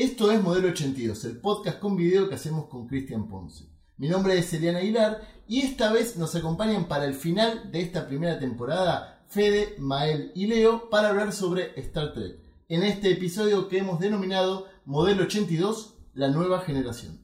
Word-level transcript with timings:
Esto 0.00 0.32
es 0.32 0.42
Modelo 0.42 0.68
82, 0.68 1.26
el 1.26 1.36
podcast 1.42 1.78
con 1.78 1.94
video 1.94 2.26
que 2.26 2.34
hacemos 2.34 2.68
con 2.68 2.86
Cristian 2.86 3.28
Ponce. 3.28 3.66
Mi 3.98 4.08
nombre 4.08 4.38
es 4.38 4.50
Eliana 4.54 4.78
Aguilar 4.78 5.20
y 5.46 5.60
esta 5.60 5.92
vez 5.92 6.16
nos 6.16 6.34
acompañan 6.34 6.88
para 6.88 7.04
el 7.04 7.12
final 7.12 7.70
de 7.70 7.82
esta 7.82 8.06
primera 8.06 8.38
temporada 8.38 9.22
Fede, 9.28 9.74
Mael 9.76 10.32
y 10.34 10.46
Leo 10.46 10.88
para 10.88 11.10
hablar 11.10 11.34
sobre 11.34 11.78
Star 11.78 12.14
Trek. 12.14 12.38
En 12.70 12.82
este 12.82 13.10
episodio 13.10 13.68
que 13.68 13.76
hemos 13.76 14.00
denominado 14.00 14.68
Modelo 14.86 15.24
82, 15.24 15.96
la 16.14 16.28
nueva 16.28 16.60
generación. 16.60 17.20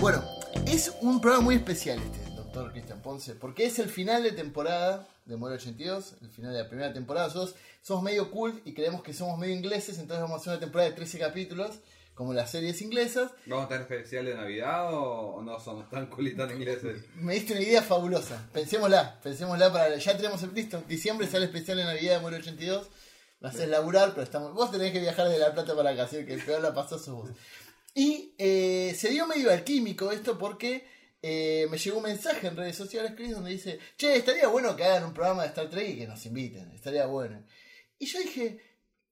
Bueno, 0.00 0.22
es 0.66 0.94
un 1.02 1.20
programa 1.20 1.44
muy 1.44 1.56
especial 1.56 1.98
este, 1.98 2.23
doctor 2.54 2.72
Cristian 2.72 3.02
Ponce, 3.02 3.34
porque 3.34 3.66
es 3.66 3.78
el 3.80 3.88
final 3.88 4.22
de 4.22 4.30
temporada 4.30 5.08
de 5.24 5.36
Modelo 5.36 5.56
82, 5.56 6.14
el 6.22 6.30
final 6.30 6.52
de 6.52 6.62
la 6.62 6.68
primera 6.68 6.92
temporada. 6.92 7.26
Nosotros 7.26 7.56
somos 7.82 8.04
medio 8.04 8.30
cool 8.30 8.62
y 8.64 8.72
creemos 8.74 9.02
que 9.02 9.12
somos 9.12 9.38
medio 9.38 9.54
ingleses, 9.54 9.98
entonces 9.98 10.22
vamos 10.22 10.38
a 10.38 10.40
hacer 10.40 10.52
una 10.52 10.60
temporada 10.60 10.90
de 10.90 10.96
13 10.96 11.18
capítulos, 11.18 11.70
como 12.14 12.32
las 12.32 12.52
series 12.52 12.80
inglesas. 12.80 13.32
¿Vamos 13.46 13.64
a 13.64 13.68
tener 13.68 13.82
especial 13.82 14.26
de 14.26 14.36
Navidad 14.36 14.94
o, 14.94 15.42
no 15.42 15.58
somos 15.58 15.90
tan 15.90 16.06
cool 16.06 16.28
y 16.28 16.36
tan 16.36 16.50
ingleses? 16.52 17.02
Me 17.16 17.34
diste 17.34 17.54
una 17.54 17.62
idea 17.62 17.82
fabulosa. 17.82 18.48
Pensémosla, 18.52 19.20
pensémosla 19.20 19.72
para. 19.72 19.96
Ya 19.96 20.16
tenemos 20.16 20.40
el 20.44 20.54
listo. 20.54 20.80
Diciembre 20.86 21.26
sale 21.26 21.46
especial 21.46 21.78
de 21.78 21.84
Navidad 21.84 22.16
de 22.16 22.20
Modelo 22.20 22.38
82. 22.38 22.88
Me 23.40 23.48
haces 23.48 23.68
laburar, 23.68 24.10
pero 24.10 24.22
estamos. 24.22 24.54
Vos 24.54 24.70
tenés 24.70 24.92
que 24.92 25.00
viajar 25.00 25.28
de 25.28 25.38
La 25.38 25.52
Plata 25.52 25.74
para 25.74 25.90
acá, 25.90 26.04
así 26.04 26.24
que 26.24 26.34
el 26.34 26.42
peor 26.44 26.62
la 26.62 26.72
pasó 26.72 27.00
sos 27.00 27.14
vos. 27.16 27.30
Y 27.96 28.32
eh, 28.38 28.94
se 28.96 29.10
dio 29.10 29.26
medio 29.26 29.50
alquímico 29.50 30.12
esto 30.12 30.38
porque 30.38 30.93
eh, 31.26 31.66
me 31.70 31.78
llegó 31.78 31.96
un 31.96 32.02
mensaje 32.02 32.48
en 32.48 32.54
redes 32.54 32.76
sociales, 32.76 33.12
Chris, 33.16 33.30
donde 33.30 33.52
dice: 33.52 33.78
Che, 33.96 34.14
estaría 34.14 34.46
bueno 34.48 34.76
que 34.76 34.84
hagan 34.84 35.04
un 35.04 35.14
programa 35.14 35.40
de 35.40 35.48
Star 35.48 35.70
Trek 35.70 35.88
y 35.88 35.98
que 36.00 36.06
nos 36.06 36.26
inviten. 36.26 36.70
Estaría 36.72 37.06
bueno. 37.06 37.42
Y 37.98 38.04
yo 38.04 38.18
dije: 38.18 38.58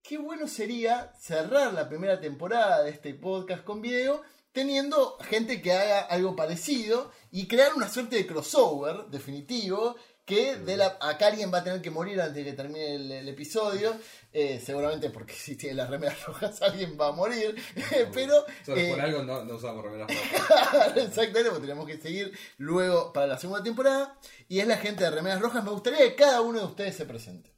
Qué 0.03 0.19
bueno 0.19 0.47
sería 0.47 1.15
cerrar 1.19 1.73
la 1.73 1.89
primera 1.89 2.21
temporada 2.21 2.83
de 2.83 2.91
este 2.91 3.15
podcast 3.15 3.65
con 3.65 3.81
video 3.81 4.21
teniendo 4.53 5.17
gente 5.21 5.63
que 5.63 5.73
haga 5.73 6.01
algo 6.01 6.37
parecido 6.37 7.11
y 7.31 7.49
crear 7.49 7.73
una 7.75 7.89
suerte 7.89 8.17
de 8.17 8.27
crossover 8.27 9.07
definitivo 9.07 9.97
que 10.25 10.57
de 10.57 10.77
la, 10.77 10.99
acá 11.01 11.27
alguien 11.27 11.53
va 11.53 11.59
a 11.59 11.65
tener 11.65 11.83
que 11.83 11.91
morir 11.91 12.21
antes 12.21 12.37
de 12.37 12.45
que 12.45 12.53
termine 12.53 12.95
el, 12.95 13.11
el 13.11 13.29
episodio, 13.29 13.93
eh, 14.33 14.61
seguramente 14.61 15.11
porque 15.11 15.33
si 15.35 15.57
tiene 15.57 15.77
las 15.77 15.91
remeras 15.91 16.25
rojas 16.25 16.63
alguien 16.63 16.97
va 17.01 17.09
a 17.09 17.13
morir, 17.13 17.57
pero... 18.13 18.45
Solo 18.65 18.81
eh, 18.81 18.91
por 18.91 19.01
algo 19.01 19.23
no, 19.23 19.45
no 19.45 19.55
usamos 19.57 19.85
remeras 19.85 20.09
rojas. 20.09 20.97
Exactamente, 20.97 21.51
porque 21.51 21.67
tenemos 21.67 21.87
que 21.87 21.99
seguir 21.99 22.33
luego 22.59 23.13
para 23.13 23.27
la 23.27 23.39
segunda 23.39 23.63
temporada. 23.63 24.19
Y 24.49 24.61
es 24.61 24.67
la 24.67 24.77
gente 24.77 25.05
de 25.05 25.11
Remeras 25.11 25.41
Rojas. 25.41 25.65
Me 25.65 25.71
gustaría 25.71 25.99
que 25.99 26.15
cada 26.15 26.41
uno 26.43 26.59
de 26.59 26.67
ustedes 26.67 26.95
se 26.95 27.07
presente. 27.07 27.53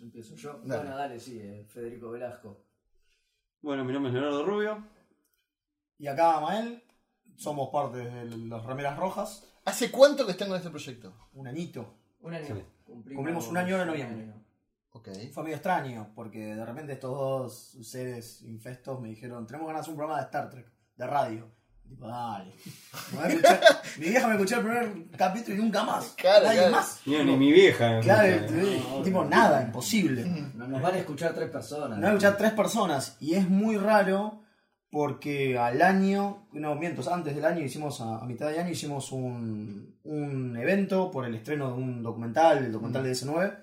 Empiezo 0.00 0.34
yo. 0.34 0.60
Dale. 0.64 0.82
Bueno, 0.82 0.96
dale, 0.96 1.20
sí, 1.20 1.38
eh, 1.40 1.64
Federico 1.66 2.10
Velasco. 2.10 2.64
Bueno, 3.62 3.84
mi 3.84 3.92
nombre 3.92 4.10
es 4.10 4.14
Leonardo 4.14 4.44
Rubio. 4.44 4.84
Y 5.98 6.06
acá, 6.06 6.40
Mael, 6.40 6.82
somos 7.36 7.70
parte 7.70 7.98
de 7.98 8.24
los 8.26 8.66
Remeras 8.66 8.98
Rojas. 8.98 9.53
¿Hace 9.64 9.90
cuánto 9.90 10.24
que 10.26 10.32
están 10.32 10.48
con 10.48 10.56
este 10.58 10.70
proyecto? 10.70 11.12
Un 11.34 11.46
añito. 11.48 11.94
Un 12.20 12.34
año. 12.34 12.46
Sí. 12.46 12.62
Cumplimos, 12.84 13.16
Cumplimos 13.16 13.48
un 13.48 13.56
año 13.56 13.74
ahora 13.76 13.82
en 13.82 13.88
noviembre. 13.88 14.24
un 14.24 14.30
año. 14.30 14.44
Ok. 14.92 15.08
Fue 15.32 15.42
medio 15.42 15.56
extraño, 15.56 16.12
porque 16.14 16.54
de 16.54 16.64
repente 16.64 16.92
estos 16.92 17.10
dos 17.10 17.76
seres 17.82 18.42
infestos 18.42 19.00
me 19.00 19.08
dijeron, 19.08 19.46
tenemos 19.46 19.66
ganas 19.66 19.80
de 19.80 19.82
hacer 19.82 19.90
un 19.92 19.96
programa 19.96 20.20
de 20.20 20.24
Star 20.26 20.50
Trek, 20.50 20.66
de 20.96 21.06
radio. 21.06 21.50
Y 21.84 21.88
tipo, 21.88 22.06
dale. 22.06 22.52
Mi 23.98 24.08
vieja 24.08 24.26
me 24.26 24.34
escuchó 24.34 24.56
el 24.56 24.62
primer 24.62 25.10
capítulo 25.16 25.56
y 25.56 25.60
nunca 25.60 25.82
más. 25.84 26.14
Claro, 26.16 26.44
Nadie 26.46 26.58
claro. 26.60 26.72
más. 26.76 27.00
Ni, 27.04 27.24
ni 27.24 27.36
mi 27.36 27.52
vieja. 27.52 28.00
Claro, 28.00 28.46
No, 28.52 29.02
tipo, 29.02 29.22
no. 29.24 29.28
nada, 29.30 29.62
imposible. 29.62 30.24
No, 30.54 30.66
nos 30.68 30.80
van 30.80 30.94
a 30.94 30.98
escuchar 30.98 31.34
tres 31.34 31.50
personas. 31.50 31.90
No 31.90 31.96
voy 31.96 32.04
a 32.06 32.08
escuchar 32.10 32.36
tres 32.38 32.52
personas 32.52 33.16
y 33.20 33.34
es 33.34 33.48
muy 33.48 33.76
raro 33.76 34.43
porque 34.94 35.58
al 35.58 35.82
año, 35.82 36.46
no 36.52 36.76
miento, 36.76 37.02
antes 37.12 37.34
del 37.34 37.44
año 37.44 37.64
hicimos, 37.64 38.00
a, 38.00 38.18
a 38.18 38.26
mitad 38.26 38.48
de 38.48 38.60
año 38.60 38.70
hicimos 38.70 39.10
un, 39.10 39.96
un 40.04 40.56
evento 40.56 41.10
por 41.10 41.26
el 41.26 41.34
estreno 41.34 41.72
de 41.72 41.82
un 41.82 42.00
documental, 42.00 42.58
el 42.58 42.70
documental 42.70 43.02
de 43.02 43.10
DS9. 43.10 43.58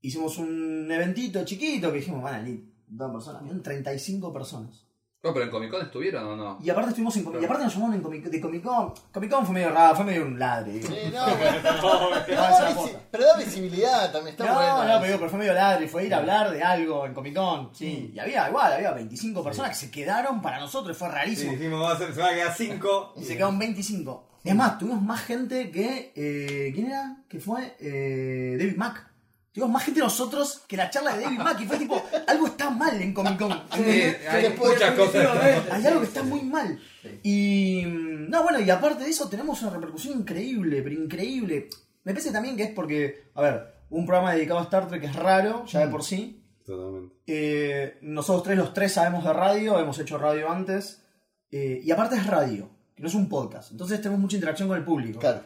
Hicimos 0.00 0.38
un 0.38 0.90
eventito 0.90 1.44
chiquito 1.44 1.92
que 1.92 1.98
dijimos, 1.98 2.22
van 2.22 2.42
a 2.42 2.48
ir 2.48 2.72
dos 2.86 3.12
personas, 3.12 3.44
eran 3.44 3.62
35 3.62 4.32
personas. 4.32 4.86
No, 5.22 5.34
pero 5.34 5.44
en 5.44 5.50
Comic 5.50 5.70
Con 5.70 5.82
estuvieron 5.82 6.24
o 6.24 6.34
no? 6.36 6.58
Y 6.62 6.70
aparte 6.70 6.88
estuvimos 6.90 7.14
en, 7.18 7.24
Comic- 7.26 7.42
y 7.42 7.44
aparte 7.44 7.64
nos 7.64 7.74
llamaron 7.74 7.94
en 7.96 8.02
Comic, 8.02 8.24
de 8.24 8.40
Comic 8.40 8.62
Con. 8.62 8.94
Comic 9.12 9.30
Con 9.30 9.44
fue 9.44 9.54
medio 9.54 9.68
raro, 9.70 9.94
fue 9.96 10.04
medio 10.06 10.22
un 10.24 10.38
ladre. 10.38 10.82
Sí, 10.82 10.94
no, 11.12 11.26
pero, 12.26 12.40
da 12.40 12.70
visi- 12.70 12.96
pero 13.10 13.24
da 13.26 13.36
visibilidad 13.36 14.10
también, 14.12 14.32
está 14.34 14.46
no, 14.46 14.54
bueno. 14.54 14.78
no, 14.78 14.84
pero, 14.94 15.04
digo, 15.04 15.18
pero 15.18 15.30
fue 15.30 15.38
medio 15.40 15.52
ladre, 15.52 15.88
fue 15.88 16.06
ir 16.06 16.14
a 16.14 16.18
hablar 16.18 16.50
de 16.50 16.62
algo 16.62 17.04
en 17.04 17.12
Comic 17.12 17.34
Con, 17.34 17.74
sí. 17.74 18.12
Y 18.14 18.18
había 18.18 18.48
igual, 18.48 18.72
había 18.72 18.92
25 18.92 19.44
personas 19.44 19.70
que 19.72 19.76
se 19.86 19.90
quedaron 19.90 20.40
para 20.40 20.58
nosotros, 20.58 20.96
fue 20.96 21.08
Sí, 21.08 21.14
rarísimo. 21.14 21.52
dijimos, 21.52 21.82
va 21.82 21.92
a 21.92 21.98
ser, 21.98 22.14
se 22.14 22.20
van 22.20 22.30
a 22.30 22.34
quedar 22.36 22.54
5. 22.56 23.12
Y 23.20 23.24
se 23.24 23.34
quedaron 23.36 23.58
25. 23.58 24.26
Es 24.42 24.54
más, 24.54 24.78
tuvimos 24.78 25.02
más 25.02 25.20
gente 25.20 25.70
que. 25.70 26.12
eh, 26.16 26.72
¿Quién 26.74 26.86
era? 26.86 27.18
Que 27.28 27.38
fue 27.40 27.76
eh, 27.78 28.56
David 28.58 28.76
Mack. 28.78 29.09
Tuvimos 29.52 29.72
más 29.72 29.84
gente 29.84 30.00
nosotros 30.00 30.62
que 30.68 30.76
la 30.76 30.90
charla 30.90 31.16
de 31.16 31.24
David 31.24 31.38
Mack. 31.38 31.60
Y 31.60 31.66
fue 31.66 31.78
tipo, 31.78 32.00
algo 32.28 32.46
está 32.46 32.70
mal 32.70 33.00
en 33.02 33.12
Comic 33.12 33.38
Con. 33.38 33.50
Sí, 33.74 33.80
hay 34.28 34.54
muchas 34.56 34.94
cosas. 34.94 35.26
Hay 35.72 35.86
algo 35.86 36.00
que 36.00 36.06
está 36.06 36.22
muy 36.22 36.42
mal. 36.42 36.78
Y. 37.22 37.84
mm, 37.86 38.30
No, 38.30 38.42
bueno, 38.44 38.60
y 38.60 38.70
aparte 38.70 39.02
de 39.04 39.10
eso, 39.10 39.28
tenemos 39.28 39.60
una 39.62 39.72
repercusión 39.72 40.18
increíble, 40.20 40.82
pero 40.82 40.94
increíble. 40.94 41.68
Me 42.04 42.12
parece 42.12 42.30
también 42.30 42.56
que 42.56 42.62
es 42.64 42.70
porque. 42.70 43.30
A 43.34 43.42
ver, 43.42 43.74
un 43.90 44.06
programa 44.06 44.32
dedicado 44.34 44.60
a 44.60 44.64
Star 44.64 44.86
Trek 44.86 45.02
es 45.04 45.16
raro, 45.16 45.64
ya 45.66 45.80
de 45.80 45.88
por 45.88 46.04
sí. 46.04 46.36
Totalmente. 46.64 47.16
Eh, 47.26 47.98
nosotros 48.02 48.44
tres, 48.44 48.56
los 48.58 48.72
tres 48.72 48.92
sabemos 48.92 49.24
de 49.24 49.32
radio, 49.32 49.80
hemos 49.80 49.98
hecho 49.98 50.16
radio 50.18 50.48
antes. 50.50 51.02
eh, 51.50 51.80
y 51.82 51.90
aparte 51.90 52.14
es 52.14 52.26
radio, 52.26 52.70
que 52.94 53.02
no 53.02 53.08
es 53.08 53.14
un 53.14 53.28
podcast. 53.28 53.72
Entonces 53.72 54.00
tenemos 54.00 54.20
mucha 54.20 54.36
interacción 54.36 54.68
con 54.68 54.78
el 54.78 54.84
público. 54.84 55.18
Claro. 55.18 55.42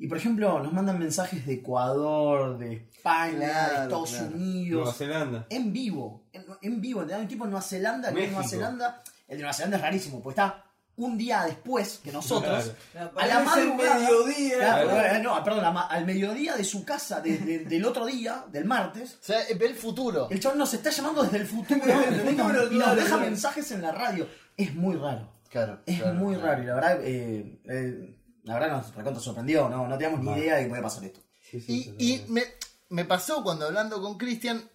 Y 0.00 0.06
por 0.06 0.16
ejemplo, 0.18 0.60
nos 0.62 0.72
mandan 0.72 0.98
mensajes 0.98 1.44
de 1.44 1.54
Ecuador, 1.54 2.56
de 2.58 2.74
España, 2.74 3.36
Claro, 3.38 3.74
de 3.78 3.82
Estados 3.84 4.10
claro. 4.10 4.24
Nueva 4.30 4.36
Unidos. 4.44 4.96
Zelanda. 4.96 5.46
En 5.50 5.72
vivo. 5.72 6.24
En, 6.32 6.44
en 6.62 6.80
vivo. 6.80 7.00
Hay 7.00 7.20
un 7.20 7.28
tipo 7.28 7.44
en 7.44 7.50
Nueva 7.50 7.62
Zelanda, 7.62 8.12
que 8.12 8.24
en 8.24 8.32
Nueva. 8.32 8.48
Zelanda. 8.48 9.02
El 9.26 9.36
de 9.38 9.42
Nueva 9.42 9.52
Zelanda 9.54 9.76
es 9.78 9.82
rarísimo, 9.82 10.22
pues 10.22 10.34
está 10.34 10.64
un 10.96 11.16
día 11.18 11.42
después 11.44 12.00
que 12.02 12.10
nosotros. 12.12 12.72
Claro. 12.92 13.12
A 13.16 13.26
la 13.26 13.38
el 13.40 13.44
madrugada. 13.44 13.98
mediodía. 14.00 14.56
Claro, 14.58 15.22
no, 15.22 15.44
perdón, 15.44 15.76
al 15.90 16.04
mediodía 16.06 16.56
de 16.56 16.64
su 16.64 16.84
casa, 16.84 17.20
de- 17.20 17.38
de- 17.38 17.58
del 17.60 17.84
otro 17.84 18.04
día, 18.06 18.44
del 18.50 18.64
martes, 18.64 19.14
O 19.20 19.24
sea, 19.24 19.38
ve 19.58 19.66
el 19.66 19.74
futuro. 19.74 20.28
el 20.30 20.40
chabón 20.40 20.58
nos 20.58 20.74
está 20.74 20.90
llamando 20.90 21.22
desde 21.22 21.38
el 21.38 21.46
futuro 21.46 21.80
y 21.84 21.88
nos- 21.88 22.32
y 22.32 22.36
nos 22.36 22.52
claro, 22.74 22.94
deja 22.96 23.06
claro. 23.08 23.22
mensajes 23.22 23.70
en 23.72 23.82
la 23.82 23.92
radio. 23.92 24.26
Es 24.56 24.74
muy 24.74 24.96
raro. 24.96 25.32
Claro. 25.50 25.80
Es 25.86 26.00
claro, 26.00 26.14
muy 26.14 26.34
claro. 26.34 26.48
raro 26.50 26.62
y 26.62 26.66
la 26.66 26.74
verdad, 26.74 26.98
eh, 27.02 27.60
eh, 27.68 28.17
la 28.48 28.54
verdad 28.54 28.78
nos 28.78 28.94
recontra 28.94 29.22
sorprendió, 29.22 29.68
no, 29.68 29.86
no 29.86 29.98
teníamos 29.98 30.20
ni 30.20 30.26
Vale. 30.26 30.40
idea 30.40 30.56
de 30.56 30.62
que 30.62 30.68
podía 30.70 30.82
pasar 30.82 31.04
esto. 31.04 31.20
Sí, 31.50 31.60
sí, 31.60 31.94
Y, 31.98 32.24
me, 32.28 32.42
me 32.88 33.04
pasó 33.04 33.42
cuando 33.42 33.66
hablando 33.66 34.00
con 34.00 34.16
Cristian, 34.16 34.70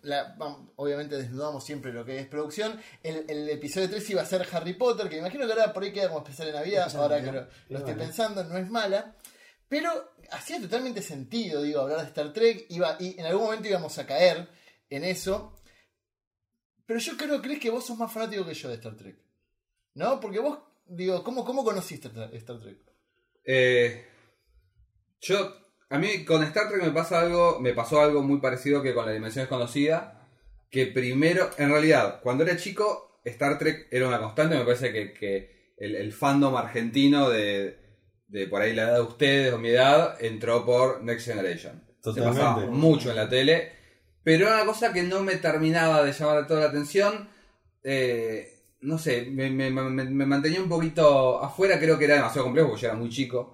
obviamente 0.75 1.17
desnudamos 1.17 1.65
siempre 1.65 1.91
lo 1.91 2.05
que 2.05 2.19
es 2.19 2.27
producción, 2.27 2.79
el, 3.01 3.25
el 3.27 3.49
episodio 3.49 3.89
3 3.89 4.09
iba 4.11 4.21
a 4.21 4.25
ser 4.25 4.47
Harry 4.51 4.73
Potter, 4.75 5.09
que 5.09 5.15
me 5.15 5.21
imagino 5.21 5.47
que 5.47 5.53
ahora 5.53 5.73
por 5.73 5.81
ahí 5.81 5.91
queda 5.91 6.09
como 6.09 6.19
especial 6.19 6.49
de 6.49 6.53
Navidad, 6.53 6.87
Especial 6.87 7.09
de 7.09 7.15
ahora 7.15 7.25
que 7.25 7.31
lo, 7.31 7.47
lo 7.69 7.79
estoy 7.79 7.95
pensando, 7.95 8.43
no 8.43 8.57
es 8.57 8.69
mala, 8.69 9.15
pero 9.67 9.89
hacía 10.29 10.61
totalmente 10.61 11.01
sentido, 11.01 11.63
digo, 11.63 11.81
hablar 11.81 12.01
de 12.01 12.05
Star 12.05 12.31
Trek, 12.31 12.67
iba, 12.69 12.95
y 12.99 13.19
en 13.19 13.25
algún 13.25 13.45
momento 13.45 13.67
íbamos 13.67 13.97
a 13.97 14.05
caer 14.05 14.47
en 14.87 15.03
eso, 15.03 15.55
pero 16.85 16.99
yo 16.99 17.17
creo, 17.17 17.41
crees 17.41 17.59
que 17.59 17.71
vos 17.71 17.83
sos 17.83 17.97
más 17.97 18.11
fanático 18.11 18.45
que 18.45 18.53
yo 18.53 18.69
de 18.69 18.75
Star 18.75 18.95
Trek, 18.95 19.17
¿no? 19.95 20.19
Porque 20.19 20.39
vos, 20.39 20.59
digo, 20.85 21.23
¿cómo, 21.23 21.43
cómo 21.43 21.63
conociste 21.63 22.11
Star 22.33 22.59
Trek? 22.59 22.92
Eh, 23.45 24.05
yo, 25.21 25.55
a 25.89 25.97
mí 25.97 26.25
con 26.25 26.43
Star 26.43 26.69
Trek 26.69 26.83
me 26.83 26.91
pasa 26.91 27.21
algo, 27.21 27.59
me 27.59 27.73
pasó 27.73 28.01
algo 28.01 28.21
muy 28.21 28.39
parecido 28.39 28.81
que 28.81 28.93
con 28.93 29.05
la 29.05 29.11
Dimensión 29.11 29.43
Desconocida, 29.43 30.29
que 30.69 30.87
primero, 30.87 31.49
en 31.57 31.69
realidad, 31.69 32.19
cuando 32.21 32.43
era 32.43 32.57
chico, 32.57 33.19
Star 33.23 33.57
Trek 33.57 33.87
era 33.91 34.07
una 34.07 34.19
constante, 34.19 34.57
me 34.57 34.65
parece 34.65 34.91
que, 34.91 35.13
que 35.13 35.73
el, 35.77 35.95
el 35.95 36.11
fandom 36.11 36.55
argentino 36.55 37.29
de, 37.29 37.77
de 38.27 38.47
por 38.47 38.61
ahí 38.61 38.73
la 38.73 38.83
edad 38.83 38.95
de 38.95 39.01
ustedes 39.01 39.53
o 39.53 39.59
mi 39.59 39.69
edad 39.69 40.17
entró 40.19 40.65
por 40.65 41.03
Next 41.03 41.27
Generation. 41.27 41.83
Se 42.01 42.21
pasaba 42.21 42.65
mucho 42.65 43.11
en 43.11 43.15
la 43.15 43.29
tele, 43.29 43.71
pero 44.23 44.47
era 44.47 44.55
una 44.55 44.65
cosa 44.65 44.91
que 44.91 45.03
no 45.03 45.21
me 45.21 45.35
terminaba 45.37 46.03
de 46.03 46.11
llamar 46.11 46.47
toda 46.47 46.61
la 46.61 46.67
atención. 46.67 47.29
Eh, 47.83 48.52
no 48.83 48.97
sé, 48.97 49.27
me, 49.31 49.49
me- 49.49 49.69
me- 49.71 50.03
me 50.05 50.25
mantenía 50.25 50.61
un 50.61 50.69
poquito 50.69 51.41
afuera, 51.43 51.79
creo 51.79 51.97
que 51.97 52.05
era 52.05 52.15
demasiado 52.15 52.45
complejo 52.45 52.69
porque 52.69 52.81
yo 52.83 52.87
era 52.89 52.97
muy 52.97 53.09
chico. 53.09 53.53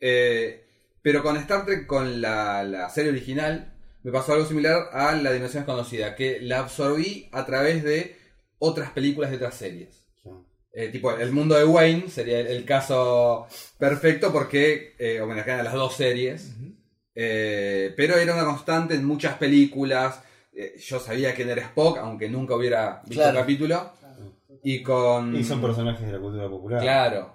Eh, 0.00 0.64
pero 1.02 1.22
con 1.22 1.36
Star 1.36 1.64
Trek, 1.66 1.86
con 1.86 2.20
la, 2.20 2.62
la 2.64 2.88
serie 2.90 3.10
original, 3.10 3.74
me 4.02 4.12
pasó 4.12 4.32
algo 4.32 4.46
similar 4.46 4.88
a 4.92 5.12
La 5.16 5.32
Dimensión 5.32 5.62
Desconocida, 5.64 6.14
que 6.16 6.40
la 6.40 6.60
absorbí 6.60 7.28
a 7.32 7.44
través 7.46 7.82
de 7.84 8.16
otras 8.58 8.90
películas 8.90 9.30
de 9.30 9.36
otras 9.36 9.54
series. 9.54 10.04
Eh, 10.74 10.88
tipo, 10.88 11.12
el 11.12 11.32
mundo 11.32 11.54
de 11.54 11.64
Wayne 11.64 12.08
sería 12.08 12.40
el, 12.40 12.46
el 12.46 12.64
caso 12.64 13.46
perfecto 13.78 14.32
porque 14.32 14.94
eh, 14.98 15.20
homenajean 15.20 15.60
a 15.60 15.62
las 15.64 15.74
dos 15.74 15.94
series. 15.96 16.54
Eh, 17.14 17.92
pero 17.96 18.16
era 18.16 18.34
una 18.34 18.44
constante 18.44 18.94
en 18.94 19.04
muchas 19.04 19.36
películas. 19.36 20.22
Yo 20.78 20.98
sabía 21.00 21.34
quién 21.34 21.50
era 21.50 21.62
Spock, 21.62 21.98
aunque 21.98 22.28
nunca 22.28 22.54
hubiera 22.54 23.00
visto 23.04 23.22
Claro. 23.22 23.30
el 23.38 23.42
capítulo. 23.42 23.92
Y 24.62 24.82
con. 24.82 25.34
Y 25.36 25.44
son 25.44 25.60
personajes 25.60 26.06
de 26.06 26.12
la 26.12 26.20
cultura 26.20 26.48
popular. 26.48 26.80
Claro. 26.80 27.34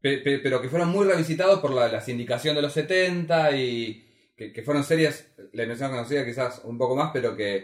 Pe- 0.00 0.18
pe- 0.18 0.38
pero 0.38 0.60
que 0.62 0.68
fueron 0.68 0.90
muy 0.90 1.06
revisitados 1.06 1.58
por 1.60 1.72
la, 1.72 1.88
la 1.88 2.00
sindicación 2.00 2.54
de 2.54 2.62
los 2.62 2.72
70 2.72 3.56
y 3.56 4.04
que, 4.36 4.52
que 4.52 4.62
fueron 4.62 4.84
series, 4.84 5.32
la 5.52 5.62
dimensión 5.62 5.90
conocida 5.90 6.24
quizás 6.24 6.60
un 6.64 6.78
poco 6.78 6.94
más, 6.94 7.10
pero 7.12 7.34
que 7.34 7.56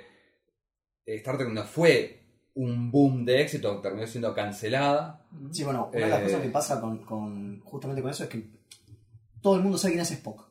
eh, 1.07 1.15
Star 1.17 1.37
Trek 1.39 1.51
no 1.51 1.63
fue 1.63 2.21
un 2.55 2.91
boom 2.91 3.25
de 3.25 3.41
éxito, 3.43 3.81
terminó 3.81 4.07
siendo 4.09 4.35
cancelada. 4.35 5.25
Sí, 5.53 5.63
bueno, 5.63 5.91
una 5.93 6.05
de 6.07 6.11
las 6.11 6.21
Eh. 6.21 6.25
cosas 6.25 6.41
que 6.43 6.49
pasa 6.49 6.81
con, 6.81 6.99
con- 7.05 7.61
justamente 7.61 8.03
con 8.03 8.11
eso 8.11 8.25
es 8.25 8.31
que 8.31 8.49
todo 9.41 9.55
el 9.57 9.63
mundo 9.63 9.79
sabe 9.79 9.93
quién 9.95 10.03
es 10.03 10.11
Spock. 10.11 10.49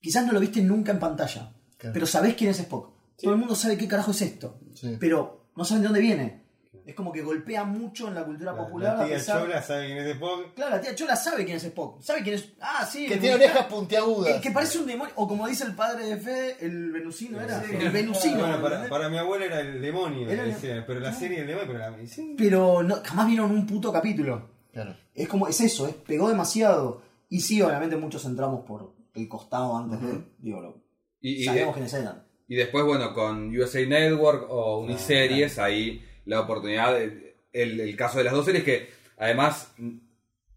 Quizás 0.00 0.26
no 0.26 0.32
lo 0.32 0.40
viste 0.40 0.62
nunca 0.62 0.92
en 0.92 0.98
pantalla, 0.98 1.52
Claro. 1.76 1.92
pero 1.92 2.06
sabés 2.06 2.34
quién 2.34 2.50
es 2.50 2.60
Spock. 2.60 2.94
Todo 3.20 3.32
el 3.32 3.38
mundo 3.38 3.54
sabe 3.54 3.76
qué 3.76 3.86
carajo 3.88 4.10
es 4.12 4.22
esto, 4.22 4.58
Sí. 4.74 4.96
pero 4.98 5.48
no 5.56 5.64
saben 5.64 5.82
de 5.82 5.88
dónde 5.88 6.00
viene. 6.00 6.43
Es 6.86 6.94
como 6.94 7.12
que 7.12 7.22
golpea 7.22 7.64
mucho 7.64 8.08
en 8.08 8.14
la 8.14 8.24
cultura 8.24 8.52
La, 8.52 8.58
popular. 8.58 8.98
la 8.98 9.06
tía 9.06 9.14
pesar- 9.16 9.40
Chola 9.42 9.62
sabe 9.62 9.86
quién 9.86 9.98
es 9.98 10.06
Spock. 10.14 10.54
Claro, 10.54 10.70
la 10.76 10.80
tía 10.80 10.94
Chola 10.94 11.16
sabe 11.16 11.44
quién 11.44 11.56
es 11.56 11.64
Spock. 11.64 12.00
Sabe 12.02 12.22
quién 12.22 12.34
es. 12.34 12.52
Ah, 12.60 12.84
sí. 12.90 13.06
Que 13.06 13.16
tiene 13.16 13.36
orejas 13.36 13.66
puntiagudas. 13.66 14.40
que 14.40 14.50
parece 14.50 14.78
un 14.78 14.86
demonio. 14.86 15.12
O 15.16 15.26
como 15.28 15.46
dice 15.48 15.64
el 15.64 15.74
padre 15.74 16.06
de 16.06 16.16
Fede, 16.18 16.56
el 16.60 16.92
venusino 16.92 17.40
era. 17.40 17.62
Sí. 17.62 17.74
El 17.74 17.90
venusino. 17.90 18.38
Bueno, 18.40 18.88
para, 18.90 19.08
mi 19.08 19.16
abuela 19.18 19.46
era 19.46 19.60
el 19.60 19.80
demonio, 19.80 20.28
Era 20.28 20.42
el- 20.44 20.50
decía, 20.52 20.84
pero 20.86 21.00
la 21.00 21.12
serie 21.12 21.38
del 21.38 21.46
demonio, 21.46 21.66
pero 21.68 21.78
la 21.78 21.90
medicina. 21.90 22.34
Pero 22.36 22.82
no, 22.82 22.96
jamás 23.04 23.26
vieron 23.26 23.50
un 23.50 23.66
puto 23.66 23.92
capítulo. 23.92 24.50
Claro. 24.72 24.96
Es 25.14 25.28
como, 25.28 25.46
es 25.48 25.60
eso, 25.60 25.86
es, 25.88 25.94
pegó 25.94 26.28
demasiado. 26.28 27.02
Y 27.28 27.40
sí, 27.40 27.62
obviamente 27.62 27.96
muchos 27.96 28.24
entramos 28.26 28.64
por 28.66 28.94
el 29.14 29.28
costado 29.28 29.76
antes 29.76 30.00
de. 30.02 30.24
Digo, 30.38 30.60
lo, 30.60 30.82
Y, 31.20 31.40
y- 31.40 31.44
sabíamos 31.44 31.74
quiénes 31.74 31.94
eran. 31.94 32.26
y 32.46 32.56
después, 32.56 32.84
bueno, 32.84 33.14
con 33.14 33.56
USA 33.56 33.86
Network 33.86 34.46
o 34.50 34.80
Uniseries, 34.80 35.58
ahí 35.58 36.04
la 36.26 36.40
oportunidad, 36.40 36.94
de- 36.94 37.36
el, 37.52 37.80
el 37.80 37.96
caso 37.96 38.18
de 38.18 38.24
las 38.24 38.32
dos 38.34 38.44
series 38.46 38.64
que 38.64 38.90
además 39.18 39.72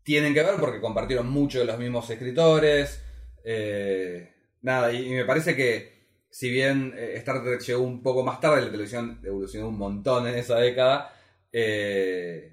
tienen 0.04 0.34
que 0.34 0.44
ver 0.44 0.56
porque 0.60 0.80
compartieron 0.82 1.30
mucho 1.30 1.60
de 1.60 1.66
los 1.66 1.78
mismos 1.78 2.10
escritores. 2.10 3.04
eh, 3.44 4.34
nada, 4.62 4.92
y, 4.92 5.08
y 5.08 5.10
me 5.12 5.26
parece 5.26 5.56
que 5.56 5.96
si 6.30 6.50
bien 6.50 6.94
eh, 6.98 7.14
Star 7.18 7.44
Trek 7.44 7.62
llegó 7.62 7.84
un 7.84 8.02
poco 8.04 8.24
más 8.24 8.40
tarde, 8.42 8.62
la 8.62 8.72
televisión 8.72 9.20
evolucionó 9.24 9.70
un 9.70 9.78
montón 9.78 10.28
en 10.28 10.36
esa 10.36 10.58
década, 10.60 11.14
eh, 11.52 12.52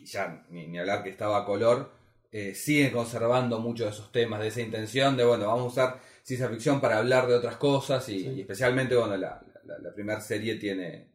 y 0.00 0.04
ya 0.06 0.44
ni, 0.50 0.66
ni 0.68 0.78
hablar 0.78 1.02
que 1.02 1.10
estaba 1.10 1.38
a 1.38 1.44
color, 1.44 1.90
eh, 2.32 2.54
siguen 2.54 2.90
conservando 2.92 3.58
muchos 3.60 3.86
de 3.86 3.92
esos 3.92 4.12
temas, 4.12 4.40
de 4.40 4.48
esa 4.48 4.60
intención 4.60 5.16
de, 5.16 5.24
bueno, 5.24 5.46
vamos 5.46 5.64
a 5.64 5.66
usar 5.66 6.00
ciencia 6.22 6.48
ficción 6.48 6.80
para 6.80 6.98
hablar 6.98 7.26
de 7.26 7.34
otras 7.34 7.56
cosas 7.56 8.08
y, 8.08 8.28
y 8.28 8.40
especialmente, 8.42 8.96
bueno, 8.96 9.16
la, 9.16 9.40
la, 9.64 9.78
la 9.78 9.94
primera 9.94 10.20
serie 10.20 10.56
tiene, 10.56 11.08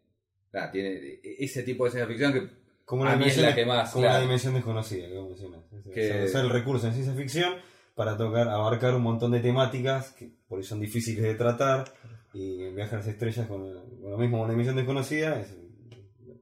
nada, 0.54 0.72
tiene 0.72 1.20
ese 1.24 1.64
tipo 1.64 1.86
de 1.86 1.92
ciencia 1.92 2.08
ficción 2.08 2.34
que 2.34 2.48
Como 2.86 3.04
A 3.06 3.08
una, 3.10 3.18
mí 3.18 3.26
es 3.28 3.38
la 3.38 3.54
que 3.54 3.66
más, 3.66 3.92
como 3.92 4.04
claro. 4.04 4.16
una 4.18 4.24
dimensión 4.26 4.54
desconocida, 4.56 5.08
mencionás. 5.08 5.62
Es- 5.72 5.94
Que- 5.94 6.24
usar 6.26 6.44
el 6.46 6.50
recurso 6.52 6.88
en 6.88 6.94
ciencia 6.94 7.14
ficción 7.14 7.54
para 7.96 8.18
tocar, 8.18 8.48
abarcar 8.50 8.96
un 8.96 9.04
montón 9.04 9.32
de 9.32 9.40
temáticas 9.42 10.12
que 10.14 10.32
por 10.48 10.60
eso 10.60 10.70
son 10.70 10.80
difíciles 10.82 11.22
de 11.24 11.36
tratar. 11.36 11.86
Y 12.34 12.64
en 12.64 12.76
Viaje 12.76 12.96
a 12.96 13.00
las 13.00 13.08
Estrellas, 13.08 13.48
con, 13.48 13.62
con 14.02 14.12
lo 14.12 14.18
mismo, 14.18 14.40
una 14.42 14.52
dimensión 14.52 14.76
desconocida, 14.76 15.40
es, 15.40 15.56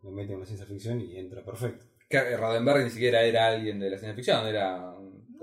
lo 0.03 0.11
mete 0.11 0.33
en 0.33 0.39
la 0.41 0.45
ciencia 0.45 0.65
ficción 0.65 0.99
y 1.01 1.17
entra 1.17 1.43
perfecto. 1.43 1.85
que 2.09 2.37
Roddenberry 2.37 2.85
ni 2.85 2.89
siquiera 2.89 3.21
era 3.23 3.47
alguien 3.47 3.79
de 3.79 3.89
la 3.89 3.97
ciencia 3.97 4.13
ficción, 4.15 4.45
era 4.47 4.96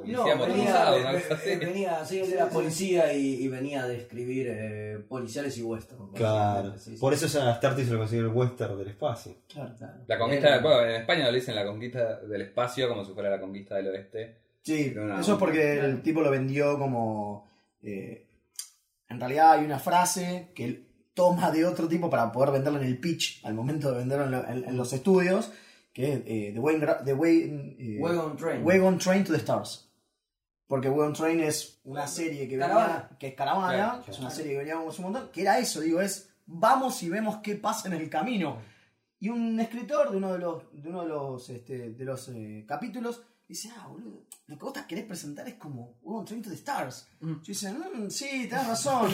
policía 0.04 0.34
No, 0.34 0.36
motorizado, 0.46 0.94
venía, 0.96 1.58
venía, 1.58 2.04
sí, 2.04 2.20
él 2.20 2.32
era 2.32 2.48
policía 2.48 3.12
y, 3.12 3.34
y 3.44 3.48
venía 3.48 3.86
de 3.86 3.96
escribir 3.98 4.46
eh, 4.50 4.98
policiales 5.08 5.56
y 5.58 5.62
western. 5.62 6.12
Claro. 6.12 6.34
básicamente, 6.34 6.78
sí, 6.78 6.90
sí. 6.94 7.00
Por 7.00 7.12
eso 7.14 7.26
ya 7.26 7.50
Star 7.52 7.74
Trek 7.74 7.86
se 7.86 7.92
lo 7.92 7.98
considera 7.98 8.26
el 8.28 8.32
western 8.32 8.78
del 8.78 8.88
espacio. 8.88 9.34
Claro. 9.52 9.74
Claro. 9.76 9.94
La 10.06 10.18
conquista, 10.18 10.48
Era- 10.48 10.60
bueno, 10.60 10.80
en 10.84 11.00
España 11.00 11.26
lo 11.26 11.32
dicen 11.32 11.54
la 11.54 11.64
conquista 11.66 12.20
del 12.20 12.42
espacio 12.42 12.88
como 12.88 13.04
si 13.04 13.12
fuera 13.12 13.30
la 13.30 13.40
conquista 13.40 13.76
del 13.76 13.88
oeste. 13.88 14.36
Sí, 14.62 14.92
no. 14.94 15.20
eso 15.20 15.32
es 15.34 15.38
porque 15.38 15.78
el 15.78 16.00
tipo 16.02 16.20
lo 16.22 16.30
vendió 16.30 16.78
como. 16.78 17.46
eh, 17.82 18.26
en 19.08 19.20
realidad 19.20 19.52
hay 19.52 19.64
una 19.64 19.78
frase 19.78 20.48
que 20.54 20.64
él 20.64 20.86
toma 21.12 21.50
de 21.50 21.64
otro 21.64 21.86
tipo 21.86 22.08
para 22.10 22.32
poder 22.32 22.50
venderlo 22.52 22.80
en 22.80 22.86
el 22.86 22.98
pitch 22.98 23.44
al 23.44 23.54
momento 23.54 23.92
de 23.92 23.98
venderlo 23.98 24.24
en, 24.24 24.30
lo- 24.30 24.48
en- 24.48 24.64
en 24.70 24.76
los 24.76 24.92
estudios, 24.92 25.52
que 25.92 26.12
es 26.12 26.20
eh, 26.26 26.50
The, 26.54 26.58
Wagon, 26.58 27.04
the 27.04 27.12
Way- 27.14 27.76
eh, 27.78 27.98
Wagon 28.00 28.36
Train. 28.36 28.64
Wagon 28.64 28.98
Train 28.98 29.22
to 29.22 29.32
the 29.32 29.38
Stars. 29.38 29.88
Porque 30.66 30.88
Wagon 30.88 31.12
Train 31.12 31.40
es 31.40 31.80
una 31.84 32.06
serie 32.06 32.48
que 32.48 32.56
venía, 32.56 32.68
Caravana. 32.68 33.10
que 33.18 33.28
es 33.28 33.34
Caravana, 33.34 33.74
Claro, 33.74 34.04
que 34.04 34.10
es 34.10 34.18
una 34.18 34.30
serie 34.30 34.52
que 34.52 34.58
veníamos 34.58 34.98
un 34.98 35.04
montón, 35.04 35.30
que 35.30 35.42
era 35.42 35.58
eso, 35.58 35.80
digo, 35.80 36.00
es 36.00 36.30
vamos 36.46 37.02
y 37.02 37.08
vemos 37.08 37.38
qué 37.42 37.56
pasa 37.56 37.88
en 37.88 37.94
el 37.94 38.08
camino. 38.08 38.58
Y 39.24 39.28
un 39.30 39.58
escritor 39.58 40.10
de 40.10 40.16
uno 40.18 40.32
de 40.34 40.38
los, 40.38 40.62
de 40.72 40.88
uno 40.88 41.02
de 41.02 41.08
los, 41.08 41.48
este, 41.48 41.90
de 41.92 42.04
los 42.04 42.28
eh, 42.28 42.64
capítulos 42.68 43.22
dice, 43.48 43.70
ah, 43.76 43.86
boludo, 43.88 44.24
lo 44.46 44.58
que 44.58 44.64
vos 44.64 44.72
te 44.74 44.84
querés 44.86 45.04
presentar 45.04 45.46
es 45.48 45.54
como 45.54 45.94
Wagon 46.02 46.24
Train 46.26 46.42
to 46.42 46.50
the 46.50 46.56
Stars. 46.56 47.08
Yo 47.20 47.36
dice, 47.42 47.72
"Mm, 47.72 48.10
sí, 48.10 48.46
tenés 48.50 48.66
razón. 48.66 49.10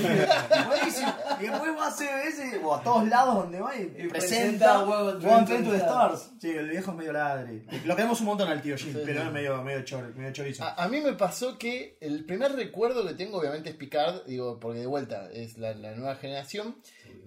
Buenísimo. 0.67 1.13
y 1.41 1.43
después 1.47 1.71
va 1.77 1.89
a 1.89 2.67
o 2.67 2.75
a 2.75 2.83
todos 2.83 3.09
lados 3.09 3.35
donde 3.37 3.61
va 3.61 3.77
y, 3.77 3.83
Y 3.99 4.09
presenta 4.09 4.85
Wagon 4.85 5.21
Train 5.47 5.65
to 5.65 5.71
the 5.71 5.77
Stars. 5.77 6.31
Sí, 6.41 6.51
el 6.51 6.69
viejo 6.71 6.91
es 6.91 6.97
medio 6.97 7.13
ladre. 7.13 7.65
Lo 7.85 7.95
queremos 7.95 8.19
un 8.21 8.27
montón 8.27 8.49
al 8.49 8.61
tío 8.63 8.77
Jim, 8.77 8.93
Sí, 8.93 8.99
pero 9.05 9.21
sí. 9.21 9.27
es 9.29 9.33
medio, 9.33 9.63
medio, 9.63 9.85
chor- 9.85 10.15
medio 10.17 10.33
chorizo. 10.33 10.65
A, 10.65 10.75
a 10.75 10.89
mí 10.89 11.01
me 11.01 11.13
pasó 11.13 11.57
que 11.59 11.99
el 12.01 12.25
primer 12.25 12.53
recuerdo 12.53 13.07
que 13.07 13.15
tengo, 13.15 13.39
obviamente, 13.39 13.71
es 13.71 13.77
Picard, 13.77 14.25
digo, 14.27 14.59
porque 14.59 14.81
de 14.81 14.87
vuelta 14.87 15.31
es 15.31 15.57
la, 15.59 15.73
la 15.75 15.95
nueva 15.95 16.17
generación, 16.17 16.75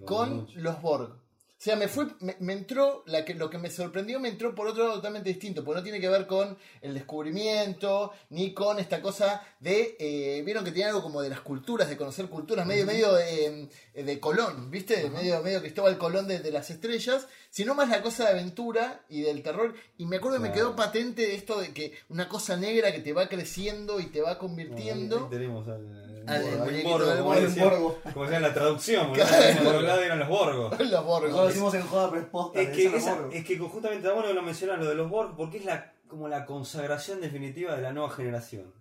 con 0.04 0.48
los 0.56 0.82
Borg. 0.82 1.23
O 1.64 1.66
sea, 1.66 1.76
me 1.76 1.88
fue, 1.88 2.08
me, 2.20 2.36
me 2.40 2.52
entró, 2.52 3.02
la 3.06 3.24
que, 3.24 3.32
lo 3.32 3.48
que 3.48 3.56
me 3.56 3.70
sorprendió 3.70 4.20
me 4.20 4.28
entró 4.28 4.54
por 4.54 4.66
otro 4.66 4.82
lado 4.84 4.96
totalmente 4.96 5.30
distinto, 5.30 5.64
porque 5.64 5.78
no 5.78 5.82
tiene 5.82 5.98
que 5.98 6.10
ver 6.10 6.26
con 6.26 6.58
el 6.82 6.92
descubrimiento, 6.92 8.12
ni 8.28 8.52
con 8.52 8.78
esta 8.78 9.00
cosa 9.00 9.40
de, 9.60 9.96
eh, 9.98 10.42
vieron 10.44 10.62
que 10.62 10.72
tiene 10.72 10.90
algo 10.90 11.02
como 11.02 11.22
de 11.22 11.30
las 11.30 11.40
culturas, 11.40 11.88
de 11.88 11.96
conocer 11.96 12.26
culturas, 12.28 12.66
medio, 12.66 12.84
medio 12.84 13.16
eh, 13.18 13.66
de 13.94 14.20
Colón, 14.20 14.70
¿viste? 14.70 15.08
Medio, 15.08 15.40
medio 15.42 15.62
Cristóbal 15.62 15.96
Colón 15.96 16.28
de, 16.28 16.40
de 16.40 16.50
las 16.50 16.68
estrellas, 16.68 17.26
sino 17.48 17.74
más 17.74 17.88
la 17.88 18.02
cosa 18.02 18.24
de 18.24 18.30
aventura 18.32 19.00
y 19.08 19.22
del 19.22 19.42
terror. 19.42 19.72
Y 19.96 20.04
me 20.04 20.16
acuerdo 20.16 20.36
que 20.36 20.42
me 20.48 20.52
quedó 20.52 20.76
patente 20.76 21.34
esto 21.34 21.60
de 21.60 21.72
que 21.72 21.94
una 22.10 22.28
cosa 22.28 22.58
negra 22.58 22.92
que 22.92 23.00
te 23.00 23.14
va 23.14 23.26
creciendo 23.28 24.00
y 24.00 24.06
te 24.08 24.20
va 24.20 24.28
Ahí- 24.28 24.34
ahí 24.34 24.38
convirtiendo. 24.40 25.28
tenemos 25.30 25.66
al, 25.68 26.24
Al 26.26 26.46
al 26.46 26.58
muñequito 26.58 26.88
borgo, 26.90 27.10
como 27.12 27.24
borgo. 27.24 27.40
decía- 27.40 27.64
borgo. 27.64 27.98
como 28.12 28.24
la 28.26 28.52
traducción, 28.54 29.06
¿no? 29.08 29.12
Claro. 29.14 29.62
por 29.64 29.74
un 29.76 29.86
lado 29.86 30.00
eran 30.02 30.18
los 30.18 30.28
borgos. 30.28 30.80
los 30.80 31.04
Borgos. 31.04 31.53
Decimos 31.54 31.74
en 31.74 31.82
joda, 31.86 32.10
pero 32.10 32.22
es 32.22 32.28
posta. 32.28 32.60
Es 32.60 32.68
le 32.68 32.74
que, 32.90 32.96
esa- 32.96 33.18
es 33.32 33.44
que 33.44 33.58
justamente 33.58 33.96
está 34.02 34.12
bueno 34.12 34.28
que 34.28 34.34
lo 34.34 34.42
mencionas 34.42 34.78
lo 34.78 34.86
de 34.88 34.94
los 34.94 35.08
Borg, 35.10 35.34
porque 35.36 35.58
es 35.58 35.64
la 35.64 35.92
como 36.08 36.28
la 36.28 36.44
consagración 36.44 37.20
definitiva 37.20 37.74
de 37.74 37.82
la 37.82 37.92
nueva 37.92 38.10
generación. 38.10 38.72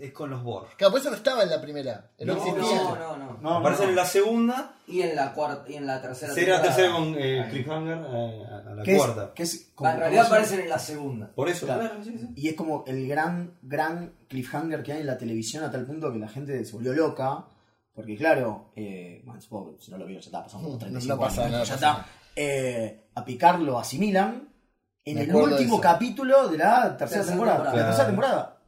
Es 0.00 0.12
con 0.12 0.28
los 0.28 0.42
Borg. 0.42 0.76
Claro, 0.76 0.90
por 0.90 1.00
eso 1.00 1.10
no 1.10 1.16
estaba 1.16 1.44
en 1.44 1.50
la 1.50 1.60
primera. 1.60 2.10
No, 2.18 2.34
No. 2.34 2.44
No, 2.56 2.96
no, 2.96 3.16
no. 3.16 3.38
No, 3.40 3.56
Aparecen 3.58 3.84
no. 3.84 3.90
en 3.90 3.96
la 3.96 4.04
segunda, 4.04 4.74
Y 4.88 5.02
en 5.02 5.14
la 5.14 5.32
cuarta 5.32 5.70
y 5.70 5.76
en 5.76 5.86
la 5.86 6.02
tercera. 6.02 6.34
será 6.34 6.56
la 6.56 6.62
tercera 6.62 6.90
con 6.92 7.14
eh, 7.16 7.46
Cliffhanger 7.48 7.98
eh, 7.98 8.44
a, 8.50 8.74
la 8.74 8.96
cuarta. 8.96 9.32
que 9.34 9.44
es 9.44 9.70
como- 9.76 9.88
En 9.90 9.98
realidad 10.00 10.26
aparecen 10.26 10.60
en 10.60 10.68
la 10.68 10.80
segunda. 10.80 11.30
Por 11.32 11.48
eso, 11.48 11.66
Claro. 11.66 11.82
claro, 11.82 12.02
sí, 12.02 12.18
sí. 12.18 12.28
Y 12.34 12.48
es 12.48 12.54
como 12.56 12.82
el 12.88 13.06
gran, 13.06 13.54
gran 13.62 14.12
cliffhanger 14.28 14.82
que 14.82 14.94
hay 14.94 15.00
en 15.02 15.06
la 15.06 15.16
televisión 15.18 15.62
a 15.62 15.70
tal 15.70 15.86
punto 15.86 16.12
que 16.12 16.18
la 16.18 16.28
gente 16.28 16.64
se 16.64 16.72
volvió 16.72 16.92
loca. 16.92 17.44
Porque 17.94 18.16
claro, 18.16 18.72
eh, 18.76 19.20
bueno, 19.24 19.40
supongo 19.40 19.76
que 19.76 19.82
si 19.84 19.90
no 19.90 19.98
lo 19.98 20.06
vieron 20.06 20.22
ya 20.22 20.28
está, 20.28 20.42
pasaron 20.42 20.62
como 20.62 20.74
No 20.74 20.80
35 20.80 21.20
pasa 21.20 21.44
años, 21.44 21.68
ya 21.68 21.74
está. 21.74 22.06
Eh, 22.34 23.08
a 23.14 23.24
Picard 23.24 23.60
lo 23.60 23.78
asimilan 23.78 24.48
en 25.04 25.14
Me 25.16 25.20
el 25.22 25.28
de 25.28 25.34
último 25.34 25.80
capítulo 25.80 26.48
de 26.48 26.58
la 26.58 26.96
tercera 26.96 27.24
temporada. 27.24 27.56
temporada. 27.58 27.76
La 27.80 27.86
tercera 27.86 28.06
temporada. 28.06 28.62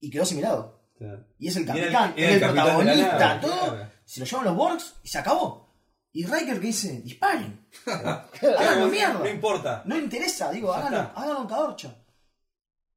Y 0.00 0.10
quedó 0.10 0.22
asimilado. 0.24 0.80
Claro. 0.98 1.24
Y 1.38 1.48
es 1.48 1.56
el 1.56 1.62
Y 1.62 1.70
era 1.70 1.72
el- 1.86 1.92
capitán, 1.92 2.14
era 2.16 2.32
el, 2.34 2.40
protagonista, 2.40 3.18
nave, 3.18 3.40
todo. 3.40 3.70
claro. 3.74 3.90
Se 4.04 4.20
lo 4.20 4.26
llevan 4.26 4.44
los 4.44 4.56
Borgs 4.56 4.94
y 5.02 5.08
se 5.08 5.18
acabó. 5.18 5.70
Y 6.12 6.26
Riker 6.26 6.54
que 6.60 6.66
dice, 6.66 7.00
disparen. 7.02 7.66
Háganlo 7.86 8.86
no, 8.86 8.88
mierda. 8.90 9.14
no 9.20 9.28
importa. 9.28 9.82
No 9.86 9.96
interesa, 9.96 10.50
digo, 10.50 10.74
háganlo, 10.74 11.12
háganlo 11.14 11.42
en 11.42 11.46
Cadorcha. 11.46 11.94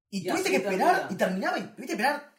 Y, 0.10 0.18
Y 0.18 0.28
tuviste 0.30 0.50
que 0.50 0.56
esperar, 0.58 1.08
termina. 1.08 1.12
y 1.12 1.16
terminaba, 1.16 1.58
y 1.60 1.62
tuviste 1.62 1.86
que 1.86 1.92
esperar 1.94 2.33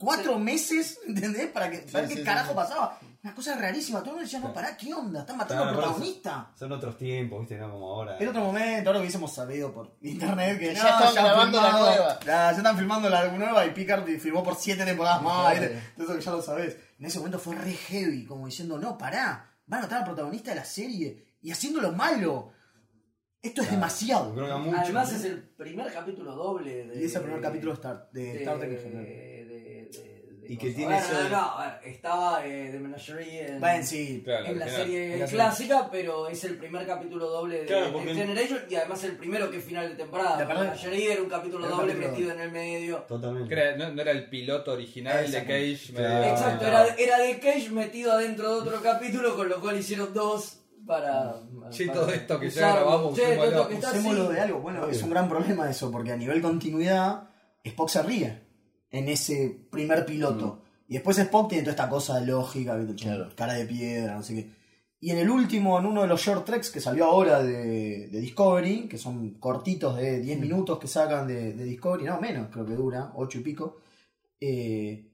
cuatro 0.00 0.38
meses, 0.38 0.98
¿entendés? 1.06 1.46
Para 1.48 1.70
que 1.70 1.78
para 1.78 2.00
ver 2.00 2.08
sí, 2.08 2.14
qué 2.14 2.20
sí, 2.22 2.26
carajo 2.26 2.48
sí. 2.50 2.56
pasaba. 2.56 2.98
Una 3.22 3.34
cosa 3.34 3.54
rarísima, 3.54 3.98
todo 3.98 4.12
el 4.12 4.14
mundo 4.16 4.24
decía, 4.24 4.40
no, 4.40 4.50
pará, 4.50 4.74
¿qué 4.78 4.94
onda? 4.94 5.20
Están 5.20 5.36
matando 5.36 5.62
Claro, 5.64 5.76
al 5.78 5.82
protagonista. 5.84 6.50
Son 6.58 6.72
otros 6.72 6.96
tiempos, 6.96 7.40
viste, 7.40 7.58
no 7.58 7.70
como 7.70 7.86
ahora. 7.94 8.16
Era 8.18 8.30
otro 8.30 8.40
momento, 8.42 8.88
ahora 8.88 8.92
lo 8.94 9.00
hubiésemos 9.00 9.30
sabido 9.34 9.74
por 9.74 9.94
internet 10.00 10.58
que 10.58 10.66
Ya 10.66 10.72
estaban 10.72 11.08
han 11.08 11.14
grabando 11.14 11.60
la 11.60 11.68
filmado- 11.68 11.86
nueva. 11.96 12.18
Ya, 12.20 12.50
ya 12.52 12.56
están 12.56 12.78
filmando 12.78 13.10
la 13.10 13.28
nueva 13.30 13.66
y 13.66 13.70
Picard 13.72 14.06
filmó 14.18 14.42
por 14.42 14.56
siete 14.56 14.86
temporadas 14.86 15.20
más. 15.22 15.54
Eso 15.60 16.14
que 16.16 16.20
ya 16.22 16.30
lo 16.30 16.40
sabés. 16.40 16.78
En 16.98 17.04
ese 17.04 17.18
momento 17.18 17.38
fue 17.38 17.54
re 17.56 17.72
heavy, 17.74 18.24
como 18.24 18.46
diciendo, 18.46 18.78
no, 18.78 18.96
pará, 18.96 19.52
van 19.66 19.80
a 19.80 19.82
matar 19.82 19.98
al 19.98 20.04
protagonista 20.06 20.50
de 20.52 20.56
la 20.56 20.64
serie 20.64 21.36
y 21.42 21.50
haciéndolo 21.50 21.92
malo. 21.92 22.52
Esto 23.42 23.62
es 23.62 23.68
Claro. 23.68 23.80
demasiado. 23.80 24.34
Creo 24.34 24.46
que 24.46 24.54
mucho. 24.64 24.78
Además 24.80 25.12
es 25.12 25.24
el 25.24 25.42
primer 25.42 25.90
capítulo 25.92 26.34
doble 26.34 26.86
de. 26.86 27.00
Y 27.00 27.04
es 27.04 27.14
el 27.14 27.22
primer 27.22 27.40
capítulo 27.40 27.72
de 27.72 27.76
Star, 27.76 28.08
de 28.12 28.22
de, 28.22 28.38
Star 28.40 28.58
Trek 28.58 28.70
en 28.72 28.78
general. 28.82 29.06
Y 30.52 30.56
que 30.56 30.70
tiene 30.72 30.94
Bueno, 30.96 30.98
ese- 31.00 31.30
no, 31.30 31.58
no, 31.58 31.64
estaba 31.84 32.44
eh, 32.44 32.70
The 32.72 32.78
Menagerie 32.80 33.46
en, 33.46 33.60
Bueno, 33.60 33.84
sí. 33.86 34.20
Claro, 34.24 34.46
en 34.46 34.58
la 34.58 34.64
final. 34.66 34.80
serie 34.80 35.04
En 35.14 35.20
la 35.20 35.26
serie. 35.26 35.36
clásica, 35.44 35.88
pero 35.92 36.26
es 36.28 36.42
el 36.42 36.56
primer 36.58 36.84
capítulo 36.88 37.28
doble 37.28 37.60
de 37.60 37.66
Claro, 37.66 38.00
Generation 38.00 38.58
y 38.68 38.74
además 38.74 39.04
el 39.04 39.16
primero 39.16 39.48
que 39.48 39.58
es 39.58 39.64
final 39.64 39.88
de 39.90 39.94
temporada. 39.94 40.38
La 40.40 40.44
verdad- 40.46 40.62
Menagerie 40.62 41.12
era 41.12 41.22
un 41.22 41.28
capítulo 41.28 41.66
Era 41.66 41.76
doble 41.76 41.92
capítulo 41.92 42.10
metido 42.10 42.32
en 42.32 42.40
el 42.40 42.50
medio. 42.50 42.96
Totalmente. 43.06 43.54
Era- 43.54 43.76
no, 43.76 43.92
no 43.94 44.02
era 44.02 44.10
el 44.10 44.28
piloto 44.28 44.72
original 44.72 45.30
de 45.30 45.38
Cage. 45.44 45.92
Claro. 45.94 46.24
Exacto, 46.24 46.66
era, 46.66 46.86
era 46.96 47.18
de 47.18 47.38
Cage 47.38 47.70
metido 47.70 48.10
adentro 48.12 48.52
de 48.62 48.68
otro 48.68 48.82
capítulo, 48.82 49.36
con 49.36 49.48
lo 49.48 49.60
cual 49.60 49.78
hicieron 49.78 50.12
dos 50.12 50.58
para. 50.84 51.36
Sí, 51.70 51.86
para 51.86 52.00
todo 52.00 52.10
esto 52.10 52.40
que 52.40 52.50
ya 52.50 52.60
usar- 52.62 52.74
grabamos, 52.74 53.14
Che, 53.14 53.36
todo 53.36 53.44
esto 53.44 53.68
que 53.68 53.74
está 53.74 53.90
Usémoslo 53.90 54.24
así. 54.24 54.32
de 54.34 54.40
algo. 54.40 54.58
Bueno, 54.62 54.80
Obvio. 54.82 54.90
es 54.90 55.02
un 55.04 55.10
gran 55.10 55.28
problema 55.28 55.70
eso, 55.70 55.92
porque 55.92 56.10
a 56.10 56.16
nivel 56.16 56.42
continuidad, 56.42 57.28
Spock 57.62 57.88
se 57.88 58.02
ríe 58.02 58.49
en 58.90 59.08
ese 59.08 59.58
primer 59.70 60.04
piloto. 60.06 60.62
Y 60.88 60.94
después 60.94 61.18
Spock 61.18 61.48
tiene 61.48 61.62
toda 61.62 61.72
esta 61.72 61.88
cosa 61.88 62.20
lógica, 62.20 62.76
¿viste? 62.76 62.94
Claro. 63.02 63.28
cara 63.36 63.54
de 63.54 63.64
piedra, 63.66 64.14
no 64.16 64.22
sé 64.22 64.34
qué. 64.34 64.50
Y 65.02 65.10
en 65.12 65.18
el 65.18 65.30
último, 65.30 65.78
en 65.78 65.86
uno 65.86 66.02
de 66.02 66.08
los 66.08 66.20
short 66.20 66.44
treks 66.44 66.68
que 66.70 66.80
salió 66.80 67.06
ahora 67.06 67.42
de, 67.42 68.08
de 68.08 68.20
Discovery, 68.20 68.86
que 68.88 68.98
son 68.98 69.30
cortitos 69.34 69.96
de 69.96 70.20
10 70.20 70.38
minutos 70.40 70.78
que 70.78 70.88
sacan 70.88 71.26
de, 71.26 71.54
de 71.54 71.64
Discovery, 71.64 72.04
no 72.04 72.20
menos, 72.20 72.48
creo 72.52 72.66
que 72.66 72.74
dura, 72.74 73.12
8 73.14 73.38
y 73.38 73.42
pico. 73.42 73.78
eh, 74.40 75.06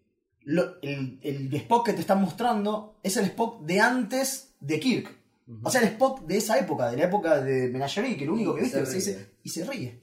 lo- 0.42 0.80
el, 0.82 1.18
el 1.22 1.52
Spock 1.54 1.86
que 1.86 1.92
te 1.92 2.00
están 2.00 2.20
mostrando 2.20 2.98
es 3.02 3.16
el 3.16 3.24
Spock 3.26 3.62
de 3.64 3.80
antes 3.80 4.54
de 4.60 4.78
Kirk. 4.80 5.14
O 5.62 5.70
sea, 5.70 5.80
el 5.82 5.88
Spock 5.88 6.22
de 6.26 6.36
esa 6.38 6.58
época, 6.58 6.90
de 6.90 6.96
la 6.96 7.04
época 7.04 7.40
de 7.40 7.68
Menagerie, 7.68 8.16
que 8.16 8.26
lo 8.26 8.32
único 8.34 8.54
que 8.54 8.62
viste 8.62 8.78
es 8.80 8.88
que 8.88 9.00
se 9.00 9.10
dice, 9.12 9.30
y 9.44 9.48
se 9.50 9.64
ríe. 9.64 10.00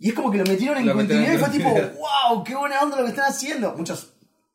Y 0.00 0.08
es 0.08 0.14
como 0.14 0.30
que 0.32 0.38
lo 0.38 0.44
metieron 0.44 0.78
en 0.78 0.86
Lo 0.86 0.94
metieron 0.94 1.24
continuidad 1.26 1.34
y 1.34 1.58
fue 1.60 1.80
tipo, 1.80 1.98
wow, 2.00 2.42
qué 2.42 2.56
buena 2.56 2.80
onda 2.80 2.96
lo 2.96 3.04
que 3.04 3.10
están 3.10 3.26
haciendo. 3.26 3.74
Muchos 3.74 4.14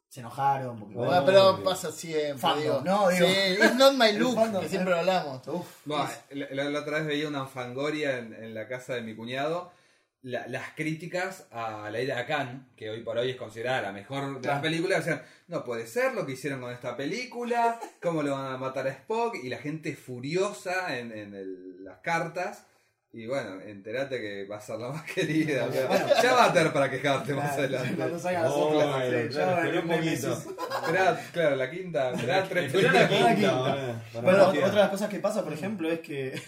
se 0.09 0.19
enojaron. 0.21 0.79
Porque, 0.79 0.95
Bueno, 0.95 1.11
Bueno, 1.11 1.25
pero 1.25 1.63
pasa 1.63 1.91
siempre, 1.91 2.37
Fandom, 2.39 2.61
digo. 2.63 2.81
¿no? 2.83 3.09
Digo. 3.09 3.27
Sí, 3.27 3.33
it's 3.63 3.75
not 3.75 3.93
my 3.93 4.11
look, 4.17 4.35
fandom, 4.35 4.61
que 4.63 4.69
siempre 4.69 4.97
hablamos. 4.97 5.47
Uf, 5.47 5.67
Bueno, 5.85 6.09
la, 6.31 6.47
la- 6.51 6.69
la 6.71 6.79
otra 6.79 6.97
vez 6.97 7.07
veía 7.07 7.27
una 7.27 7.45
fangoria 7.45 8.17
en, 8.17 8.33
en 8.33 8.53
la 8.55 8.67
casa 8.67 8.95
de 8.95 9.01
mi 9.03 9.15
cuñado. 9.15 9.71
la- 10.23 10.47
las 10.47 10.71
críticas 10.75 11.45
a 11.51 11.89
la 11.91 12.01
ida 12.01 12.17
a 12.17 12.25
Cannes, 12.25 12.63
que 12.75 12.89
hoy 12.89 13.01
por 13.03 13.15
hoy 13.19 13.29
es 13.29 13.35
considerada 13.35 13.83
la 13.83 13.91
mejor 13.91 14.41
de 14.41 14.47
las 14.47 14.59
películas, 14.61 15.05
decían, 15.05 15.21
no 15.47 15.63
puede 15.63 15.85
ser 15.85 16.15
lo 16.15 16.25
que 16.25 16.31
hicieron 16.31 16.61
con 16.61 16.71
esta 16.71 16.97
película, 16.97 17.79
cómo 18.01 18.23
lo 18.23 18.31
van 18.31 18.51
a 18.51 18.57
matar 18.57 18.87
a 18.87 18.89
Spock, 18.89 19.35
y 19.43 19.49
la 19.49 19.59
gente 19.59 19.95
furiosa 19.95 20.97
en, 20.97 21.11
en 21.11 21.35
el- 21.35 21.83
las 21.83 21.99
cartas. 21.99 22.65
Y 23.17 23.27
bueno, 23.27 23.61
enterate 23.61 24.19
que 24.19 24.45
va 24.45 24.57
a 24.57 24.59
ser 24.59 24.77
la 24.77 24.89
más 24.93 25.03
querida. 25.03 25.65
o 25.67 25.71
sea, 25.71 25.87
Bueno. 25.87 26.05
ya 26.21 26.33
va 26.33 26.45
a 26.45 26.53
tener 26.53 26.73
para 26.73 26.89
quejarte 26.91 27.33
más 27.33 27.53
Claro, 27.55 27.63
adelante. 27.63 27.95
cuando 27.95 28.19
salga 28.19 28.41
la 28.41 28.49
Oh, 28.51 28.71
claro, 28.73 28.91
claro, 28.91 29.29
ya 29.29 29.45
va 29.45 29.51
a 29.51 29.55
esperé 29.55 29.77
haber 29.79 29.85
un 29.85 29.87
poquito. 29.89 30.33
Esperá, 30.83 31.21
claro, 31.31 31.55
la 31.55 31.71
quinta, 31.71 32.11
esperá 32.11 32.43
tres 32.49 32.65
Esperá 32.73 32.91
la 32.91 33.07
quinta, 33.07 33.35
quinta. 33.35 34.03
Bueno, 34.21 34.47
otra 34.49 34.69
de 34.69 34.75
las 34.75 34.89
cosas 34.89 35.09
que 35.09 35.19
pasa, 35.19 35.43
por 35.45 35.53
ejemplo, 35.53 35.89
es 35.89 35.99
que 36.01 36.41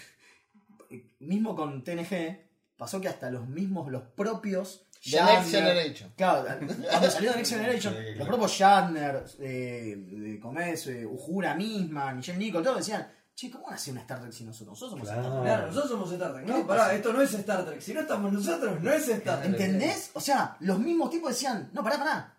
mismo 1.20 1.56
con 1.56 1.84
TNG, 1.86 2.38
pasó 2.76 3.00
que 3.02 3.08
hasta 3.08 3.32
los 3.32 3.48
mismos, 3.48 3.90
los 3.90 4.04
propios 4.04 4.84
The 5.10 5.22
Next 5.24 5.52
Generation. 5.52 6.14
Claro, 6.18 6.48
cuando 6.90 7.10
salió 7.12 7.32
The 7.32 7.38
Next 7.38 7.54
Generation, 7.54 7.94
Sí, 7.94 8.00
claro. 8.04 8.18
los 8.20 8.28
propios 8.28 8.52
Shatner, 8.52 9.24
eh, 9.40 9.94
de 9.96 10.40
Comes, 10.40 10.88
eh, 10.88 11.06
Uhura 11.06 11.54
misma, 11.56 12.14
Michelle 12.14 12.38
Nichols, 12.38 12.64
todos 12.66 12.80
decían, 12.80 13.08
che, 13.38 13.52
¿cómo 13.52 13.66
van 13.66 13.74
a 13.74 13.76
hacer 13.76 13.92
una 13.92 14.02
Star 14.02 14.20
Trek 14.20 14.34
si 14.34 14.44
nosotros? 14.44 14.70
Nosotros 14.82 14.92
somos 14.92 15.08
Claro. 15.08 15.22
Star 15.22 15.34
Trek. 15.34 15.46
Claro, 15.46 15.68
nosotros 15.68 15.92
somos 15.92 16.12
Star 16.12 16.34
Trek. 16.34 16.46
¿Qué 16.46 16.52
No, 16.52 16.68
pará, 16.68 16.82
pasa? 16.82 16.96
esto 16.96 17.14
no 17.14 17.22
es 17.22 17.34
Star 17.36 17.66
Trek. 17.66 17.82
Si 17.82 17.94
no 17.94 18.00
estamos 18.02 18.34
nosotros, 18.34 18.82
no 18.82 18.92
es 18.92 19.08
Star 19.08 19.40
Trek. 19.42 19.52
¿Entendés? 19.52 20.10
O 20.14 20.20
sea, 20.22 20.58
los 20.62 20.80
mismos 20.80 21.10
tipos 21.12 21.30
decían, 21.30 21.70
no, 21.72 21.84
pará, 21.84 21.98
pará. 22.00 22.34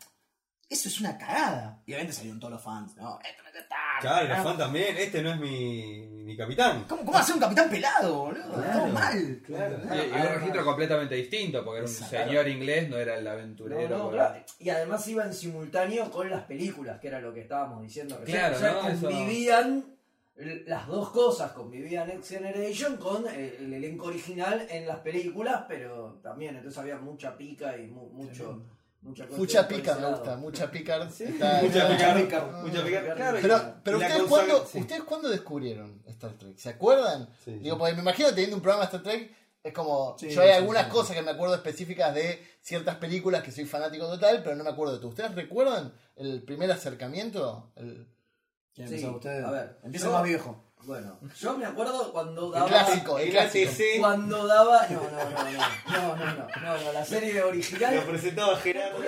Eso 0.68 0.88
es 0.88 1.00
una 1.00 1.16
cagada. 1.16 1.80
Y 1.86 1.92
obviamente 1.92 2.12
salieron 2.14 2.38
todos 2.40 2.52
los 2.54 2.62
fans. 2.62 2.94
No, 2.96 3.18
esto 3.20 3.42
no 3.42 3.48
es 3.48 3.54
Star 3.54 3.78
Trek. 4.00 4.00
Claro, 4.00 4.26
y 4.26 4.28
los 4.28 4.38
¿no? 4.38 4.44
fans 4.44 4.58
también. 4.58 4.96
Este 4.98 5.22
no 5.22 5.30
es 5.32 5.38
mi, 5.40 6.06
mi 6.08 6.36
capitán. 6.36 6.84
¿Cómo, 6.88 7.00
¿Cómo 7.02 7.12
va 7.12 7.20
a 7.20 7.24
ser 7.24 7.34
un 7.36 7.40
capitán 7.40 7.70
pelado, 7.70 8.14
boludo? 8.24 8.52
Claro. 8.54 8.78
Todo 8.80 8.86
mal. 8.88 9.42
Claro. 9.46 9.78
Y, 9.94 9.98
y 9.98 10.20
un 10.20 10.34
registro 10.34 10.64
completamente 10.64 11.14
distinto, 11.14 11.64
porque 11.64 11.78
era 11.78 11.86
un 11.88 11.92
Exacto. 11.94 12.16
señor 12.18 12.48
inglés, 12.48 12.88
no 12.90 12.96
era 12.98 13.16
el 13.16 13.24
No, 13.24 13.30
aventurero. 13.30 13.98
no, 13.98 14.10
claro. 14.10 14.44
Y 14.58 14.68
además 14.68 15.06
iba 15.08 15.24
en 15.24 15.32
simultáneo 15.32 16.10
con 16.10 16.28
las 16.28 16.42
películas, 16.42 16.98
que 17.00 17.06
era 17.08 17.20
lo 17.20 17.32
que 17.32 17.40
estábamos 17.42 17.82
diciendo 17.82 18.18
recién. 18.18 18.36
Claro, 18.38 18.56
o 18.56 18.58
sea, 18.58 18.72
¿no? 18.72 18.88
Eso- 18.88 19.06
convivían 19.06 19.84
las 20.66 20.86
dos 20.86 21.10
cosas, 21.10 21.52
convivían 21.52 22.06
Next 22.08 22.30
Generation 22.30 22.96
con 22.96 23.26
el, 23.28 23.54
el 23.58 23.72
elenco 23.72 24.06
original 24.06 24.66
en 24.70 24.86
las 24.86 24.98
películas, 25.00 25.64
pero 25.68 26.20
también, 26.22 26.54
entonces 26.56 26.78
había 26.78 26.96
mucha 26.98 27.36
pica 27.36 27.76
y 27.76 27.88
mu- 27.88 28.08
mucho, 28.10 28.62
mucha 29.02 29.26
Mucha 29.26 29.66
pica 29.68 29.96
me 29.96 30.08
gusta, 30.10 30.36
mucha 30.36 30.70
picar. 30.70 31.02
está- 31.08 31.24
Mucha 31.62 31.82
está- 31.82 31.88
picar, 31.88 32.22
picar. 32.22 32.52
mucha 32.64 32.84
picar. 32.84 33.14
Claro, 33.16 33.38
Pero, 33.42 33.74
pero 33.82 33.96
ustedes, 33.98 34.22
consagra- 34.22 34.28
cuándo, 34.28 34.66
sí. 34.66 34.78
¿ustedes 34.80 35.02
cuándo 35.04 35.28
descubrieron 35.28 36.02
Star 36.06 36.32
Trek? 36.34 36.56
¿Se 36.56 36.68
acuerdan? 36.68 37.26
Sí, 37.44 37.52
sí. 37.54 37.58
Digo, 37.58 37.76
porque 37.78 37.94
me 37.94 38.02
imagino 38.02 38.28
teniendo 38.30 38.56
un 38.56 38.62
programa 38.62 38.88
de 38.88 38.96
Star 38.96 39.02
Trek, 39.02 39.32
es 39.62 39.72
como. 39.72 40.16
Sí, 40.18 40.30
yo 40.30 40.40
hay 40.40 40.48
sí, 40.50 40.54
algunas 40.54 40.84
sí. 40.86 40.90
cosas 40.92 41.16
que 41.16 41.22
me 41.22 41.32
acuerdo 41.32 41.54
específicas 41.56 42.14
de 42.14 42.40
ciertas 42.60 42.94
películas 42.96 43.42
que 43.42 43.50
soy 43.50 43.64
fanático 43.66 44.06
total, 44.06 44.40
pero 44.44 44.54
no 44.54 44.62
me 44.64 44.70
acuerdo 44.70 44.94
de 44.94 45.00
tú. 45.00 45.08
¿Ustedes 45.08 45.34
recuerdan 45.34 45.92
el 46.16 46.42
primer 46.44 46.70
acercamiento? 46.70 47.72
El, 47.76 48.06
¿Quién 48.78 48.94
empezó? 48.94 49.10
¿Ustedes? 49.10 49.44
A 49.44 49.50
ver. 49.50 49.76
Empieza 49.82 50.06
yo, 50.06 50.12
más 50.12 50.22
viejo. 50.22 50.64
Bueno, 50.84 51.18
yo 51.36 51.58
me 51.58 51.66
acuerdo 51.66 52.12
cuando 52.12 52.48
daba. 52.48 52.66
El 52.66 52.72
clásico, 52.72 53.18
el. 53.18 53.98
Cuando 53.98 54.46
daba. 54.46 54.86
No, 54.86 55.02
no, 55.02 55.30
no, 55.30 56.16
no. 56.16 56.16
No, 56.16 56.16
no, 56.16 56.84
no. 56.84 56.92
La 56.92 57.04
serie 57.04 57.42
original. 57.42 57.96
Lo 57.96 58.06
presentaba 58.06 58.56
Gerardo. 58.58 58.98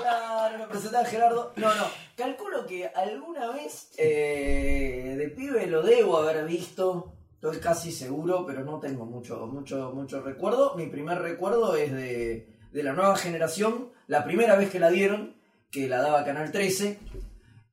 Claro, 0.00 0.58
lo 0.58 0.68
presentaba 0.68 1.04
Gerardo. 1.04 1.52
No, 1.56 1.74
no. 1.74 1.84
Calculo 2.16 2.64
que 2.64 2.86
alguna 2.86 3.50
vez 3.50 3.90
eh, 3.96 5.16
de 5.18 5.28
pibe 5.30 5.66
lo 5.66 5.82
debo 5.82 6.18
haber 6.18 6.46
visto. 6.46 7.12
Estoy 7.34 7.58
casi 7.58 7.90
seguro, 7.90 8.46
pero 8.46 8.64
no 8.64 8.78
tengo 8.78 9.04
mucho, 9.04 9.48
mucho, 9.48 9.90
mucho 9.92 10.22
recuerdo. 10.22 10.76
Mi 10.76 10.86
primer 10.86 11.18
recuerdo 11.18 11.74
es 11.74 11.90
de, 11.92 12.54
de 12.70 12.82
la 12.84 12.92
nueva 12.92 13.16
generación. 13.16 13.90
La 14.06 14.22
primera 14.22 14.54
vez 14.54 14.70
que 14.70 14.78
la 14.78 14.90
dieron, 14.90 15.34
que 15.72 15.88
la 15.88 16.00
daba 16.02 16.24
Canal 16.24 16.52
13 16.52 17.00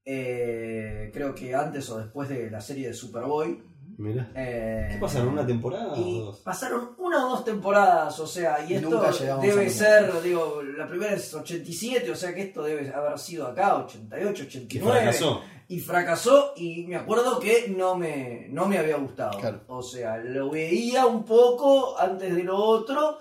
eh, 0.09 1.11
creo 1.13 1.35
que 1.35 1.53
antes 1.53 1.89
o 1.89 1.97
después 1.97 2.29
de 2.29 2.49
la 2.49 2.61
serie 2.61 2.87
de 2.87 2.93
Superboy. 2.93 3.61
Mira. 3.97 4.31
Eh, 4.35 4.87
¿Qué 4.91 4.97
pasaron? 4.99 5.29
¿Una 5.29 5.45
temporada 5.45 5.93
o 5.93 6.01
dos? 6.01 6.39
pasaron 6.41 6.91
una 6.99 7.25
o 7.25 7.29
dos 7.31 7.43
temporadas, 7.43 8.17
o 8.19 8.27
sea, 8.27 8.63
y 8.65 8.75
esto 8.75 9.01
debe 9.41 9.69
ser, 9.69 10.21
digo, 10.21 10.61
la 10.61 10.87
primera 10.87 11.13
es 11.13 11.33
87, 11.33 12.09
o 12.11 12.15
sea 12.15 12.33
que 12.33 12.43
esto 12.43 12.63
debe 12.63 12.89
haber 12.93 13.17
sido 13.19 13.47
acá, 13.47 13.75
88, 13.75 14.43
Que 14.47 14.79
89. 14.79 14.99
fracasó. 14.99 15.41
Y 15.67 15.79
fracasó 15.81 16.53
y 16.55 16.85
me 16.85 16.95
acuerdo 16.95 17.39
que 17.39 17.73
no 17.75 17.97
me, 17.97 18.47
no 18.49 18.67
me 18.67 18.77
había 18.77 18.95
gustado. 18.97 19.37
Claro. 19.39 19.61
O 19.67 19.81
sea, 19.81 20.17
lo 20.17 20.49
veía 20.51 21.05
un 21.07 21.25
poco 21.25 21.99
antes 21.99 22.33
de 22.33 22.43
lo 22.43 22.55
otro 22.55 23.17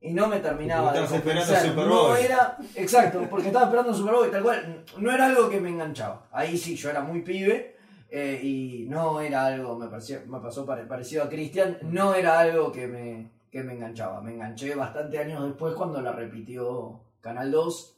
y 0.00 0.12
no 0.12 0.28
me 0.28 0.40
terminaba 0.40 0.92
de 0.92 1.02
esperando 1.04 1.24
convencer. 1.24 1.70
Superboy. 1.70 1.88
No 2.10 2.16
era, 2.16 2.56
exacto, 2.74 3.26
porque 3.30 3.48
estaba 3.48 3.64
esperando 3.66 3.94
Superboy, 3.94 4.30
tal 4.30 4.42
cual. 4.42 4.84
No 4.98 5.10
era 5.12 5.26
algo 5.26 5.48
que 5.48 5.60
me 5.60 5.70
enganchaba. 5.70 6.26
Ahí 6.32 6.56
sí, 6.56 6.76
yo 6.76 6.90
era 6.90 7.00
muy 7.02 7.22
pibe 7.22 7.76
eh, 8.10 8.40
y 8.42 8.86
no 8.88 9.20
era 9.20 9.46
algo, 9.46 9.76
me, 9.78 9.88
pareció, 9.88 10.20
me 10.26 10.38
pasó 10.40 10.64
pare- 10.64 10.84
parecido 10.86 11.24
a 11.24 11.28
Cristian, 11.28 11.78
no 11.82 12.14
era 12.14 12.38
algo 12.38 12.70
que 12.70 12.86
me, 12.86 13.30
que 13.50 13.62
me 13.62 13.72
enganchaba. 13.74 14.20
Me 14.20 14.34
enganché 14.34 14.74
bastante 14.74 15.18
años 15.18 15.42
después 15.44 15.74
cuando 15.74 16.00
la 16.00 16.12
repitió 16.12 17.00
Canal 17.20 17.50
2. 17.50 17.92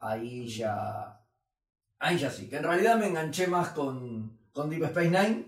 Ahí 0.00 0.48
ya. 0.48 1.20
Ahí 2.00 2.18
ya 2.18 2.28
sí. 2.30 2.48
Que 2.48 2.56
en 2.56 2.64
realidad 2.64 2.96
me 2.96 3.06
enganché 3.06 3.46
más 3.46 3.68
con, 3.68 4.36
con 4.52 4.68
Deep 4.68 4.82
Space 4.84 5.08
Nine. 5.08 5.46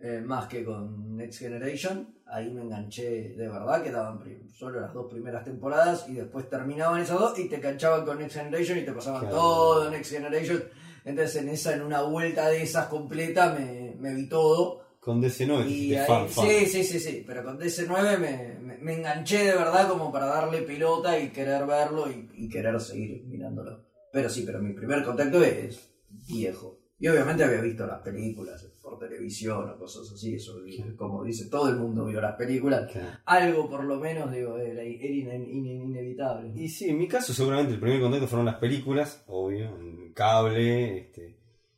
eh, 0.00 0.20
más 0.24 0.46
que 0.48 0.64
con 0.64 1.16
Next 1.16 1.38
Generation. 1.38 2.14
Ahí 2.34 2.50
me 2.50 2.62
enganché 2.62 3.34
de 3.36 3.48
verdad, 3.48 3.80
quedaban 3.82 4.18
pri- 4.18 4.50
solo 4.52 4.80
las 4.80 4.92
dos 4.92 5.06
primeras 5.10 5.44
temporadas 5.44 6.06
y 6.08 6.14
después 6.14 6.48
terminaban 6.50 7.00
esas 7.00 7.18
dos 7.20 7.38
y 7.38 7.48
te 7.48 7.56
enganchaban 7.56 8.04
con 8.04 8.18
Next 8.18 8.34
Generation 8.36 8.78
y 8.78 8.82
te 8.84 8.92
pasaban 8.92 9.20
Claro. 9.20 9.36
todo 9.36 9.90
Next 9.90 10.10
Generation. 10.10 10.64
Entonces 11.04 11.36
en 11.36 11.48
esa, 11.50 11.74
en 11.74 11.82
una 11.82 12.02
vuelta 12.02 12.48
de 12.48 12.62
esas 12.62 12.86
completa, 12.88 13.52
me, 13.56 13.94
me 14.00 14.14
vi 14.14 14.28
todo. 14.28 14.82
Con 14.98 15.22
DC9. 15.22 15.66
Y 15.68 15.90
de 15.90 15.98
ahí- 16.00 16.06
fan, 16.08 16.28
fan. 16.28 16.46
sí, 16.48 16.66
sí, 16.66 16.82
sí, 16.82 16.98
sí, 16.98 17.24
pero 17.26 17.44
con 17.44 17.58
DC9 17.58 18.18
me, 18.18 18.58
me- 18.58 18.78
me 18.78 18.94
enganché 18.94 19.44
de 19.44 19.52
verdad 19.54 19.86
como 19.88 20.10
para 20.10 20.26
darle 20.26 20.62
pelota 20.62 21.18
y 21.18 21.28
querer 21.28 21.66
verlo 21.66 22.10
y, 22.10 22.28
y 22.34 22.48
querer 22.48 22.80
seguir 22.80 23.22
mirándolo. 23.26 23.84
Pero 24.12 24.28
sí, 24.28 24.42
pero 24.46 24.60
mi 24.60 24.72
primer 24.72 25.04
contacto 25.04 25.42
es 25.42 25.78
viejo. 26.08 26.78
Y 26.98 27.06
obviamente 27.08 27.44
había 27.44 27.60
visto 27.60 27.86
las 27.86 28.00
películas 28.00 28.64
por 28.98 29.08
televisión 29.08 29.68
o 29.70 29.78
cosas 29.78 30.10
así, 30.12 30.34
eso, 30.34 30.60
como 30.96 31.24
dice, 31.24 31.48
todo 31.48 31.68
el 31.68 31.76
mundo 31.76 32.04
vio 32.06 32.20
las 32.20 32.36
películas. 32.36 32.90
Claro. 32.90 33.18
Algo 33.24 33.68
por 33.68 33.84
lo 33.84 33.98
menos, 34.00 34.30
digo, 34.32 34.56
era, 34.58 34.82
era 34.82 34.84
ine- 34.84 35.48
ine- 35.50 35.84
inevitable. 35.84 36.52
Y 36.54 36.68
sí, 36.68 36.88
en 36.90 36.98
mi 36.98 37.08
caso 37.08 37.32
seguramente 37.32 37.74
el 37.74 37.80
primer 37.80 38.00
contacto 38.00 38.26
fueron 38.26 38.46
las 38.46 38.56
películas, 38.56 39.22
obvio, 39.26 39.66
en 39.80 40.12
cable, 40.14 40.98
este. 40.98 41.36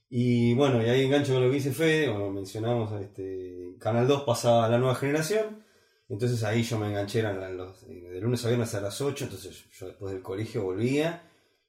Y 0.09 0.55
bueno, 0.55 0.81
y 0.83 0.89
ahí 0.89 1.05
engancho 1.05 1.33
con 1.33 1.43
lo 1.43 1.49
que 1.49 1.57
dice 1.57 1.73
Fede, 1.73 2.07
como 2.13 2.31
mencionamos, 2.33 2.93
este, 3.01 3.75
Canal 3.81 4.07
2 4.07 4.23
pasaba 4.23 4.67
a 4.67 4.69
la 4.69 4.79
nueva 4.79 4.95
generación, 4.95 5.65
entonces 6.09 6.45
ahí 6.45 6.63
yo 6.63 6.79
me 6.79 6.87
enganché, 6.89 7.19
eran 7.19 7.57
los, 7.57 7.83
eh, 7.89 8.09
de 8.13 8.21
lunes 8.21 8.45
a 8.45 8.49
viernes 8.49 8.73
a 8.77 8.81
las 8.81 9.01
8, 9.01 9.25
entonces 9.25 9.65
yo 9.73 9.87
después 9.89 10.13
del 10.13 10.23
colegio 10.23 10.63
volvía 10.63 11.26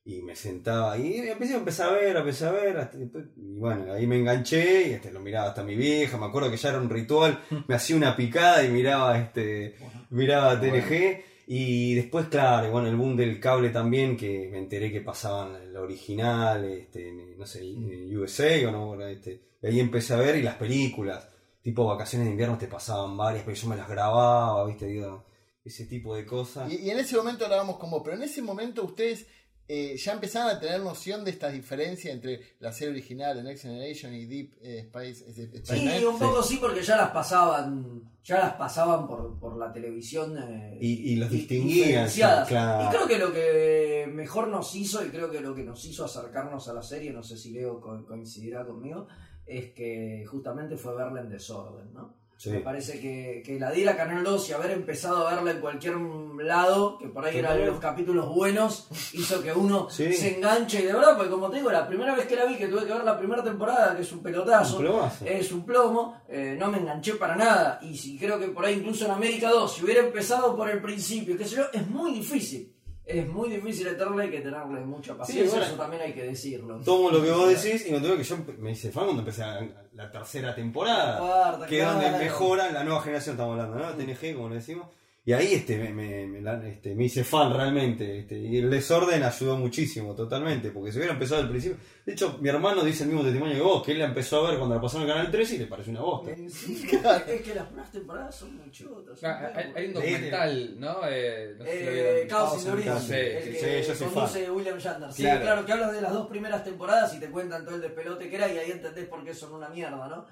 Y 0.08 0.22
me 0.22 0.38
sentaba 0.38 0.98
y 0.98 1.18
empecé, 1.18 1.56
empecé 1.56 1.84
a 1.84 1.90
ver, 1.90 2.16
empecé 2.16 2.46
a 2.46 2.52
ver, 2.52 2.78
hasta 2.78 2.98
y 2.98 3.60
bueno, 3.60 3.92
ahí 3.92 4.08
me 4.08 4.18
enganché 4.18 4.88
y 4.88 4.94
este, 4.94 5.12
lo 5.12 5.20
miraba 5.20 5.50
hasta 5.50 5.64
mi 5.64 5.76
vieja, 5.76 6.18
me 6.18 6.28
acuerdo 6.28 6.50
que 6.50 6.56
ya 6.56 6.70
era 6.70 6.80
un 6.80 6.90
ritual, 6.90 7.44
me 7.68 7.76
hacía 7.76 7.98
una 7.98 8.16
picada 8.16 8.64
y 8.64 8.70
miraba 8.70 9.20
este 9.20 9.76
miraba 10.10 10.62
TNG 10.62 11.24
y 11.48 11.94
después 11.96 12.28
claro, 12.28 12.68
y 12.68 12.72
bueno, 12.72 12.88
el 12.88 12.96
boom 12.96 13.18
del 13.18 13.38
cable 13.42 13.70
también 13.70 14.16
que 14.16 14.48
me 14.50 14.60
enteré 14.60 14.94
que 14.94 15.02
pasaban 15.02 15.74
la 15.74 15.82
original, 15.82 16.64
este, 16.64 17.12
no 17.38 17.46
sé, 17.46 17.64
en 17.64 18.18
USA 18.18 18.66
o 18.70 18.72
no, 18.72 18.88
Bueno, 18.88 19.08
este, 19.08 19.42
y 19.62 19.68
ahí 19.68 19.80
empecé 19.82 20.14
a 20.14 20.18
ver 20.18 20.38
y 20.38 20.42
las 20.42 20.56
películas, 20.56 21.28
tipo 21.62 21.86
vacaciones 21.86 22.28
de 22.28 22.32
invierno 22.32 22.58
te 22.58 22.68
pasaban 22.68 23.18
varias, 23.18 23.44
pero 23.44 23.58
yo 23.58 23.68
me 23.68 23.76
las 23.76 23.90
grababa, 23.90 24.66
viste, 24.68 24.86
digo, 24.86 25.26
ese 25.66 25.86
tipo 25.86 26.16
de 26.16 26.26
cosas. 26.26 26.72
Y, 26.72 26.78
y 26.78 26.92
en 26.92 27.00
ese 27.00 27.18
momento 27.18 27.44
hablábamos 27.44 27.78
con 27.78 27.92
vos, 27.92 28.02
pero 28.06 28.16
en 28.16 28.24
ese 28.24 28.42
momento 28.42 28.86
ustedes 28.86 29.28
eh, 29.68 29.98
ya 29.98 30.14
empezaban 30.14 30.56
a 30.56 30.60
tener 30.60 30.80
noción 30.82 31.26
de 31.26 31.32
esta 31.32 31.50
diferencia 31.50 32.12
entre 32.12 32.40
la 32.60 32.72
serie 32.72 32.94
original 32.94 33.36
de 33.36 33.44
Next 33.44 33.64
Generation 33.64 34.14
y 34.14 34.26
Deep 34.26 34.54
eh, 34.62 34.78
Space, 34.86 35.26
eh, 35.28 35.50
Space 35.56 36.00
Sí, 36.00 36.06
un 36.06 36.18
poco 36.18 36.42
sí, 36.42 36.58
porque 36.62 36.82
ya 36.84 36.96
las 36.98 37.12
pasaban, 37.12 38.02
ya 38.24 38.40
las 38.40 38.54
pasaban 38.54 39.08
por, 39.08 39.38
por 39.40 39.58
la 39.58 39.72
televisión. 39.74 40.38
eh, 40.38 40.78
Y- 40.80 41.14
y 41.14 41.16
los 41.18 41.30
di- 41.30 41.38
distinguían, 41.40 42.08
claro. 42.48 42.86
Y 42.86 42.96
creo 42.96 43.08
que 43.08 43.18
lo 43.20 43.34
que 43.34 44.10
mejor 44.14 44.48
nos 44.48 44.74
hizo, 44.76 45.06
y 45.06 45.10
creo 45.10 45.30
que 45.30 45.42
lo 45.42 45.54
que 45.54 45.64
nos 45.64 45.84
hizo 45.86 46.06
acercarnos 46.06 46.68
a 46.70 46.74
la 46.74 46.82
serie, 46.82 47.12
no 47.12 47.22
sé 47.24 47.38
si 47.38 47.52
Leo 47.52 47.82
co- 47.82 48.06
coincidirá 48.06 48.66
conmigo, 48.66 49.08
es 49.46 49.72
que 49.74 50.26
justamente 50.30 50.78
fue 50.78 50.96
verla 50.96 51.22
en 51.22 51.30
desorden, 51.30 51.94
¿no? 51.94 52.16
Sí. 52.38 52.52
Me 52.52 52.60
parece 52.60 53.00
que, 53.00 53.42
que 53.44 53.60
la 53.60 53.72
diera 53.72 53.98
Canal 53.98 54.24
2 54.24 54.50
y 54.50 54.54
haber 54.54 54.70
empezado 54.72 55.28
a 55.28 55.34
verla 55.34 55.52
en 55.52 55.60
cualquier 55.60 55.96
lado, 56.44 56.98
que 57.00 57.08
por 57.08 57.26
ahí 57.26 57.38
eran 57.38 57.66
los 57.66 57.80
capítulos 57.80 58.30
buenos, 58.34 58.88
hizo 59.14 59.42
que 59.42 59.52
uno 59.52 59.90
Sí. 59.90 60.14
se 60.14 60.38
enganche. 60.38 60.82
Y 60.82 60.86
de 60.86 60.94
verdad, 60.94 61.16
porque 61.18 61.32
como 61.32 61.50
te 61.50 61.58
digo, 61.58 61.72
la 61.72 61.88
primera 61.88 62.14
vez 62.16 62.28
que 62.28 62.36
la 62.36 62.46
vi, 62.46 62.56
que 62.56 62.68
tuve 62.68 62.86
que 62.86 62.94
ver 62.94 63.04
la 63.04 63.18
primera 63.18 63.44
temporada, 63.44 63.96
que 63.96 64.04
es 64.04 64.12
un 64.12 64.20
pelotazo, 64.22 64.78
Un 64.78 65.12
es 65.28 65.52
un 65.52 65.66
plomo, 65.66 66.22
eh, 66.30 66.56
no 66.60 66.70
me 66.72 66.78
enganché 66.78 67.16
para 67.16 67.36
nada. 67.36 67.80
Y 67.82 67.98
si 67.98 68.18
creo 68.20 68.38
que 68.40 68.48
por 68.50 68.64
ahí 68.66 68.76
incluso 68.76 69.06
en 69.06 69.12
América 69.12 69.50
2, 69.50 69.74
si 69.74 69.84
hubiera 69.84 70.02
empezado 70.02 70.56
por 70.56 70.70
el 70.70 70.80
principio, 70.80 71.36
qué 71.38 71.44
sé 71.46 71.56
yo, 71.56 71.64
es 71.74 71.88
muy 71.88 72.14
difícil. 72.14 72.72
Es 73.08 73.26
muy 73.26 73.50
difícil 73.50 73.88
hay 73.88 74.30
que 74.30 74.42
tenerle 74.42 74.82
mucha 74.82 75.16
paciencia, 75.18 75.50
bueno. 75.50 75.66
eso 75.66 75.76
también 75.76 76.02
hay 76.02 76.14
que 76.14 76.24
decirlo. 76.24 76.82
Tomo 76.84 77.10
lo 77.10 77.24
que 77.24 77.32
vos 77.32 77.48
decís 77.48 77.88
y 77.88 77.92
me 77.92 78.02
tuve 78.02 78.18
que 78.18 78.24
yo 78.24 78.38
me 78.58 78.72
hice 78.72 78.92
fan 78.92 79.06
cuando 79.06 79.22
empecé 79.22 79.42
la, 79.42 79.66
la 79.94 80.12
tercera 80.12 80.54
temporada. 80.54 81.18
Cuarta, 81.18 81.68
que 81.68 81.80
es 81.80 81.86
donde 81.86 82.06
claro. 82.06 82.24
mejora 82.24 82.72
la 82.72 82.84
nueva 82.84 83.02
generación, 83.02 83.36
estamos 83.36 83.60
hablando, 83.60 83.78
¿no? 83.80 83.94
TNG, 83.94 84.36
como 84.36 84.50
le 84.50 84.56
decimos. 84.56 84.88
Y 85.28 85.34
ahí 85.34 85.56
este, 85.56 85.78
me, 85.78 85.90
me, 85.94 86.26
me 86.26 86.70
este, 86.70 86.96
me 86.96 87.04
hice 87.04 87.22
fan 87.26 87.54
realmente. 87.54 88.20
Este, 88.20 88.38
y 88.40 88.60
el 88.60 88.70
desorden 88.70 89.22
ayudó 89.24 89.58
muchísimo, 89.58 90.16
totalmente. 90.16 90.72
Porque 90.72 90.90
si 90.90 91.00
hubiera 91.00 91.16
empezado 91.16 91.42
al 91.42 91.50
principio. 91.50 91.78
De 92.06 92.14
hecho, 92.14 92.38
mi 92.40 92.48
hermano 92.48 92.82
dice 92.82 93.04
el 93.04 93.10
mismo 93.10 93.24
testimonio 93.26 93.56
que 93.56 93.62
vos, 93.62 93.84
que 93.84 93.92
él 93.92 94.00
la 94.00 94.06
empezó 94.06 94.40
a 94.46 94.50
ver 94.50 94.58
cuando 94.58 94.76
la 94.76 94.82
pasaron 94.82 95.06
en 95.06 95.14
Canal 95.14 95.30
13 95.30 95.56
y 95.56 95.58
le 95.58 95.66
pareció 95.68 95.92
una 95.92 96.00
bosta. 96.00 96.32
Eh, 96.32 96.50
sí, 96.50 96.82
es 97.28 97.42
que 97.42 97.54
las 97.56 97.66
primeras 97.66 97.92
temporadas 97.92 98.36
son 98.36 98.56
muy 98.56 98.72
chotas. 98.72 99.22
Ah, 99.22 99.52
Hay, 99.76 99.88
un 99.88 99.94
documental, 99.96 100.80
¿no? 100.80 100.98
Eh, 101.10 101.56
no 101.60 101.66
sé 101.66 101.72
si 101.72 101.78
Eh. 101.90 102.28
Caos 102.30 102.50
Caos 102.50 102.54
in 102.54 102.60
in 102.62 102.66
the 102.66 102.72
Origen, 102.90 103.00
Sí, 103.02 103.14
el 103.14 103.44
que 103.44 103.84
sí, 103.84 103.88
yo 103.90 103.96
soy 103.96 104.08
conduce 104.08 104.52
William 104.52 104.78
Shatner. 104.78 105.12
Sí, 105.12 105.24
Claro. 105.24 105.42
claro. 105.42 105.66
que 105.66 105.72
habla 105.74 105.92
de 105.92 106.02
las 106.04 106.14
dos 106.14 106.28
primeras 106.30 106.64
temporadas 106.64 107.14
y 107.16 107.20
te 107.20 107.28
cuentan 107.30 107.66
todo 107.66 107.76
el 107.76 107.82
despelote 107.82 108.30
que 108.30 108.36
era 108.38 108.48
y 108.50 108.58
ahí 108.60 108.72
entendés 108.72 109.06
por 109.10 109.26
qué 109.26 109.34
son 109.34 109.54
una 109.56 109.68
mierda, 109.68 110.08
¿no? 110.08 110.26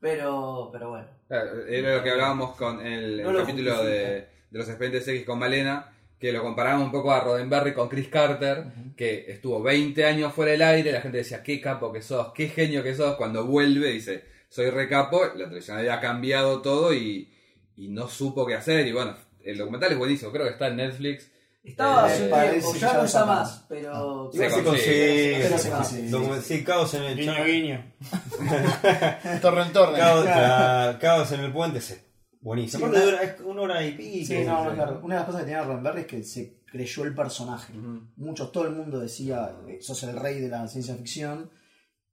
Pero, 0.00 0.70
pero 0.72 0.88
bueno. 0.88 1.06
Claro, 1.26 1.66
era 1.66 1.96
lo 1.96 2.02
que 2.02 2.10
hablábamos 2.12 2.56
con 2.56 2.80
el, 2.80 3.20
el 3.20 3.26
No 3.30 3.38
capítulo 3.40 3.72
justifica. 3.72 3.82
de, 4.00 4.37
de 4.50 4.58
los 4.58 4.68
expedientes 4.68 5.06
X 5.08 5.24
con 5.24 5.38
Malena, 5.38 5.92
que 6.18 6.32
lo 6.32 6.42
comparábamos 6.42 6.86
un 6.86 6.92
poco 6.92 7.12
a 7.12 7.20
Roddenberry 7.20 7.72
con 7.74 7.88
Chris 7.88 8.08
Carter, 8.08 8.64
que 8.96 9.26
estuvo 9.28 9.62
20 9.62 10.04
años 10.04 10.32
fuera 10.34 10.52
del 10.52 10.62
aire, 10.62 10.90
la 10.92 11.00
gente 11.00 11.18
decía, 11.18 11.42
qué 11.42 11.60
capo 11.60 11.92
que 11.92 12.02
sos, 12.02 12.32
qué 12.34 12.48
genio 12.48 12.82
que 12.82 12.94
sos, 12.94 13.16
cuando 13.16 13.44
vuelve 13.46 13.92
dice, 13.92 14.24
soy 14.48 14.70
recapo, 14.70 15.24
la 15.36 15.44
televisión 15.44 15.78
había 15.78 16.00
cambiado 16.00 16.60
todo 16.60 16.92
y, 16.92 17.32
y 17.76 17.88
no 17.88 18.08
supo 18.08 18.44
qué 18.46 18.54
hacer, 18.56 18.86
y 18.86 18.92
bueno, 18.92 19.14
el 19.44 19.56
documental 19.58 19.92
es 19.92 19.98
buenísimo, 19.98 20.32
creo 20.32 20.44
que 20.46 20.52
está 20.52 20.66
en 20.68 20.76
Netflix. 20.76 21.30
Estaba 21.62 22.08
Eh, 22.08 22.12
hace 22.14 22.24
un 22.24 22.30
parece 22.30 22.78
ya 22.78 22.92
ya 22.92 22.92
no 22.98 23.04
está 23.04 23.24
más, 23.26 23.64
pero... 23.68 24.30
Se 24.32 24.48
consigue. 24.62 25.48
consigue. 25.50 25.58
Se. 25.58 26.10
Document- 26.10 26.40
Sí, 26.42 26.64
caos 26.64 26.94
en 26.94 27.02
el 27.04 27.16
Guiño, 27.16 27.44
guiño. 27.44 27.84
Torre 29.42 29.62
en 29.62 29.72
torre. 29.72 29.98
Caos, 29.98 30.24
la- 30.24 30.98
caos 31.00 31.32
en 31.32 31.40
el 31.40 31.52
puente, 31.52 31.80
sí. 31.80 31.94
Buenísimo. 32.40 32.86
Aparte 32.86 33.04
dura 33.04 33.22
es 33.22 33.40
una 33.40 33.62
hora 33.62 33.84
y 33.84 33.92
pico. 33.92 34.26
Sí, 34.26 34.44
no, 34.44 34.64
no, 34.64 34.74
claro. 34.74 35.00
Una 35.02 35.14
de 35.14 35.20
las 35.20 35.26
cosas 35.26 35.40
que 35.40 35.46
tenía 35.46 35.64
Roddenberry 35.64 36.00
es 36.02 36.06
que 36.06 36.22
se 36.24 36.60
creyó 36.66 37.04
el 37.04 37.14
personaje. 37.14 37.72
Muchos, 38.16 38.52
todo 38.52 38.64
el 38.64 38.74
mundo 38.74 39.00
decía, 39.00 39.56
eh, 39.66 39.78
sos 39.80 40.02
el 40.04 40.16
rey 40.16 40.40
de 40.40 40.48
la 40.48 40.66
ciencia 40.68 40.94
ficción. 40.94 41.50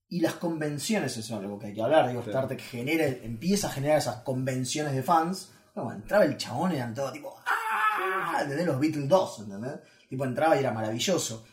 Y 0.08 0.20
las 0.22 0.34
convenciones, 0.36 1.18
eso 1.18 1.34
es 1.36 1.40
algo 1.40 1.58
que 1.58 1.68
hay 1.68 1.74
que 1.74 1.82
hablar. 1.82 2.08
Digo, 2.08 2.22
Sí. 2.24 2.30
Star 2.30 2.48
Trek 2.48 2.62
genera, 2.62 3.06
empieza 3.08 3.68
a 3.68 3.72
generar 3.72 3.98
esas 3.98 4.18
convenciones 4.18 4.94
de 4.94 5.02
fans. 5.04 5.52
Bueno, 5.74 5.94
entraba 5.94 6.24
el 6.26 6.38
chabón 6.38 6.72
y 6.72 6.76
eran 6.76 6.94
todo 6.94 7.12
tipo, 7.12 7.36
¡ah! 7.46 8.40
¿Entendés? 8.42 8.66
Los 8.66 8.80
Beatles 8.80 9.10
2, 9.10 9.40
¿entendés? 9.42 9.80
Tipo, 10.08 10.24
entraba 10.26 10.56
y 10.56 10.60
era 10.60 10.72
maravilloso. 10.72 11.46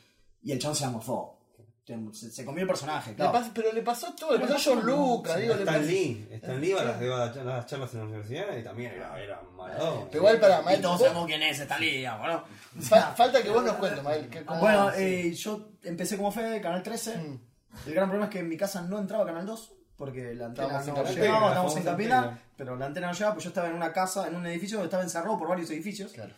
Y 0.42 0.52
el 0.52 0.58
chabón 0.58 0.76
se 0.76 0.84
amorfó. 0.84 1.38
Se, 1.84 2.30
se 2.30 2.44
comió 2.44 2.62
el 2.62 2.68
personaje, 2.68 3.10
Le 3.10 3.16
claro. 3.16 3.40
pero 3.52 3.72
le 3.72 3.82
pasó 3.82 4.14
todo, 4.14 4.34
le 4.38 4.46
pasó 4.46 4.54
a 4.54 4.74
John. 4.76 4.86
Lucas, 4.86 5.36
digo, 5.36 5.54
le 5.54 5.60
Stan 5.62 5.74
pasó- 5.74 5.86
Lee, 5.88 6.28
Stan 6.30 6.60
Lee 6.60 6.72
va 6.72 6.80
a 6.82 6.84
las, 6.84 7.36
a 7.36 7.42
las 7.44 7.66
charlas 7.66 7.92
en 7.94 7.98
la 8.00 8.06
universidad 8.06 8.56
y 8.56 8.62
también 8.62 8.92
era, 8.92 9.20
era 9.20 9.42
maradona. 9.56 10.06
Pero 10.06 10.18
igual 10.18 10.38
para 10.38 10.60
Y 10.60 10.64
Mael, 10.64 10.80
todos 10.80 10.98
vos- 10.98 11.08
sabemos 11.08 11.26
quién 11.26 11.42
es 11.42 11.58
esta 11.58 11.78
liga, 11.80 12.18
bueno. 12.18 12.44
fa- 12.82 13.12
falta 13.16 13.42
que 13.42 13.50
vos 13.50 13.64
nos 13.64 13.74
cuentes, 13.74 14.00
Mael. 14.04 14.30
Bueno, 14.60 14.90
sí. 14.92 15.02
eh, 15.02 15.32
yo 15.34 15.70
empecé 15.82 16.16
como 16.16 16.30
Fede, 16.30 16.60
Canal 16.60 16.84
13. 16.84 17.16
Mm. 17.18 17.40
El 17.88 17.94
gran 17.94 18.08
problema 18.08 18.26
es 18.26 18.30
que 18.32 18.38
en 18.38 18.48
mi 18.48 18.56
casa 18.56 18.82
no 18.82 18.98
entraba 19.00 19.26
Canal 19.26 19.44
2 19.44 19.72
porque 19.96 20.34
la 20.34 20.46
antena 20.46 20.68
no 20.68 20.94
Capitán. 20.94 21.14
llegaba, 21.14 21.48
estábamos 21.48 21.76
en 21.76 21.88
antena. 21.88 22.38
pero 22.56 22.76
la 22.76 22.86
antena 22.86 23.06
no 23.08 23.12
llegaba, 23.12 23.34
pues 23.34 23.44
yo 23.44 23.48
estaba 23.50 23.68
en 23.68 23.74
una 23.74 23.92
casa, 23.92 24.28
en 24.28 24.36
un 24.36 24.46
edificio 24.46 24.76
donde 24.78 24.86
estaba 24.86 25.02
encerrado 25.02 25.36
por 25.36 25.48
varios 25.48 25.68
edificios. 25.70 26.12
Claro. 26.12 26.32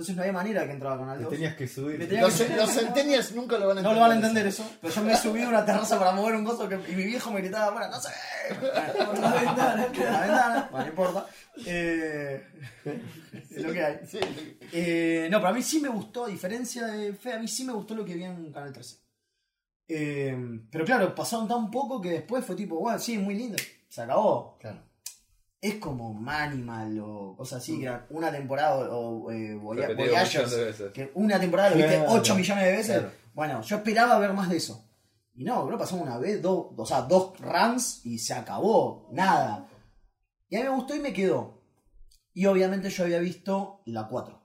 Entonces 0.00 0.16
no 0.16 0.22
había 0.22 0.32
manera 0.32 0.64
que 0.64 0.72
entraba 0.72 0.96
Te 0.96 1.00
Canal 1.02 1.22
2. 1.22 1.30
tenías 1.32 1.54
que 1.56 1.68
subir. 1.68 1.98
Tenía 2.08 2.22
Los, 2.22 2.40
que- 2.40 2.56
los 2.56 2.70
centennials 2.72 3.32
nunca 3.32 3.58
lo 3.58 3.68
van 3.68 3.78
a 3.78 3.82
No 3.82 3.90
entender. 3.90 3.94
lo 3.94 4.00
van 4.00 4.10
a 4.12 4.14
entender 4.14 4.46
eso, 4.46 4.70
pero 4.80 4.94
yo 4.94 5.02
me 5.02 5.12
he 5.12 5.16
subido 5.16 5.46
a 5.46 5.48
una 5.50 5.64
terraza 5.66 5.98
para 5.98 6.12
mover 6.12 6.34
un 6.36 6.44
gozo 6.44 6.66
que, 6.68 6.76
y 6.76 6.94
mi 6.96 7.04
viejo 7.04 7.30
me 7.30 7.40
gritaba, 7.42 7.70
bueno, 7.72 7.88
no 7.90 8.00
sé, 8.00 8.08
Por 9.04 9.18
la 9.20 9.32
ventana, 9.34 9.86
por 9.88 9.98
la 10.04 10.20
ventana, 10.20 10.68
bueno, 10.70 10.84
no 10.86 10.90
importa. 10.90 11.26
Eh, 11.66 12.46
es 13.50 13.62
lo 13.62 13.72
que 13.72 13.84
hay. 13.84 13.98
Sí, 14.06 14.18
Eh, 14.72 15.28
no, 15.30 15.38
pero 15.38 15.48
a 15.48 15.52
mí 15.52 15.62
sí 15.62 15.80
me 15.80 15.88
gustó, 15.90 16.24
a 16.24 16.28
diferencia 16.28 16.86
de 16.86 17.12
Fe, 17.12 17.34
a 17.34 17.38
mí 17.38 17.46
sí 17.46 17.64
me 17.64 17.72
gustó 17.74 17.94
lo 17.94 18.04
que 18.04 18.14
vi 18.14 18.24
en 18.24 18.50
Canal 18.52 18.72
13. 18.72 18.96
Eh, 19.88 20.60
pero 20.70 20.84
claro, 20.84 21.14
pasaron 21.14 21.46
tan 21.48 21.70
poco 21.70 22.00
que 22.00 22.10
después 22.10 22.44
fue 22.44 22.54
tipo, 22.56 22.78
bueno, 22.78 22.98
sí, 22.98 23.18
muy 23.18 23.34
lindo, 23.34 23.58
se 23.88 24.00
acabó. 24.02 24.56
claro. 24.58 24.82
Es 25.60 25.74
como 25.74 26.14
Manimal 26.14 26.98
o 27.00 27.34
cosas 27.36 27.62
así, 27.62 27.78
que 27.78 27.84
era 27.84 28.06
una 28.10 28.32
temporada 28.32 28.76
o, 28.96 29.24
o, 29.24 29.30
eh, 29.30 29.54
Voya- 29.56 29.88
Repetido 29.88 30.06
un 30.06 30.10
Voyagers, 30.14 30.34
millón 30.46 30.50
de 30.60 30.64
veces. 30.66 30.92
que 30.92 31.10
una 31.14 31.38
temporada 31.40 31.70
lo 31.70 31.76
viste 31.76 31.96
Claro, 31.96 32.12
8 32.12 32.34
millones 32.34 32.64
de 32.64 32.72
veces. 32.72 32.98
claro. 32.98 33.12
Bueno, 33.34 33.62
yo 33.62 33.76
esperaba 33.76 34.18
ver 34.18 34.32
más 34.32 34.48
de 34.48 34.56
eso. 34.56 34.86
Y 35.34 35.44
no, 35.44 35.64
creo 35.66 35.76
que 35.78 35.82
pasamos 35.84 36.06
una 36.06 36.18
vez, 36.18 36.40
dos, 36.42 36.68
o 36.76 36.86
sea, 36.86 37.02
dos 37.02 37.38
runs 37.38 38.04
y 38.04 38.18
se 38.18 38.34
acabó, 38.34 39.08
nada. 39.12 39.68
Y 40.48 40.56
a 40.56 40.60
mí 40.60 40.64
me 40.68 40.74
gustó 40.74 40.94
y 40.96 41.00
me 41.00 41.12
quedó. 41.12 41.62
Y 42.32 42.46
obviamente 42.46 42.88
yo 42.90 43.04
había 43.04 43.18
visto 43.18 43.82
la 43.86 44.08
4. 44.08 44.40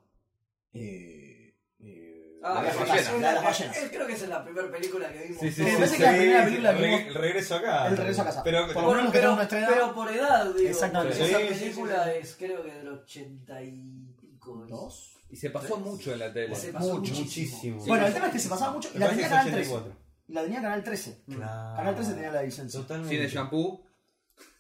Ah, 2.47 2.53
la 2.53 2.62
de 2.62 2.67
las 2.67 2.75
las 2.75 2.88
ballenas, 3.12 3.43
las. 3.43 3.62
Eh, 3.62 3.89
Creo 3.91 4.05
que 4.08 4.13
esa 4.13 4.23
es 4.25 4.29
la 4.29 4.43
primera 4.43 4.71
película 4.71 5.12
que 5.12 5.23
vimos. 5.23 5.39
Sí, 5.41 5.51
sí, 5.51 5.62
Me 5.63 5.69
sí, 5.71 5.75
parece 5.75 5.95
sí. 5.95 5.97
que 5.97 6.03
la 6.05 6.15
primera 6.17 6.43
película 6.45 6.69
el, 6.71 6.77
que 6.77 6.84
vimos- 6.86 7.01
el 7.08 7.13
regreso 7.15 7.55
acá. 7.55 7.88
El 7.88 7.97
regreso 7.97 8.21
a 8.21 8.25
casa. 8.25 8.43
Pero, 8.43 8.67
Por 8.73 8.84
lo 8.84 8.89
menos 8.93 9.05
que 9.05 9.12
pero, 9.12 9.12
tenemos 9.21 9.38
nuestra 9.38 9.60
edad. 9.60 9.67
pero 9.69 9.93
por 9.95 10.12
edad, 10.12 10.45
digo. 10.55 10.69
Exactamente. 10.69 11.13
Esa 11.25 11.38
Sí, 11.39 11.45
sí, 11.53 11.60
película 11.60 12.13
es 12.13 12.36
creo 12.36 12.63
que 12.63 12.71
del 12.73 12.88
80 12.88 13.63
y 13.63 14.15
pico. 14.21 14.65
¿Dos? 14.69 15.12
Y 15.29 15.36
se 15.38 15.49
pasó 15.49 15.77
mucho 15.77 16.13
en 16.13 16.19
la 16.19 16.31
tele. 16.31 16.55
Se 16.55 16.71
pasó 16.71 16.99
Mucho, 16.99 17.13
muchísimo. 17.15 17.84
bueno, 17.86 18.05
el 18.05 18.13
tema 18.13 18.27
es 18.27 18.34
que 18.34 18.39
se 18.39 18.47
pasaba 18.49 18.73
mucho 18.73 18.89
y 18.89 18.93
Me 18.93 18.99
la 18.99 19.05
parece 19.08 19.23
tenía 19.23 19.38
Canal 19.38 19.53
13. 19.53 19.71
84. 19.73 20.05
Y 20.27 20.34
la 20.34 20.41
tenía 20.43 20.62
Canal 20.62 20.84
13. 20.84 21.17
Claro. 21.25 21.75
Canal 21.77 21.95
13 21.95 22.13
tenía 22.13 22.31
la 22.31 22.41
licencia. 22.43 22.79
Totalmente. 22.79 23.15
Cine 23.15 23.27
shampoo. 23.27 23.85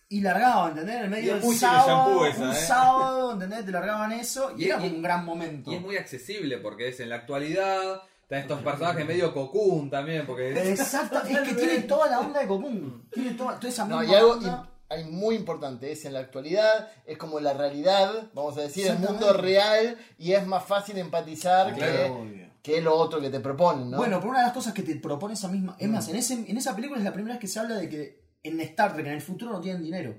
Y 0.07 0.21
largaba, 0.21 0.69
¿entendés? 0.69 0.95
En 0.97 1.03
el 1.05 1.09
medio 1.09 1.37
Y 1.37 1.39
del 1.39 1.55
sábado, 1.57 2.23
shampoo 2.25 2.43
un 2.43 2.51
¿eh? 2.51 2.55
sábado, 2.55 3.31
¿entendés? 3.33 3.65
Te 3.65 3.71
largaban 3.71 4.11
eso 4.11 4.51
y, 4.55 4.63
Y- 4.63 4.65
era 4.67 4.77
y- 4.77 4.81
como 4.81 4.95
un 4.97 5.01
gran 5.01 5.25
momento. 5.25 5.71
Y 5.71 5.75
es 5.75 5.81
muy 5.81 5.97
accesible 5.97 6.57
porque 6.59 6.89
es 6.89 6.99
en 6.99 7.09
la 7.09 7.15
actualidad. 7.15 8.01
Están 8.21 8.39
estos 8.39 8.61
personajes 8.61 9.05
medio 9.05 9.33
cocoon 9.33 9.89
también. 9.89 10.25
Porque 10.25 10.51
Exacto, 10.71 11.21
es 11.27 11.39
que 11.39 11.53
tiene 11.55 11.79
toda 11.83 12.07
la 12.09 12.19
onda 12.19 12.39
de 12.39 12.47
Cocoon. 12.47 13.07
Tiene 13.11 13.31
toda, 13.31 13.55
toda 13.59 13.69
esa 13.69 13.85
No, 13.85 13.99
misma 13.99 14.13
y 14.13 14.17
algo 14.17 14.31
onda. 14.33 14.47
im- 14.63 14.69
hay 14.87 15.03
muy 15.05 15.35
importante, 15.35 15.91
es 15.91 16.05
en 16.05 16.13
la 16.13 16.19
actualidad, 16.19 16.89
es 17.07 17.17
como 17.17 17.39
la 17.39 17.53
realidad, 17.53 18.29
vamos 18.35 18.55
a 18.57 18.61
decir, 18.61 18.85
el 18.85 18.99
mundo 18.99 19.33
real 19.33 19.97
y 20.19 20.33
es 20.33 20.45
más 20.45 20.63
fácil 20.63 20.99
empatizar 20.99 21.73
Claro, 21.73 22.19
que, 22.31 22.51
que 22.61 22.81
lo 22.81 22.95
otro 22.95 23.19
que 23.19 23.31
te 23.31 23.39
proponen, 23.39 23.89
¿no? 23.89 23.97
Bueno, 23.97 24.19
por 24.19 24.29
una 24.29 24.39
de 24.41 24.45
las 24.45 24.53
cosas 24.53 24.73
que 24.75 24.83
te 24.83 24.95
propone 24.97 25.33
esa 25.33 25.47
misma. 25.47 25.75
Es 25.79 25.89
más, 25.89 26.07
en, 26.09 26.17
ese, 26.17 26.33
en 26.35 26.55
esa 26.57 26.75
película 26.75 26.99
es 26.99 27.03
la 27.03 27.13
primera 27.13 27.33
vez 27.33 27.41
que 27.41 27.47
se 27.47 27.59
habla 27.59 27.75
de 27.75 27.89
que 27.89 28.24
en 28.47 28.59
Star 28.61 28.93
Trek, 28.93 29.07
en 29.07 29.13
el 29.13 29.21
futuro, 29.21 29.51
no 29.51 29.61
tienen 29.61 29.83
dinero. 29.83 30.15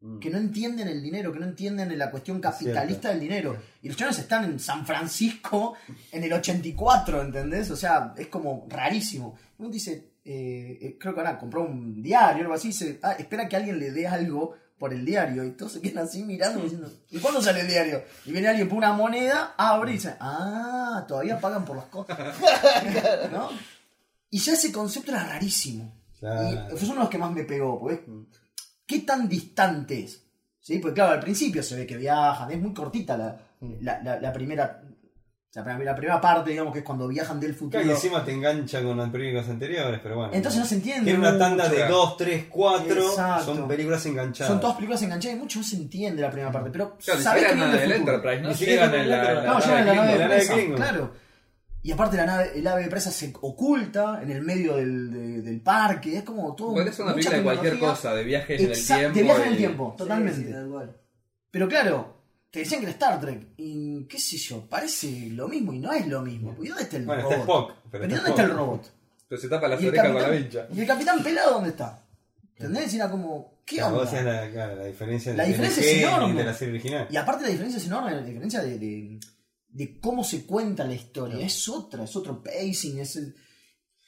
Mm. 0.00 0.18
que 0.18 0.28
no 0.28 0.36
entienden 0.36 0.88
el 0.88 1.02
dinero, 1.02 1.32
que 1.32 1.38
no 1.38 1.46
entienden 1.46 1.98
la 1.98 2.10
cuestión 2.10 2.40
capitalista 2.40 3.08
del 3.08 3.20
dinero. 3.20 3.56
Y 3.82 3.88
los 3.88 3.96
chavales 3.96 4.18
están 4.18 4.44
en 4.44 4.60
San 4.60 4.84
Francisco 4.84 5.74
en 6.12 6.22
el 6.22 6.32
84, 6.32 7.22
¿entendés? 7.22 7.70
O 7.70 7.76
sea, 7.76 8.12
es 8.16 8.26
como 8.26 8.66
rarísimo. 8.68 9.38
Uno 9.58 9.70
dice, 9.70 10.12
eh, 10.24 10.78
eh, 10.80 10.96
creo 11.00 11.14
que 11.14 11.20
ahora 11.20 11.38
compró 11.38 11.62
un 11.62 12.02
diario 12.02 12.42
o 12.42 12.42
algo 12.42 12.54
así, 12.54 12.68
dice, 12.68 12.98
ah, 13.02 13.12
espera 13.12 13.48
que 13.48 13.56
alguien 13.56 13.78
le 13.78 13.90
dé 13.90 14.06
algo 14.06 14.54
por 14.78 14.92
el 14.92 15.04
diario. 15.04 15.42
Y 15.44 15.52
todos 15.52 15.72
se 15.72 15.80
quedan 15.80 16.04
así 16.04 16.22
mirando 16.22 16.62
diciendo, 16.62 16.92
¿y 17.10 17.18
cuándo 17.18 17.40
sale 17.40 17.60
el 17.60 17.68
diario? 17.68 18.02
Y 18.26 18.32
viene 18.32 18.48
alguien 18.48 18.68
por 18.68 18.76
una 18.76 18.92
moneda, 18.92 19.54
abre 19.56 19.92
y 19.92 19.94
dice, 19.94 20.14
ah, 20.20 21.06
todavía 21.08 21.40
pagan 21.40 21.64
por 21.64 21.76
las 21.76 21.86
cosas. 21.86 22.18
¿No? 23.32 23.48
Y 24.28 24.38
ya 24.40 24.52
ese 24.52 24.70
concepto 24.70 25.12
era 25.12 25.24
rarísimo. 25.24 26.05
Claro. 26.18 26.48
Y 26.50 26.84
uno 26.84 26.94
de 26.94 27.00
los 27.00 27.08
que 27.08 27.18
más 27.18 27.30
me 27.32 27.44
pegó, 27.44 27.78
porque 27.78 28.04
¿qué 28.86 29.00
tan 29.00 29.28
distante 29.28 30.04
es? 30.04 30.22
¿Sí? 30.60 30.78
Porque 30.78 30.94
claro, 30.94 31.12
al 31.12 31.20
principio 31.20 31.62
se 31.62 31.76
ve 31.76 31.86
que 31.86 31.96
viajan, 31.96 32.50
es 32.50 32.58
muy 32.60 32.72
cortita 32.74 33.16
la, 33.16 33.36
la, 33.80 34.02
la- 34.02 34.20
la 34.20 34.32
primera 34.32 34.82
la, 35.54 35.64
prim- 35.64 35.80
la 35.84 35.94
primera 35.94 36.20
parte, 36.20 36.50
digamos, 36.50 36.72
que 36.72 36.80
es 36.80 36.84
cuando 36.84 37.08
viajan 37.08 37.40
del 37.40 37.54
futuro. 37.54 37.70
Claro, 37.82 37.86
y 37.86 37.90
encima 37.92 38.22
te 38.24 38.32
engancha 38.32 38.82
con 38.82 38.98
las 38.98 39.08
películas 39.08 39.48
anteriores, 39.48 40.00
pero 40.02 40.16
bueno. 40.16 40.32
Entonces 40.34 40.60
no 40.60 40.66
se 40.66 40.74
entiende. 40.74 41.04
Tiene 41.04 41.18
una 41.18 41.38
tanda 41.38 41.64
mucho. 41.64 41.70
de 41.70 41.76
Claro. 41.76 41.94
2, 41.94 42.16
3, 42.18 42.44
4. 42.50 42.92
Exacto. 42.94 43.44
Son 43.54 43.68
películas 43.68 44.04
enganchadas. 44.06 44.50
Son 44.52 44.60
todas 44.60 44.76
películas 44.76 45.02
enganchadas 45.02 45.36
y 45.36 45.40
mucho 45.40 45.58
no 45.60 45.64
se 45.64 45.76
entiende 45.76 46.20
la 46.20 46.30
primera 46.30 46.52
parte, 46.52 46.70
pero 46.70 46.98
Claro, 46.98 47.20
que 47.22 47.44
viene 47.54 47.64
en 47.64 47.72
del. 47.72 47.92
Enterprise, 47.92 48.40
¿no? 48.42 48.48
Ni 48.48 48.54
siquiera 48.54 48.86
Llegan 48.86 49.00
en 49.00 49.08
la, 49.10 49.16
la 49.16 49.60
llegan 49.60 49.78
en 49.78 49.86
la 49.86 49.92
Klingon. 49.92 49.96
nave 49.96 50.34
de 50.36 50.44
la 50.46 50.54
Klingon. 50.54 50.76
claro. 50.76 51.12
Y 51.82 51.92
aparte 51.92 52.16
la 52.16 52.26
nave, 52.26 52.50
el 52.58 52.66
ave 52.66 52.82
de 52.82 52.88
presa 52.88 53.10
se 53.12 53.32
oculta 53.40 54.20
en 54.22 54.30
el 54.32 54.42
medio 54.42 54.76
del, 54.76 55.10
de- 55.12 55.42
del 55.42 55.60
parque, 55.60 56.18
es 56.18 56.24
como 56.24 56.54
todo... 56.56 56.74
Ser 56.76 57.04
una 57.04 57.14
mucha 57.14 57.30
película 57.30 57.36
de 57.36 57.42
cualquier 57.44 57.72
tecnología. 57.74 57.88
cosa, 58.02 58.14
de 58.14 58.24
viajes 58.24 58.60
en 58.60 58.70
el 58.72 58.84
tiempo. 58.84 59.14
de 59.14 59.22
viaje 59.22 59.42
en 59.42 59.48
el 59.48 59.54
y- 59.54 59.56
tiempo, 59.56 59.94
totalmente. 59.96 60.40
Sí, 60.40 60.46
sí, 60.46 60.52
tal 60.52 60.68
cual. 60.68 60.96
Pero 61.52 61.68
claro, 61.68 62.16
te 62.50 62.58
decían 62.60 62.80
que 62.80 62.86
era 62.86 62.92
Star 62.92 63.20
Trek. 63.20 63.46
Y 63.56 64.04
qué 64.06 64.18
sé 64.18 64.36
yo, 64.36 64.66
parece 64.68 65.28
lo 65.30 65.46
mismo 65.48 65.72
y 65.72 65.78
no 65.78 65.92
es 65.92 66.08
lo 66.08 66.22
mismo. 66.22 66.56
¿Y 66.60 66.66
dónde 66.68 66.82
está 66.82 66.96
el 66.96 67.06
Bueno, 67.06 67.22
robot? 67.22 67.32
está 67.38 67.42
Spock. 67.44 67.72
Pero 67.92 68.04
¿y 68.04 68.06
está 68.08 68.16
dónde 68.16 68.30
está 68.30 68.42
el 68.42 68.48
Spock. 68.50 68.58
robot? 68.66 68.92
Pero 69.28 69.40
se 69.40 69.48
tapa 69.48 69.68
las 69.68 69.80
¿Y 69.80 69.84
el, 69.84 69.88
orejas 69.90 70.06
con 70.06 70.14
la 70.14 70.20
capitán, 70.22 70.42
vincha. 70.42 70.66
¿Y 70.74 70.80
el 70.80 70.86
capitán 70.86 71.22
pelado 71.22 71.50
dónde 71.54 71.70
está? 71.70 72.02
¿Entendés? 72.56 72.92
Y 72.94 72.96
era 72.96 73.10
como, 73.10 73.60
¿qué 73.64 73.76
Claro, 73.76 73.92
onda? 73.98 74.04
decías 74.10 74.24
la, 74.24 74.50
claro, 74.50 74.76
la 74.76 74.84
diferencia 74.86 75.34
La 75.34 75.42
de 75.44 75.48
diferencia 75.50 75.82
es 75.84 75.98
enorme. 76.02 76.34
de 76.34 76.44
la 76.44 76.54
serie 76.54 76.74
original. 76.74 77.06
Y 77.10 77.16
aparte 77.16 77.42
la 77.44 77.50
diferencia 77.50 77.78
es 77.78 77.86
enorme, 77.86 78.10
la 78.12 78.22
diferencia 78.22 78.62
de, 78.62 78.78
de, 78.78 79.20
de 79.68 79.98
cómo 80.00 80.24
se 80.24 80.44
cuenta 80.46 80.84
la 80.84 80.94
historia. 80.94 81.44
Es 81.44 81.68
otra, 81.68 82.04
es 82.04 82.16
otro 82.16 82.42
pacing. 82.42 82.98
Es 82.98 83.16
el- 83.16 83.34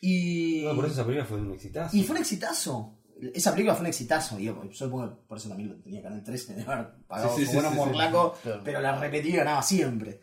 y, 0.01 0.63
No, 0.65 0.75
por 0.77 0.85
eso 0.85 0.95
esa 0.95 1.05
película 1.05 1.25
fue 1.27 1.39
un 1.41 1.53
exitazo. 1.53 1.97
y 1.97 2.03
fue 2.03 2.17
un 2.17 2.23
exitazo. 2.23 2.95
Esa 3.35 3.51
película 3.51 3.75
fue 3.75 3.81
un 3.83 3.87
exitazo. 3.89 4.39
Y 4.39 4.45
yo, 4.45 4.63
supongo 4.73 5.25
por 5.27 5.39
eso 5.39 5.49
también 5.49 5.71
lo 5.71 5.77
tenía 5.81 6.03
Canal 6.03 6.23
13, 6.23 6.55
de 6.55 6.63
haber 6.63 6.93
pagado 7.09 7.37
Sí, 7.37 7.45
sí, 7.47 7.53
buenos 7.55 7.73
sí, 7.73 7.79
sí. 7.79 7.85
morlacos, 7.85 8.39
Claro. 8.39 8.63
pero 8.65 8.81
la 8.81 8.99
repetí 8.99 9.33
ganaba 9.33 9.63
siempre. 9.63 10.21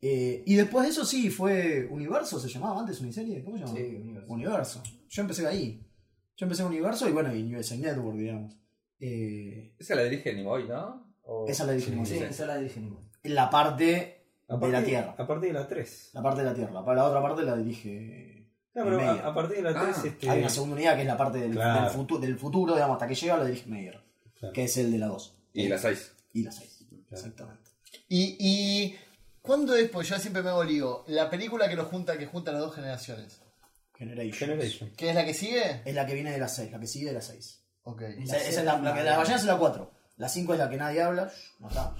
Eh, 0.00 0.44
y 0.46 0.54
después 0.54 0.84
de 0.86 0.92
eso 0.92 1.04
sí, 1.04 1.28
fue 1.28 1.86
Universo, 1.90 2.38
se 2.40 2.48
llamaba 2.48 2.80
antes 2.80 3.00
Uniserie, 3.00 3.42
¿cómo 3.44 3.56
se 3.58 3.64
llamaba? 3.64 3.78
Sí, 3.78 3.96
Universo. 3.96 4.32
Universo. 4.32 4.82
Yo 5.08 5.22
empecé 5.22 5.46
ahí. 5.46 5.84
Yo 6.36 6.46
empecé 6.46 6.62
en 6.62 6.68
Universo 6.68 7.08
y 7.08 7.12
bueno, 7.12 7.34
y 7.34 7.54
USA 7.54 7.76
Network, 7.76 8.16
digamos. 8.16 8.56
Eh, 9.00 9.74
Esa 9.78 9.94
la 9.96 10.04
dirige 10.04 10.32
Nimoy, 10.32 10.66
¿no? 10.68 11.12
O- 11.24 11.46
esa 11.48 11.64
la 11.64 11.72
dije 11.72 11.92
Sí, 12.06 12.14
esa 12.18 12.46
la 12.46 12.56
dirige 12.56 12.80
Nimoy. 12.80 13.02
En 13.24 13.34
la 13.34 13.50
parte 13.50 14.17
A 14.48 14.56
de 14.56 14.68
la 14.68 14.82
Tierra. 14.82 15.14
A 15.18 15.26
partir 15.26 15.48
de 15.52 15.58
la 15.58 15.66
3. 15.68 16.10
La 16.14 16.22
parte 16.22 16.40
de 16.42 16.46
la 16.46 16.54
Tierra. 16.54 16.72
La, 16.80 16.94
la 16.94 17.04
otra 17.04 17.20
parte 17.22 17.42
la 17.42 17.56
dirige. 17.56 18.46
No, 18.74 18.84
pero 18.84 18.96
Meyer. 18.96 19.24
a, 19.24 19.28
a 19.28 19.34
partir 19.34 19.56
de 19.56 19.62
la 19.62 19.80
3, 19.80 19.96
Ah, 19.98 20.02
este. 20.06 20.30
Hay 20.30 20.38
una 20.40 20.48
segunda 20.50 20.76
unidad 20.76 20.94
que 20.94 21.00
es 21.02 21.06
la 21.06 21.16
parte 21.16 21.38
del, 21.38 21.52
Claro. 21.52 21.82
del, 21.84 21.92
futu- 21.98 22.18
del 22.20 22.38
futuro, 22.38 22.74
digamos, 22.74 22.94
hasta 22.94 23.08
que 23.08 23.14
llega 23.14 23.36
la 23.36 23.44
dirige 23.44 23.68
Meyer. 23.68 24.00
Claro. 24.38 24.52
Que 24.54 24.64
es 24.64 24.76
el 24.78 24.90
de 24.92 24.98
la 24.98 25.06
2. 25.08 25.34
Y 25.54 25.68
la 25.68 25.78
6. 25.78 26.12
Y 26.32 26.42
la 26.44 26.52
6. 26.52 26.84
Exactamente. 27.10 27.70
Y, 28.08 28.36
y 28.38 28.96
¿cuándo 29.42 29.74
es? 29.74 29.88
Pues 29.90 30.08
yo 30.08 30.18
siempre 30.18 30.42
me 30.42 30.50
hago 30.50 30.62
lío. 30.64 31.04
La 31.08 31.28
película 31.28 31.68
que 31.68 31.74
lo 31.76 31.84
junta, 31.86 32.16
que 32.16 32.26
junta 32.26 32.52
las 32.52 32.60
dos 32.60 32.74
generaciones. 32.74 33.40
Generation. 33.96 34.32
Generation. 34.48 34.90
¿Qué 34.96 35.08
es 35.10 35.14
la 35.14 35.24
que 35.24 35.34
sigue? 35.34 35.82
Es 35.84 35.94
la 35.94 36.06
que 36.06 36.14
viene 36.14 36.30
de 36.30 36.38
la 36.38 36.48
6, 36.48 36.70
la 36.70 36.78
que 36.78 36.86
sigue 36.86 37.06
de 37.06 37.14
la 37.14 37.22
6. 37.22 37.60
Ok. 37.82 38.02
Esa, 38.02 38.36
esa 38.36 38.60
es 38.60 38.64
la, 38.64 38.78
la 38.78 38.94
que 38.94 39.02
la 39.02 39.16
ballena 39.18 39.36
es 39.36 39.44
la 39.44 39.56
4. 39.56 39.90
La 40.18 40.28
5 40.28 40.52
es 40.52 40.58
la 40.58 40.68
que 40.70 40.76
nadie 40.76 41.02
habla. 41.02 41.30
No 41.58 41.68
está. 41.68 41.94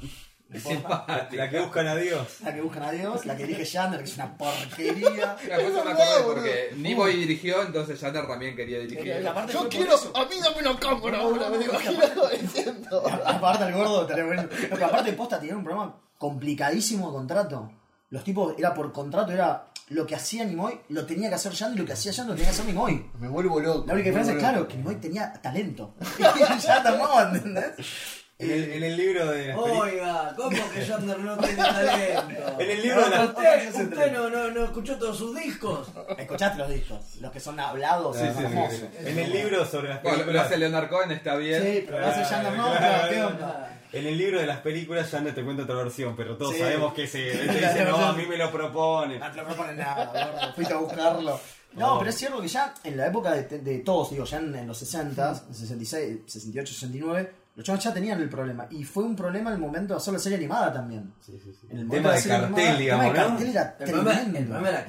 La 0.51 1.51
que 1.51 1.61
buscan 1.61 1.87
a 1.87 1.97
Dios. 1.97 2.41
La 2.43 2.55
que 2.55 2.61
buscan 2.63 2.83
a 2.83 2.91
Dios, 2.91 3.27
la 3.27 3.37
que 3.37 3.47
dirige 3.47 3.65
Yander, 3.65 4.01
que 4.01 4.07
es 4.07 4.15
una 4.15 4.37
porquería. 4.37 5.37
Por 5.37 5.61
eso 5.61 5.85
me 5.85 5.93
boludo. 5.93 6.25
porque 6.27 6.73
Nimoy 6.77 7.17
dirigió, 7.17 7.63
entonces 7.63 8.01
Jander 8.01 8.27
también 8.27 8.57
quería 8.57 8.79
dirigir. 8.81 9.23
La 9.23 9.35
parte 9.35 9.53
Yo 9.53 9.69
quiero. 9.69 9.95
A 10.15 10.25
mí 10.25 10.37
dame 10.43 10.69
una 10.69 10.79
cámara 10.81 11.19
ahora, 11.19 11.51
me 11.51 11.59
lo 11.59 11.65
imagino 11.65 12.29
diciendo. 12.41 13.07
Aparte 13.27 13.65
el 13.65 13.75
gordo, 13.75 14.07
pero 14.07 14.87
aparte 14.87 15.13
posta 15.13 15.39
tenía 15.39 15.57
un 15.57 15.65
programa 15.65 15.95
complicadísimo 16.17 17.09
de 17.09 17.13
contrato. 17.13 17.71
Los 18.11 18.25
tipos, 18.25 18.55
era 18.57 18.73
por 18.73 18.91
contrato, 18.91 19.33
era 19.33 19.67
lo 19.91 20.07
que 20.07 20.15
hacía 20.15 20.45
Nimoy, 20.45 20.81
lo 20.89 21.05
tenía 21.05 21.29
que 21.29 21.35
hacer 21.35 21.53
Yando 21.53 21.77
y 21.77 21.81
lo 21.81 21.87
que 21.87 21.93
hacía 21.93 22.11
Yando 22.13 22.33
lo 22.33 22.37
tenía 22.37 22.51
que 22.51 22.55
hacer 22.55 22.67
Nimoy. 22.67 23.11
Me 23.21 23.29
vuelvo 23.29 23.61
loco. 23.61 23.85
La 23.87 23.93
única 23.93 24.09
diferencia 24.09 24.33
es, 24.33 24.39
claro, 24.39 24.67
que 24.67 24.77
Nimoy 24.77 24.97
tenía 24.97 25.33
talento. 25.43 25.95
Y 26.19 26.63
ya 26.63 26.83
tomó, 26.83 27.21
¿entendés? 27.21 28.17
En 28.40 28.53
el, 28.53 28.72
en 28.72 28.85
el 28.85 28.96
libro 28.96 29.27
de 29.33 29.48
las 29.48 29.57
películas. 29.59 29.83
Oiga, 29.83 30.35
¿cómo 30.37 30.70
que 30.70 30.87
Yander 30.87 31.18
no 31.18 31.37
tiene 31.38 31.57
talento? 31.57 32.57
En 32.61 32.70
el 32.70 32.83
libro 32.83 33.03
de 33.03 33.11
la- 33.11 33.24
¿Usted, 33.24 33.74
usted 33.83 34.12
no, 34.12 34.31
no, 34.31 34.51
no 34.53 34.64
escuchó 34.64 34.96
todos 34.96 35.18
sus 35.18 35.35
discos? 35.35 35.88
Escuchaste 36.16 36.59
los 36.59 36.68
discos, 36.68 37.01
los 37.20 37.33
que 37.33 37.40
son 37.40 37.59
hablados, 37.59 38.16
Sí, 38.16 38.24
sí, 38.37 38.44
sí, 38.46 38.77
sí. 38.77 38.88
En 39.09 39.18
el 39.18 39.33
libro 39.33 39.64
sobre 39.66 39.88
las 39.88 40.03
Bueno, 40.05 40.18
lo 40.18 40.24
películas. 40.24 40.46
hace 40.46 40.57
Leonard 40.59 40.88
Cohen, 40.88 41.11
está 41.11 41.35
bien. 41.35 41.62
Sí, 41.62 41.83
pero 41.85 41.98
lo 41.98 42.07
hace 42.07 42.22
Yander, 42.33 42.53
no, 42.53 42.64
Claro, 42.64 42.79
claro, 42.79 43.09
¿qué 43.11 43.22
onda? 43.24 43.81
En 43.92 44.07
el 44.07 44.18
libro 44.18 44.38
de 44.40 44.46
las 44.46 44.59
películas 44.59 45.11
ya 45.11 45.20
no 45.20 45.35
te 45.35 45.42
cuento 45.42 45.64
otra 45.64 45.74
versión, 45.74 46.14
pero 46.14 46.37
todos 46.37 46.53
Sí. 46.55 46.61
sabemos 46.61 46.94
que 46.94 47.07
se 47.09 47.33
él 47.33 47.46
te 47.53 47.61
La 47.61 47.72
dice, 47.72 47.85
no, 47.87 47.96
a 47.96 48.12
mí 48.12 48.24
me 48.24 48.37
lo 48.37 48.53
propone. 48.53 49.18
No 49.18 49.31
te 49.33 49.37
lo 49.38 49.44
proponen 49.46 49.79
nada, 49.79 50.05
gordo. 50.07 50.53
Fuiste 50.55 50.74
a 50.74 50.77
buscarlo. 50.77 51.40
No, 51.74 51.98
pero 51.98 52.11
es 52.11 52.16
cierto 52.16 52.40
que 52.40 52.48
ya 52.48 52.72
en 52.85 52.96
la 52.96 53.07
época 53.09 53.33
de, 53.33 53.59
de 53.59 53.79
todos, 53.81 54.11
digo, 54.11 54.24
ya 54.24 54.38
en, 54.38 54.55
en 54.55 54.66
los 54.68 54.79
60, 54.79 55.42
en 55.48 55.55
66, 55.55 56.18
68, 56.27 56.72
69, 56.72 57.31
los 57.59 57.66
chavos 57.66 57.83
ya 57.83 57.92
tenían 57.92 58.21
el 58.23 58.29
problema. 58.29 58.66
Y 58.71 58.85
fue 58.85 59.03
un 59.05 59.16
problema 59.16 59.51
el 59.53 59.59
momento 59.59 59.92
de 59.94 59.99
hacer 59.99 60.12
la 60.14 60.21
serie 60.21 60.38
animada 60.38 60.73
también. 60.73 61.12
Sí, 61.21 61.38
sí, 61.42 61.53
sí. 61.53 61.66
En 61.71 61.79
el 61.81 61.88
tema 61.88 62.12
de 62.12 62.23
cartel, 62.23 62.66
animada, 62.66 62.79
digamos, 62.79 63.05
el 63.07 63.12
tema 63.12 63.25
de 63.27 63.27
cartel 63.27 63.49
era 63.49 63.75
El 63.79 63.90
problema, 63.90 64.12
tremendo. 64.21 64.38
el 64.38 64.47
problema 64.47 64.68
era 64.71 64.87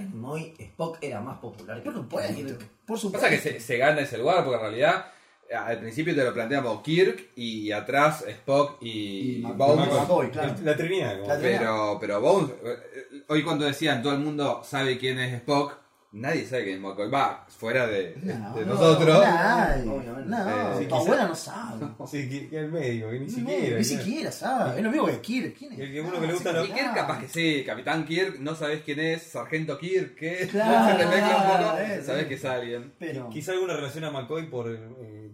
que 0.55 0.63
Spock 0.65 0.97
era 1.01 1.21
más 1.21 1.37
popular 1.39 1.77
que 1.77 1.83
Por 1.83 1.93
supuesto, 1.95 2.65
por 2.85 2.99
supuesto. 2.99 3.27
Pasa 3.27 3.29
que 3.35 3.41
se, 3.41 3.59
se 3.59 3.77
gana 3.77 4.01
ese 4.01 4.17
lugar 4.19 4.43
porque 4.45 4.55
en 4.57 4.61
realidad 4.61 5.05
al 5.51 5.79
principio 5.79 6.13
te 6.15 6.23
lo 6.23 6.31
planteamos 6.31 6.81
Kirk 6.83 7.29
y 7.35 7.71
atrás 7.71 8.23
Spock 8.27 8.77
y, 8.81 9.37
Y 9.39 9.41
Bones. 9.41 9.87
Mac- 9.87 10.01
McCoy, 10.01 10.29
claro. 10.29 10.53
La 10.63 10.77
Trinidad. 10.77 11.15
como- 11.17 11.27
La 11.27 11.39
Trinidad. 11.39 11.59
Pero, 11.59 11.97
pero 11.99 12.21
Bones, 12.21 12.51
eh, 12.63 13.23
hoy 13.29 13.43
cuando 13.43 13.65
decían 13.65 14.03
todo 14.03 14.13
el 14.13 14.19
mundo 14.19 14.61
sabe 14.63 14.99
quién 14.99 15.17
es 15.19 15.33
Spock, 15.33 15.73
nadie 16.11 16.45
sabe 16.45 16.63
quién 16.65 16.75
es 16.77 16.81
McCoy. 16.81 17.09
Va, 17.09 17.45
fuera 17.49 17.87
de, 17.87 18.15
No, 18.23 18.53
de 18.55 18.65
no, 18.65 18.73
nosotros. 18.73 19.19
nadie. 19.23 19.89
Obviamente. 19.89 20.29
No, 20.29 20.49
Eh, 20.49 20.75
sí, 20.79 20.83
tu 20.85 20.89
quizá- 20.89 20.97
abuela 20.97 21.27
no 21.27 21.35
sabe. 21.35 21.85
Sí, 22.09 22.47
que, 22.49 22.57
el 22.59 22.71
médico, 22.71 23.09
que 23.09 23.19
ni 23.19 23.25
No, 23.27 23.31
siquiera. 23.31 23.77
ni 23.77 23.83
siquiera 23.83 24.31
sabe. 24.31 24.77
Es 24.77 24.83
lo 24.83 24.91
mismo 24.91 25.07
que 25.07 25.19
Kirk. 25.21 25.55
¿Quién 25.57 25.73
es? 25.73 25.79
El 25.79 25.91
que 25.93 26.01
uno 26.01 26.13
que 26.13 26.21
le 26.21 26.27
Ah, 26.27 26.33
gusta 26.33 26.49
sí, 26.49 26.55
lo- 26.55 26.65
Y 26.65 26.67
Kirk 26.71 26.93
capaz 26.95 27.19
que 27.19 27.27
sí, 27.27 27.63
Capitán 27.65 28.05
Kirk, 28.05 28.39
no 28.39 28.55
sabes 28.55 28.81
quién 28.83 28.99
es, 28.99 29.23
Sargento 29.23 29.77
Kirk, 29.77 30.15
¿qué? 30.15 30.47
Claro, 30.51 30.91
Se 30.97 31.03
te 31.03 31.09
mezcla 31.09 31.37
un 31.37 31.63
poco, 31.65 31.77
eh, 31.79 32.01
sabes 32.05 32.25
que 32.27 32.33
es 32.35 32.45
alguien. 32.45 32.93
Pero, 32.97 33.29
Quizá 33.29 33.51
alguna 33.51 33.75
relación 33.75 34.03
a 34.05 34.11
McCoy 34.11 34.47
por 34.49 34.69
eh, 34.71 34.79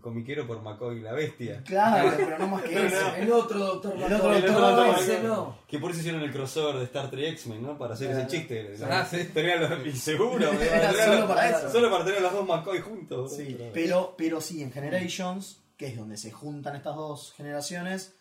comiquero 0.05 0.45
por 0.45 0.61
McCoy 0.61 0.99
la 1.01 1.13
bestia. 1.13 1.63
claro, 1.65 2.13
pero 2.17 2.37
no 2.37 2.47
más 2.47 2.61
que 2.61 2.69
Pero 2.75 2.87
eso. 2.87 3.01
no. 3.09 3.15
El 3.15 3.31
otro 3.31 3.57
doctor 3.59 3.93
El 3.93 3.99
McCoy. 4.01 4.15
otro 4.17 4.33
El 4.35 4.37
otro 4.45 4.51
doctor 4.59 4.61
no, 4.71 4.83
doctor 4.85 5.03
ese 5.03 5.23
no. 5.23 5.57
Que 5.67 5.79
por 5.79 5.89
eso 5.91 5.99
hicieron 6.01 6.21
el 6.21 6.31
crossover 6.31 6.75
de 6.75 6.83
Star 6.83 7.09
Trek 7.09 7.29
X-Men, 7.33 7.63
¿no? 7.63 7.75
Para 7.77 7.95
hacer 7.95 8.11
ese 8.11 8.27
chiste. 8.27 8.75
Ah, 8.87 9.03
sí. 9.09 9.25
Tenían 9.33 9.61
los 9.61 9.85
inseguro. 9.85 10.51
Era 10.61 10.93
solo 10.93 11.27
para 11.27 11.49
eso. 11.49 11.71
Solo 11.71 11.89
para 11.89 12.05
tener 12.05 12.21
los 12.21 12.31
dos 12.31 12.47
McCoy 12.47 12.79
juntos. 12.81 13.35
Sí, 13.35 13.57
pero, 13.73 14.13
pero 14.15 14.39
sí, 14.39 14.61
en 14.61 14.71
Generations, 14.71 15.63
que 15.75 15.87
es 15.87 15.97
donde 15.97 16.17
se 16.17 16.31
juntan 16.31 16.75
estas 16.75 16.95
dos 16.95 17.33
generaciones, 17.35 18.13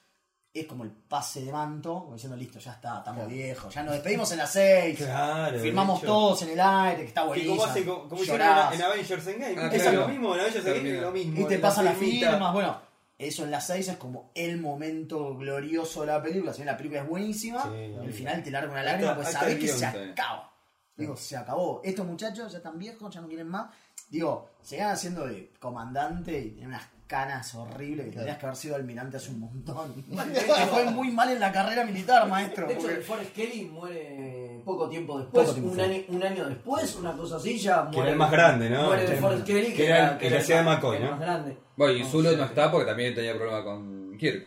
es 0.55 0.67
como 0.67 0.85
el 0.85 0.91
pase 0.93 1.45
de 1.45 1.51
manto, 1.51 2.01
como 2.03 2.15
diciendo, 2.15 2.37
listo, 2.37 2.61
ya 2.61 2.75
está, 2.75 2.99
estamos 2.99 3.27
viejos, 3.27 3.75
ya 3.75 3.83
nos 3.83 3.95
despedimos 3.95 4.31
en 4.31 4.39
las 4.39 4.53
6, 4.53 4.99
Claro. 4.99 5.59
firmamos 5.59 6.01
todos 6.01 6.43
en 6.43 6.51
el 6.51 6.61
aire, 6.61 7.03
que 7.03 7.09
está 7.09 7.25
buenísimo. 7.25 7.57
como, 7.57 7.71
hace, 7.71 7.85
como, 7.85 8.23
hicieron 8.23 8.41
en, 8.73 8.75
en 8.75 8.83
Avengers 8.83 9.27
Endgame. 9.27 9.57
Ah, 9.59 9.71
es 9.73 9.83
claro. 9.83 10.01
lo 10.03 10.09
mismo, 10.09 10.35
en 10.35 10.41
Avengers 10.41 10.67
Endgame 10.67 10.95
es 10.95 11.01
lo 11.03 11.11
mismo. 11.11 11.41
y 11.41 11.45
te 11.49 11.59
pasan 11.59 11.85
las 11.87 11.97
firmas, 11.97 12.53
bueno, 12.53 12.81
eso 13.19 13.43
en 13.45 13.51
las 13.51 13.67
6 13.67 13.89
es 13.89 13.97
como 13.97 14.31
el 14.35 14.61
momento 14.61 15.37
glorioso 15.37 16.03
de 16.03 16.07
la 16.07 16.23
película, 16.23 16.53
si 16.53 16.59
bien 16.59 16.67
la 16.67 16.77
película 16.77 17.03
es 17.03 17.09
buenísima, 17.09 17.63
Sí, 17.65 17.69
el 17.75 17.99
obvio. 17.99 18.13
final 18.13 18.43
te 18.45 18.51
larga 18.53 18.71
una 18.71 18.83
lágrima, 18.85 19.11
está- 19.11 19.23
pues 19.23 19.33
sabés 19.35 19.59
que 19.59 19.69
se 19.69 19.85
acaba. 19.87 20.53
Digo, 20.97 21.17
se 21.17 21.37
acabó. 21.37 21.81
Estos 21.83 22.07
muchachos 22.07 22.53
ya 22.53 22.59
están 22.59 22.79
viejos, 22.79 23.13
ya 23.13 23.21
no 23.21 23.27
quieren 23.27 23.49
más. 23.49 23.69
Digo, 24.09 24.51
se 24.63 24.79
van 24.81 24.93
haciendo 24.93 25.27
de 25.27 25.53
comandante 25.59 26.39
y 26.39 26.51
tienen 26.51 26.69
unas 26.69 26.85
canas 27.07 27.55
horribles 27.55 28.07
que 28.07 28.13
tendrías 28.13 28.39
que 28.39 28.47
haber 28.47 28.57
sido 28.57 28.77
almirante 28.77 29.17
hace 29.19 29.31
un 29.31 29.41
montón. 29.41 29.93
Te 30.33 30.41
fue 30.67 30.85
muy 30.91 31.11
mal 31.11 31.31
en 31.31 31.39
la 31.41 31.53
carrera 31.53 31.85
militar, 31.85 32.27
maestro. 32.29 32.67
De 32.67 32.75
hecho, 32.75 32.83
porque- 32.83 33.01
Forrest 33.03 33.33
Kelly 33.35 33.65
muere 33.67 34.61
poco 34.65 34.89
tiempo 34.89 35.19
después, 35.19 35.45
Poco 35.49 35.55
tiempo 35.61 35.73
un, 35.73 35.81
año, 35.81 36.03
un 36.09 36.23
año 36.23 36.49
después, 36.49 36.95
una 36.97 37.13
cosa 37.13 37.37
así, 37.37 37.59
ya 37.59 37.83
Que 37.91 37.97
muere. 37.97 38.01
era 38.03 38.11
el 38.13 38.17
más 38.17 38.31
grande, 38.31 38.71
¿no? 38.71 38.85
Muere 38.87 39.03
de 39.07 39.15
Que- 39.15 39.21
Forrest 39.21 39.45
Kelly, 39.47 39.75
que 39.75 39.87
era 39.87 40.07
el- 40.17 40.23
el 40.25 40.33
que 40.33 40.39
hacía 40.39 40.57
de 40.59 40.63
McCoy, 40.63 40.97
el 40.97 41.05
¿no? 41.05 41.11
más 41.13 41.21
grande. 41.21 41.59
Bueno, 41.77 41.93
y 41.95 42.05
Zulu 42.05 42.37
no 42.37 42.45
está 42.45 42.71
porque 42.71 42.87
también 42.87 43.15
tenía 43.15 43.35
problema 43.37 43.63
con 43.65 44.17
Kirk. 44.19 44.47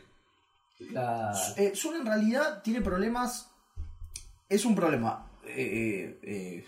Claro. 0.90 1.38
Eh, 1.58 1.74
Zulu 1.76 1.98
en 2.02 2.06
realidad 2.06 2.62
tiene 2.64 2.82
problemas. 2.82 3.50
Es 4.50 4.64
un 4.66 4.76
problema. 4.76 5.24
eh, 5.50 6.20
eh, 6.24 6.66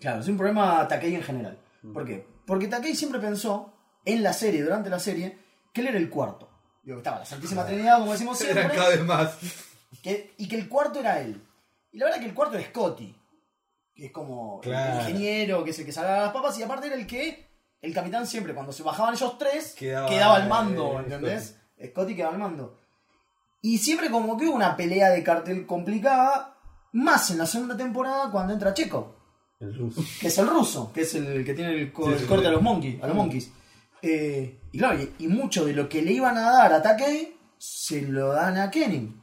claro, 0.00 0.20
es 0.20 0.28
un 0.28 0.36
problema 0.36 0.86
Takei 0.86 1.14
en 1.14 1.22
general. 1.22 1.58
¿Por 1.94 2.04
qué? 2.06 2.26
Porque 2.46 2.68
Takei 2.68 2.94
siempre 2.94 3.20
pensó, 3.20 3.72
en 4.04 4.22
la 4.22 4.32
serie, 4.32 4.62
durante 4.62 4.90
la 4.90 4.98
serie, 5.00 5.38
que 5.72 5.80
él 5.82 5.88
era 5.88 5.98
el 5.98 6.08
cuarto. 6.10 6.48
Digo, 6.82 6.96
que 6.96 7.00
estaba 7.00 7.18
la 7.20 7.24
Santísima 7.26 7.66
Trinidad, 7.66 7.98
como 7.98 8.12
decimos 8.12 8.38
siempre. 8.38 8.62
Eran 8.64 8.76
cada 8.76 8.88
vez 8.90 9.04
más. 9.04 9.36
que- 10.02 10.34
y 10.38 10.48
que 10.48 10.56
el 10.56 10.68
cuarto 10.68 11.00
era 11.00 11.20
él. 11.20 11.42
Y 11.92 11.98
la 11.98 12.06
verdad 12.06 12.20
que 12.20 12.26
el 12.26 12.34
cuarto 12.34 12.56
era 12.56 12.66
Scotty, 12.68 13.14
que 13.94 14.06
es 14.06 14.12
como 14.12 14.60
Claro. 14.60 14.94
el 15.00 15.00
ingeniero, 15.08 15.64
que 15.64 15.70
es 15.70 15.78
el 15.78 15.86
que 15.86 15.92
salga 15.92 16.20
las 16.22 16.32
papas, 16.32 16.58
y 16.58 16.62
aparte 16.62 16.86
era 16.86 16.96
el 16.96 17.06
que 17.06 17.46
el 17.80 17.94
capitán 17.94 18.26
siempre, 18.26 18.54
cuando 18.54 18.72
se 18.72 18.82
bajaban 18.82 19.14
ellos 19.14 19.38
tres, 19.38 19.74
Quedaba, 19.78 20.08
quedaba, 20.08 20.36
al 20.36 20.48
mando, 20.48 20.98
eh, 21.00 21.02
¿entendés? 21.04 21.56
Scotty 21.90 22.14
quedaba 22.16 22.32
al 22.34 22.40
mando. 22.40 22.78
Y 23.62 23.78
siempre 23.78 24.10
como 24.10 24.36
que 24.36 24.46
hubo 24.46 24.54
una 24.54 24.76
pelea 24.76 25.10
de 25.10 25.22
cartel 25.22 25.66
complicada, 25.66 26.56
más 26.92 27.30
en 27.30 27.38
la 27.38 27.46
segunda 27.46 27.76
temporada 27.76 28.30
cuando 28.30 28.52
entra 28.52 28.72
Checo, 28.74 29.16
El 29.60 29.74
ruso. 29.76 30.02
que 30.20 30.28
es 30.28 30.38
el 30.38 30.46
ruso, 30.48 30.92
que 30.92 31.02
es 31.02 31.14
el 31.14 31.44
que 31.44 31.54
tiene 31.54 31.72
el, 31.74 31.92
co- 31.92 32.06
Sí, 32.06 32.22
el 32.22 32.26
corte 32.26 32.44
sí. 32.44 32.48
a 32.48 32.52
los 32.52 32.62
monkeys, 32.62 33.02
a 33.02 33.06
los 33.06 33.16
monkeys. 33.16 33.52
Eh, 34.02 34.60
y 34.72 34.78
claro, 34.78 34.98
y, 35.00 35.24
y 35.24 35.28
mucho 35.28 35.64
de 35.64 35.72
lo 35.72 35.88
que 35.88 36.02
le 36.02 36.12
iban 36.12 36.36
a 36.36 36.50
dar 36.52 36.72
a 36.72 36.82
Takei 36.82 37.36
se 37.58 38.02
lo 38.02 38.28
dan 38.32 38.56
a 38.58 38.70
Kenny. 38.70 39.14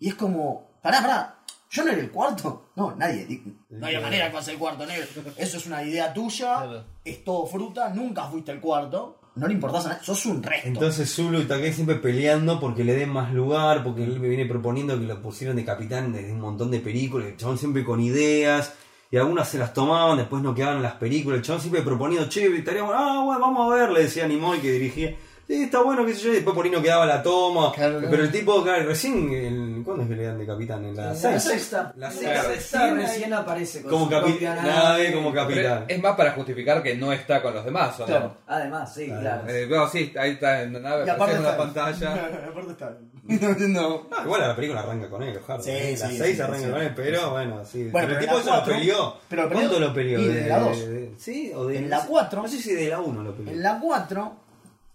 Y 0.00 0.08
es 0.08 0.14
como, 0.14 0.70
pará, 0.82 1.00
pará, 1.00 1.38
yo 1.70 1.84
no 1.84 1.90
era 1.92 2.00
el 2.00 2.10
cuarto. 2.10 2.70
No, 2.76 2.94
nadie. 2.96 3.26
di- 3.26 3.42
No 3.70 3.86
hay 3.86 4.00
manera 4.00 4.26
que 4.28 4.34
pase 4.36 4.52
el 4.52 4.58
cuarto, 4.58 4.86
negro. 4.86 5.06
Eso 5.36 5.56
es 5.58 5.66
una 5.66 5.82
idea 5.82 6.12
tuya, 6.12 6.56
Claro. 6.56 6.84
es 7.04 7.24
todo 7.24 7.46
fruta, 7.46 7.90
nunca 7.90 8.24
fuiste 8.28 8.52
el 8.52 8.60
cuarto. 8.60 9.20
No 9.36 9.46
le 9.46 9.54
importás 9.54 9.86
a 9.86 9.90
nadie, 9.90 10.04
sos 10.04 10.26
un 10.26 10.42
resto. 10.42 10.66
Entonces 10.66 11.14
Zulu 11.14 11.40
y 11.40 11.44
Takei 11.44 11.72
siempre 11.72 11.94
peleando 11.96 12.58
porque 12.58 12.82
le 12.82 12.94
den 12.96 13.10
más 13.10 13.32
lugar, 13.32 13.84
porque 13.84 14.02
él 14.02 14.18
me 14.18 14.28
viene 14.28 14.46
proponiendo 14.46 14.98
que 14.98 15.06
lo 15.06 15.22
pusieron 15.22 15.54
de 15.54 15.64
capitán 15.64 16.12
desde 16.12 16.32
un 16.32 16.40
montón 16.40 16.72
de 16.72 16.80
películas, 16.80 17.28
el 17.28 17.36
chabón 17.36 17.56
siempre 17.58 17.84
con 17.84 18.00
ideas, 18.00 18.74
y 19.10 19.16
algunas 19.16 19.48
se 19.48 19.58
las 19.58 19.72
tomaban, 19.72 20.18
después 20.18 20.42
no 20.42 20.54
quedaban 20.54 20.76
en 20.76 20.82
las 20.82 20.94
películas, 20.94 21.38
el 21.38 21.44
chabón 21.44 21.60
siempre 21.60 21.82
proponiendo, 21.82 22.28
che, 22.28 22.46
estaría 22.56 22.82
bueno, 22.82 22.98
ah, 23.00 23.22
bueno, 23.24 23.40
vamos 23.40 23.72
a 23.72 23.76
ver, 23.76 23.90
le 23.90 24.02
decía 24.02 24.28
Nimoy 24.28 24.58
que 24.58 24.72
dirigía, 24.72 25.16
sí, 25.48 25.62
está 25.64 25.82
bueno, 25.82 26.04
qué 26.06 26.14
sé 26.14 26.20
yo, 26.20 26.30
y 26.30 26.34
después 26.34 26.54
por 26.54 26.64
ahí 26.64 26.70
no 26.70 26.80
quedaba 26.82 27.06
la 27.06 27.22
toma, 27.22 27.72
Claro, 27.72 27.94
claro. 27.94 28.08
pero 28.10 28.22
el 28.22 28.30
tipo, 28.30 28.62
claro, 28.62 28.84
recién, 28.86 29.32
el- 29.32 29.82
¿cuándo 29.84 30.04
es 30.04 30.08
que 30.10 30.16
le 30.16 30.22
dan 30.24 30.38
de 30.38 30.46
capitán? 30.46 30.84
En 30.84 30.94
la 30.96 31.06
La 31.06 31.14
seis. 31.14 31.42
sexta. 31.42 31.92
La 31.96 32.06
La 32.08 32.12
sexta. 32.12 32.42
sexta 32.44 32.94
recién 32.94 33.32
aparece 33.32 33.82
con 33.82 33.90
Como 33.90 34.10
capi- 34.10 34.40
nave, 34.40 35.12
como 35.12 35.32
Pero 35.32 35.46
capitán. 35.46 35.84
es 35.88 36.02
más 36.02 36.14
para 36.16 36.32
justificar 36.32 36.82
que 36.82 36.94
no 36.96 37.12
está 37.12 37.40
con 37.42 37.54
los 37.54 37.64
demás, 37.64 37.96
¿o 37.96 38.00
no? 38.00 38.06
Claro. 38.06 38.36
Además, 38.46 38.94
sí, 38.94 39.06
claro. 39.06 39.48
Eh, 39.48 39.66
bueno, 39.68 39.88
sí, 39.88 40.12
ahí 40.18 40.32
está 40.32 40.62
en 40.62 40.74
la 40.74 40.80
nave, 40.80 41.04
Y 41.06 41.08
aparte 41.10 41.34
en 41.36 41.42
la 41.42 41.50
está- 41.50 41.62
pantalla. 41.64 42.12
aparte 42.50 42.70
está. 42.72 42.96
no. 43.68 44.06
Ah, 44.10 44.22
igual 44.24 44.40
la 44.40 44.56
película 44.56 44.80
arranca 44.80 45.08
con 45.10 45.22
él, 45.22 45.38
ojalá. 45.42 45.62
Sí, 45.62 45.70
la 45.72 46.08
sí, 46.08 46.16
6 46.18 46.36
sí, 46.36 46.40
arranca 46.42 46.64
sí. 46.66 46.70
con 46.70 46.80
él, 46.82 46.92
pero 46.96 47.30
bueno, 47.30 47.64
sí. 47.64 47.88
Bueno, 47.90 47.92
pero 47.92 48.02
el 48.06 48.08
pero 48.08 48.20
tipo 48.20 48.38
eso 48.40 48.50
la 48.50 48.56
lo 48.58 48.64
peleó. 48.64 49.14
pero 49.28 49.42
lo 49.42 49.48
¿Cuánto 49.50 49.70
peleó- 49.74 49.88
lo 49.88 49.94
peleó? 49.94 50.20
y 50.20 50.26
de 50.28 50.46
la 50.48 50.58
dos. 50.60 50.78
de- 50.88 51.12
¿Sí? 51.18 51.52
¿O 51.54 51.66
de 51.66 51.78
En 51.78 51.90
la 51.90 52.04
cuatro. 52.06 52.42
No 52.42 52.48
sé 52.48 52.58
si 52.58 52.72
de 52.74 52.88
la 52.88 53.00
1 53.00 53.22
lo 53.22 53.34
peleó. 53.34 53.52
En 53.52 53.62
la 53.62 53.78
4, 53.80 54.32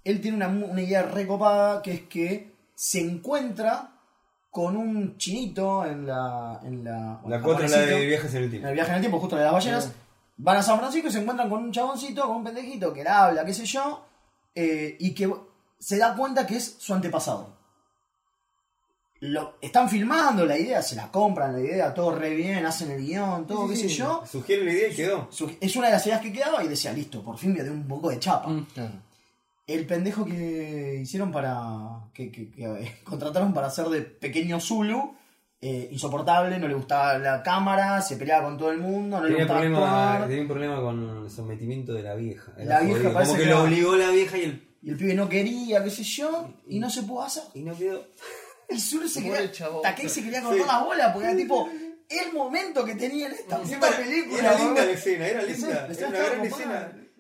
él 0.04 0.22
tiene 0.22 0.38
una, 0.38 0.48
una 0.48 0.82
idea 0.82 1.04
recopada 1.04 1.82
que 1.82 1.94
es 1.94 2.02
que 2.02 2.54
se 2.76 3.00
encuentra 3.02 3.90
con 4.52 4.78
un 4.78 5.18
chinito 5.18 5.86
en 5.86 6.06
la. 6.08 6.60
En 6.64 6.84
la, 6.84 7.22
La 7.28 7.42
4 7.42 7.66
es 7.66 7.72
la 7.72 7.78
de 7.80 8.06
viajes 8.06 8.32
en 8.34 8.38
el 8.38 8.44
En 8.46 8.50
tiempo. 8.52 8.68
el 8.70 8.74
viaje 8.76 8.90
en 8.92 8.96
el 8.96 9.02
tiempo, 9.02 9.20
justo 9.20 9.36
la 9.36 9.42
de 9.42 9.46
las 9.46 9.54
ballenas. 9.54 9.92
Van 10.38 10.58
a 10.58 10.64
San 10.64 10.78
Francisco 10.80 11.08
y 11.08 11.12
se 11.12 11.20
encuentran 11.20 11.50
con 11.50 11.64
un 11.64 11.72
chaboncito, 11.72 12.28
con 12.28 12.38
un 12.38 12.44
pendejito 12.44 12.92
que 12.94 13.04
le 13.04 13.10
habla, 13.10 13.46
qué 13.46 13.54
sé 13.54 13.66
yo, 13.66 14.04
eh, 14.56 14.96
y 15.00 15.14
que 15.14 15.32
se 15.80 15.98
da 15.98 16.16
cuenta 16.16 16.46
que 16.46 16.58
es 16.58 16.76
su 16.80 16.94
antepasado. 16.94 17.54
Lo, 19.22 19.54
están 19.62 19.90
filmando 19.90 20.46
la 20.46 20.58
idea, 20.58 20.82
se 20.82 20.96
la 20.98 21.10
compran 21.10 21.54
la 21.54 21.60
idea, 21.62 21.94
todo 21.94 22.14
re 22.14 22.32
bien, 22.36 22.66
hacen 22.66 22.92
el 22.92 23.06
guion, 23.06 23.48
todo, 23.48 23.70
qué 23.70 23.76
sé 23.78 23.88
yo. 23.88 24.22
Sugiere 24.30 24.66
la 24.66 24.74
idea 24.74 24.90
y 24.90 24.96
quedó. 24.96 25.28
Su- 25.32 25.56
Es 25.62 25.76
una 25.78 25.88
de 25.88 25.94
las 25.94 26.06
ideas 26.06 26.20
que 26.20 26.34
quedaba 26.34 26.62
y 26.64 26.68
decía, 26.68 26.92
listo, 26.92 27.24
por 27.24 27.38
fin 27.38 27.54
me 27.54 27.64
dio 27.64 27.72
un 27.72 27.88
poco 27.88 28.10
de 28.10 28.20
chapa. 28.20 28.50
Claro. 28.74 28.92
El 29.66 29.86
pendejo 29.86 30.26
que 30.26 31.00
hicieron 31.02 31.32
para. 31.32 32.10
que, 32.14 32.32
que- 32.32 32.52
que, 32.52 32.64
eh, 32.66 32.98
contrataron 33.04 33.54
para 33.54 33.68
hacer 33.68 33.86
de 33.88 34.02
pequeño 34.02 34.60
Zulu, 34.60 35.16
eh, 35.62 35.88
insoportable, 35.92 36.58
no 36.60 36.68
le 36.68 36.74
gustaba 36.74 37.18
la 37.18 37.42
cámara, 37.42 38.02
se 38.02 38.18
peleaba 38.18 38.44
con 38.46 38.58
todo 38.58 38.72
el 38.72 38.80
mundo, 38.80 39.18
no 39.20 39.24
le 39.26 39.30
Tenía, 39.32 39.44
gustaba 39.46 39.60
problema, 39.62 40.12
actuar. 40.14 40.28
tenía 40.28 40.42
un 40.42 40.48
problema 40.50 40.82
con 40.82 41.24
el 41.26 41.32
sometimiento 41.32 41.94
de 41.94 42.04
la 42.04 42.16
vieja. 42.16 42.52
La 42.58 42.82
vieja 42.82 42.98
jodido. 42.98 43.14
parece 43.14 43.32
Como 43.32 43.38
que 43.40 43.44
que 43.46 43.50
lo 43.54 43.64
obligó 43.64 43.96
la 43.96 44.10
vieja 44.10 44.38
y 44.38 44.42
el. 44.44 44.70
Y 44.82 44.90
el 44.90 44.98
pibe 44.98 45.14
no 45.14 45.30
quería, 45.30 45.82
qué 45.82 45.90
sé 45.90 46.04
yo, 46.04 46.54
y 46.68 46.78
no 46.80 46.90
se 46.90 47.04
pudo 47.04 47.24
hacer. 47.24 47.44
Y 47.54 47.62
no 47.62 47.76
quedó. 47.78 48.06
Y 48.70 48.80
Zulu 48.80 49.08
se 49.08 49.22
quería. 49.22 49.52
Takei 49.84 50.10
se 50.10 50.24
quería 50.24 50.42
cortar 50.42 50.66
las 50.66 50.84
bolas 50.84 51.12
porque 51.14 51.28
era 51.30 51.38
tipo. 51.38 51.70
El 52.10 52.34
momento 52.34 52.84
que 52.84 52.96
tenía 52.96 53.28
en 53.28 53.34
esta 53.34 53.60
película. 53.62 54.40
Era 54.40 54.58
linda 54.60 54.86
la 54.86 54.92
escena, 54.92 55.28
era 55.28 55.42
Sí, 55.46 55.54
linda. 55.54 55.88
sí, 55.94 56.00
Era 56.00 56.10
una 56.10 56.18
gran 56.20 56.42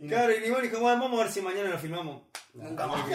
Claro, 0.07 0.33
y 0.33 0.45
igual 0.45 0.61
dijo, 0.61 0.79
"Bueno, 0.79 1.01
vamos 1.01 1.19
a 1.19 1.23
ver 1.23 1.33
si 1.33 1.41
mañana 1.41 1.69
lo 1.69 1.79
filmamos. 1.79 2.21
Nunca 2.53 2.85
más. 2.85 3.09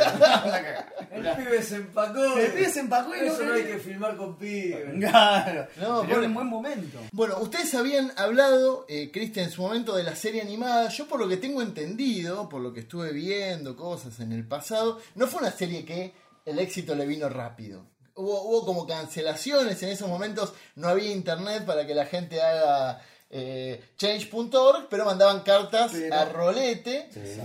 El 1.13 1.37
pibe 1.37 1.63
se 1.63 1.77
empacó. 1.77 2.39
El 2.39 2.53
pibe 2.53 2.69
se 2.71 2.81
empacó 2.81 3.15
y 3.15 3.21
no 3.21 3.33
Eso 3.33 3.45
no 3.45 3.53
hay 3.53 3.65
que 3.65 3.79
filmar 3.79 4.17
con 4.17 4.37
pibe. 4.37 4.97
Claro. 4.99 5.69
No, 5.77 6.03
Pero 6.03 6.25
en 6.25 6.35
buen 6.35 6.47
momento. 6.49 6.99
Bueno, 7.13 7.39
ustedes 7.39 7.73
habían 7.75 8.13
hablado, 8.17 8.85
eh, 8.89 9.11
Cristian, 9.13 9.47
en 9.47 9.53
su 9.53 9.63
momento 9.63 9.95
de 9.95 10.03
la 10.03 10.17
serie 10.17 10.43
animada. 10.43 10.89
Yo, 10.89 11.07
por 11.07 11.21
lo 11.21 11.29
que 11.29 11.37
tengo 11.37 11.63
entendido, 11.63 12.49
por 12.49 12.61
lo 12.61 12.73
que 12.73 12.81
estuve 12.81 13.13
viendo 13.13 13.77
cosas 13.77 14.19
en 14.19 14.33
el 14.33 14.47
pasado, 14.47 15.01
no 15.15 15.29
fue 15.29 15.41
una 15.43 15.53
serie 15.53 15.85
que 15.85 16.13
el 16.45 16.59
éxito 16.59 16.97
le 16.97 17.07
vino 17.07 17.29
rápido. 17.29 17.87
Hubo, 18.17 18.43
hubo 18.43 18.67
como 18.67 18.87
cancelaciones 18.89 19.81
en 19.85 19.91
esos 19.91 20.09
momentos, 20.09 20.53
no 20.75 20.89
había 20.89 21.13
internet 21.13 21.65
para 21.65 21.87
que 21.87 21.95
la 21.95 22.07
gente 22.07 22.43
haga 22.43 23.01
eh, 23.31 23.83
change.org, 23.97 24.89
pero 24.89 25.05
mandaban 25.05 25.41
cartas 25.43 25.93
Pero- 25.93 26.15
a 26.15 26.25
rolete. 26.27 27.09
Sí. 27.13 27.41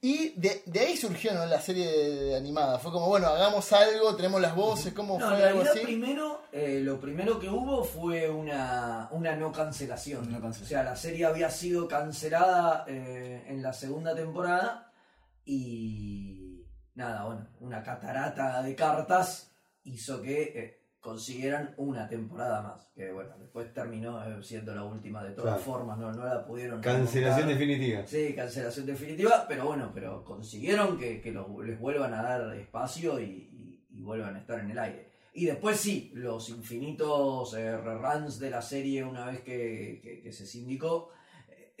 Y 0.00 0.28
de, 0.36 0.62
de 0.64 0.78
ahí 0.80 0.96
surgió 0.96 1.34
¿no? 1.34 1.44
la 1.46 1.60
serie 1.60 1.84
de- 1.90 2.14
de 2.26 2.36
animada. 2.36 2.78
Fue 2.78 2.92
como, 2.92 3.08
bueno, 3.08 3.26
hagamos 3.26 3.72
algo, 3.72 4.14
tenemos 4.14 4.40
las 4.40 4.54
voces, 4.54 4.92
¿cómo 4.94 5.18
No, 5.18 5.28
fue 5.28 5.42
algo 5.44 5.62
así? 5.62 5.80
primero, 5.80 6.42
eh, 6.52 6.78
lo 6.84 7.00
primero 7.00 7.40
que 7.40 7.48
hubo 7.48 7.82
fue 7.82 8.30
una, 8.30 9.08
una 9.10 9.34
no 9.34 9.50
cancelación. 9.50 10.28
Una 10.28 10.40
cancelación. 10.40 10.64
O 10.66 10.68
sea, 10.68 10.82
la 10.84 10.94
serie 10.96 11.26
había 11.26 11.50
sido 11.50 11.88
cancelada 11.88 12.84
eh, 12.86 13.44
en 13.48 13.60
la 13.60 13.72
segunda 13.72 14.14
temporada 14.14 14.92
y 15.44 16.64
nada, 16.94 17.24
bueno, 17.24 17.48
una 17.60 17.82
catarata 17.82 18.62
de 18.62 18.74
cartas 18.76 19.50
hizo 19.84 20.22
que 20.22 20.42
eh, 20.42 20.80
consiguieran 21.00 21.74
una 21.76 22.08
temporada 22.08 22.62
más. 22.62 22.88
Que 22.94 23.12
bueno, 23.12 23.30
después 23.38 23.72
terminó 23.72 24.22
eh, 24.24 24.42
siendo 24.42 24.74
la 24.74 24.84
última 24.84 25.22
de 25.24 25.30
todas 25.30 25.56
Claro. 25.56 25.62
formas, 25.62 25.98
no, 25.98 26.12
no 26.12 26.24
la 26.24 26.44
pudieron. 26.46 26.80
Cancelación 26.80 27.48
remontar. 27.48 27.58
definitiva. 27.68 28.06
Sí, 28.06 28.34
cancelación 28.34 28.86
definitiva, 28.86 29.46
pero 29.48 29.66
bueno, 29.66 29.90
pero 29.94 30.24
consiguieron 30.24 30.98
que, 30.98 31.20
que 31.20 31.30
los- 31.32 31.46
les 31.64 31.78
vuelvan 31.78 32.14
a 32.14 32.22
dar 32.22 32.56
espacio 32.56 33.20
y, 33.20 33.24
y- 33.24 33.84
y 33.90 34.02
vuelvan 34.02 34.36
a 34.36 34.40
estar 34.40 34.58
en 34.60 34.70
el 34.70 34.78
aire. 34.78 35.08
Y 35.34 35.46
después 35.46 35.78
sí, 35.78 36.10
los 36.14 36.48
infinitos 36.48 37.54
eh, 37.54 37.76
reruns 37.76 38.38
de 38.40 38.50
la 38.50 38.60
serie 38.62 39.04
una 39.04 39.26
vez 39.26 39.40
que, 39.42 40.00
que- 40.02 40.20
que 40.20 40.32
se 40.32 40.46
sindicó. 40.46 41.10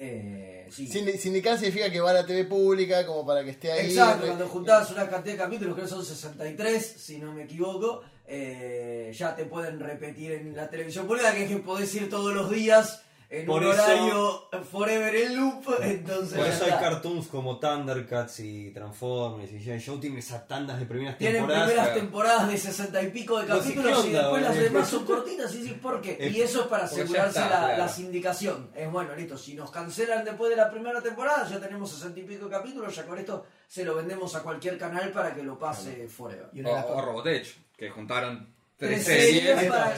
eh, 0.00 0.68
sí. 0.70 0.86
Sindi- 0.86 1.16
Sindical 1.16 1.58
significa 1.58 1.90
que 1.90 2.00
va 2.00 2.10
a 2.10 2.14
la 2.14 2.24
TV 2.26 2.44
pública 2.44 3.04
como 3.04 3.26
para 3.26 3.42
que 3.42 3.50
esté 3.50 3.72
ahí. 3.72 3.86
Exacto, 3.86 4.26
cuando 4.26 4.46
juntabas 4.46 4.92
una 4.92 5.08
cantidad 5.08 5.34
de 5.34 5.38
capítulos, 5.42 5.74
creo 5.74 5.86
que 5.86 5.90
son 5.90 6.04
63, 6.04 6.86
si 6.86 7.18
no 7.18 7.32
me 7.34 7.42
equivoco, 7.44 8.02
eh, 8.28 9.10
ya 9.14 9.34
te 9.34 9.44
pueden 9.46 9.80
repetir 9.80 10.32
en 10.32 10.54
la 10.54 10.68
televisión 10.68 11.06
pública, 11.06 11.32
que 11.32 11.44
es 11.44 11.50
que 11.50 11.56
podés 11.58 11.94
ir 11.94 12.08
todos 12.10 12.34
los 12.34 12.50
días 12.50 13.02
en 13.30 13.44
Por 13.44 13.62
un 13.62 13.70
eso- 13.72 13.82
horario 13.82 14.48
forever 14.70 15.14
en 15.14 15.36
loop, 15.36 15.62
entonces 15.82 16.38
Por 16.38 16.46
eso 16.46 16.64
hay 16.64 16.70
cartoons 16.72 17.26
como 17.26 17.58
Thundercats 17.58 18.40
y 18.40 18.70
Transformers 18.70 19.52
y 19.52 19.58
G.I. 19.58 19.82
Joe 19.84 19.98
tienen 19.98 20.18
esas 20.20 20.48
tandas 20.48 20.78
de 20.80 20.86
primeras 20.86 21.18
Tienen 21.18 21.36
temporadas. 21.42 21.64
primeras 21.66 21.86
claro. 21.88 22.00
temporadas 22.00 22.48
de 22.48 22.56
sesenta 22.56 23.02
y 23.02 23.10
pico 23.10 23.38
de 23.38 23.46
No 23.48 23.56
sé 23.56 23.60
capítulos 23.74 24.04
y 24.04 24.08
onda, 24.08 24.20
después 24.22 24.42
las 24.42 24.56
demás 24.58 24.88
son 24.88 25.04
cortitas 25.06 25.54
y 25.54 25.62
sí, 25.62 25.74
¿por 25.74 26.00
qué? 26.00 26.16
Es- 26.18 26.34
Y 26.34 26.40
eso 26.40 26.62
es 26.62 26.66
para 26.68 26.84
asegurarse 26.84 27.38
está, 27.40 27.50
la, 27.50 27.58
claro. 27.66 27.78
la 27.78 27.88
sindicación. 27.88 28.70
Es 28.74 28.90
bueno, 28.90 29.14
listo, 29.14 29.36
si 29.36 29.54
nos 29.54 29.70
cancelan 29.70 30.24
después 30.24 30.48
de 30.48 30.56
la 30.56 30.70
primera 30.70 31.02
temporada, 31.02 31.46
ya 31.46 31.60
tenemos 31.60 31.90
sesenta 31.90 32.18
y 32.20 32.22
pico 32.22 32.46
de 32.46 32.50
capítulos, 32.50 32.96
ya 32.96 33.04
con 33.04 33.18
esto 33.18 33.44
se 33.66 33.84
lo 33.84 33.94
vendemos 33.94 34.34
a 34.36 34.42
cualquier 34.42 34.78
canal 34.78 35.10
para 35.12 35.34
que 35.34 35.42
lo 35.42 35.58
pase 35.58 36.08
forever. 36.08 36.48
Y 36.54 36.62
O, 36.64 36.70
o 36.72 37.02
Robotech, 37.02 37.46
que 37.78 37.88
juntaron 37.90 38.52
tres, 38.76 39.04
Tres 39.04 39.04
series. 39.04 39.44
series 39.58 39.70
para 39.70 39.84
Ah, 39.86 39.94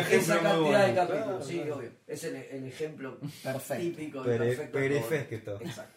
es 0.00 0.12
esa 0.12 0.40
cantidad 0.40 0.86
de 0.86 0.94
capítulos. 0.94 1.24
Claro, 1.26 1.44
sí, 1.44 1.56
claro. 1.58 1.76
obvio. 1.76 1.92
Es 2.06 2.24
el, 2.24 2.36
el 2.36 2.66
ejemplo 2.66 3.18
Perfecto. 3.42 3.82
típico 3.84 4.20
y 4.22 4.24
perfecto. 4.24 4.78
perfecto. 4.78 5.58
Exacto. 5.60 5.94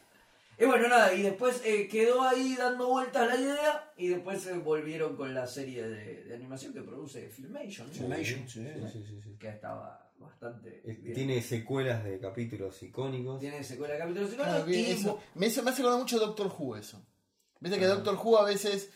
Y 0.60 0.65
bueno, 0.65 0.88
nada, 0.88 1.13
y 1.13 1.23
después 1.23 1.62
eh, 1.65 1.88
quedó 1.88 2.21
ahí 2.21 2.56
dando 2.56 2.88
vueltas 2.88 3.28
la 3.28 3.36
idea 3.36 3.91
y 3.97 4.08
después 4.10 4.45
eh, 4.45 4.54
volvieron 4.54 5.15
con 5.15 5.34
la 5.34 5.47
serie 5.47 5.88
de, 5.88 6.23
de 6.26 6.36
animación 6.36 6.73
que 6.73 6.82
produce 6.82 7.28
Filmation, 7.30 7.88
¿no? 7.88 7.93
Filmation, 7.93 8.47
sí. 8.47 8.63
Sí, 8.91 9.04
sí, 9.08 9.21
sí. 9.23 9.36
que 9.39 9.49
estaba 9.49 10.12
bastante 10.19 10.82
Eh, 10.86 10.93
bien. 11.02 11.15
Tiene 11.15 11.41
secuelas 11.41 12.04
de 12.04 12.19
capítulos 12.19 12.82
icónicos. 12.84 13.39
Tiene 13.39 13.63
secuela 13.63 13.95
de 13.95 13.99
capítulos 14.02 14.30
Claro, 14.36 14.60
icónicos 14.60 14.76
y 14.88 14.91
eso- 14.91 15.19
me, 15.36 15.47
hizo- 15.47 15.63
me 15.63 15.71
hace 15.71 15.82
acordar 15.82 15.99
mucho 15.99 16.19
Doctor 16.19 16.54
Who 16.58 16.78
eso. 16.78 17.04
Viste 17.60 17.78
Ah. 17.78 17.80
que 17.80 17.86
Doctor 17.88 18.15
Who 18.23 18.38
a 18.38 18.45
veces 18.45 18.91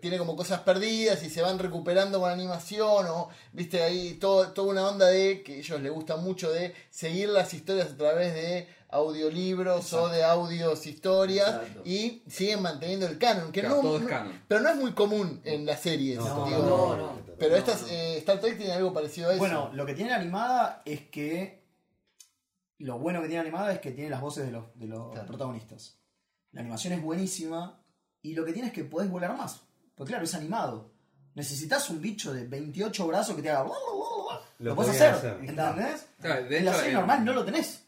tiene 0.00 0.18
como 0.18 0.36
cosas 0.36 0.60
perdidas 0.60 1.22
y 1.22 1.30
se 1.30 1.42
van 1.42 1.58
recuperando 1.58 2.20
con 2.20 2.30
animación 2.30 3.06
o 3.08 3.28
viste 3.52 3.82
ahí 3.82 4.14
todo, 4.14 4.48
toda 4.52 4.68
una 4.70 4.88
onda 4.88 5.06
de 5.06 5.42
que 5.42 5.54
a 5.54 5.56
ellos 5.56 5.80
les 5.80 5.92
gusta 5.92 6.16
mucho 6.16 6.50
de 6.50 6.74
seguir 6.90 7.28
las 7.30 7.52
historias 7.54 7.92
a 7.92 7.96
través 7.96 8.34
de 8.34 8.68
audiolibros 8.90 9.92
o 9.92 10.08
de 10.08 10.24
audios 10.24 10.86
historias 10.86 11.48
Exacto. 11.48 11.82
y 11.84 12.22
siguen 12.26 12.62
manteniendo 12.62 13.06
el 13.06 13.18
canon 13.18 13.52
que 13.52 13.60
Claro, 13.60 13.76
no, 13.76 13.82
todo 13.82 13.96
es 13.98 14.02
no- 14.04 14.32
pero 14.48 14.60
no 14.60 14.68
es 14.70 14.76
muy 14.76 14.92
común 14.92 15.40
en 15.44 15.66
las 15.66 15.80
series 15.80 16.18
No, 16.18 16.44
digo. 16.46 16.62
no, 16.62 16.96
no. 16.96 17.12
pero 17.38 17.50
No, 17.52 17.56
estas 17.56 17.84
eh, 17.90 18.16
Star 18.18 18.40
Trek 18.40 18.56
tiene 18.56 18.72
algo 18.72 18.92
parecido 18.92 19.28
a 19.28 19.32
eso 19.32 19.38
Bueno, 19.40 19.70
lo 19.74 19.84
que 19.86 19.94
tiene 19.94 20.12
animada 20.12 20.82
es 20.84 21.02
que. 21.08 21.58
Lo 22.78 22.98
bueno 22.98 23.20
que 23.20 23.26
tiene 23.26 23.40
animada 23.40 23.72
es 23.72 23.80
que 23.80 23.90
tiene 23.90 24.08
las 24.08 24.20
voces 24.20 24.46
de 24.46 24.52
los, 24.52 24.66
de 24.78 24.86
los 24.86 25.10
Claro. 25.12 25.26
protagonistas. 25.26 25.98
La 26.52 26.60
animación 26.60 26.92
es 26.92 27.02
buenísima 27.02 27.82
y 28.22 28.34
lo 28.34 28.44
que 28.44 28.52
tiene 28.52 28.68
es 28.68 28.74
que 28.74 28.84
podés 28.84 29.10
volar 29.10 29.36
más. 29.36 29.60
Porque 29.94 30.10
claro, 30.12 30.24
es 30.24 30.34
animado. 30.34 30.90
Necesitas 31.34 31.88
un 31.90 32.00
bicho 32.00 32.32
de 32.32 32.46
28 32.46 33.06
brazos 33.06 33.36
que 33.36 33.42
te 33.42 33.50
haga. 33.50 33.64
Lo, 33.64 33.74
Lo 34.58 34.74
puedes 34.74 34.92
podían 34.92 35.14
hacer, 35.14 35.30
hacer. 35.32 35.48
¿entendés? 35.48 36.06
Claro, 36.20 36.44
de 36.48 36.58
en 36.58 36.64
la 36.64 36.74
serie 36.74 36.92
normal 36.94 37.24
no 37.24 37.32
lo 37.32 37.44
tenés. 37.44 37.84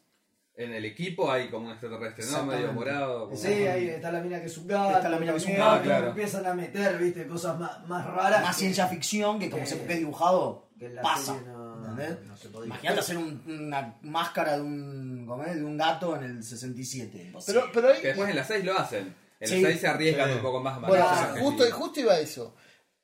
En 0.55 0.73
el 0.75 0.85
equipo 0.85 1.31
hay 1.33 1.49
como 1.49 1.67
un 1.67 1.73
extraterrestre, 1.73 2.25
¿no? 2.31 2.45
Medio 2.45 2.73
morado. 2.73 3.25
como- 3.31 3.37
Sí, 3.37 3.49
ahí 3.49 3.89
está 3.89 4.13
la 4.13 4.21
mina 4.21 4.41
que 4.41 4.47
es 4.47 4.59
un 4.59 4.67
gato. 4.69 4.97
Está 4.99 5.09
la 5.09 5.19
mina 5.19 5.33
que 5.33 5.39
es 5.39 5.47
un 5.47 5.57
gato. 5.57 5.83
claro. 5.85 6.09
Empiezan 6.09 6.47
a 6.47 6.55
meter, 6.55 6.99
viste, 6.99 7.27
cosas 7.27 7.59
más, 7.59 7.89
más 7.89 8.05
raras. 8.07 8.43
Más 8.43 8.55
que- 8.57 8.61
ciencia 8.61 8.87
ficción 8.87 9.39
que 9.39 9.49
como 9.51 9.63
que- 9.65 9.69
se 9.71 9.85
ve 9.87 9.97
dibujado 9.97 10.69
que 10.79 10.87
en 10.87 10.95
la 10.97 11.03
pasa. 11.03 11.33
serie 11.35 11.49
no- 11.49 11.89
¿entendés? 11.89 12.27
no 12.27 12.37
se 12.37 12.49
podía. 12.51 12.67
Imagínate 12.67 13.01
hacer 13.01 13.17
un- 13.17 13.43
una 13.47 13.95
máscara 14.03 14.57
de 14.57 14.63
un, 14.63 15.25
¿cómo 15.27 15.43
es? 15.45 15.57
de 15.57 15.65
un 15.65 15.77
gato 15.79 16.15
en 16.17 16.25
el 16.25 16.45
67. 16.45 17.23
Imposible. 17.27 17.61
pero, 17.63 17.73
pero 17.73 17.95
ahí 17.95 18.01
Que 18.03 18.09
después 18.09 18.29
en 18.31 18.37
las 18.37 18.47
6 18.47 18.65
lo 18.65 18.79
hacen. 18.79 19.15
En 19.41 19.49
Sí. 19.49 19.61
las 19.61 19.71
6 19.73 19.81
se 19.81 19.89
arriesgan 19.89 20.29
Sí. 20.29 20.35
un 20.37 20.43
poco 20.43 20.61
más. 20.61 20.81
Bueno, 20.81 21.05
más 21.05 21.29
Claro. 21.31 21.41
justo, 21.45 21.65
justo 21.73 22.01
iba 22.01 22.13
a 22.13 22.21
eso. 22.21 22.55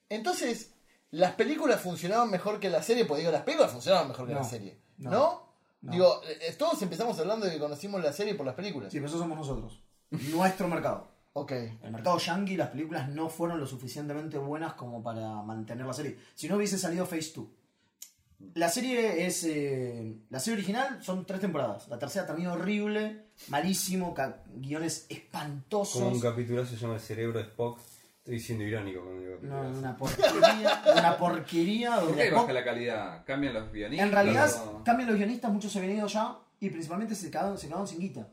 Entonces, 0.09 0.73
las 1.11 1.33
películas 1.35 1.81
funcionaban 1.81 2.31
mejor 2.31 2.61
que 2.61 2.71
la 2.71 2.83
serie, 2.83 3.05
pues 3.05 3.21
digo, 3.21 3.33
las 3.33 3.43
películas 3.43 3.73
funcionaban 3.73 4.09
mejor 4.09 4.27
que 4.27 4.35
No, 4.35 4.41
la 4.41 4.45
serie. 4.45 4.79
¿No? 4.99 5.11
no, 5.11 5.49
no. 5.83 5.93
Digo, 5.93 6.21
eh, 6.29 6.55
todos 6.59 6.81
empezamos 6.83 7.19
hablando 7.19 7.47
de 7.47 7.53
que 7.53 7.59
conocimos 7.59 8.03
la 8.03 8.13
serie 8.13 8.35
por 8.35 8.47
las 8.47 8.55
películas. 8.55 8.93
Sí, 8.93 8.99
pero 8.99 9.09
eso 9.09 9.19
somos 9.19 9.37
nosotros. 9.39 9.81
Nuestro 10.11 10.69
mercado. 10.69 11.09
Ok. 11.33 11.53
El 11.53 11.91
mercado 11.91 12.19
yankee, 12.19 12.57
las 12.57 12.71
películas 12.71 13.09
no 13.09 13.29
fueron 13.29 13.61
lo 13.61 13.67
suficientemente 13.67 14.39
buenas 14.39 14.75
como 14.75 15.03
para 15.03 15.43
mantener 15.43 15.87
la 15.87 15.93
serie. 15.93 16.17
Si 16.35 16.49
no 16.49 16.57
hubiese 16.57 16.79
salido 16.79 17.05
Phase 17.07 17.33
2. 17.35 17.47
La 18.55 18.69
serie 18.69 19.27
es. 19.27 19.45
eh, 19.45 20.15
la 20.31 20.39
serie 20.41 20.59
original 20.59 21.03
son 21.03 21.25
tres 21.25 21.41
temporadas. 21.41 21.89
La 21.89 21.99
tercera 21.99 22.27
terminó 22.27 22.53
horrible, 22.53 23.27
malísimo, 23.49 24.15
guiones 24.57 25.07
espantosos. 25.09 26.03
Como 26.03 26.15
un 26.15 26.21
capítulo 26.21 26.65
se 26.67 26.77
llama 26.77 26.95
El 26.95 27.01
cerebro 27.01 27.39
de 27.39 27.45
Spock. 27.45 27.79
Estoy 28.19 28.41
siendo 28.41 28.65
irónico 28.65 29.05
con 29.05 29.23
el 29.23 29.31
capítulo. 29.37 29.63
No, 29.63 29.79
una 29.79 29.97
porquería. 29.97 30.83
una 30.93 31.17
porquería 31.17 31.95
¿Por 31.97 32.05
donde 32.09 32.25
qué 32.25 32.31
baja 32.35 32.53
la 32.53 32.65
calidad? 32.65 33.25
¿Cambian 33.25 33.55
los 33.55 33.73
guionistas? 33.73 34.07
En 34.09 34.13
realidad 34.13 34.51
o- 34.67 34.83
cambian 34.85 35.09
los 35.11 35.17
guionistas, 35.19 35.53
muchos 35.53 35.73
se 35.73 35.79
han 35.79 35.91
ido 35.91 36.07
ya 36.09 36.37
y 36.59 36.69
principalmente 36.71 37.15
se 37.15 37.31
quedaron, 37.31 37.57
se 37.57 37.69
quedaron 37.69 37.87
sin 37.87 38.01
guita. 38.01 38.27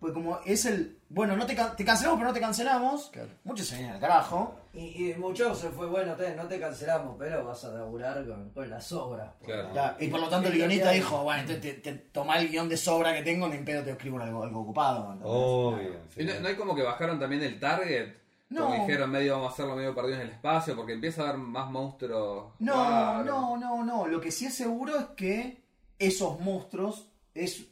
Porque 0.00 0.14
como 0.14 0.38
es 0.46 0.64
el, 0.64 0.98
bueno, 1.10 1.36
no 1.36 1.44
te, 1.44 1.54
te 1.54 1.84
cancelamos 1.84 2.18
pero 2.18 2.28
no 2.28 2.32
te 2.34 2.40
cancelamos, 2.40 3.10
Claro. 3.12 3.28
muchos 3.44 3.66
se 3.66 3.76
vienen 3.76 3.94
al 3.94 4.00
carajo. 4.00 4.56
Y, 4.72 5.10
y 5.10 5.14
muchos 5.18 5.58
se 5.58 5.68
fue, 5.68 5.86
bueno, 5.88 6.14
te- 6.14 6.34
no 6.34 6.44
te 6.46 6.58
cancelamos, 6.58 7.16
pero 7.18 7.44
vas 7.44 7.62
a 7.64 7.68
laburar 7.72 8.24
con, 8.26 8.48
con 8.50 8.70
las 8.70 8.90
obras. 8.92 9.30
Claro. 9.44 9.96
Y 10.00 10.08
por 10.08 10.20
lo 10.20 10.28
tanto 10.28 10.48
el 10.48 10.54
guionista 10.54 10.90
dijo, 10.92 11.22
bueno, 11.22 11.44
te, 11.46 11.56
te, 11.56 11.74
te- 11.74 11.92
toma 11.92 12.38
el 12.38 12.48
guion 12.48 12.68
de 12.68 12.76
sobra 12.78 13.12
que 13.14 13.22
tengo, 13.22 13.46
ni 13.48 13.56
en 13.56 13.64
pedo 13.64 13.82
te 13.84 13.90
escribo 13.90 14.18
algo, 14.20 14.42
algo 14.42 14.60
ocupado. 14.60 15.02
¿entendés? 15.12 15.26
Obvio. 15.30 15.92
sí. 16.14 16.22
¿Y 16.22 16.24
no, 16.24 16.40
no 16.40 16.48
hay 16.48 16.56
como 16.56 16.74
que 16.74 16.82
bajaron 16.82 17.18
también 17.18 17.42
el 17.42 17.60
target? 17.60 18.14
Como 18.56 18.74
No. 18.74 18.80
dijeron, 18.86 19.10
medio 19.10 19.34
vamos 19.34 19.50
a 19.50 19.52
hacerlo 19.52 19.76
medio 19.76 19.94
perdido 19.94 20.16
en 20.16 20.22
el 20.22 20.30
espacio, 20.30 20.74
porque 20.74 20.94
empieza 20.94 21.22
a 21.22 21.28
haber 21.28 21.38
más 21.38 21.70
monstruos. 21.70 22.52
No, 22.58 22.72
raros. 22.74 23.26
no, 23.26 23.56
no, 23.58 23.84
no. 23.84 24.06
Lo 24.06 24.20
que 24.20 24.30
sí 24.32 24.46
es 24.46 24.54
seguro 24.54 24.96
es 24.98 25.04
que 25.16 25.60
esos 25.98 26.40
monstruos 26.40 27.06
es 27.34 27.66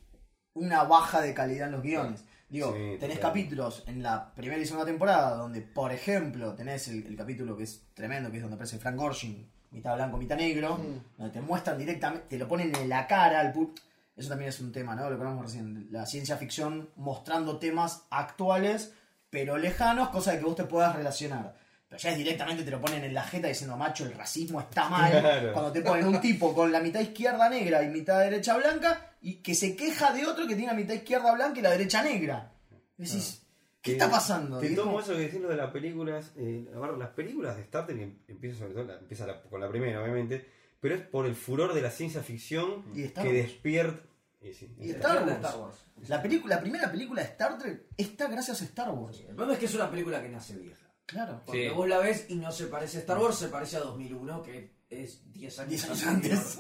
una 0.54 0.84
baja 0.84 1.20
de 1.20 1.34
calidad 1.34 1.66
en 1.68 1.72
los 1.72 1.82
guiones. 1.82 2.24
Digo, 2.48 2.72
Sí, 2.74 2.96
tenés 2.98 3.18
capítulos 3.18 3.84
en 3.86 4.02
la 4.02 4.32
primera 4.34 4.60
y 4.60 4.64
segunda 4.64 4.86
temporada 4.86 5.34
donde, 5.36 5.60
por 5.60 5.92
ejemplo, 5.92 6.54
tenés 6.54 6.88
el, 6.88 7.06
el 7.06 7.16
capítulo 7.16 7.56
que 7.56 7.64
es 7.64 7.82
tremendo, 7.94 8.30
que 8.30 8.38
es 8.38 8.42
donde 8.42 8.54
aparece 8.54 8.78
Frank 8.78 8.96
Gorshin, 8.96 9.50
mitad 9.70 9.94
blanco, 9.96 10.16
mitad 10.16 10.36
negro, 10.36 10.80
donde 11.18 11.32
te 11.32 11.40
muestran 11.42 11.76
directamente, 11.78 12.26
te 12.28 12.38
lo 12.38 12.48
ponen 12.48 12.74
en 12.74 12.88
la 12.88 13.06
cara 13.06 13.40
al 13.40 13.52
pu- 13.52 13.74
Eso 14.16 14.30
también 14.30 14.48
es 14.48 14.60
un 14.60 14.72
tema, 14.72 14.94
¿no? 14.96 15.10
Lo 15.10 15.16
que 15.16 15.22
hablamos 15.22 15.44
recién, 15.44 15.88
la 15.90 16.06
ciencia 16.06 16.38
ficción 16.38 16.88
mostrando 16.96 17.58
temas 17.58 18.04
actuales, 18.10 18.94
pero 19.28 19.58
lejanos, 19.58 20.08
cosa 20.08 20.32
de 20.32 20.38
que 20.38 20.44
vos 20.46 20.56
te 20.56 20.64
puedas 20.64 20.96
relacionar. 20.96 21.54
Pero 21.86 22.00
ya 22.00 22.10
es 22.12 22.16
directamente 22.18 22.64
te 22.64 22.70
lo 22.70 22.80
ponen 22.80 23.04
en 23.04 23.12
la 23.14 23.22
jeta 23.24 23.48
diciendo, 23.48 23.76
macho, 23.76 24.04
el 24.06 24.14
racismo 24.14 24.58
está 24.60 24.88
mal. 24.88 25.10
Claro. 25.20 25.52
Cuando 25.52 25.70
te 25.72 25.82
ponen 25.82 26.06
un 26.06 26.18
tipo 26.20 26.54
con 26.54 26.72
la 26.72 26.80
mitad 26.80 27.00
izquierda 27.00 27.48
negra 27.50 27.82
y 27.82 27.88
mitad 27.88 28.20
derecha 28.20 28.56
blanca 28.56 29.07
y 29.20 29.36
que 29.42 29.54
se 29.54 29.74
queja 29.76 30.12
de 30.12 30.26
otro 30.26 30.46
que 30.46 30.54
tiene 30.54 30.72
la 30.72 30.78
mitad 30.78 30.94
izquierda 30.94 31.34
blanca 31.34 31.58
y 31.58 31.62
la 31.62 31.70
derecha 31.70 32.02
negra. 32.02 32.52
Decís, 32.96 33.42
¿qué 33.80 33.92
está 33.92 34.10
pasando? 34.10 34.58
Te 34.60 34.70
tomo 34.74 35.00
eso 35.00 35.12
que 35.12 35.20
decís 35.20 35.40
lo 35.40 35.48
de 35.48 35.56
las 35.56 35.70
películas. 35.70 36.32
eh, 36.36 36.68
a 36.74 36.78
ver, 36.78 36.92
las 36.98 37.10
películas 37.10 37.56
de 37.56 37.62
Star 37.62 37.86
Trek 37.86 38.00
em- 38.00 38.18
empieza 38.28 38.58
sobre 38.58 38.74
todo, 38.74 38.84
la- 38.84 38.98
empieza 38.98 39.26
la- 39.26 39.40
con 39.42 39.60
la 39.60 39.68
primera, 39.68 40.02
obviamente, 40.02 40.46
pero 40.80 40.94
es 40.94 41.02
por 41.02 41.26
el 41.26 41.34
furor 41.36 41.74
de 41.74 41.82
la 41.82 41.90
ciencia 41.90 42.22
ficción 42.22 42.84
Y 42.94 43.08
que 43.08 43.32
despierta. 43.32 44.02
y 44.40 44.52
sí, 44.52 44.74
Y 44.80 44.90
Star 44.90 45.22
Wars. 45.24 45.32
Star 45.36 45.56
Wars. 45.58 45.76
La, 46.08 46.22
película, 46.22 46.54
la 46.56 46.60
primera 46.60 46.90
película 46.90 47.22
de 47.22 47.28
Star 47.28 47.58
Trek 47.58 47.82
está 47.96 48.28
gracias 48.28 48.60
a 48.62 48.64
Star 48.64 48.90
Wars. 48.90 49.18
El 49.20 49.26
problema 49.34 49.52
es 49.54 49.58
que 49.58 49.66
es 49.66 49.74
una 49.74 49.90
película 49.90 50.22
que 50.22 50.28
nace 50.28 50.56
vieja. 50.56 50.86
Claro. 51.06 51.42
Porque 51.46 51.68
Sí. 51.70 51.74
vos 51.74 51.88
la 51.88 51.98
ves 51.98 52.26
y 52.28 52.34
no 52.36 52.52
se 52.52 52.66
parece 52.66 52.98
a 52.98 53.00
Star 53.00 53.18
Wars, 53.18 53.36
se 53.38 53.48
parece 53.48 53.76
a 53.78 53.80
2001, 53.80 54.42
que 54.42 54.77
es 54.90 55.20
10 55.32 55.58
años, 55.60 55.70
10 55.70 55.84
años 55.84 56.06
anterior. 56.06 56.42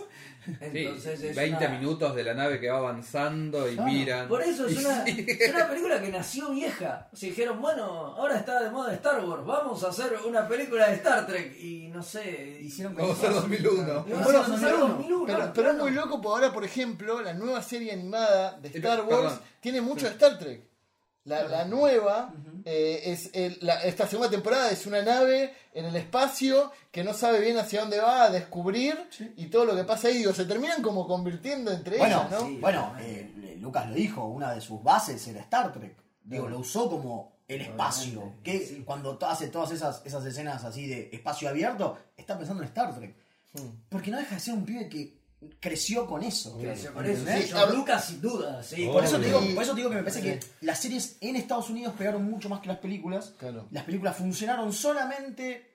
Sí, 0.48 0.54
Entonces 0.78 1.22
es 1.22 1.36
20 1.36 1.66
una- 1.66 1.78
minutos 1.78 2.14
de 2.16 2.24
la 2.24 2.32
nave 2.32 2.58
que 2.58 2.70
va 2.70 2.78
avanzando 2.78 3.70
y 3.70 3.74
Claro. 3.74 3.92
miran. 3.92 4.28
Por 4.28 4.40
eso 4.40 4.66
es 4.66 4.78
una, 4.78 5.04
sí. 5.04 5.26
es 5.28 5.50
una 5.54 5.68
película 5.68 6.00
que 6.00 6.08
nació 6.08 6.50
vieja. 6.52 7.06
Se 7.12 7.26
dijeron, 7.26 7.60
bueno, 7.60 7.84
ahora 7.84 8.38
está 8.38 8.62
de 8.62 8.70
moda 8.70 8.94
Star 8.94 9.22
Wars, 9.22 9.44
vamos 9.44 9.84
a 9.84 9.88
hacer 9.88 10.14
una 10.26 10.48
película 10.48 10.88
de 10.88 10.94
Star 10.94 11.26
Trek. 11.26 11.54
Y 11.60 11.88
no 11.88 12.02
sé. 12.02 12.60
Hicieron 12.62 12.94
Vamos 12.94 13.16
a 13.16 13.20
hacer 13.20 13.32
2001. 13.34 13.82
y 13.82 14.10
vamos 14.10 14.24
Bueno, 14.24 14.38
a 14.38 14.42
hacer 14.46 14.70
2001, 14.78 15.24
Pero, 15.26 15.36
claro. 15.36 15.52
pero 15.54 15.70
es 15.72 15.76
muy 15.76 15.90
loco 15.90 16.20
porque 16.22 16.28
ahora, 16.44 16.52
por 16.54 16.64
ejemplo, 16.64 17.20
la 17.20 17.34
nueva 17.34 17.62
serie 17.62 17.92
animada 17.92 18.58
de 18.58 18.68
Eh, 18.68 18.72
Star 18.76 19.04
perdón. 19.06 19.24
Wars 19.26 19.40
tiene 19.60 19.82
mucho 19.82 20.06
de 20.06 20.12
Star 20.12 20.38
Trek. 20.38 20.62
La, 21.28 21.44
la 21.46 21.64
nueva, 21.66 22.32
eh, 22.64 23.02
es 23.04 23.30
el- 23.34 23.58
la- 23.60 23.82
esta 23.84 24.06
segunda 24.06 24.30
temporada 24.30 24.70
es 24.70 24.86
una 24.86 25.02
nave 25.02 25.54
en 25.74 25.84
el 25.84 25.94
espacio 25.96 26.72
que 26.90 27.04
no 27.04 27.12
sabe 27.14 27.40
bien 27.40 27.58
hacia 27.58 27.80
dónde 27.80 27.98
va 28.00 28.24
a 28.24 28.30
descubrir 28.30 28.96
y 29.36 29.46
todo 29.46 29.64
lo 29.64 29.76
que 29.76 29.84
pasa 29.84 30.08
ahí, 30.08 30.18
digo, 30.18 30.32
se 30.32 30.44
terminan 30.46 30.82
como 30.82 31.06
convirtiendo 31.06 31.70
entre 31.70 31.98
Bueno, 31.98 32.26
ellas, 32.28 32.30
¿no? 32.30 32.46
sí. 32.48 32.58
bueno 32.60 32.94
eh, 33.00 33.56
Lucas 33.60 33.88
lo 33.88 33.94
dijo, 33.94 34.24
una 34.24 34.52
de 34.54 34.60
sus 34.60 34.82
bases 34.82 35.26
era 35.28 35.40
Star 35.42 35.72
Trek. 35.72 35.96
Digo, 36.22 36.48
lo 36.48 36.58
usó 36.60 36.88
como 36.90 37.38
el 37.48 37.60
espacio. 37.62 38.34
Que 38.42 38.82
cuando 38.84 39.18
hace 39.22 39.48
todas 39.48 39.70
esas, 39.72 40.02
esas 40.04 40.24
escenas 40.26 40.64
así 40.64 40.86
de 40.86 41.08
espacio 41.12 41.48
abierto, 41.48 41.98
está 42.16 42.36
pensando 42.38 42.62
en 42.62 42.68
Star 42.68 42.94
Trek. 42.94 43.14
Porque 43.88 44.10
no 44.10 44.18
deja 44.18 44.34
de 44.36 44.40
ser 44.40 44.54
un 44.54 44.64
pibe 44.64 44.88
que 44.88 45.17
creció 45.60 46.06
con 46.06 46.22
eso. 46.22 46.58
Se 46.60 46.90
parece, 46.90 47.20
¿entendés? 47.20 47.50
sí, 47.50 47.76
Lucas 47.76 48.04
sin 48.06 48.20
duda, 48.20 48.62
sí. 48.62 48.86
Por 48.86 49.04
eso, 49.04 49.18
te 49.18 49.26
digo, 49.26 49.40
por 49.54 49.62
eso 49.62 49.72
te 49.72 49.76
digo 49.76 49.90
que 49.90 49.96
me 49.96 50.02
parece 50.02 50.22
que 50.22 50.40
las 50.62 50.80
series 50.80 51.16
en 51.20 51.36
Estados 51.36 51.70
Unidos 51.70 51.94
pegaron 51.96 52.24
mucho 52.24 52.48
más 52.48 52.60
que 52.60 52.68
las 52.68 52.78
películas. 52.78 53.34
Claro. 53.38 53.68
Las 53.70 53.84
películas 53.84 54.16
funcionaron 54.16 54.72
solamente, 54.72 55.74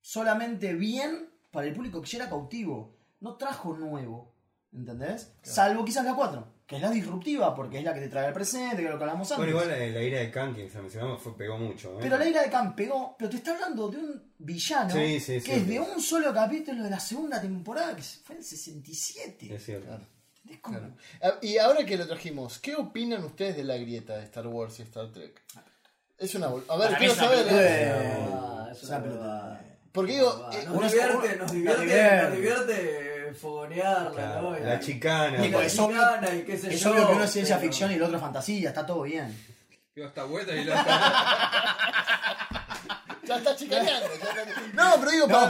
solamente 0.00 0.74
bien 0.74 1.30
para 1.50 1.66
el 1.66 1.74
público 1.74 2.00
que 2.02 2.08
ya 2.08 2.18
era 2.18 2.28
cautivo. 2.28 2.96
No 3.20 3.36
trajo 3.36 3.76
nuevo, 3.76 4.34
¿entendés? 4.72 5.32
Salvo 5.42 5.84
quizás 5.84 6.04
la 6.04 6.14
4, 6.14 6.46
que 6.70 6.76
es 6.76 6.82
la 6.82 6.90
disruptiva, 6.92 7.52
porque 7.52 7.78
es 7.78 7.84
la 7.84 7.92
que 7.92 7.98
te 7.98 8.08
trae 8.08 8.26
al 8.28 8.32
presente, 8.32 8.76
que 8.76 8.84
es 8.84 8.90
lo 8.92 8.96
que 8.96 9.02
hablamos 9.02 9.28
antes. 9.32 9.38
Bueno, 9.38 9.50
igual 9.50 9.68
la, 9.68 9.76
la 9.98 10.02
ira 10.04 10.20
de 10.20 10.30
Khan, 10.30 10.54
que 10.54 10.70
se 10.70 10.78
mencionamos, 10.78 11.20
fue, 11.20 11.36
pegó 11.36 11.58
mucho. 11.58 11.94
¿eh? 11.94 11.98
Pero 12.02 12.16
la 12.16 12.28
ira 12.28 12.42
de 12.44 12.48
Khan 12.48 12.76
pegó, 12.76 13.16
pero 13.18 13.28
te 13.28 13.38
está 13.38 13.54
hablando 13.54 13.88
de 13.88 13.98
un 13.98 14.22
villano 14.38 14.88
Sí, 14.94 15.18
sí, 15.18 15.32
que 15.34 15.40
sí, 15.40 15.50
es 15.50 15.58
sí. 15.58 15.64
de 15.64 15.80
un 15.80 16.00
solo 16.00 16.32
capítulo 16.32 16.84
de 16.84 16.90
la 16.90 17.00
segunda 17.00 17.40
temporada, 17.40 17.96
que 17.96 18.02
fue 18.02 18.36
en 18.36 18.44
67. 18.44 19.52
Es 19.52 19.64
cierto. 19.64 19.88
¿Entendés 20.36 20.60
cómo? 20.62 20.78
Ah, 21.20 21.34
Y 21.42 21.58
ahora 21.58 21.84
que 21.84 21.96
lo 21.96 22.06
trajimos, 22.06 22.60
¿qué 22.60 22.76
opinan 22.76 23.24
ustedes 23.24 23.56
de 23.56 23.64
la 23.64 23.76
grieta 23.76 24.16
de 24.16 24.22
Star 24.26 24.46
Wars 24.46 24.78
y 24.78 24.82
Star 24.82 25.10
Trek? 25.10 25.42
Es 26.18 26.34
una... 26.36 26.46
A 26.46 26.76
ver, 26.76 26.96
quiero 26.98 27.14
es 27.14 27.18
una 27.18 27.28
saber... 27.28 27.46
¿eh? 27.50 28.28
Es 28.70 28.78
Es 28.84 28.88
una 28.88 29.02
pelota. 29.02 29.60
Porque 29.90 30.12
digo, 30.12 30.48
eh, 30.52 30.64
Nos 30.66 30.76
uno- 30.76 30.88
divierte, 30.88 31.36
nos 31.36 31.50
divierte. 31.52 32.22
nos 32.22 32.32
divierte 32.36 33.09
fogonearla, 33.34 34.10
Claro, 34.12 34.42
¿no? 34.50 34.58
La 34.58 34.80
chicana. 34.80 35.44
y 35.46 35.50
la 35.50 35.62
es 35.64 35.78
obvio- 35.78 35.98
chicana 35.98 36.34
y 36.34 36.42
qué 36.44 36.58
sé 36.58 36.74
Es 36.74 36.80
yo, 36.80 36.90
obvio 36.92 37.06
que 37.06 37.12
uno 37.14 37.24
es 37.24 37.30
ciencia 37.32 37.56
pero- 37.56 37.68
ficción 37.68 37.90
y 37.92 37.94
el 37.94 38.02
otro 38.02 38.16
es 38.16 38.22
fantasía, 38.22 38.68
está 38.70 38.84
todo 38.86 39.02
bien. 39.02 39.36
Digo, 39.94 40.06
está 40.08 40.24
buena 40.24 40.52
y 40.52 40.64
la 40.64 40.74
está... 40.80 41.76
Ya 43.26 43.36
está 43.36 43.54
chicaneando. 43.56 44.08
No, 44.74 44.92
pero 44.98 45.10
digo, 45.12 45.26
No, 45.28 45.40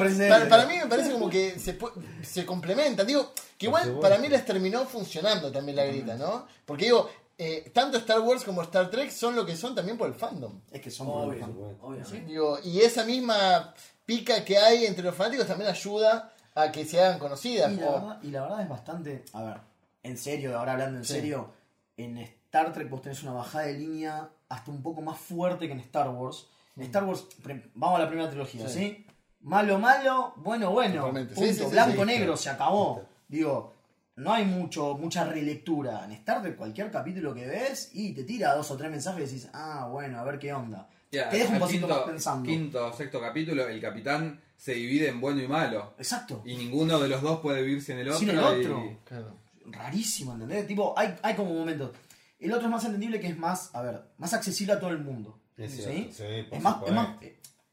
para, 0.48 0.66
mí 0.66 0.76
me 0.76 0.86
parece 0.86 1.12
como 1.12 1.30
que 1.30 1.58
se, 1.58 1.78
se 2.22 2.44
complementan. 2.44 3.06
Digo, 3.06 3.32
que 3.56 3.66
igual 3.66 3.98
para 4.00 4.18
mí 4.18 4.28
les 4.28 4.44
terminó 4.44 4.84
funcionando 4.84 5.50
también 5.50 5.76
la 5.76 5.84
grita, 5.86 6.14
¿no? 6.16 6.46
Porque 6.66 6.86
digo, 6.86 7.10
eh, 7.38 7.70
tanto 7.72 7.96
Star 7.98 8.20
Wars 8.20 8.44
como 8.44 8.60
Star 8.62 8.90
Trek 8.90 9.10
son 9.10 9.34
lo 9.34 9.46
que 9.46 9.56
son 9.56 9.74
también 9.74 9.96
por 9.96 10.08
el 10.08 10.14
fandom. 10.14 10.60
Es 10.70 10.82
que 10.82 10.90
son 10.90 11.06
por 11.06 11.22
el 11.22 11.28
Obvio, 11.30 11.40
fan. 11.40 11.54
obviamente. 11.80 12.20
Digo, 12.26 12.58
y 12.62 12.80
esa 12.80 13.04
misma 13.04 13.72
pica 14.04 14.44
que 14.44 14.58
hay 14.58 14.84
entre 14.84 15.04
los 15.04 15.14
fanáticos 15.14 15.46
también 15.46 15.70
ayuda 15.70 16.32
a 16.54 16.72
que 16.72 16.84
se 16.84 17.00
hagan 17.00 17.18
conocidas. 17.18 17.72
Y 17.72 17.76
la, 17.76 17.88
O- 17.88 17.92
verdad, 17.92 18.18
y 18.22 18.30
la 18.30 18.42
verdad 18.42 18.60
es 18.62 18.68
bastante. 18.68 19.24
A 19.32 19.42
ver, 19.42 19.56
en 20.02 20.16
serio, 20.18 20.58
ahora 20.58 20.72
hablando 20.72 20.98
en 20.98 21.04
Sí. 21.04 21.14
serio, 21.14 21.52
en 21.96 22.18
Star 22.18 22.72
Trek 22.72 22.88
vos 22.90 23.02
tenés 23.02 23.22
una 23.22 23.32
bajada 23.32 23.64
de 23.66 23.74
línea 23.74 24.28
hasta 24.48 24.70
un 24.70 24.82
poco 24.82 25.00
más 25.02 25.18
fuerte 25.18 25.66
que 25.66 25.72
en 25.72 25.80
Star 25.80 26.08
Wars. 26.10 26.46
En 26.76 26.82
Star 26.84 27.04
Wars, 27.04 27.26
vamos 27.74 27.98
a 27.98 28.02
la 28.02 28.08
primera 28.08 28.28
trilogía, 28.30 28.68
Sí. 28.68 28.78
¿sí? 28.78 29.06
Malo, 29.42 29.78
malo, 29.78 30.34
bueno, 30.36 30.70
bueno. 30.70 31.10
Punto. 31.10 31.34
sí, 31.34 31.54
sí, 31.54 31.64
Blanco, 31.70 32.00
sí, 32.02 32.06
negro, 32.06 32.36
se 32.36 32.50
acabó. 32.50 33.02
Digo, 33.28 33.74
no 34.16 34.32
hay 34.34 34.44
mucho, 34.44 34.96
mucha 34.98 35.24
relectura. 35.24 36.04
En 36.04 36.12
Star 36.12 36.42
Trek, 36.42 36.56
cualquier 36.56 36.90
capítulo 36.90 37.32
que 37.34 37.46
ves 37.46 37.90
y 37.94 38.12
te 38.12 38.24
tira 38.24 38.54
dos 38.54 38.70
o 38.70 38.76
tres 38.76 38.90
mensajes 38.90 39.30
y 39.32 39.34
decís, 39.36 39.50
ah, 39.54 39.88
bueno, 39.90 40.18
a 40.18 40.24
ver 40.24 40.38
qué 40.38 40.52
onda. 40.52 40.88
Te 41.10 41.18
deja 41.18 41.52
un 41.54 41.58
poquito 41.58 41.86
quinto, 41.86 41.88
más 41.88 42.04
pensando. 42.06 42.46
Quinto, 42.46 42.92
sexto 42.92 43.20
capítulo, 43.20 43.66
el 43.66 43.80
capitán 43.80 44.40
se 44.60 44.74
divide 44.74 45.08
en 45.08 45.22
bueno 45.22 45.40
y 45.42 45.48
malo. 45.48 45.94
Exacto. 45.96 46.42
Y 46.44 46.54
ninguno 46.54 46.98
de 47.00 47.08
los 47.08 47.22
dos 47.22 47.40
puede 47.40 47.62
vivir 47.62 47.82
sin 47.82 47.96
el 47.96 48.08
otro. 48.08 48.18
Sin 48.20 48.28
el 48.28 48.36
y- 48.36 48.38
otro. 48.40 48.98
Claro. 49.04 49.36
rarísimo, 49.64 50.34
¿entendés? 50.34 50.66
Tipo, 50.66 50.92
hay, 50.98 51.16
hay 51.22 51.34
como 51.34 51.54
momentos. 51.54 51.92
El 52.38 52.52
otro 52.52 52.66
es 52.66 52.70
más 52.70 52.84
entendible 52.84 53.18
que 53.20 53.28
es 53.28 53.38
más, 53.38 53.74
a 53.74 53.80
ver, 53.80 54.02
más 54.18 54.34
accesible 54.34 54.74
a 54.74 54.78
todo 54.80 54.90
el 54.90 54.98
mundo. 54.98 55.38
Es 55.56 55.72
¿sí? 55.72 55.82
cierto, 55.82 56.12
sí, 56.12 56.42
por 56.48 56.58
es, 56.58 56.62
más, 56.62 56.76
es, 56.86 56.92
más, 56.92 57.08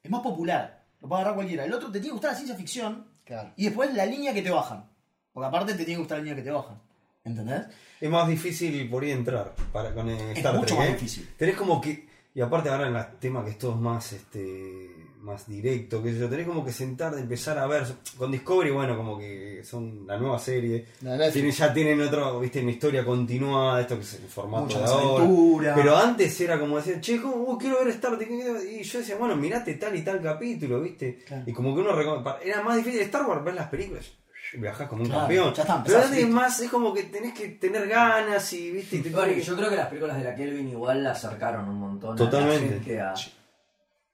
es 0.03 0.09
más 0.11 0.21
popular. 0.21 0.85
Lo 1.01 1.09
puede 1.09 1.21
agarrar 1.21 1.35
cualquiera. 1.35 1.65
El 1.65 1.73
otro 1.73 1.87
te 1.91 1.99
tiene 1.99 2.07
que 2.07 2.11
gustar 2.13 2.31
la 2.31 2.37
ciencia 2.37 2.55
ficción 2.55 3.05
Claro. 3.25 3.51
y 3.57 3.65
después 3.65 3.93
la 3.93 4.05
línea 4.05 4.33
que 4.33 4.41
te 4.41 4.49
bajan. 4.49 4.89
Porque 5.33 5.47
aparte 5.47 5.73
te 5.73 5.79
tiene 5.79 5.93
que 5.95 5.99
gustar 5.99 6.19
la 6.19 6.23
línea 6.23 6.35
que 6.37 6.43
te 6.43 6.51
bajan. 6.51 6.81
¿Entendés? 7.25 7.63
Es 7.99 8.09
más 8.09 8.27
difícil 8.29 8.89
por 8.89 9.03
ahí 9.03 9.11
entrar 9.11 9.53
para 9.73 9.93
con 9.93 10.09
eh, 10.09 10.31
Star 10.37 10.55
mucho 10.55 10.67
Trek, 10.67 10.79
más 10.79 10.87
¿eh? 10.87 10.93
difícil. 10.93 11.29
Tenés 11.37 11.55
como 11.57 11.81
que. 11.81 12.07
Y 12.37 12.41
aparte 12.41 12.69
ahora 12.69 12.87
en 12.87 12.95
el 12.95 13.03
tema 13.19 13.43
que 13.43 13.49
es 13.49 13.57
todo 13.57 13.75
más 13.75 14.13
este 14.13 14.91
más 15.21 15.47
directo, 15.47 16.03
que 16.03 16.13
yo, 16.15 16.29
tenés 16.29 16.45
como 16.45 16.63
que 16.63 16.71
sentar 16.71 17.15
de 17.15 17.21
empezar 17.21 17.57
a 17.57 17.65
ver. 17.65 17.83
Con 18.15 18.31
Discovery, 18.31 18.69
bueno, 18.69 18.95
como 18.95 19.17
que 19.17 19.63
son 19.63 20.05
la 20.05 20.19
nueva 20.19 20.37
serie. 20.37 20.85
La. 21.01 21.31
Tienen- 21.31 21.51
ya 21.51 21.73
tienen 21.73 21.99
otro, 21.99 22.39
viste, 22.39 22.61
una 22.61 22.69
historia 22.69 23.03
continuada, 23.03 23.81
esto 23.81 23.95
que 23.95 24.01
es 24.03 24.13
el 24.13 24.27
formato 24.29 24.67
de 24.77 24.85
ahora. 24.85 25.25
Pero 25.73 25.97
antes 25.97 26.39
era 26.39 26.59
como 26.59 26.77
decir, 26.77 27.01
che, 27.01 27.19
¿cómo 27.19 27.37
vos 27.37 27.57
quiero 27.59 27.79
ver 27.79 27.87
Star 27.87 28.15
Trek? 28.19 28.29
Y 28.29 28.83
yo 28.83 28.99
decía, 28.99 29.15
bueno, 29.15 29.35
mirate 29.35 29.73
tal 29.73 29.95
y 29.95 30.03
tal 30.03 30.21
capítulo, 30.21 30.79
viste. 30.79 31.17
Claro. 31.25 31.43
Y 31.47 31.51
como 31.53 31.73
que 31.73 31.81
uno 31.81 32.37
Era 32.43 32.61
más 32.61 32.77
difícil 32.77 33.01
Star 33.01 33.25
Wars 33.25 33.43
ver 33.43 33.55
las 33.55 33.69
películas. 33.69 34.11
Viajás 34.53 34.87
como 34.87 35.01
un 35.03 35.07
Claro, 35.09 35.21
campeón. 35.23 35.53
ya 35.53 35.61
está, 35.63 35.83
Pero 35.83 35.99
antes 36.01 36.29
más, 36.29 36.59
es 36.59 36.69
como 36.69 36.93
que 36.93 37.03
tenés 37.03 37.33
que 37.33 37.49
tener 37.49 37.87
ganas 37.87 38.53
y 38.53 38.71
viste. 38.71 38.95
Y 38.97 39.01
te 39.01 39.09
Bueno, 39.09 39.23
tenés 39.27 39.37
y 39.37 39.39
que- 39.41 39.47
yo 39.47 39.57
creo 39.57 39.69
que 39.69 39.75
las 39.75 39.87
películas 39.87 40.17
de 40.17 40.23
la 40.23 40.35
Kelvin 40.35 40.69
igual 40.69 41.03
la 41.03 41.11
acercaron 41.11 41.67
un 41.67 41.79
montón 41.79 42.15
Totalmente. 42.15 42.55
a 42.57 42.61
la 42.61 42.67
gente 42.69 43.01
a, 43.01 43.13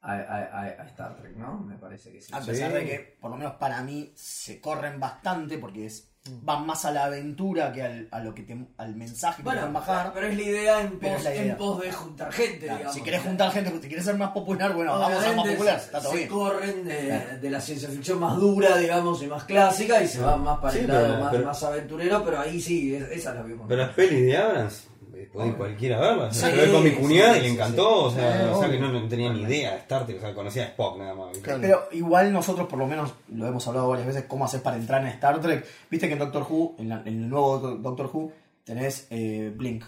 a, 0.02 0.12
a- 0.12 0.62
a- 0.62 0.82
a 0.82 0.86
Star 0.88 1.16
Trek, 1.16 1.36
¿no? 1.38 1.60
Me 1.60 1.78
parece 1.78 2.12
que 2.12 2.20
sí. 2.22 2.34
A 2.34 2.40
pesar 2.42 2.70
Sí. 2.72 2.78
de 2.78 2.86
que, 2.86 3.18
por 3.22 3.32
lo 3.32 3.38
menos 3.38 3.54
para 3.54 3.82
mí, 3.84 4.12
se 4.16 4.60
corren 4.60 5.00
bastante 5.00 5.58
porque 5.60 5.86
es 5.86 6.13
van 6.42 6.66
más 6.66 6.86
a 6.86 6.92
la 6.92 7.04
aventura 7.06 7.74
que 7.74 7.84
al, 7.84 8.08
a 8.12 8.20
lo 8.22 8.34
que 8.34 8.44
te, 8.44 8.58
al 8.78 8.96
mensaje 8.96 9.38
que 9.38 9.44
te 9.44 9.44
Bueno, 9.44 9.60
pueden 9.60 9.74
bajar. 9.74 10.12
pero 10.14 10.28
es 10.28 10.36
la 10.38 10.42
idea 10.42 10.82
en 10.82 10.98
pos, 11.00 11.12
es 11.12 11.22
idea. 11.22 11.42
en 11.52 11.58
pos 11.58 11.82
de 11.82 11.92
juntar 11.92 12.32
gente, 12.32 12.60
Claro, 12.60 12.78
digamos. 12.78 12.96
si 12.96 13.02
querés 13.04 13.22
juntar 13.24 13.52
gente, 13.52 13.72
si 13.82 13.90
querés 13.90 14.06
ser 14.06 14.16
más 14.18 14.32
popular, 14.32 14.74
bueno, 14.74 14.92
vamos 14.98 15.08
a 15.08 15.22
ser 15.22 15.36
más 15.36 15.46
Obviamente 15.46 15.52
popular. 15.56 15.80
se- 15.80 15.86
Está 15.86 16.00
todo 16.02 16.12
se 16.12 16.18
bien. 16.18 16.30
corren 16.30 16.86
de, 16.86 16.98
Claro. 17.08 17.40
de 17.42 17.50
la 17.50 17.60
ciencia 17.62 17.90
ficción 17.90 18.20
más 18.20 18.38
dura, 18.38 18.78
digamos, 18.78 19.22
y 19.22 19.28
más 19.28 19.44
clásica, 19.44 20.02
y 20.02 20.08
se 20.08 20.22
van 20.22 20.42
más 20.44 20.60
para 20.60 20.74
Sí, 20.74 20.80
el 20.80 20.88
lado 20.88 21.08
pero- 21.08 21.20
más, 21.20 21.32
pero- 21.32 21.46
más 21.46 21.64
aventurero, 21.64 22.24
pero 22.24 22.40
ahí 22.40 22.62
sí, 22.62 22.96
es- 22.96 23.12
esa 23.12 23.34
la 23.34 23.42
vimos. 23.42 23.66
Pero 23.68 23.82
las 23.82 23.94
pelis 23.94 24.22
de 24.26 24.38
Abrams, 24.38 24.88
puede 25.34 25.48
ir 25.50 25.56
cualquiera 25.56 26.00
verlas. 26.00 26.38
Sí, 26.38 26.46
Yo 26.50 26.56
la 26.56 26.64
vi 26.64 26.72
con 26.72 26.84
mi 26.84 26.90
sí, 26.92 26.96
cuñada 26.96 27.34
sí, 27.34 27.40
y 27.40 27.42
le 27.42 27.48
sí, 27.50 27.54
encantó, 27.56 28.10
sí. 28.12 28.16
o 28.18 28.20
sea, 28.20 28.38
Sí, 28.38 28.50
o 28.54 28.60
sea 28.60 28.70
que 28.72 28.80
no, 28.80 28.88
no 28.92 29.08
tenía 29.10 29.34
ni 29.34 29.42
idea 29.42 29.72
de 29.72 29.78
Star 29.80 30.06
Trek, 30.06 30.18
o 30.18 30.22
sea, 30.22 30.34
conocía 30.34 30.64
a 30.64 30.68
Spock 30.68 30.98
nada 31.00 31.14
más. 31.16 31.38
Pero 31.44 31.90
igual 31.92 32.32
nosotros, 32.32 32.68
por 32.68 32.80
lo 32.80 32.88
menos, 32.88 33.12
lo 33.34 33.48
hemos 33.48 33.68
hablado 33.68 33.90
varias 33.90 34.08
veces, 34.08 34.26
cómo 34.28 34.46
hacer 34.46 34.62
para 34.62 34.78
entrar 34.78 35.02
en 35.02 35.08
Star 35.10 35.42
Trek. 35.42 35.66
Viste 35.90 36.08
que 36.08 36.14
en 36.14 36.20
Doctor 36.20 36.46
Who, 36.50 36.76
en, 36.78 36.90
la- 36.90 37.02
en 37.02 37.08
el 37.08 37.30
nuevo 37.30 37.58
Do- 37.60 37.76
Doctor 37.78 38.10
Who, 38.14 38.32
tenés 38.64 39.08
eh, 39.10 39.52
Blink. 39.56 39.84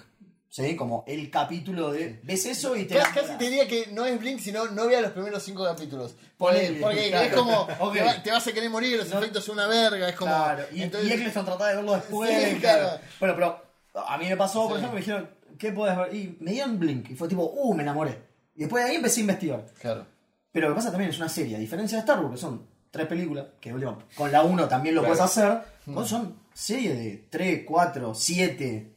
¿Sí? 0.48 0.74
Como 0.78 1.04
el 1.06 1.30
capítulo 1.30 1.92
de. 1.92 2.18
¿Ves 2.24 2.46
eso 2.46 2.78
y 2.78 2.86
te. 2.86 2.96
Casi, 2.96 3.12
casi 3.14 3.34
te 3.38 3.44
diría 3.44 3.68
que 3.68 3.88
no 3.92 4.06
es 4.06 4.18
Blink, 4.18 4.40
sino 4.40 4.66
no 4.68 4.88
vea 4.88 5.02
los 5.02 5.12
primeros 5.12 5.44
cinco 5.44 5.66
capítulos. 5.66 6.16
Porque, 6.38 6.78
porque 6.82 7.10
claro. 7.10 7.26
es 7.28 7.34
como, 7.34 7.68
te, 7.94 8.02
va- 8.02 8.24
te 8.24 8.32
vas 8.32 8.48
a 8.48 8.54
querer 8.54 8.70
morir, 8.70 8.98
los 8.98 9.12
efectos 9.12 9.44
son 9.44 9.56
una 9.56 9.68
verga, 9.68 10.08
es 10.08 10.16
como... 10.16 10.32
Claro, 10.32 10.64
y, 10.74 10.82
entonces- 10.84 11.10
y 11.10 11.14
Eccleston 11.14 11.44
trataba 11.44 11.70
de 11.72 11.76
verlo 11.76 11.94
después. 11.96 12.30
Sí, 12.52 12.56
claro. 12.62 12.84
claro. 12.84 13.00
Bueno, 13.20 13.36
pero 13.36 14.06
a 14.08 14.18
mí 14.18 14.28
me 14.30 14.38
pasó, 14.38 14.62
por 14.70 14.78
Sí. 14.78 14.86
ejemplo, 14.86 14.94
me 14.94 15.00
dijeron, 15.02 15.30
¿qué 15.58 15.72
puedes 15.72 15.96
ver? 15.98 16.14
Y 16.16 16.38
me 16.40 16.52
dieron 16.52 16.80
Blink. 16.80 17.10
Y 17.12 17.16
fue 17.16 17.28
tipo, 17.28 17.44
uh, 17.44 17.74
me 17.74 17.84
enamoré. 17.84 18.20
Y 18.56 18.62
después 18.62 18.84
de 18.84 18.90
ahí 18.92 18.96
empecé 18.98 19.20
a 19.20 19.22
investigar. 19.22 19.66
Claro. 19.80 20.06
Pero 20.52 20.70
lo 20.70 20.74
que 20.76 20.78
pasa 20.80 20.92
también 20.92 21.10
es 21.12 21.18
una 21.18 21.28
serie, 21.30 21.56
a 21.58 21.60
diferencia 21.60 21.98
de 21.98 22.02
Star 22.02 22.20
Wars, 22.22 22.36
que 22.36 22.38
son 22.42 22.66
tres 22.90 23.08
películas, 23.08 23.48
que 23.60 23.72
con 24.16 24.32
la 24.32 24.44
1 24.44 24.68
también 24.70 24.96
lo 24.96 25.02
Claro. 25.02 25.16
puedes 25.16 25.30
hacer, 25.38 25.62
son 26.08 26.40
series 26.54 26.98
de 26.98 27.28
3, 27.30 27.64
4, 27.68 28.14
7, 28.16 28.94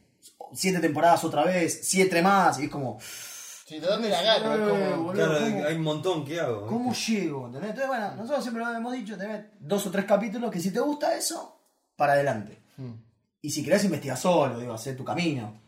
7 0.53 0.79
temporadas 0.79 1.21
otra 1.25 1.43
vez, 1.43 1.81
7 1.83 2.21
más, 2.21 2.59
y 2.61 2.65
es 2.65 2.69
como, 2.69 2.97
Si 3.01 3.77
de 3.77 3.85
dónde 3.85 4.07
la 4.09 4.19
agarro, 4.19 4.55
Eh, 4.55 4.89
como... 4.91 5.03
boludo, 5.03 5.13
Claro, 5.27 5.39
¿cómo? 5.45 5.65
hay 5.65 5.75
un 5.75 5.81
montón 5.83 6.25
que 6.25 6.39
hago. 6.39 6.65
¿cómo 6.65 6.93
llego? 6.93 7.47
¿Entendés? 7.47 7.71
Entonces, 7.71 7.87
bueno, 7.89 8.15
nosotros 8.15 8.43
siempre 8.43 8.63
lo 8.63 8.71
hemos 8.73 8.93
dicho, 8.93 9.17
tenés 9.17 9.45
dos 9.59 9.85
o 9.85 9.91
tres 9.91 10.05
capítulos 10.05 10.49
que 10.49 10.59
si 10.61 10.71
te 10.71 10.79
gusta 10.79 11.15
eso, 11.17 11.59
para 11.97 12.13
adelante. 12.13 12.57
Hmm. 12.77 12.93
Y 13.41 13.49
si 13.51 13.63
querés 13.63 13.83
investigar 13.83 14.17
solo, 14.17 14.57
digo, 14.59 14.73
hacer 14.73 14.95
tu 14.95 15.03
camino. 15.03 15.59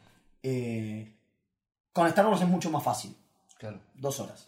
Eh, 0.44 1.14
con 1.94 2.08
Star 2.08 2.26
Wars 2.28 2.42
es 2.42 2.48
mucho 2.48 2.70
más 2.72 2.84
fácil. 2.84 3.16
Claro. 3.58 3.80
Dos 3.96 4.20
horas. 4.20 4.48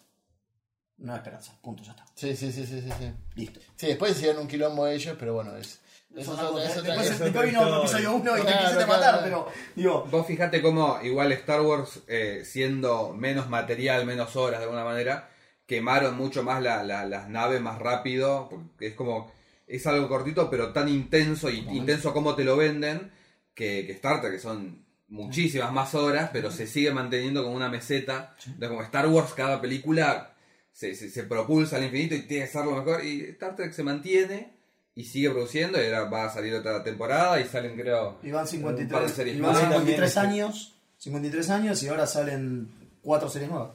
No 0.98 1.12
hay 1.14 1.18
esperanza. 1.18 1.54
Punto, 1.62 1.84
ya 1.84 1.92
está. 1.92 2.06
Sí, 2.16 2.36
sí, 2.36 2.52
sí, 2.52 2.66
sí, 2.66 2.82
sí, 2.82 2.90
sí. 2.98 3.12
Listo. 3.36 3.60
Sí, 3.76 3.88
después 3.88 4.12
hicieron 4.14 4.42
un 4.44 4.48
quilombo 4.48 4.88
ellos, 4.88 5.16
pero 5.20 5.34
bueno, 5.34 5.56
es... 5.58 5.80
Eso 6.16 6.34
es 6.36 6.40
otra- 6.40 6.64
es 6.64 6.78
otra- 6.78 6.82
después, 6.94 7.10
es- 7.10 7.20
después 7.20 7.46
vino 7.48 7.60
historia. 7.62 7.78
episodio 7.80 8.12
1 8.14 8.38
y 8.38 8.42
te 8.42 8.48
quisiste 8.52 8.74
claro, 8.76 8.88
matar, 8.88 9.02
claro. 9.20 9.24
pero 9.24 9.48
digo, 9.76 10.06
Vos 10.12 10.28
fijate 10.28 10.62
cómo 10.62 11.00
igual 11.02 11.32
Star 11.32 11.62
Wars, 11.62 12.02
eh, 12.08 12.44
siendo 12.46 13.14
menos 13.14 13.50
material, 13.50 14.06
menos 14.06 14.36
horas 14.36 14.60
de 14.60 14.66
alguna 14.66 14.84
manera, 14.84 15.30
quemaron 15.66 16.16
mucho 16.16 16.44
más 16.44 16.62
la- 16.62 16.84
la- 16.84 17.06
las 17.06 17.30
naves 17.30 17.62
más 17.62 17.80
rápido, 17.80 18.48
porque 18.50 18.88
es 18.88 18.94
como, 18.94 19.32
es 19.66 19.88
algo 19.88 20.08
cortito, 20.08 20.52
pero 20.52 20.72
tan 20.72 20.88
intenso 20.88 21.50
y 21.50 21.58
intenso 21.72 22.14
como 22.14 22.36
te 22.36 22.44
lo 22.44 22.58
venden, 22.58 23.12
que, 23.56 23.84
que 23.88 23.94
Star 23.94 24.22
Trek, 24.22 24.34
que 24.34 24.40
son 24.40 24.83
muchísimas 25.14 25.72
más 25.72 25.94
horas, 25.96 26.30
pero 26.34 26.52
se 26.52 26.68
sigue 26.68 26.92
manteniendo 26.92 27.44
como 27.44 27.56
una 27.56 27.70
meseta. 27.70 28.34
Entonces, 28.46 28.70
como 28.70 28.82
Star 28.84 29.08
Wars, 29.08 29.34
cada 29.34 29.62
película 29.62 30.34
se, 30.72 30.96
se- 30.96 31.10
se 31.10 31.24
propulsa 31.24 31.78
al 31.78 31.84
infinito 31.86 32.16
y 32.16 32.24
tiene 32.24 32.46
que 32.46 32.52
ser 32.52 32.66
lo 32.66 32.72
mejor, 32.76 33.04
y 33.06 33.22
Star 33.30 33.56
Trek 33.56 33.72
se 33.74 33.84
mantiene. 33.84 34.52
Y 34.96 35.06
sigue 35.06 35.32
produciendo, 35.32 35.82
y 35.82 35.86
ahora 35.86 36.04
va 36.04 36.26
a 36.26 36.30
salir 36.30 36.54
otra 36.54 36.84
temporada 36.84 37.42
y 37.42 37.46
salen 37.46 37.76
creo 37.76 38.20
un 38.22 38.32
par 38.32 38.44
de 38.44 38.48
53, 38.52 39.12
series 39.12 39.38
iban 39.38 39.52
más. 39.52 39.60
53 39.60 40.14
También, 40.14 40.44
años, 40.46 40.74
53 41.00 41.50
años 41.50 41.82
y 41.82 41.88
ahora 41.88 42.06
salen 42.06 42.70
cuatro 43.02 43.28
series 43.28 43.50
nuevas. 43.50 43.72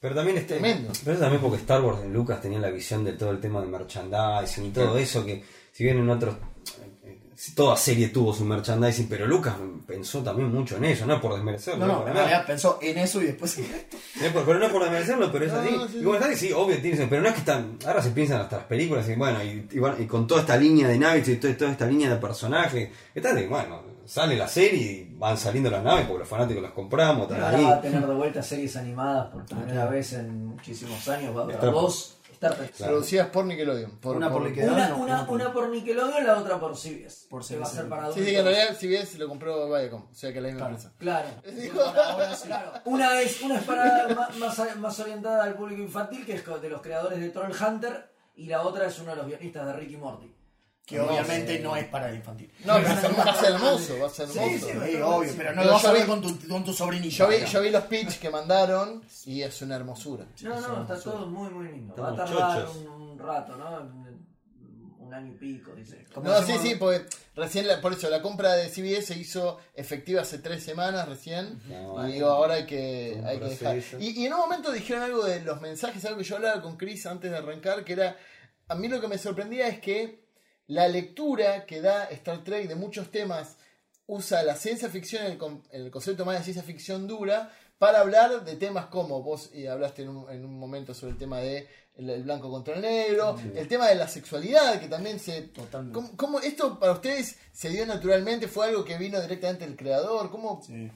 Pero 0.00 0.14
también 0.14 0.38
este, 0.38 0.54
Tremendo. 0.54 0.90
Pero 1.04 1.12
eso 1.12 1.20
también 1.20 1.40
porque 1.40 1.58
Star 1.58 1.80
Wars 1.82 2.00
en 2.02 2.12
Lucas 2.12 2.40
tenía 2.40 2.58
la 2.58 2.70
visión 2.70 3.04
de 3.04 3.12
todo 3.12 3.30
el 3.30 3.38
tema 3.38 3.60
de 3.60 3.68
merchandising 3.68 4.64
y 4.66 4.70
todo 4.70 4.98
eso 4.98 5.24
que 5.24 5.44
si 5.72 5.84
bien 5.84 5.98
en 5.98 6.10
otros 6.10 6.34
toda 7.54 7.76
serie 7.76 8.08
tuvo 8.08 8.34
su 8.34 8.44
merchandising, 8.44 9.06
pero 9.08 9.26
Lucas 9.26 9.54
pensó 9.86 10.22
también 10.22 10.52
mucho 10.52 10.76
en 10.76 10.84
eso, 10.84 11.06
no 11.06 11.14
es 11.14 11.20
por 11.20 11.34
desmerecerlo, 11.34 11.86
No, 11.86 12.00
no, 12.02 12.08
en 12.08 12.14
realidad 12.14 12.44
pensó 12.46 12.78
en 12.82 12.98
eso 12.98 13.22
y 13.22 13.26
después 13.26 13.58
No 14.20 14.26
es 14.26 14.32
por- 14.32 14.44
pero 14.44 14.58
no 14.58 14.66
es 14.66 14.72
por 14.72 14.82
desmerecerlo, 14.82 15.32
pero 15.32 15.46
es 15.46 15.52
No, 15.52 15.58
así. 15.60 15.70
no, 15.76 15.88
sí, 15.88 15.98
y 16.00 16.02
como 16.02 16.14
está, 16.16 16.36
sí, 16.36 16.52
obvio, 16.52 16.80
tiene 16.82 17.06
pero 17.06 17.22
no 17.22 17.28
es 17.28 17.34
que 17.34 17.40
están. 17.40 17.78
Ahora 17.86 18.02
se 18.02 18.10
piensan 18.10 18.40
hasta 18.42 18.58
las 18.58 18.66
películas 18.66 19.08
y 19.08 19.14
bueno, 19.14 19.42
y, 19.42 19.66
y 19.72 19.78
bueno, 19.78 19.96
y 19.98 20.04
con 20.06 20.26
toda 20.26 20.40
esta 20.42 20.56
línea 20.56 20.86
de 20.88 20.98
naves 20.98 21.26
y 21.28 21.36
toda, 21.36 21.56
toda 21.56 21.70
esta 21.72 21.86
línea 21.86 22.10
de 22.10 22.16
personajes, 22.16 22.90
está 23.14 23.32
de, 23.32 23.46
bueno, 23.48 23.82
sale 24.04 24.36
la 24.36 24.48
serie 24.48 24.80
y 25.10 25.14
van 25.16 25.38
saliendo 25.38 25.70
las 25.70 25.82
naves 25.82 26.04
porque 26.06 26.18
los 26.20 26.28
fanáticos 26.28 26.62
las 26.62 26.72
compramos, 26.72 27.30
ahora 27.30 27.52
va 27.58 27.70
a 27.76 27.80
tener 27.80 28.06
de 28.06 28.14
vuelta 28.14 28.42
series 28.42 28.76
animadas 28.76 29.28
por 29.32 29.44
primera 29.46 29.86
vez 29.86 30.12
en 30.12 30.46
muchísimos 30.48 31.08
años. 31.08 31.34
Va 31.34 31.40
a 31.42 31.44
haber 31.44 31.60
dos 31.60 32.16
Star 32.40 32.54
Trek. 32.54 32.72
Producidas 32.74 33.28
por 33.28 33.44
Nickelodeon. 33.44 33.98
Por, 33.98 34.16
Una 34.16 34.30
por 34.30 34.40
Nickelodeon. 34.42 34.74
Una, 34.74 34.88
no, 34.88 34.96
una, 34.96 35.22
no, 35.24 35.30
una 35.32 35.52
por 35.52 35.68
Nickelodeon, 35.68 36.24
la 36.26 36.38
otra 36.38 36.58
por 36.58 36.74
CBS. 36.74 37.26
Por 37.28 37.46
que 37.46 37.58
va 37.58 37.66
a 37.66 37.68
ser 37.68 37.86
para 37.86 38.02
Sí, 38.02 38.06
adultos. 38.06 38.24
sí, 38.24 38.30
que 38.32 38.38
en 38.38 38.44
realidad 38.46 38.76
CBS 38.78 39.18
lo 39.18 39.28
compró 39.28 39.68
Viacom, 39.68 40.06
o 40.10 40.14
sea 40.14 40.32
que 40.32 40.40
la 40.40 40.48
misma 40.48 40.70
Claro. 40.98 41.28
empresa. 41.28 41.42
Claro. 41.44 42.40
Claro. 42.46 42.72
Una 42.86 43.20
es, 43.20 43.42
una 43.42 43.56
es 43.58 43.64
para 43.64 44.08
más, 44.14 44.36
más, 44.38 44.76
más 44.78 45.00
orientada 45.00 45.44
al 45.44 45.54
público 45.54 45.82
infantil, 45.82 46.24
que 46.24 46.32
es 46.34 46.44
de 46.62 46.70
los 46.70 46.80
creadores 46.80 47.20
de 47.20 47.28
Troll 47.28 47.52
Hunter, 47.52 48.10
y 48.36 48.46
la 48.46 48.62
otra 48.62 48.86
es 48.86 48.98
uno 48.98 49.10
de 49.10 49.16
los 49.16 49.26
guionistas 49.26 49.66
de 49.66 49.72
Ricky 49.74 49.96
Morty. 49.98 50.34
Que 50.90 51.00
obviamente 51.00 51.58
no 51.60 51.76
es 51.76 51.86
para 51.86 52.10
el 52.10 52.16
infantil. 52.16 52.52
No, 52.64 52.74
pero 52.74 53.16
va 53.16 53.22
a 53.24 53.34
ser 53.40 53.52
hermoso, 53.54 53.98
va 54.00 54.06
a 54.06 54.10
ser 54.10 54.28
hermoso. 54.28 54.48
Sí, 54.48 54.58
sí, 54.58 54.66
Sí, 54.90 54.96
obvio, 55.00 55.32
pero 55.36 55.50
no 55.50 55.56
Pero 55.62 55.64
lo 55.64 55.72
vas 55.72 55.82
yo 55.82 55.88
a 55.88 55.92
ver 55.92 56.02
vi- 56.02 56.08
con 56.08 56.20
tu, 56.22 56.48
con 56.48 56.64
tu 56.64 56.72
sobrinito. 56.72 57.14
Yo 57.16 57.26
vi, 57.28 57.34
digamos. 57.36 57.52
yo 57.52 57.62
vi 57.62 57.70
los 57.70 57.84
pitch 57.84 58.18
que 58.18 58.30
mandaron 58.30 59.02
y 59.24 59.42
es 59.42 59.62
una 59.62 59.76
hermosura. 59.76 60.26
No, 60.42 60.54
Es 60.54 60.60
no, 60.68 60.82
está 60.82 61.00
todo 61.00 61.26
muy, 61.26 61.48
muy 61.50 61.68
lindo. 61.72 61.94
Va 61.96 62.08
a 62.08 62.10
Estamos 62.10 62.30
tardar 62.32 62.64
chochos. 62.66 62.76
un, 62.76 62.86
un 62.88 63.18
rato, 63.18 63.56
¿no? 63.56 64.10
un 65.00 65.14
año 65.14 65.32
y 65.32 65.36
pico, 65.38 65.72
dice. 65.74 66.04
Como 66.14 66.28
No, 66.28 66.36
sí, 66.42 66.52
decimos- 66.52 66.62
sí, 66.62 66.74
porque 66.76 67.06
recién, 67.34 67.66
la- 67.66 67.80
por 67.80 67.92
eso, 67.92 68.08
la 68.10 68.22
compra 68.22 68.52
de 68.54 68.68
CBS 68.68 69.06
se 69.14 69.18
hizo 69.18 69.58
efectiva 69.74 70.22
hace 70.22 70.38
tres 70.38 70.62
semanas 70.62 71.08
recién. 71.08 71.60
No, 71.68 72.08
y 72.08 72.12
digo, 72.12 72.28
ahora 72.28 72.54
hay 72.54 72.66
que, 72.66 73.20
hay 73.26 73.38
que 73.40 73.44
dejar. 73.46 73.78
Y, 73.98 74.20
y 74.22 74.26
en 74.26 74.34
un 74.34 74.38
momento 74.40 74.70
dijeron 74.70 75.02
algo 75.02 75.24
de 75.24 75.40
los 75.42 75.60
mensajes, 75.60 76.04
algo 76.04 76.18
que 76.18 76.24
yo 76.24 76.36
hablaba 76.36 76.62
con 76.62 76.76
Chris 76.76 77.06
antes 77.06 77.28
de 77.30 77.36
arrancar, 77.38 77.84
que 77.84 77.94
era, 77.94 78.16
a 78.68 78.74
mí 78.76 78.86
lo 78.86 79.00
que 79.00 79.08
me 79.08 79.18
sorprendía 79.18 79.66
es 79.66 79.80
que 79.80 80.29
la 80.70 80.86
lectura 80.86 81.66
que 81.66 81.80
da 81.80 82.04
Star 82.04 82.44
Trek 82.44 82.68
de 82.68 82.76
muchos 82.76 83.10
temas 83.10 83.56
usa 84.06 84.44
la 84.44 84.54
ciencia 84.54 84.88
ficción, 84.88 85.26
el, 85.26 85.38
el 85.72 85.90
concepto 85.90 86.24
más 86.24 86.38
de 86.38 86.44
ciencia 86.44 86.62
ficción 86.62 87.08
dura, 87.08 87.52
para 87.76 88.00
hablar 88.00 88.44
de 88.44 88.54
temas 88.54 88.86
como 88.86 89.20
vos 89.20 89.50
eh, 89.52 89.68
hablaste 89.68 90.02
en 90.02 90.10
un, 90.10 90.30
en 90.30 90.44
un 90.44 90.56
momento 90.58 90.94
sobre 90.94 91.12
el 91.12 91.18
tema 91.18 91.38
de 91.38 91.66
el, 91.94 92.08
el 92.10 92.22
blanco 92.22 92.48
contra 92.50 92.76
el 92.76 92.82
negro, 92.82 93.36
el 93.54 93.66
tema 93.66 93.88
de 93.88 93.96
la 93.96 94.06
sexualidad, 94.06 94.78
que 94.78 94.86
también 94.86 95.18
se... 95.18 95.42
Totalmente. 95.42 95.92
¿Cómo, 95.92 96.16
cómo 96.16 96.40
esto 96.40 96.78
para 96.78 96.92
ustedes 96.92 97.36
se 97.52 97.70
dio 97.70 97.84
naturalmente? 97.84 98.46
¿Fue 98.46 98.68
algo 98.68 98.84
que 98.84 98.96
vino 98.96 99.20
directamente 99.20 99.66
del 99.66 99.76
creador? 99.76 100.30
¿Cómo? 100.30 100.62
Sí. 100.64 100.88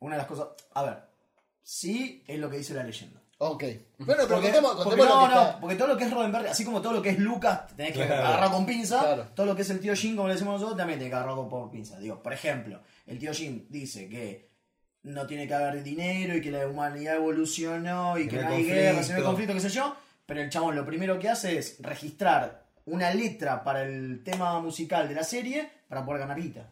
Una 0.00 0.16
de 0.16 0.18
las 0.18 0.26
cosas. 0.26 0.48
A 0.74 0.82
ver. 0.82 0.98
Sí, 1.62 2.24
es 2.26 2.40
lo 2.40 2.50
que 2.50 2.58
dice 2.58 2.74
la 2.74 2.82
leyenda. 2.82 3.21
Ok. 3.44 3.64
Bueno, 3.64 3.78
pero 3.98 4.28
Porque, 4.28 4.42
contemos, 4.52 4.70
porque 4.76 4.88
contemos 4.90 5.06
no, 5.08 5.20
lo 5.22 5.28
que 5.28 5.34
no, 5.34 5.40
está- 5.42 5.60
porque 5.60 5.74
todo 5.76 5.88
lo 5.88 5.96
que 5.96 6.04
es 6.04 6.10
Roddenberry, 6.12 6.46
así 6.48 6.64
como 6.64 6.80
todo 6.80 6.92
lo 6.92 7.02
que 7.02 7.10
es 7.10 7.18
Lucas, 7.18 7.66
tenés 7.76 7.92
que 7.92 8.06
Claro. 8.06 8.24
agarrar 8.26 8.50
con 8.52 8.64
pinza. 8.64 9.00
Claro. 9.00 9.26
Todo 9.34 9.46
lo 9.46 9.56
que 9.56 9.62
es 9.62 9.70
el 9.70 9.80
tío 9.80 9.96
Jin, 9.96 10.14
como 10.14 10.28
le 10.28 10.34
decimos 10.34 10.54
nosotros, 10.54 10.76
también 10.78 11.00
tiene 11.00 11.10
que 11.10 11.16
agarrar 11.16 11.34
con 11.34 11.48
por 11.48 11.68
pinza. 11.70 11.98
Digo, 11.98 12.22
por 12.22 12.32
ejemplo, 12.32 12.80
el 13.08 13.18
tío 13.18 13.32
Jin 13.34 13.66
dice 13.68 14.08
que 14.08 14.48
no 15.02 15.26
tiene 15.26 15.48
que 15.48 15.54
haber 15.54 15.82
dinero 15.82 16.36
y 16.36 16.40
que 16.40 16.52
la 16.52 16.68
humanidad 16.68 17.16
evolucionó 17.16 18.16
y 18.16 18.28
que 18.28 18.36
No 18.36 18.42
no 18.42 18.54
hay 18.54 18.64
guerra, 18.64 19.00
no 19.08 19.16
hay 19.16 19.22
conflicto, 19.22 19.54
qué 19.54 19.60
sé 19.60 19.70
yo. 19.70 19.96
Pero 20.24 20.40
el 20.40 20.48
chabón 20.48 20.76
lo 20.76 20.86
primero 20.86 21.18
que 21.18 21.28
hace 21.28 21.58
es 21.58 21.78
registrar 21.80 22.62
una 22.86 23.12
letra 23.12 23.64
para 23.64 23.82
el 23.82 24.22
tema 24.22 24.60
musical 24.60 25.08
de 25.08 25.16
la 25.16 25.24
serie 25.24 25.68
para 25.88 26.04
poder 26.04 26.20
ganar 26.20 26.40
guita. 26.40 26.68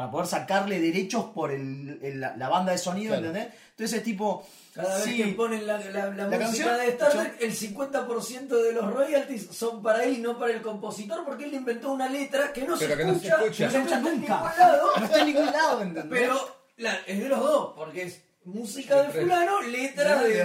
Para 0.00 0.10
poder 0.12 0.26
sacarle 0.28 0.80
derechos 0.80 1.26
por 1.34 1.50
el, 1.52 1.98
el- 2.02 2.20
la, 2.20 2.34
la 2.34 2.48
banda 2.48 2.72
de 2.72 2.78
sonido, 2.78 3.10
Claro. 3.12 3.26
¿entendés? 3.26 3.52
Entonces 3.72 3.98
es 3.98 4.02
tipo. 4.02 4.46
Cada 4.72 4.94
vez 4.94 5.04
sí, 5.04 5.16
que 5.18 5.26
ponen 5.32 5.66
la, 5.66 5.76
la, 5.76 6.06
la 6.06 6.24
música 6.24 6.38
canción, 6.38 6.78
de 6.78 6.88
Star 6.88 7.12
yo- 7.12 7.20
Trek, 7.20 7.36
el 7.40 7.52
50% 7.52 8.48
de 8.48 8.72
los 8.72 8.94
royalties 8.94 9.48
son 9.50 9.82
para 9.82 10.04
él 10.04 10.14
y 10.14 10.18
no 10.22 10.38
para 10.38 10.52
el 10.54 10.62
compositor, 10.62 11.22
porque 11.26 11.44
él 11.44 11.52
inventó 11.52 11.92
una 11.92 12.08
letra 12.08 12.50
que 12.50 12.62
no, 12.62 12.78
se, 12.78 12.86
Pero 12.86 12.96
que 12.96 13.04
no 13.04 13.18
se 13.18 13.28
escucha, 13.28 13.44
escucha. 13.44 13.64
no 13.66 13.70
se 13.72 13.78
escucha 13.78 14.00
nunca. 14.00 14.54
No 14.98 15.04
está 15.04 15.20
en 15.20 15.26
ningún 15.26 15.46
lado, 15.52 15.82
¿entendés? 15.82 16.18
pero 16.20 16.56
la- 16.78 16.96
es 17.06 17.18
de 17.22 17.28
los 17.28 17.40
dos, 17.40 17.72
porque 17.76 18.02
es 18.04 18.22
música 18.44 19.02
de 19.02 19.20
fulano, 19.20 19.60
letra 19.62 20.22
de 20.22 20.28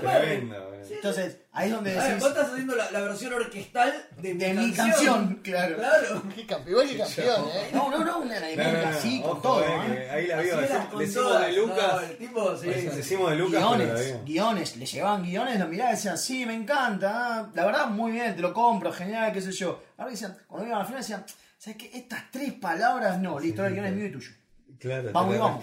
Tremendo, 0.00 0.74
eh. 0.74 0.80
Entonces, 0.90 1.38
ahí 1.52 1.68
es 1.68 1.74
donde 1.74 1.92
A 1.92 2.02
ver, 2.02 2.04
decís. 2.08 2.20
vos 2.22 2.28
estás 2.30 2.50
haciendo 2.50 2.74
la, 2.76 2.90
la 2.90 3.00
versión 3.00 3.32
orquestal 3.32 4.06
de 4.18 4.34
mi 4.34 4.40
De 4.40 4.54
mi 4.54 4.72
canción. 4.72 4.90
canción, 4.90 5.40
claro. 5.42 5.76
Claro. 5.76 6.22
Qué 6.34 6.46
campe- 6.46 6.70
Igual 6.70 6.88
que 6.88 6.98
campeón, 6.98 7.48
¿eh? 7.54 7.70
No, 7.72 7.90
no, 7.90 8.04
no, 8.04 8.18
una 8.18 8.40
No, 8.40 8.46
de 8.46 8.56
no, 8.56 8.72
no, 8.82 8.88
así, 8.88 9.20
con 9.20 9.30
ojo, 9.30 9.40
todo. 9.40 9.62
eh, 9.62 9.66
¿eh? 9.68 9.94
que 9.94 10.10
ahí 10.10 10.26
la 10.26 10.40
vio. 10.40 10.58
Así 10.58 10.72
Decimos 10.98 11.14
todas. 11.14 11.46
de 11.46 11.52
Lucas. 11.52 11.92
No, 11.94 12.00
el 12.00 12.16
tipo, 12.18 12.56
sí. 12.56 12.66
Decimos 12.68 13.30
de 13.30 13.36
Lucas, 13.36 13.62
pero 13.62 13.70
la 13.70 13.84
Guiones, 13.84 14.06
vio. 14.06 14.24
guiones, 14.24 14.76
le 14.76 14.86
llevaban 14.86 15.22
guiones, 15.22 15.58
lo 15.60 15.66
miraba 15.68 15.90
y 15.90 15.94
decían, 15.94 16.18
sí, 16.18 16.44
me 16.46 16.54
encanta, 16.54 17.10
ah, 17.40 17.50
la 17.54 17.64
verdad, 17.66 17.86
muy 17.86 18.12
bien, 18.12 18.34
te 18.36 18.42
lo 18.42 18.52
compro, 18.52 18.92
genial, 18.92 19.32
qué 19.32 19.40
sé 19.40 19.52
yo. 19.52 19.82
Ahora 19.96 20.10
decían, 20.10 20.36
cuando 20.48 20.66
iban 20.66 20.80
al 20.80 20.86
final 20.86 21.00
decían, 21.02 21.24
¿sabes 21.56 21.76
qué? 21.78 21.90
Estas 21.94 22.30
tres 22.32 22.52
palabras, 22.54 23.18
no, 23.20 23.38
listo, 23.38 23.64
el 23.64 23.74
guion 23.74 23.86
es 23.86 23.92
mío 23.94 24.06
y 24.06 24.12
tuyo. 24.12 24.30
Claro, 24.78 25.10
Vamos 25.12 25.32
te 25.32 25.38
la 25.38 25.44
vamos. 25.44 25.62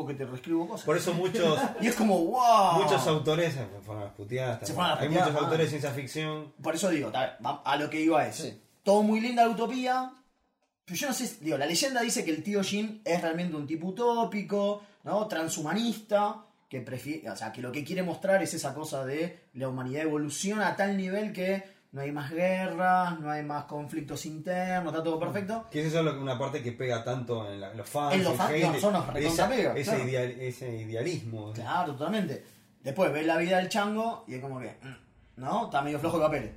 Porque 0.00 0.14
te 0.14 0.24
reescribo 0.24 0.66
cosas. 0.66 0.86
Por 0.86 0.96
eso 0.96 1.12
muchos, 1.12 1.58
Y 1.80 1.88
es 1.88 1.94
como, 1.94 2.18
wow. 2.24 2.82
muchos 2.82 3.06
autores 3.06 3.52
se 3.54 3.66
fueron 3.82 4.02
a 4.02 4.06
las 4.06 4.14
puteadas. 4.14 4.60
Se 4.60 4.72
también. 4.72 4.74
fueron 4.74 4.90
a 4.90 4.94
las 4.94 5.02
Hay 5.02 5.08
muchos 5.10 5.34
ah. 5.34 5.44
autores 5.44 5.66
de 5.66 5.68
ciencia 5.68 5.90
ficción. 5.90 6.52
Por 6.62 6.74
eso 6.74 6.88
digo, 6.88 7.12
a 7.12 7.76
lo 7.76 7.90
que 7.90 8.00
iba 8.00 8.26
es, 8.26 8.36
Sí. 8.36 8.60
todo 8.82 9.02
muy 9.02 9.20
linda 9.20 9.44
la 9.44 9.50
utopía, 9.50 10.12
pero 10.84 10.98
yo 10.98 11.08
no 11.08 11.12
sé, 11.12 11.36
digo, 11.40 11.58
la 11.58 11.66
leyenda 11.66 12.00
dice 12.00 12.24
que 12.24 12.30
el 12.30 12.42
tío 12.42 12.62
Jin 12.62 13.02
es 13.04 13.20
realmente 13.20 13.54
un 13.54 13.66
tipo 13.66 13.88
utópico, 13.88 14.82
¿no? 15.04 15.26
Transhumanista, 15.28 16.44
que 16.68 16.80
prefiere, 16.80 17.28
o 17.30 17.36
sea, 17.36 17.52
que 17.52 17.60
lo 17.60 17.70
que 17.72 17.84
quiere 17.84 18.02
mostrar 18.02 18.42
es 18.42 18.54
esa 18.54 18.72
cosa 18.74 19.04
de 19.04 19.40
la 19.54 19.68
humanidad 19.68 20.02
evoluciona 20.04 20.68
a 20.68 20.76
tal 20.76 20.96
nivel 20.96 21.32
que 21.32 21.62
no 21.92 22.00
hay 22.02 22.12
más 22.12 22.30
guerras, 22.30 23.18
no 23.18 23.30
hay 23.30 23.42
más 23.42 23.64
conflictos 23.64 24.24
internos, 24.26 24.92
está 24.92 25.02
todo 25.02 25.18
perfecto. 25.18 25.66
Que 25.70 25.80
es 25.80 25.86
eso 25.88 26.02
lo 26.02 26.12
que- 26.14 26.18
una 26.20 26.38
parte 26.38 26.62
que 26.62 26.72
pega 26.72 27.02
tanto 27.02 27.50
en 27.50 27.60
la- 27.60 27.74
los 27.74 27.88
fans, 27.88 28.14
En 28.14 28.24
los 28.24 28.36
fans, 28.36 28.52
no, 28.60 28.80
son 28.80 28.92
los 28.92 29.16
esa- 29.16 29.48
pega, 29.48 29.72
ese, 29.74 29.90
claro. 29.90 30.04
ideal- 30.08 30.36
ese 30.40 30.76
idealismo. 30.76 31.52
Claro, 31.52 31.92
totalmente. 31.94 32.44
Después 32.82 33.12
ves 33.12 33.26
la 33.26 33.36
vida 33.36 33.58
del 33.58 33.68
chango 33.68 34.24
y 34.28 34.34
es 34.34 34.40
como 34.40 34.60
que, 34.60 34.68
mm, 34.82 35.40
¿no? 35.40 35.64
Está 35.66 35.82
medio 35.82 35.98
flojo 35.98 36.18
de 36.18 36.24
papeles. 36.24 36.50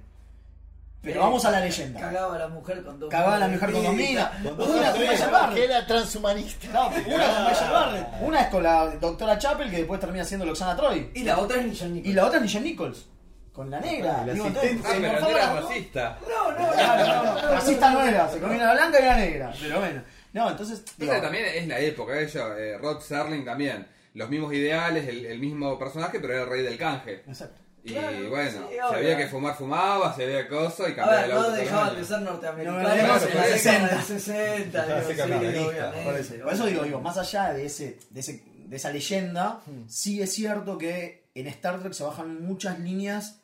Pero 1.01 1.19
vamos 1.19 1.43
a 1.43 1.51
la 1.51 1.59
leyenda. 1.59 1.99
Cagaba 1.99 2.35
a 2.35 2.39
la 2.39 2.47
mujer 2.47 2.81
con 2.81 2.97
dos 2.97 3.09
Cagaba 3.09 3.35
a 3.35 3.39
la 3.39 3.47
mujer 3.49 3.71
con 3.73 3.83
dos 3.83 3.93
minas. 3.93 4.31
Una 4.41 4.51
con 4.93 5.05
Marshall 5.05 5.31
Barnett. 5.31 5.57
Que 5.57 5.65
era 5.65 5.85
transhumanista. 5.85 6.67
No, 6.71 6.87
una 6.87 7.25
con 7.33 7.43
Marshall 7.43 7.71
Barnett. 7.73 8.07
Una 8.21 8.41
es 8.41 8.47
con 8.47 8.63
la 8.63 8.85
doctora 8.95 9.37
Chapel, 9.37 9.69
que 9.69 9.77
después 9.79 9.99
termina 9.99 10.23
siendo 10.23 10.45
Loxana 10.45 10.77
Troy. 10.77 11.11
Y 11.13 11.23
la 11.23 11.39
otra 11.39 11.59
es 11.59 11.65
Nishan 11.65 11.97
Y 11.97 12.13
la 12.13 12.25
otra 12.25 12.37
es 12.37 12.43
Nichelle 12.43 12.63
Nichols. 12.69 13.05
Con 13.53 13.69
la 13.69 13.79
negra. 13.79 14.23
La 14.25 14.33
Digo, 14.33 14.45
asistente. 14.47 14.69
entonces, 14.71 14.91
Ah, 14.91 14.95
se 14.95 14.99
pero 15.01 15.13
no 15.13 15.19
morfaba 15.19 15.31
era 15.37 15.45
las 15.45 15.61
dos. 15.61 15.69
racista. 15.69 16.19
No, 16.27 16.51
no, 16.51 16.71
Claro, 16.73 17.23
no, 17.23 17.41
no, 17.41 17.51
Racista 17.51 17.91
no 17.91 18.01
era. 18.03 18.29
Se 18.29 18.39
comió 18.39 18.57
la 18.57 18.73
blanca 18.73 18.99
y 18.99 19.03
la 19.05 19.15
negra. 19.17 19.53
Pero 19.61 19.79
bueno. 19.79 20.03
No, 20.33 20.49
entonces. 20.49 20.83
digo, 20.97 21.11
Pero 21.11 21.21
también 21.23 21.45
es 21.45 21.67
la 21.67 21.79
época, 21.79 22.13
eh, 22.19 22.77
Rod 22.81 22.99
Serling 23.01 23.45
también. 23.45 23.87
Los 24.15 24.29
mismos 24.29 24.53
ideales, 24.53 25.07
el, 25.07 25.25
el 25.25 25.39
mismo 25.39 25.77
personaje, 25.77 26.19
pero 26.19 26.33
era 26.33 26.43
el 26.43 26.49
rey 26.49 26.63
del 26.63 26.77
canje. 26.77 27.23
Exacto. 27.27 27.61
Y 27.85 27.91
Claro, 27.91 28.29
bueno, 28.29 28.49
sí, 28.51 28.57
si 28.57 28.79
obvio. 28.79 28.83
había 28.97 29.17
que 29.17 29.27
fumar, 29.27 29.55
fumaba, 29.55 30.15
si 30.15 30.23
había 30.23 30.47
cosas 30.47 30.87
y 30.89 30.91
A 30.93 30.95
cambiaba 30.95 31.11
ver, 31.21 31.25
el 31.25 31.31
auto. 31.31 31.35
no 31.35 31.41
todos 31.43 31.57
los 31.57 31.65
dejaban 31.65 31.85
años. 31.89 31.97
de 31.99 32.05
ser 32.15 32.21
norteamericanos 32.21 32.81
No, 32.81 32.87
no, 32.89 32.95
en 32.95 33.07
la 33.07 33.13
por 33.13 33.27
década 33.27 33.45
del 33.47 33.59
60. 33.59 34.55
Estaba 34.55 34.85
digo, 34.85 34.97
ese 34.99 35.11
sí, 35.11 35.17
capitalista. 35.17 35.67
obviamente, 35.67 36.03
Por 36.05 36.15
eso, 36.17 36.33
por 36.43 36.53
eso 36.53 36.65
digo, 36.65 36.83
digo, 36.83 37.01
más 37.01 37.17
allá 37.17 37.53
de 37.53 37.65
ese, 37.65 37.99
de 38.09 38.19
ese, 38.21 38.43
de 38.67 38.75
esa 38.77 38.89
leyenda, 38.89 39.59
sí 39.89 40.21
es 40.21 40.33
cierto 40.33 40.77
que 40.77 41.29
en 41.35 41.47
Star 41.47 41.79
Trek 41.81 41.91
se 41.93 42.03
bajan 42.05 42.41
muchas 42.45 42.79
líneas 42.79 43.41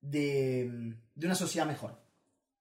de, 0.00 0.94
de 1.14 1.26
una 1.26 1.34
sociedad 1.34 1.66
mejor. 1.66 1.98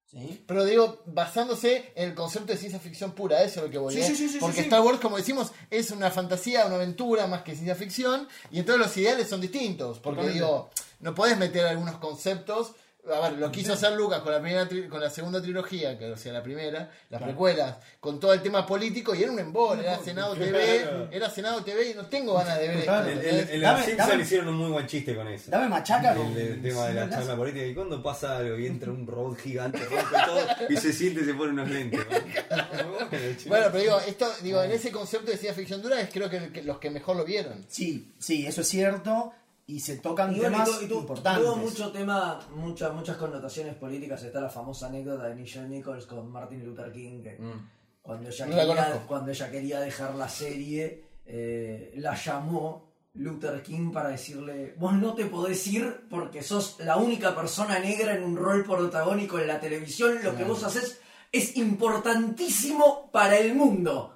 ¿Sí? 0.06 0.42
Pero 0.48 0.64
digo, 0.64 1.02
basándose 1.06 1.92
en 1.96 2.10
el 2.10 2.16
concepto 2.16 2.54
de 2.54 2.58
ciencia 2.58 2.80
ficción 2.80 3.12
pura, 3.12 3.44
eso 3.44 3.60
es 3.60 3.66
lo 3.66 3.72
que 3.72 3.78
voy 3.78 3.94
Sí, 3.94 4.00
¿eh? 4.00 4.04
sí, 4.06 4.16
sí, 4.16 4.30
sí, 4.30 4.38
Porque 4.40 4.56
sí, 4.56 4.62
sí. 4.62 4.68
Star 4.68 4.82
Wars, 4.82 5.02
como 5.02 5.18
decimos, 5.18 5.52
es 5.70 5.92
una 5.92 6.10
fantasía, 6.10 6.66
una 6.66 6.76
aventura 6.76 7.28
más 7.28 7.42
que 7.42 7.56
ciencia 7.56 7.76
ficción, 7.76 8.26
y 8.50 8.60
entonces 8.60 8.86
los 8.86 8.96
ideales 8.98 9.28
son 9.28 9.42
distintos. 9.42 10.00
Porque 10.00 10.22
Totalmente. 10.22 10.46
digo, 10.46 10.70
no 11.02 11.14
podés 11.14 11.38
meter 11.38 11.66
algunos 11.66 11.98
conceptos. 11.98 12.72
A 13.14 13.30
ver, 13.30 13.40
lo 13.40 13.52
quiso 13.52 13.74
hacer 13.74 13.94
Lucas 13.94 14.20
con 14.22 14.32
la 14.34 14.42
primera 14.42 14.68
tri- 14.68 14.88
con 14.90 15.00
la 15.00 15.10
segunda 15.10 15.42
trilogía, 15.42 15.98
que 15.98 16.12
o 16.12 16.18
sea 16.18 16.34
la 16.34 16.44
primera, 16.44 16.92
las 17.10 17.22
precuelas, 17.22 17.78
con 18.00 18.20
todo 18.20 18.34
el 18.34 18.42
tema 18.42 18.66
político, 18.66 19.16
y 19.16 19.24
era 19.24 19.32
un 19.32 19.40
embol, 19.40 19.80
era 19.80 19.98
Senado 20.00 20.36
TV, 20.36 21.08
era 21.12 21.30
Senado 21.30 21.64
TV 21.64 21.92
y 21.92 21.94
no 21.94 22.06
tengo 22.08 22.34
ganas 22.34 22.60
de 22.60 22.68
ver 22.68 22.78
esto. 22.78 22.86
Claro. 22.92 23.10
En, 23.10 23.64
en, 24.12 24.22
hicieron 24.22 24.48
un 24.50 24.56
muy 24.58 24.72
buen 24.72 24.88
chiste 24.88 25.16
con 25.16 25.28
eso. 25.28 25.50
Dame 25.52 25.70
machaca 25.70 26.12
El, 26.12 26.18
con- 26.18 26.34
del 26.36 26.62
tema 26.62 26.86
de 26.88 26.94
la 26.94 27.06
sí, 27.06 27.12
charla 27.12 27.36
política. 27.38 27.66
Y 27.66 27.74
cuando 27.74 28.04
pasa 28.04 28.38
algo 28.38 28.58
y 28.58 28.66
entra 28.68 28.92
un 28.92 29.08
robot 29.08 29.38
gigante, 29.40 29.80
rompe 29.86 30.18
todo 30.26 30.48
y 30.70 30.78
se 30.78 30.92
siente 30.92 31.22
y 31.22 31.26
se 31.26 31.34
pone 31.34 31.52
unos 31.54 31.70
lentes. 31.70 32.00
¿no? 32.10 33.08
Bueno, 33.48 33.68
pero 33.72 33.80
digo, 33.80 34.00
esto, 34.08 34.28
digo, 34.42 34.62
en 34.64 34.72
ese 34.72 34.92
concepto 34.92 35.32
de 35.32 35.38
ciencia 35.38 35.54
ficción 35.54 35.82
dura 35.82 36.00
es 36.02 36.10
creo 36.12 36.30
que, 36.30 36.50
que 36.52 36.64
los 36.64 36.78
que 36.80 36.90
mejor 36.90 37.16
lo 37.16 37.24
vieron. 37.26 37.66
Sí, 37.70 38.14
sí, 38.20 38.46
eso 38.46 38.62
es 38.62 38.68
cierto. 38.68 39.32
Y 39.70 39.82
se 39.82 39.98
tocan 39.98 40.34
Y 40.34 40.40
bueno, 40.40 40.64
temas 40.64 40.82
y 40.82 40.86
importantes. 40.86 41.44
tuvo 41.44 41.56
mucho 41.58 41.92
tema, 41.92 42.40
muchas 42.56 42.94
muchas 42.94 43.18
connotaciones 43.18 43.76
políticas. 43.76 44.24
Está 44.24 44.40
la 44.40 44.50
famosa 44.50 44.88
anécdota 44.88 45.26
de 45.28 45.36
Nichelle 45.36 45.68
Nichols 45.68 46.06
con 46.06 46.32
Martin 46.32 46.64
Luther 46.66 46.92
King, 46.94 47.22
que 47.22 47.38
Mm. 47.38 47.70
cuando, 48.02 48.30
ella 48.30 48.46
No 48.46 48.56
quería, 48.56 49.04
cuando 49.06 49.32
ella 49.32 49.52
quería 49.52 49.80
dejar 49.82 50.16
la 50.16 50.30
serie, 50.30 51.04
eh, 51.26 51.94
la 51.98 52.16
llamó 52.16 52.94
Luther 53.16 53.62
King 53.62 53.92
para 53.92 54.08
decirle, 54.10 54.74
vos 54.78 54.94
no 54.94 55.14
te 55.14 55.26
podés 55.26 55.68
ir 55.68 56.06
porque 56.10 56.42
sos 56.44 56.78
la 56.80 56.96
única 56.96 57.36
persona 57.36 57.78
negra 57.80 58.16
en 58.16 58.24
un 58.24 58.38
rol 58.38 58.64
protagónico 58.64 59.38
en 59.38 59.48
la 59.48 59.60
televisión, 59.60 60.20
lo 60.24 60.34
que 60.38 60.46
vos 60.46 60.64
haces 60.64 61.02
es 61.32 61.58
importantísimo 61.58 63.10
para 63.12 63.38
el 63.38 63.54
mundo. 63.54 64.14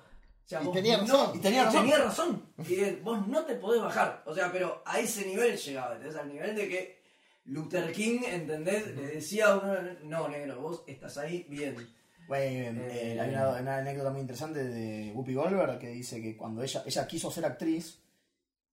Sea, 0.52 0.62
Y 0.62 0.66
vos 0.66 0.74
tenía 0.76 0.98
no- 0.98 1.04
razón. 1.04 1.32
Y 1.34 1.40
tenía 1.40 1.64
razón. 1.64 1.82
tenía 1.82 1.98
razón. 1.98 2.46
Y 2.68 2.76
él, 2.76 3.00
vos 3.04 3.26
no 3.28 3.46
te 3.46 3.56
podés 3.56 3.82
bajar. 3.82 4.22
O 4.26 4.36
sea, 4.36 4.52
pero 4.52 4.82
a 4.86 5.00
ese 5.00 5.26
nivel 5.26 5.56
llegaba, 5.58 5.96
¿entendés? 5.96 6.18
Al 6.20 6.28
nivel 6.28 6.56
de 6.58 6.68
que 6.68 7.02
Luther 7.46 7.92
King, 7.94 8.20
¿entendés? 8.28 8.86
Le 8.96 9.08
decía 9.08 9.48
a 9.48 9.58
uno, 9.60 9.74
no, 10.04 10.28
negro, 10.28 10.60
vos 10.60 10.84
estás 10.88 11.18
ahí 11.20 11.46
bien. 11.50 11.76
Bueno, 12.28 12.82
eh, 12.82 13.14
Eh, 13.14 13.20
hay 13.22 13.30
una, 13.30 13.48
una 13.50 13.78
anécdota 13.78 14.10
muy 14.12 14.20
interesante 14.22 14.62
de 14.66 15.14
Whoopi 15.16 15.34
Goldberg 15.34 15.80
que 15.80 15.88
dice 15.88 16.22
que 16.22 16.36
cuando 16.36 16.62
ella, 16.64 16.84
ella 16.86 17.08
quiso 17.08 17.32
ser 17.32 17.46
actriz 17.46 18.02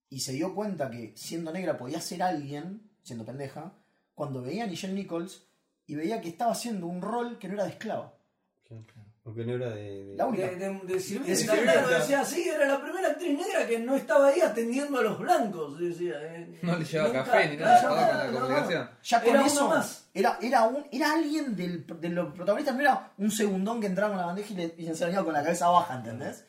y 0.09 0.19
se 0.19 0.33
dio 0.33 0.53
cuenta 0.53 0.91
que 0.91 1.13
siendo 1.15 1.51
negra 1.53 1.77
podía 1.77 2.01
ser 2.01 2.23
alguien, 2.23 2.89
siendo 3.03 3.23
pendeja, 3.25 3.71
cuando 4.15 4.41
veía 4.41 4.65
a 4.65 4.67
Nichelle 4.67 4.93
Nichols 4.93 5.45
y 5.87 5.95
veía 5.95 6.19
que 6.19 6.27
estaba 6.27 6.51
haciendo 6.51 6.87
un 6.87 7.01
rol 7.01 7.37
que 7.39 7.47
no 7.47 7.53
era 7.53 7.63
de 7.63 7.69
esclava. 7.71 8.13
Porque 9.29 9.45
no 9.45 9.53
era 9.55 9.69
de. 9.69 10.05
de- 10.05 10.15
La 10.15 10.25
única. 10.25 10.45
De, 10.47 10.55
de, 10.55 10.67
de 10.67 11.45
claro, 11.63 11.87
decía, 11.89 12.25
sí, 12.25 12.47
era 12.49 12.65
la 12.67 12.81
primera 12.81 13.09
actriz 13.09 13.37
negra 13.37 13.67
que 13.67 13.79
no 13.79 13.95
estaba 13.95 14.27
ahí 14.27 14.41
atendiendo 14.41 14.99
a 14.99 15.03
los 15.03 15.19
blancos. 15.19 15.79
Decía, 15.79 16.13
eh, 16.21 16.59
No 16.61 16.75
le 16.77 16.83
llevaba 16.85 17.09
nunca- 17.13 17.23
café 17.25 17.49
ni 17.49 17.57
nada, 17.57 17.79
claro, 17.79 17.95
estaba 17.95 18.07
con 18.09 18.17
la 18.17 18.23
no, 18.25 18.31
no. 18.31 18.39
comunicación. 18.39 18.89
Ya 19.03 19.21
con 19.21 19.29
Era 19.29 19.45
eso, 19.45 19.65
uno 19.65 19.75
más. 19.75 20.09
Era, 20.13 20.39
era, 20.41 20.63
un, 20.67 20.85
era 20.91 21.13
alguien 21.13 21.55
del, 21.55 21.85
de 21.87 22.09
los 22.09 22.33
protagonistas, 22.33 22.75
no 22.75 22.81
era 22.81 23.11
un 23.17 23.31
segundón 23.31 23.79
que 23.79 23.87
entraba 23.87 24.09
con 24.11 24.17
la 24.19 24.25
bandeja 24.25 24.53
y 24.53 24.55
le, 24.55 24.75
y 24.77 24.87
enseñaba 24.87 25.23
con 25.23 25.33
la 25.33 25.43
cabeza 25.43 25.69
baja, 25.69 25.95
¿entendés? 25.95 26.45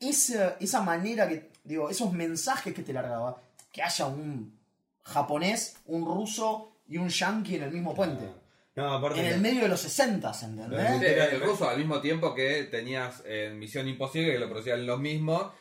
Esa, 0.00 0.56
esa 0.60 0.82
manera 0.82 1.28
que, 1.28 1.52
digo, 1.62 1.88
esos 1.88 2.12
mensajes 2.12 2.74
que 2.74 2.82
te 2.82 2.92
largaba, 2.92 3.40
que 3.72 3.82
haya 3.82 4.06
un 4.06 4.58
japonés, 5.02 5.76
un 5.86 6.04
ruso 6.04 6.78
y 6.86 6.98
un 6.98 7.08
yankee 7.08 7.56
en 7.56 7.62
el 7.62 7.70
mismo 7.72 7.94
puente. 7.94 8.28
No, 8.76 8.92
aparte. 8.94 9.20
En 9.20 9.26
el 9.26 9.40
medio 9.40 9.62
de 9.62 9.68
los 9.68 9.80
60, 9.80 10.32
¿entendés? 10.42 10.98
Sí, 11.00 11.06
el 11.34 11.40
ruso 11.40 11.68
al 11.68 11.78
mismo 11.78 12.00
tiempo 12.00 12.34
que 12.34 12.64
tenías 12.64 13.22
en 13.24 13.58
Misión 13.58 13.86
Imposible, 13.88 14.32
que 14.32 14.38
lo 14.38 14.48
producían 14.48 14.84
los 14.84 14.98
mismos, 14.98 15.52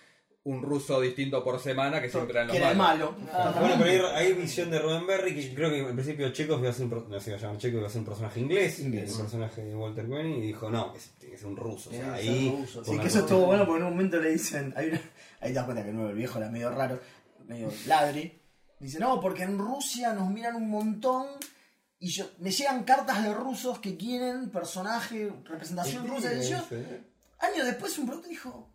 un 0.46 0.62
ruso 0.62 1.00
distinto 1.00 1.42
por 1.44 1.60
semana 1.60 2.02
que 2.02 2.10
siempre 2.10 2.32
eran 2.34 2.48
los 2.48 2.54
que 2.56 2.62
era 2.62 2.72
el 2.72 2.78
malos. 2.78 3.12
malo. 3.32 3.60
Bueno, 3.62 3.76
pero 3.80 4.08
hay, 4.10 4.26
hay 4.28 4.34
visión 4.34 4.70
de 4.72 4.80
Roddenberry 4.80 5.34
que 5.36 5.54
creo 5.54 5.70
que 5.70 5.80
en 5.80 5.94
principio 5.96 6.30
Chekhov 6.34 6.60
iba 6.60 6.70
a 6.70 6.74
ser 6.74 6.84
un, 6.86 6.90
pro- 6.90 7.06
no 7.08 7.20
se 7.20 7.30
iba 7.30 7.38
a 7.38 7.42
llamar 7.42 7.58
Chekhov, 7.60 7.78
iba 7.80 7.88
a 7.88 7.92
ser 7.92 8.00
un 8.00 8.06
personaje 8.06 8.40
inglés, 8.42 8.80
Inglés. 8.80 9.12
un 9.14 9.22
personaje 9.22 9.64
de 9.64 9.74
Walter 9.76 10.06
Koenig, 10.08 10.38
y 10.40 10.48
dijo, 10.48 10.70
no, 10.70 10.92
que 10.92 10.98
es- 10.98 11.12
tiene 11.20 11.36
que 11.36 11.38
ser 11.40 11.48
un 11.48 11.56
ruso. 11.56 11.92
O 11.92 11.94
sea, 11.94 12.02
Tiene 12.02 12.14
que 12.16 12.30
ahí, 12.30 12.56
ruso, 12.60 12.84
Sí, 12.84 13.00
que 13.00 13.08
eso 13.08 13.20
estuvo 13.20 13.46
bueno 13.46 13.66
porque 13.66 13.80
en 13.82 13.86
un 13.86 13.94
momento 13.94 14.18
le 14.20 14.32
dicen, 14.32 14.74
hay 14.76 14.88
una- 14.90 15.02
ahí 15.40 15.50
te 15.50 15.54
das 15.54 15.64
cuenta 15.66 15.84
que 15.84 15.90
el 15.90 15.96
nuevo 15.96 16.10
el 16.10 16.18
viejo 16.18 16.40
era 16.40 16.50
medio 16.50 16.72
raro, 16.72 17.00
medio 17.48 17.72
ladri. 17.88 18.38
Dice, 18.80 19.00
no, 19.00 19.22
porque 19.22 19.44
en 19.44 19.58
Rusia 19.58 20.12
nos 20.14 20.30
miran 20.30 20.56
un 20.58 20.70
montón 20.70 21.28
y 22.04 22.10
yo, 22.10 22.30
me 22.40 22.52
llegan 22.52 22.84
cartas 22.84 23.24
de 23.24 23.34
rusos 23.34 23.80
que 23.80 23.96
quieren 23.96 24.50
personaje, 24.50 25.32
representación 25.46 26.06
rusa. 26.06 26.34
Y 26.34 26.50
yo, 26.50 26.58
años 27.40 27.66
después 27.66 27.98
un 27.98 28.08
producto 28.08 28.28
dijo, 28.28 28.70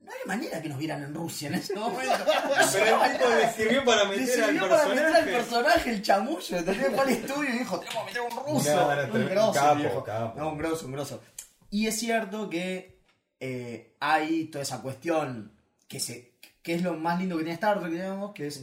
no 0.00 0.10
hay 0.10 0.26
manera 0.26 0.62
que 0.62 0.70
nos 0.70 0.78
vieran 0.78 1.02
en 1.02 1.14
Rusia 1.14 1.48
en 1.48 1.56
ese 1.56 1.74
momento. 1.74 2.24
Pero 2.72 3.04
el 3.04 3.12
tipo 3.12 3.28
le 3.28 3.52
sirvió 3.52 3.84
para 3.84 4.06
meter 4.06 4.44
al 4.44 4.54
meter 4.94 5.34
personaje. 5.34 5.90
el 5.90 6.00
chamullo, 6.00 6.56
¿entendés? 6.56 6.90
Fue 6.94 7.00
al 7.00 7.08
estudio 7.10 7.50
y 7.50 7.58
dijo, 7.58 7.80
tenemos 7.80 8.06
que 8.06 8.06
meter 8.06 8.22
un 8.22 8.46
ruso. 8.46 9.10
Un 9.12 9.26
grosso, 9.28 9.52
Capo, 9.52 9.74
viejo. 9.74 10.04
capo. 10.04 10.40
No, 10.40 10.48
un 10.48 10.58
grosso, 10.58 10.86
un 10.86 10.92
grosso. 10.92 11.20
Y 11.68 11.86
es 11.86 11.98
cierto 11.98 12.48
que 12.48 12.98
eh, 13.40 13.94
hay 14.00 14.46
toda 14.46 14.62
esa 14.62 14.80
cuestión 14.80 15.52
que, 15.86 16.00
se, 16.00 16.32
que 16.62 16.76
es 16.76 16.82
lo 16.82 16.94
más 16.94 17.18
lindo 17.18 17.36
que 17.36 17.42
tiene 17.44 17.56
Star 17.56 17.78
Trek, 17.78 17.92
digamos, 17.92 18.32
que 18.32 18.46
es 18.46 18.62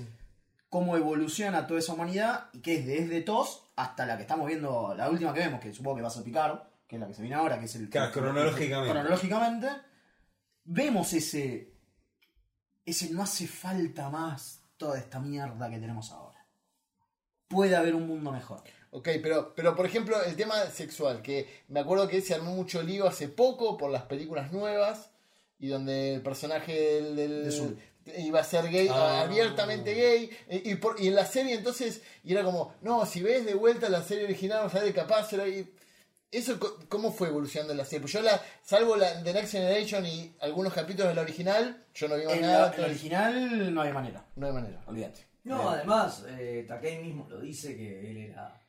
cómo 0.71 0.95
evoluciona 0.95 1.67
toda 1.67 1.81
esa 1.81 1.91
humanidad 1.93 2.45
y 2.53 2.61
que 2.61 2.77
es 2.77 2.85
desde 2.87 3.19
TOS 3.21 3.61
hasta 3.75 4.05
la 4.05 4.15
que 4.15 4.21
estamos 4.23 4.47
viendo, 4.47 4.95
la 4.95 5.09
última 5.09 5.33
que 5.33 5.41
vemos, 5.41 5.59
que 5.59 5.73
supongo 5.73 5.97
que 5.97 6.01
va 6.01 6.07
a 6.07 6.11
ser 6.11 6.23
Picard, 6.23 6.59
que 6.87 6.95
es 6.95 6.99
la 7.01 7.07
que 7.07 7.13
se 7.13 7.21
viene 7.21 7.35
ahora, 7.35 7.59
que 7.59 7.65
es 7.65 7.75
el... 7.75 7.89
Claro, 7.89 8.11
cronológicamente. 8.13 8.89
Cronológicamente, 8.93 9.67
vemos 10.63 11.11
ese... 11.11 11.73
Ese 12.85 13.11
no 13.11 13.21
hace 13.21 13.47
falta 13.47 14.09
más 14.09 14.63
toda 14.77 14.97
esta 14.97 15.19
mierda 15.19 15.69
que 15.69 15.77
tenemos 15.77 16.09
ahora. 16.13 16.47
Puede 17.49 17.75
haber 17.75 17.93
un 17.93 18.07
mundo 18.07 18.31
mejor. 18.31 18.63
Ok, 18.91 19.09
pero, 19.21 19.53
pero 19.53 19.75
por 19.75 19.85
ejemplo, 19.85 20.23
el 20.23 20.37
tema 20.37 20.55
sexual, 20.67 21.21
que 21.21 21.63
me 21.67 21.81
acuerdo 21.81 22.07
que 22.07 22.21
se 22.21 22.33
armó 22.33 22.55
mucho 22.55 22.81
lío 22.81 23.07
hace 23.07 23.27
poco 23.27 23.77
por 23.77 23.91
las 23.91 24.03
películas 24.03 24.53
nuevas 24.53 25.11
y 25.59 25.67
donde 25.67 26.15
el 26.15 26.21
personaje 26.21 26.73
del, 26.73 27.15
del- 27.17 27.43
De 27.43 27.51
Sul. 27.51 27.77
Iba 28.17 28.39
a 28.39 28.43
ser 28.43 28.69
gay, 28.69 28.87
Ah. 28.91 29.21
abiertamente 29.21 29.93
gay, 29.93 30.29
y, 30.49 30.71
y 30.71 30.75
por- 30.75 30.99
y 30.99 31.07
en 31.07 31.15
la 31.15 31.25
serie 31.25 31.55
entonces, 31.55 32.01
y 32.23 32.33
era 32.33 32.43
como, 32.43 32.73
no, 32.81 33.05
si 33.05 33.21
ves 33.21 33.45
de 33.45 33.53
vuelta 33.55 33.89
la 33.89 34.01
serie 34.03 34.25
original, 34.25 34.63
vas 34.63 34.75
a 34.75 34.79
ver 34.83 34.93
capaz 34.93 35.31
era 35.33 35.47
y 35.47 35.71
¿Eso 36.33 36.57
cómo 36.87 37.11
fue 37.11 37.27
evolucionando 37.27 37.73
la 37.73 37.83
serie? 37.83 37.99
Pues 37.99 38.13
yo 38.13 38.21
la, 38.21 38.41
salvo 38.63 38.95
la 38.95 39.21
The 39.21 39.33
Next 39.33 39.51
Generation 39.51 40.05
y 40.05 40.33
algunos 40.39 40.73
capítulos 40.73 41.09
de 41.09 41.15
la 41.15 41.23
original, 41.23 41.83
yo 41.93 42.07
no 42.07 42.15
vi 42.15 42.23
más 42.23 42.39
nada, 42.39 42.39
la, 42.39 42.47
en 42.47 42.61
la 42.61 42.65
entonces 42.67 42.85
original 42.85 43.73
no 43.73 43.81
hay 43.81 43.91
manera. 43.91 44.25
no 44.37 44.47
hay 44.47 44.53
manera. 44.53 44.81
Olvídate. 44.87 45.27
No, 45.43 45.69
además, 45.71 46.23
eh, 46.29 46.63
Takei 46.65 46.99
mismo 47.03 47.27
lo 47.29 47.41
dice 47.41 47.75
que 47.75 48.09
él 48.09 48.17
era 48.17 48.61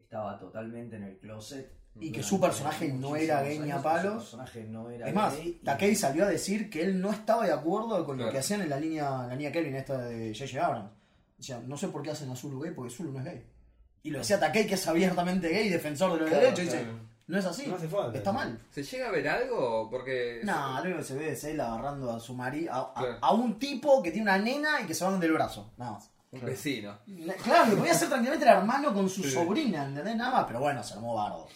estaba 0.00 0.36
totalmente 0.40 0.96
en 0.96 1.04
el 1.04 1.18
closet. 1.18 1.70
Y 2.00 2.10
que 2.10 2.22
su 2.22 2.40
personaje 2.40 2.88
no 2.92 3.14
era 3.16 3.42
gay 3.42 3.58
ni 3.60 3.70
a 3.70 3.80
palos. 3.80 4.24
Su 4.24 4.36
personaje 4.36 4.64
no 4.64 4.90
era 4.90 5.08
Es 5.08 5.14
más, 5.14 5.36
gay 5.36 5.48
y- 5.60 5.64
Takei 5.64 5.94
salió 5.94 6.24
a 6.24 6.28
decir 6.28 6.68
que 6.68 6.82
él 6.82 7.00
no 7.00 7.10
estaba 7.12 7.46
de 7.46 7.52
acuerdo 7.52 8.04
con 8.04 8.18
lo 8.18 8.30
que 8.30 8.38
hacían 8.38 8.62
en 8.62 8.70
la 8.70 8.80
línea, 8.80 9.10
la 9.26 9.34
línea 9.34 9.52
Kelvin 9.52 9.76
esta 9.76 9.98
de 9.98 10.34
J.J. 10.36 10.64
Abrams. 10.66 10.90
Decía, 11.38 11.60
no 11.64 11.76
sé 11.76 11.88
por 11.88 12.02
qué 12.02 12.10
hacen 12.10 12.30
a 12.30 12.36
Zulu 12.36 12.60
gay 12.60 12.72
porque 12.72 12.92
Zulu 12.92 13.12
no 13.12 13.18
es 13.20 13.24
gay. 13.26 13.44
Y 14.02 14.10
lo 14.10 14.18
decía 14.18 14.38
Takei 14.40 14.66
que 14.66 14.74
es 14.74 14.86
abiertamente 14.88 15.48
gay, 15.48 15.68
defensor 15.68 16.12
de 16.14 16.18
los 16.20 16.28
Claro, 16.28 16.42
derechos, 16.44 16.60
y 16.64 16.64
dice, 16.78 16.86
no 17.26 17.38
es 17.38 17.44
así, 17.46 17.66
No 17.68 17.76
hace 17.76 17.88
falta. 17.88 18.18
está 18.18 18.32
mal. 18.32 18.58
¿Se 18.70 18.82
llega 18.82 19.08
a 19.08 19.12
ver 19.12 19.28
algo? 19.28 19.88
Porque. 19.90 20.40
No, 20.44 20.74
lo 20.76 20.82
único 20.82 20.98
que 20.98 21.04
se 21.04 21.14
ve 21.14 21.32
es 21.32 21.44
él 21.44 21.60
agarrando 21.60 22.10
a 22.12 22.20
su 22.20 22.34
marido, 22.34 22.72
a, 22.72 22.80
a- 22.90 22.94
Claro. 22.94 23.18
a 23.20 23.32
un 23.32 23.58
tipo 23.58 24.02
que 24.02 24.10
tiene 24.10 24.24
una 24.30 24.38
nena 24.38 24.80
y 24.82 24.84
que 24.86 24.94
se 24.94 25.04
van 25.04 25.18
del 25.20 25.32
brazo, 25.32 25.70
nada 25.78 25.92
más. 25.92 26.10
Un 26.32 26.40
vecino. 26.44 26.98
Claro, 27.44 27.70
que 27.70 27.76
podía 27.76 27.94
ser 27.94 28.08
tranquilamente 28.08 28.44
el 28.44 28.56
hermano 28.56 28.92
con 28.92 29.08
su 29.08 29.22
sobrina, 29.22 29.84
¿entendés? 29.86 30.16
Nada 30.16 30.32
más, 30.32 30.44
pero 30.48 30.58
bueno, 30.58 30.82
se 30.82 30.94
armó 30.94 31.14
bardo. 31.14 31.46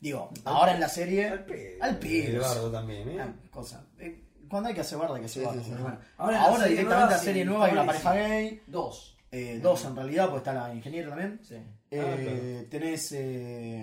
Digo, 0.00 0.30
ahora 0.44 0.74
en 0.74 0.80
la 0.80 0.88
serie. 0.88 1.28
Al 1.28 1.44
pedo. 1.44 1.82
Al 1.82 1.98
pedo. 1.98 2.28
El 2.34 2.38
bardo 2.38 2.70
también, 2.70 3.08
¿eh? 3.10 3.18
Ah, 3.20 3.32
cosa. 3.50 3.84
Eh, 3.98 4.24
Cuando 4.48 4.68
hay 4.68 4.74
que 4.74 4.80
hacer 4.82 4.96
bardo 4.98 5.14
hay 5.14 5.20
que 5.20 5.26
hacer 5.26 5.42
Sí, 5.42 5.46
bardo. 5.46 5.60
sí, 5.60 5.66
sí. 5.66 5.72
pero 5.72 5.82
bueno. 5.84 5.98
Ahora 6.16 6.42
Ahora, 6.42 6.54
en 6.54 6.60
la 6.60 6.66
directamente 6.68 6.94
nueva, 6.96 7.10
la 7.10 7.18
serie 7.18 7.42
sí, 7.42 7.48
nueva 7.48 7.66
hay 7.66 7.72
una 7.72 7.86
pareja 7.86 8.14
gay. 8.14 8.62
Dos. 8.66 9.16
eh, 9.30 9.60
dos 9.62 9.84
en 9.84 9.96
realidad, 9.96 10.28
pues 10.30 10.38
está 10.38 10.54
la 10.54 10.74
ingeniera 10.74 11.08
también. 11.10 11.40
Sí. 11.42 11.56
Eh, 11.90 12.66
Tenés. 12.70 13.12
eh, 13.12 13.82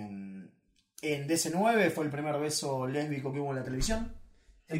en 1.02 1.28
DC9 1.28 1.90
fue 1.90 2.04
el 2.06 2.10
primer 2.10 2.38
beso 2.40 2.86
lésbico 2.86 3.32
que 3.32 3.38
hubo 3.38 3.50
en 3.50 3.56
la 3.56 3.64
televisión. 3.64 4.12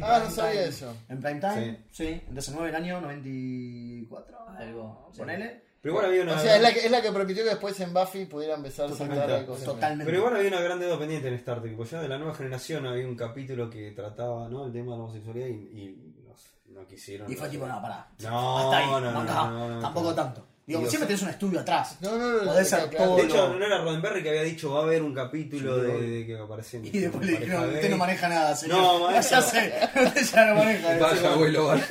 Ah, 0.01 0.21
no 0.25 0.29
sabía 0.31 0.65
eso. 0.65 0.93
En 1.07 1.21
prime 1.21 1.39
time, 1.39 1.85
sí. 1.91 2.07
En 2.27 2.35
DC9 2.35 2.67
el 2.67 2.75
año 2.75 2.99
94. 2.99 4.49
Algo, 4.57 5.09
sí. 5.13 5.19
Ponele. 5.19 5.63
Pero 5.81 5.93
igual 5.93 6.05
había 6.07 6.23
una. 6.23 6.35
O 6.35 6.39
sea, 6.39 6.55
es 6.55 6.61
la, 6.61 6.73
que, 6.73 6.79
es 6.79 6.91
la 6.91 7.01
que 7.01 7.11
permitió 7.11 7.43
que 7.43 7.49
después 7.51 7.79
en 7.79 7.93
Buffy 7.93 8.25
pudieran 8.25 8.65
y 8.65 8.69
Totalmente. 8.69 9.27
tal, 9.27 9.43
y 9.43 9.45
cosas. 9.45 9.65
Totalmente. 9.65 10.05
Pero 10.05 10.17
igual 10.17 10.35
había 10.35 10.47
una 10.49 10.61
gran 10.61 10.79
deuda 10.79 10.99
pendiente 10.99 11.27
en 11.27 11.33
Star 11.35 11.61
Trek, 11.61 11.75
porque 11.75 11.91
ya 11.91 12.01
de 12.01 12.09
la 12.09 12.17
nueva 12.17 12.33
generación 12.33 12.85
había 12.87 13.07
un 13.07 13.15
capítulo 13.15 13.69
que 13.69 13.91
trataba 13.91 14.49
¿no? 14.49 14.65
el 14.65 14.73
tema 14.73 14.93
de 14.93 14.97
la 14.97 15.03
homosexualidad 15.03 15.47
y, 15.47 15.51
y 15.51 16.23
no, 16.27 16.35
sé, 16.35 16.49
no 16.67 16.85
quisieron. 16.87 17.31
Y 17.31 17.35
fue 17.35 17.49
tipo, 17.49 17.67
no, 17.67 17.81
pará. 17.81 18.07
No, 18.23 18.29
no, 18.31 18.99
no, 18.99 19.19
acá, 19.21 19.47
no, 19.47 19.69
no, 19.69 19.79
tampoco 19.79 20.09
no. 20.09 20.15
tanto. 20.15 20.47
Digo, 20.67 20.85
siempre 20.89 21.07
tenés 21.07 21.21
un 21.21 21.29
estudio 21.29 21.61
atrás. 21.61 21.95
No, 22.01 22.17
no, 22.17 22.43
no. 22.43 22.51
Podés 22.51 22.71
no, 22.73 22.89
claro. 22.89 23.15
De 23.15 23.23
hecho, 23.23 23.53
no 23.57 23.65
era 23.65 23.77
Roddenberry 23.79 24.21
que 24.21 24.29
había 24.29 24.43
dicho 24.43 24.71
va 24.73 24.81
a 24.81 24.83
haber 24.83 25.01
un 25.01 25.13
capítulo 25.13 25.75
Sí, 25.75 25.81
de, 25.81 25.93
no. 25.93 25.99
de 25.99 26.25
que 26.27 26.37
aparece. 26.37 26.81
Y 26.83 26.99
después 26.99 27.25
le 27.25 27.37
dijeron, 27.39 27.69
usted 27.73 27.89
no 27.89 27.97
maneja 27.97 28.27
nada, 28.27 28.53
señor. 28.55 28.77
No, 28.77 29.21
sé, 29.23 29.37
usted 29.39 30.25
ya 30.25 30.45
no 30.47 30.55
maneja. 30.55 30.97
Vaya, 30.99 31.31
abuelo, 31.33 31.67
vaya. 31.67 31.87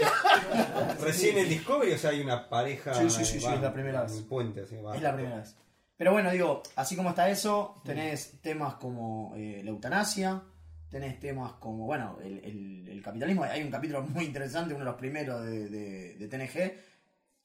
Recién 1.01 1.39
en 1.39 1.49
Discovery, 1.49 1.93
o 1.93 1.99
sea, 1.99 2.11
hay 2.11 2.20
una 2.20 2.49
pareja. 2.49 2.95
Sí, 2.95 3.09
sí, 3.11 3.24
sí, 3.24 3.37
es 3.39 3.61
la 3.61 3.72
primera 3.72 4.03
en 4.03 4.07
vez. 4.09 4.16
el 4.18 4.24
puente, 4.24 4.61
así, 4.62 4.77
va. 4.77 4.95
Es 4.95 5.03
la 5.03 5.14
primera 5.14 5.37
vez. 5.37 5.57
Pero 5.97 6.12
bueno, 6.12 6.31
digo, 6.31 6.62
así 6.77 6.95
como 6.97 7.09
está 7.11 7.31
eso, 7.31 7.81
tenés 7.85 8.41
temas 8.43 8.74
como 8.74 9.33
eh, 9.37 9.62
la 9.64 9.70
eutanasia, 9.70 10.43
tenés 10.91 11.18
temas 11.18 11.53
como, 11.55 11.87
bueno, 11.87 12.18
el, 12.22 12.39
el- 12.45 12.89
el 12.91 13.03
capitalismo. 13.03 13.45
Hay 13.45 13.62
un 13.62 13.70
capítulo 13.70 14.03
muy 14.03 14.24
interesante, 14.27 14.74
uno 14.74 14.85
de 14.85 14.91
los 14.91 14.99
primeros 14.99 15.43
de, 15.47 15.68
de- 15.70 16.14
de 16.16 16.29
TNG, 16.29 16.74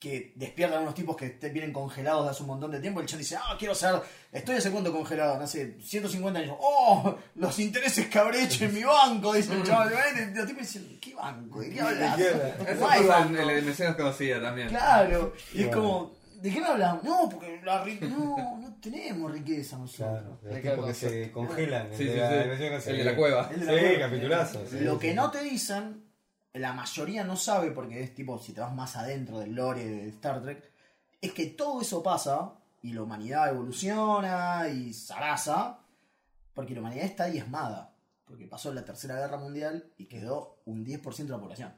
que 0.02 0.34
despiertan 0.36 0.80
a 0.80 0.82
unos 0.82 0.96
tipos 0.96 1.16
que 1.16 1.30
te- 1.30 1.50
vienen 1.50 1.72
congelados 1.72 2.26
de 2.26 2.32
hace 2.32 2.42
un 2.42 2.48
montón 2.48 2.72
de 2.72 2.80
tiempo. 2.80 3.00
El 3.02 3.06
chat 3.06 3.20
dice, 3.20 3.36
ah, 3.38 3.56
quiero 3.60 3.76
saber, 3.76 4.02
estoy 4.32 4.56
hace 4.56 4.72
cuánto 4.72 4.92
congelado, 4.92 5.40
no 5.40 5.46
sé, 5.46 5.78
150 5.80 6.40
años. 6.40 6.56
¡Oh! 6.60 7.16
Los 7.36 7.60
intereses 7.60 8.08
que 8.08 8.18
habré 8.18 8.44
hecho 8.44 8.66
en 8.66 8.74
mi 8.74 8.84
banco, 8.84 9.32
dice 9.34 9.54
el 9.54 9.64
chaval. 9.64 9.94
Y 10.34 10.36
los 10.36 10.48
tipos 10.48 10.62
dicen, 10.64 10.98
¿qué 11.00 11.14
banco? 11.14 11.62
¿De 11.62 11.70
qué 11.70 11.82
hablas? 11.82 12.20
Eso 12.20 12.36
No 12.80 12.88
hay 12.90 13.02
pasa 13.04 13.22
en 13.22 13.34
banco". 13.36 13.46
la 13.46 13.54
dimensión 13.54 13.88
desconocida 13.90 14.42
también. 14.42 14.70
Claro, 14.70 15.34
y 15.54 15.62
es 15.64 15.68
como, 15.70 16.12
¿de 16.42 16.52
qué 16.52 16.60
me 16.62 16.66
hablan? 16.66 17.00
No, 17.04 17.30
porque 17.30 17.62
la 17.64 17.84
no, 18.02 18.58
no 18.60 18.76
tenemos 18.82 19.32
riqueza 19.32 19.78
nosotros. 19.78 20.40
Claro, 20.42 20.56
tipos 20.56 20.62
cago 20.64 20.84
que 20.88 20.90
en 20.90 20.96
se 20.96 21.32
congelan. 21.32 21.90
Sí, 21.96 22.04
el 22.04 22.10
sí, 22.10 22.16
de 22.98 23.04
la 23.04 23.12
El 23.12 23.18
cueva. 23.18 23.52
El 23.54 23.60
de 23.60 23.66
la 23.68 23.72
Sí, 23.74 23.80
cueva. 23.86 24.00
capitulazo. 24.10 24.66
sí, 24.68 24.80
Lo 24.80 24.94
sí. 24.94 25.00
que 25.00 25.14
no 25.14 25.30
te 25.30 25.44
dicen, 25.44 26.06
la 26.54 26.74
mayoría 26.74 27.24
no 27.24 27.36
sabe, 27.36 27.72
porque 27.72 28.02
es 28.02 28.14
tipo, 28.14 28.38
si 28.40 28.54
te 28.54 28.62
vas 28.62 28.74
más 28.74 28.96
adentro 28.96 29.40
del 29.40 29.56
lore 29.56 29.86
de 29.86 30.10
Star 30.10 30.42
Trek, 30.42 30.72
es 31.22 31.34
que 31.34 31.48
todo 31.48 31.82
eso 31.82 32.04
pasa 32.04 32.54
y 32.82 32.94
la 32.94 33.04
humanidad 33.04 33.50
evoluciona 33.50 34.68
y 34.70 34.94
zaraza, 34.94 35.80
porque 36.54 36.74
la 36.74 36.82
humanidad 36.82 37.06
está 37.06 37.26
diezmada. 37.26 37.96
Porque 38.26 38.48
pasó 38.48 38.74
la 38.74 38.86
Tercera 38.86 39.16
Guerra 39.18 39.38
Mundial 39.38 39.92
y 39.98 40.06
quedó 40.06 40.62
un 40.66 40.86
10% 40.86 41.16
de 41.16 41.30
la 41.30 41.40
población. 41.40 41.70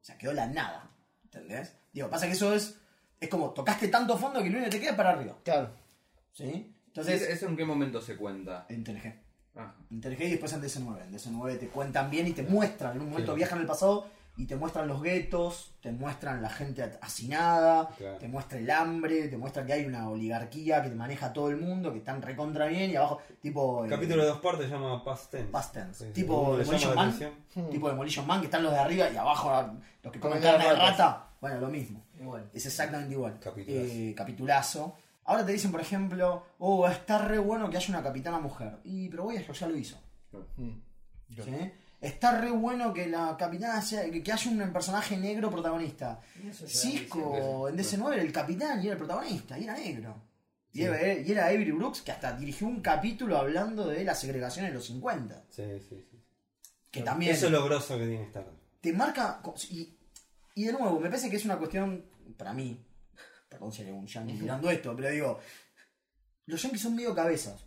O 0.00 0.04
sea, 0.04 0.16
quedó 0.16 0.32
la 0.32 0.46
nada. 0.46 0.90
¿Entendés? 1.24 1.76
Digo, 1.92 2.08
pasa 2.08 2.26
que 2.26 2.32
eso 2.32 2.54
es. 2.54 2.78
Es 3.18 3.28
como 3.28 3.50
tocaste 3.50 3.88
tanto 3.88 4.16
fondo 4.16 4.40
que 4.42 4.48
único 4.48 4.64
que 4.64 4.70
te 4.70 4.80
queda 4.80 4.96
para 4.96 5.10
arriba. 5.10 5.36
Claro. 5.44 5.70
¿Sí? 6.32 6.72
Entonces. 6.86 7.22
¿Eso 7.22 7.46
en 7.46 7.56
qué 7.56 7.64
momento 7.64 8.00
se 8.00 8.16
cuenta? 8.16 8.66
En 8.68 8.84
TNG. 8.84 9.14
Ah, 9.56 9.74
y 9.90 9.98
después 10.00 10.52
en 10.52 10.62
DC9. 10.62 11.02
En 11.04 11.12
DC9 11.12 11.58
te 11.58 11.68
cuentan 11.68 12.10
bien 12.10 12.26
y 12.26 12.32
te 12.32 12.42
muestran. 12.42 12.96
En 12.96 13.02
un 13.02 13.10
momento 13.10 13.32
Sí. 13.32 13.36
viajan 13.36 13.58
al 13.58 13.66
pasado 13.66 14.06
y 14.34 14.46
te 14.46 14.56
muestran 14.56 14.88
los 14.88 15.02
guetos, 15.02 15.72
te 15.82 15.92
muestran 15.92 16.40
la 16.40 16.48
gente 16.48 16.82
hacinada, 17.02 17.88
Claro. 17.98 18.16
te 18.16 18.28
muestra 18.28 18.58
el 18.58 18.70
hambre, 18.70 19.28
te 19.28 19.36
muestra 19.36 19.66
que 19.66 19.74
hay 19.74 19.84
una 19.84 20.08
oligarquía 20.08 20.82
que 20.82 20.88
te 20.88 20.94
maneja 20.94 21.34
todo 21.34 21.50
el 21.50 21.58
mundo, 21.58 21.92
que 21.92 21.98
están 21.98 22.22
recontra 22.22 22.64
bien 22.66 22.90
y 22.90 22.96
abajo, 22.96 23.20
tipo... 23.42 23.84
eh, 23.84 23.90
Capítulo 23.90 24.22
de 24.22 24.28
dos 24.30 24.38
partes 24.40 24.66
se 24.68 24.72
llama 24.72 25.04
Past 25.04 25.30
Tense. 25.32 25.48
Past 25.50 25.74
tense. 25.74 26.06
Sí, 26.06 26.12
Tipo 26.14 26.56
Demolition 26.56 26.94
Man. 26.94 27.08
atención. 27.08 27.70
Tipo 27.70 27.88
Demolition 27.90 28.26
Man, 28.26 28.40
que 28.40 28.46
están 28.46 28.62
los 28.62 28.72
de 28.72 28.78
arriba 28.78 29.10
y 29.10 29.16
abajo 29.18 29.50
los 30.02 30.12
que 30.12 30.18
comen 30.18 30.40
carne 30.40 30.64
de 30.64 30.74
rata. 30.76 31.26
Bueno, 31.42 31.60
lo 31.60 31.68
mismo. 31.68 32.02
Igual. 32.18 32.48
Es 32.54 32.64
exactamente 32.64 33.12
igual. 33.12 33.38
Capitulazo. 33.38 33.84
Eh, 33.92 34.14
capitulazo. 34.16 34.96
Ahora 35.24 35.46
te 35.46 35.52
dicen, 35.52 35.70
por 35.70 35.80
ejemplo, 35.80 36.46
oh, 36.58 36.88
está 36.88 37.18
re 37.18 37.38
bueno 37.38 37.70
que 37.70 37.76
haya 37.76 37.88
una 37.90 38.02
capitana 38.02 38.38
mujer. 38.38 38.78
Y, 38.84 39.08
pero 39.08 39.24
Voyager 39.24 39.54
ya 39.54 39.68
lo 39.68 39.76
hizo. 39.76 40.00
Mm. 40.56 40.72
¿sí? 41.42 41.72
Está 42.00 42.40
re 42.40 42.50
bueno 42.50 42.92
que 42.92 43.06
la 43.06 43.36
capitana 43.38 43.80
sea, 43.80 44.10
que, 44.10 44.22
que 44.22 44.32
haya 44.32 44.50
un 44.50 44.72
personaje 44.72 45.16
negro 45.16 45.50
protagonista. 45.50 46.20
Cisco 46.66 47.68
en 47.68 47.76
DC9 47.76 48.14
era 48.14 48.22
el 48.22 48.32
capitán 48.32 48.80
y 48.80 48.86
era 48.86 48.92
el 48.94 48.98
protagonista, 48.98 49.56
y 49.56 49.64
era 49.64 49.74
negro. 49.74 50.20
Y, 50.72 50.82
era, 50.82 51.14
y 51.14 51.30
era 51.30 51.46
Avery 51.46 51.70
Brooks, 51.70 52.02
que 52.02 52.10
hasta 52.10 52.32
dirigió 52.32 52.66
un 52.66 52.80
capítulo 52.80 53.36
hablando 53.36 53.86
de 53.86 54.02
la 54.02 54.14
segregación 54.16 54.64
en 54.64 54.74
los 54.74 54.86
50. 54.86 55.44
Sí, 55.50 55.62
sí, 55.88 56.04
sí. 56.10 56.20
Que 56.90 57.02
también 57.02 57.32
Eso 57.32 57.46
es 57.46 57.52
lo 57.52 57.64
grosso 57.64 57.96
que 57.96 58.06
tiene 58.06 58.24
Star. 58.24 58.50
te 58.80 58.92
marca. 58.92 59.40
Y, 59.70 59.96
y 60.56 60.64
de 60.64 60.72
nuevo, 60.72 60.98
me 60.98 61.08
parece 61.08 61.30
que 61.30 61.36
es 61.36 61.44
una 61.44 61.58
cuestión, 61.58 62.04
para 62.36 62.52
mí, 62.52 62.84
perdón 63.52 63.72
si 63.72 63.82
hay 63.82 63.90
un 63.90 64.06
yankee 64.06 64.32
mirando 64.34 64.70
esto, 64.70 64.94
pero 64.96 65.10
digo, 65.10 65.38
los 66.46 66.62
yankees 66.62 66.80
son 66.82 66.94
medio 66.96 67.14
cabezas. 67.14 67.64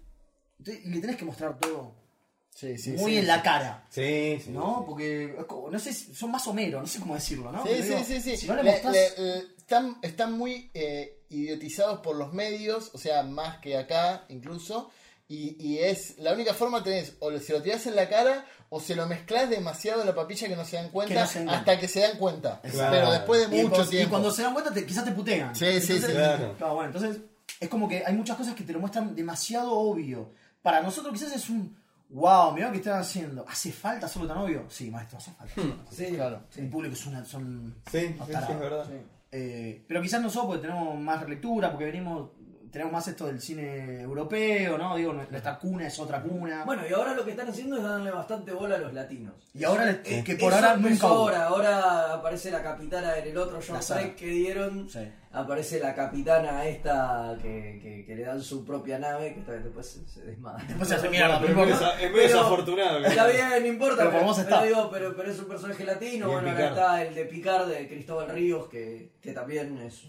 Entonces, 0.59 0.86
y 0.86 0.89
le 0.89 0.99
tenés 1.01 1.15
que 1.17 1.25
mostrar 1.25 1.57
todo 1.59 2.03
Sí, 2.49 2.77
sí, 2.77 2.91
muy 2.91 3.11
sí, 3.11 3.17
en 3.17 3.27
la 3.27 3.43
cara. 3.43 3.86
Sí, 3.89 4.39
sí. 4.43 4.49
¿No? 4.51 4.86
Porque, 4.88 5.36
no 5.71 5.77
sé, 5.77 5.93
son 5.93 6.31
más 6.31 6.47
Homero, 6.47 6.79
no 6.79 6.88
sé 6.88 6.99
cómo 7.01 7.13
decirlo, 7.15 7.51
¿no? 7.51 7.61
Sí, 7.65 7.73
digo, 7.81 7.99
sí, 8.05 8.21
sí. 8.21 8.38
Si 8.38 8.47
no 8.47 8.55
le 8.55 8.63
Le- 8.63 8.71
mostrás- 8.71 8.93
le- 8.93 9.09
le- 9.17 9.39
están, 9.57 9.97
están 10.01 10.38
muy 10.38 10.71
eh, 10.73 11.25
idiotizados 11.27 11.99
por 11.99 12.15
los 12.15 12.31
medios, 12.33 12.91
o 12.93 12.97
sea, 12.97 13.23
más 13.23 13.57
que 13.59 13.75
acá 13.77 14.25
incluso. 14.29 14.89
Y, 15.27 15.57
y 15.59 15.79
es 15.79 16.17
la 16.19 16.31
única 16.31 16.53
forma 16.53 16.81
tenés 16.81 17.17
o 17.19 17.38
se 17.39 17.51
lo 17.51 17.61
tirás 17.61 17.88
en 17.88 17.95
la 17.97 18.07
cara 18.07 18.45
o 18.76 18.80
se 18.82 18.93
lo 18.95 19.07
mezclas 19.07 19.49
demasiado 19.49 20.01
en 20.01 20.07
la 20.07 20.13
papilla 20.15 20.47
que 20.49 20.55
no 20.57 20.65
se 20.65 20.76
dan 20.76 20.89
cuenta 20.89 21.13
Que 21.13 21.19
no 21.21 21.28
se 21.28 21.39
den 21.39 21.49
hasta 21.49 21.80
que 21.80 21.88
se 21.88 22.01
dan 22.01 22.17
cuenta. 22.17 22.59
Claro. 22.61 22.91
Pero 22.91 23.11
después 23.11 23.49
de 23.49 23.57
y, 23.57 23.61
mucho 23.63 23.76
cuando, 23.76 23.88
y 23.88 23.95
tiempo. 23.95 24.09
cuando 24.11 24.32
se 24.32 24.41
dan 24.41 24.53
cuenta, 24.53 24.73
te- 24.73 24.86
quizás 24.86 25.05
te 25.05 25.11
putean. 25.11 25.55
Sí, 25.55 25.80
sí, 25.80 25.99
sí. 25.99 26.11
Claro. 26.11 26.55
Claro, 26.57 26.73
bueno, 26.76 26.88
entonces 26.93 27.21
es 27.59 27.69
como 27.69 27.88
que 27.88 28.03
hay 28.05 28.13
muchas 28.13 28.36
cosas 28.36 28.53
que 28.53 28.63
te 28.65 28.73
lo 28.73 28.80
muestran 28.80 29.15
demasiado 29.15 29.71
obvio. 29.71 30.32
Para 30.61 30.82
nosotros 30.82 31.13
quizás 31.13 31.34
es 31.34 31.49
un 31.49 31.78
wow, 32.09 32.51
mira 32.53 32.67
lo 32.67 32.73
que 32.73 32.80
están 32.80 32.99
haciendo. 32.99 33.45
¿Hace 33.47 33.71
falta 33.71 34.05
hacerlo 34.07 34.28
tan 34.28 34.38
obvio? 34.39 34.65
Sí, 34.69 34.91
maestro, 34.91 35.17
hace 35.17 35.32
falta. 35.32 35.53
Sí, 35.91 36.05
Claro. 36.07 36.41
El 36.57 36.69
público 36.69 36.93
es 36.95 37.05
una, 37.05 37.23
son 37.26 37.76
Sí, 37.89 37.99
sí, 37.99 38.15
sí, 38.26 38.32
es 38.51 38.59
verdad. 38.59 38.86
Eh, 39.32 39.84
pero 39.88 40.01
quizás 40.01 40.21
nosotros 40.21 40.47
porque 40.47 40.67
tenemos 40.67 40.99
más 40.99 41.28
lectura, 41.28 41.69
porque 41.71 41.86
venimos, 41.86 42.30
tenemos 42.76 42.91
más 42.91 43.07
esto 43.07 43.28
del 43.28 43.39
cine 43.39 44.01
europeo, 44.01 44.78
¿no? 44.78 44.97
Digo, 44.97 45.13
nuestra 45.13 45.57
cuna 45.57 45.88
es 45.88 45.97
otra 45.97 46.21
cuna. 46.21 46.65
Bueno, 46.65 46.82
y 46.89 46.91
ahora 46.91 47.13
lo 47.13 47.23
que 47.23 47.32
están 47.32 47.47
haciendo 47.47 47.78
es 47.78 47.84
darle 47.84 48.11
bastante 48.11 48.51
bola 48.51 48.76
a 48.76 48.80
los 48.80 48.93
latinos. 48.93 49.34
y 49.53 49.63
ahora 49.63 49.86
les- 49.86 49.99
Eh, 50.03 50.23
que 50.26 50.36
por 50.36 50.51
eso 50.51 50.55
ahora 50.61 50.76
nunca 50.76 51.07
ahora, 51.07 51.45
ahora 51.47 52.13
aparece 52.15 52.51
la 52.51 52.61
capitana 52.61 53.17
en 53.17 53.28
el 53.30 53.38
otro 53.38 53.59
John. 53.65 53.80
Trek 53.80 54.15
que 54.17 54.26
dieron. 54.28 54.89
Sí. 54.89 55.07
Aparece 55.32 55.80
la 55.80 55.95
capitana 55.95 56.65
esta 56.65 57.38
que, 57.41 57.80
que, 57.82 58.03
que 58.05 58.13
le 58.15 58.23
dan 58.23 58.41
su 58.41 58.65
propia 58.65 58.99
nave, 58.99 59.34
que 59.45 59.51
después 59.53 59.86
se, 59.88 60.05
se 60.07 60.21
desmadra. 60.26 60.61
Después 60.67 60.89
se 60.89 60.95
hace 60.95 61.09
mierda, 61.09 61.39
Pero 61.39 61.53
pero 61.55 61.69
es 61.73 61.80
medio- 61.82 61.93
Pero- 62.11 62.17
desafortunado. 62.28 63.01
que- 63.01 63.07
Está 63.07 63.28
bien, 63.28 63.49
no 63.61 63.67
importa, 63.67 63.97
Pero 64.09 64.11
pero, 64.11 64.32
está. 64.34 64.63
digo, 64.63 64.89
pero, 64.91 65.15
pero 65.15 65.32
es 65.32 65.39
un 65.39 65.45
personaje 65.45 65.84
latino. 65.86 66.28
Bueno, 66.30 66.51
acá 66.51 66.67
está 66.67 67.03
el 67.03 67.15
de 67.15 67.23
Picard, 67.26 67.67
de 67.69 67.88
Cristóbal 67.88 68.30
Ríos, 68.30 68.67
que, 68.67 69.11
que 69.21 69.32
también 69.32 69.78
es, 69.80 70.03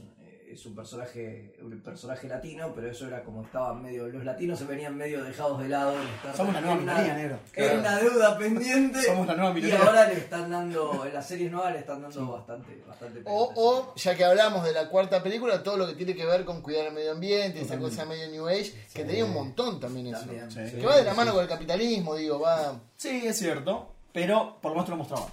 es 0.57 0.65
un 0.65 0.75
personaje 0.75 1.55
un 1.61 1.79
personaje 1.81 2.27
latino, 2.27 2.73
pero 2.75 2.91
eso 2.91 3.07
era 3.07 3.23
como 3.23 3.43
estaban 3.43 3.83
medio. 3.83 4.09
Los 4.09 4.25
latinos 4.25 4.59
se 4.59 4.65
venían 4.65 4.97
medio 4.97 5.23
dejados 5.23 5.61
de 5.61 5.69
lado. 5.69 5.93
en 6.01 6.09
Star 6.09 6.35
Somos 6.35 6.55
la 6.55 6.61
nueva 6.63 6.77
minoría, 6.77 7.15
negro. 7.15 7.39
Era 7.55 7.79
una 7.79 7.99
deuda 7.99 8.39
pendiente. 8.39 9.03
Somos 9.07 9.27
la 9.27 9.35
nueva 9.35 9.51
Y 9.51 9.55
minoría. 9.63 9.85
ahora 9.87 10.09
le 10.09 10.15
están 10.15 10.51
dando, 10.51 11.05
en 11.05 11.13
las 11.13 11.29
series 11.29 11.53
nuevas 11.53 11.75
le 11.75 11.81
están 11.81 12.01
dando 12.01 12.33
bastante, 12.33 12.83
bastante 12.89 13.21
O, 13.27 13.53
o, 13.55 13.95
ya 13.97 14.17
que 14.17 14.25
hablamos 14.25 14.65
de 14.65 14.73
la 14.73 14.89
cuarta 14.89 15.23
película, 15.23 15.63
todo 15.63 15.77
lo 15.77 15.87
que 15.87 15.95
tiene 15.95 16.15
que 16.15 16.25
ver 16.25 16.47
con 16.47 16.63
cuidar 16.63 16.87
el 16.87 16.95
medio 16.95 17.13
ambiente, 17.13 17.61
esa 17.61 17.79
cosa 17.79 18.07
medio 18.07 18.29
New 18.31 18.49
Age, 18.49 18.73
que 18.95 19.05
tenía 19.05 19.27
un 19.27 19.35
montón 19.35 19.79
también 19.79 20.07
eso. 20.07 20.25
Sí. 20.49 20.77
Que 20.81 20.87
va 20.87 20.97
de 20.97 21.05
la 21.05 21.13
mano 21.13 21.35
con 21.35 21.43
el 21.43 21.49
capitalismo, 21.49 22.15
digo, 22.15 22.41
va. 22.41 22.81
Sí, 22.97 23.27
es 23.27 23.37
cierto, 23.39 23.95
pero 24.11 24.59
por 24.63 24.71
lo 24.71 24.77
menos 24.77 24.87
te 24.87 24.91
lo 24.93 24.97
mostraban. 24.97 25.29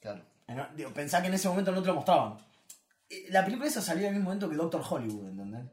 Claro. 0.00 0.20
Digo, 0.76 0.90
pensá 0.92 1.22
que 1.22 1.28
en 1.28 1.34
ese 1.34 1.48
momento 1.48 1.72
no 1.72 1.80
te 1.80 1.88
lo 1.88 1.94
mostraban. 1.94 2.47
Eh, 3.10 3.26
La 3.30 3.44
película 3.44 3.68
esa 3.68 3.80
salió 3.82 4.06
al 4.08 4.14
mismo 4.14 4.24
momento 4.26 4.48
que 4.48 4.56
Doctor 4.56 4.82
Hollywood, 4.88 5.28
¿entendés? 5.28 5.64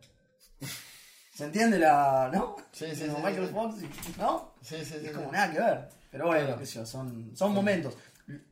¿Se 1.34 1.44
entiende 1.46 1.78
la. 1.80 2.30
¿no? 2.34 2.56
Sí, 2.72 2.96
sí, 2.96 3.06
Como 3.08 3.18
sí, 3.18 3.24
Michael 3.26 3.48
sí. 3.48 3.54
Fox, 3.54 4.18
¿no? 4.18 4.52
Sí, 4.62 4.76
sí, 4.86 4.96
sí. 5.02 5.06
Es 5.08 5.12
como 5.12 5.32
nada 5.32 5.52
que 5.52 5.60
ver. 5.60 5.90
Pero 6.12 6.28
bueno, 6.28 6.46
Claro. 6.46 6.60
qué 6.60 6.66
sé 6.66 6.76
yo, 6.76 6.86
son, 6.86 7.32
son 7.36 7.54
momentos. 7.54 7.98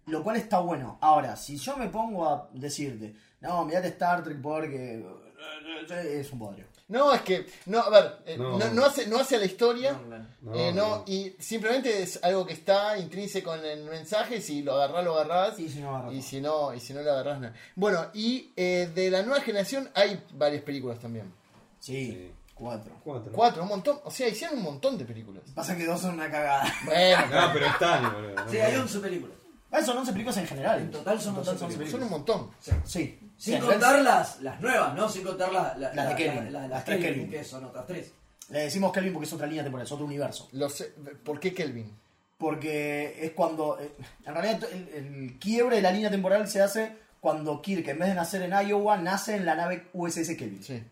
Lo 0.07 0.21
cual 0.21 0.35
está 0.35 0.59
bueno. 0.59 0.97
Ahora, 1.01 1.35
si 1.37 1.57
yo 1.57 1.77
me 1.77 1.87
pongo 1.87 2.27
a 2.27 2.49
decirte, 2.53 3.15
no, 3.39 3.65
mirate 3.65 3.87
Star 3.87 4.21
Trek 4.23 4.41
porque. 4.41 4.95
eh, 4.99 6.19
Es 6.19 6.31
un 6.33 6.39
bodrio. 6.39 6.65
No, 6.89 7.13
es 7.13 7.21
que, 7.21 7.47
no, 7.67 7.79
a 7.79 7.89
ver, 7.89 8.17
eh, 8.25 8.37
no, 8.37 8.57
No. 8.59 8.69
no 8.71 8.85
hace, 8.85 9.07
no 9.07 9.17
hace 9.17 9.37
a 9.37 9.39
la 9.39 9.45
historia, 9.45 9.99
No, 10.41 10.53
eh, 10.53 10.71
no, 10.73 10.97
no. 10.97 11.03
y 11.07 11.33
simplemente 11.39 12.03
es 12.03 12.19
algo 12.23 12.45
que 12.45 12.53
está 12.53 12.97
intrínseco 12.97 13.55
en 13.55 13.65
el 13.65 13.83
mensaje, 13.85 14.41
si 14.41 14.61
lo 14.61 14.73
agarrás, 14.75 15.03
lo 15.05 15.15
agarrás, 15.17 15.55
Sí, 15.55 15.69
sí, 15.69 15.79
no 15.79 15.95
agarrás. 15.95 16.13
y 16.13 16.21
si 16.21 16.41
no, 16.41 16.73
y 16.73 16.79
si 16.81 16.93
no 16.93 17.01
lo 17.01 17.11
agarrás, 17.11 17.39
no. 17.39 17.51
Bueno, 17.75 18.07
y 18.13 18.51
eh, 18.57 18.91
de 18.93 19.09
la 19.09 19.23
nueva 19.23 19.41
generación 19.41 19.89
hay 19.95 20.21
varias 20.33 20.61
películas 20.63 20.99
también. 20.99 21.33
Sí, 21.79 22.11
Sí. 22.11 22.31
cuatro. 22.53 22.93
Cuatro. 23.03 23.31
Cuatro, 23.33 23.63
un 23.63 23.69
montón, 23.69 23.99
o 24.03 24.11
sea, 24.11 24.27
hicieron 24.27 24.57
un 24.57 24.63
montón 24.63 24.97
de 24.97 25.05
películas. 25.05 25.43
Pasa 25.55 25.75
que 25.77 25.85
dos 25.85 26.01
son 26.01 26.15
una 26.15 26.29
cagada. 26.29 26.65
Bueno, 26.85 27.25
No, 27.27 27.53
pero 27.53 27.65
están. 27.65 28.15
Sí, 28.51 28.57
hay 28.57 28.75
11 28.75 28.99
películas. 28.99 29.37
Ah, 29.71 29.81
son 29.81 29.97
11 29.97 30.11
películas 30.11 30.37
en 30.37 30.47
general. 30.47 30.79
En 30.81 30.91
total 30.91 31.19
son 31.19 31.29
En 31.35 31.39
total 31.39 31.53
11 31.55 31.65
películas. 31.65 31.91
son 31.91 32.03
un 32.03 32.09
montón. 32.09 32.51
Sí. 32.85 33.19
Sin 33.37 33.59
contar 33.59 34.01
las, 34.01 34.41
las 34.41 34.59
nuevas, 34.61 34.93
¿no? 34.95 35.09
Sin 35.09 35.23
contar 35.23 35.51
la- 35.51 35.75
la- 35.77 35.93
Las 35.93 36.05
de 36.07 36.11
la- 36.11 36.15
Kelvin, 36.15 36.53
la- 36.53 36.59
la- 36.61 36.67
las 36.67 36.85
tres 36.85 36.97
Kelvin, 36.99 37.13
Kelvin. 37.25 37.31
que 37.31 37.43
son 37.43 37.65
otras 37.65 37.85
tres. 37.85 38.11
Le 38.49 38.59
decimos 38.59 38.91
Kelvin 38.91 39.13
porque 39.13 39.27
es 39.27 39.33
otra 39.33 39.47
línea 39.47 39.63
temporal, 39.63 39.85
es 39.85 39.91
otro 39.91 40.05
universo. 40.05 40.47
Lo 40.53 40.69
sé- 40.69 40.93
¿Por 41.23 41.39
qué 41.39 41.53
Kelvin? 41.53 41.91
Porque 42.37 43.17
es 43.25 43.31
cuando. 43.31 43.79
eh, 43.79 43.91
En 44.25 44.33
realidad, 44.33 44.63
el, 44.71 44.87
el 44.89 45.39
quiebre 45.39 45.77
de 45.77 45.81
la 45.81 45.91
línea 45.91 46.09
temporal 46.09 46.47
se 46.47 46.61
hace 46.61 46.91
cuando 47.21 47.61
Kirk, 47.61 47.87
en 47.87 47.99
vez 47.99 48.09
de 48.09 48.15
nacer 48.15 48.41
en 48.41 48.51
Iowa, 48.67 48.97
nace 48.97 49.35
en 49.35 49.45
la 49.45 49.55
nave 49.55 49.87
USS 49.93 50.35
Kelvin. 50.35 50.63
Sí. 50.63 50.83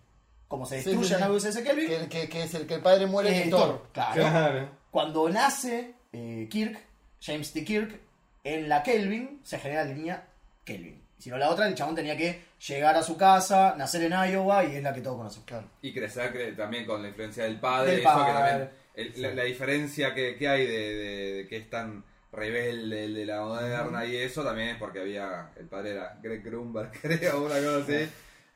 Como 0.48 0.66
se 0.66 0.80
Sí, 0.82 0.86
destruye 0.90 1.08
sí, 1.08 1.14
la 1.14 1.20
nave 1.20 1.36
USS 1.36 1.62
Kelvin, 1.64 1.88
Que, 1.88 2.08
que- 2.10 2.30
que 2.30 2.44
es 2.44 2.54
el 2.54 2.66
que 2.68 2.76
el 2.76 2.82
padre 2.82 3.06
muere 3.06 3.38
eh, 3.38 3.44
que 3.44 3.50
Thor. 3.50 3.60
Thor. 3.68 3.88
Claro. 3.92 4.14
Claro. 4.22 4.70
Cuando 4.92 5.30
nace 5.30 5.94
eh, 6.14 6.48
Kirk, 6.50 6.80
James 7.22 7.52
T. 7.54 7.64
Kirk, 7.66 8.00
en 8.44 8.68
la 8.70 8.82
Kelvin 8.84 9.40
se 9.44 9.60
genera 9.60 9.84
la 9.86 9.94
línea 9.94 10.28
Kelvin. 10.66 11.01
Si 11.22 11.30
no 11.30 11.38
la 11.38 11.50
otra, 11.50 11.68
el 11.68 11.76
chabón 11.76 11.96
tenía 11.96 12.18
que 12.18 12.42
llegar 12.68 12.96
a 12.98 13.04
su 13.04 13.16
casa, 13.16 13.76
nacer 13.78 14.04
en 14.04 14.14
Iowa 14.14 14.64
y 14.66 14.76
es 14.78 14.84
la 14.84 14.94
que 14.94 15.02
todos 15.02 15.18
conocen. 15.18 15.44
Claro. 15.44 15.68
Y 15.82 15.94
crecer 15.94 16.34
cre- 16.34 16.56
también 16.58 16.86
con 16.86 17.02
la 17.02 17.10
influencia 17.10 17.44
del 17.44 17.60
padre, 17.60 17.92
Del 17.92 18.00
eso 18.02 18.10
que 18.10 18.16
padre. 18.16 18.34
también, 18.50 18.70
el- 18.96 19.22
la, 19.22 19.34
la 19.36 19.44
diferencia 19.44 20.14
que, 20.14 20.36
que 20.36 20.48
hay 20.50 20.66
de, 20.66 20.96
de- 20.96 21.34
de 21.34 21.48
que 21.48 21.58
es 21.58 21.70
tan 21.70 22.04
rebelde 22.32 23.04
el 23.06 23.14
de 23.14 23.26
la 23.26 23.42
moderna 23.42 24.06
y 24.06 24.16
eso 24.16 24.44
también 24.44 24.70
es 24.70 24.78
porque 24.78 25.00
había, 25.02 25.52
el 25.58 25.68
padre 25.68 25.92
era 25.92 26.18
Greg 26.22 26.44
Grunberg, 26.44 26.92
creo, 27.02 27.44
una 27.46 27.56
cosa 27.56 27.78
así. 27.84 28.10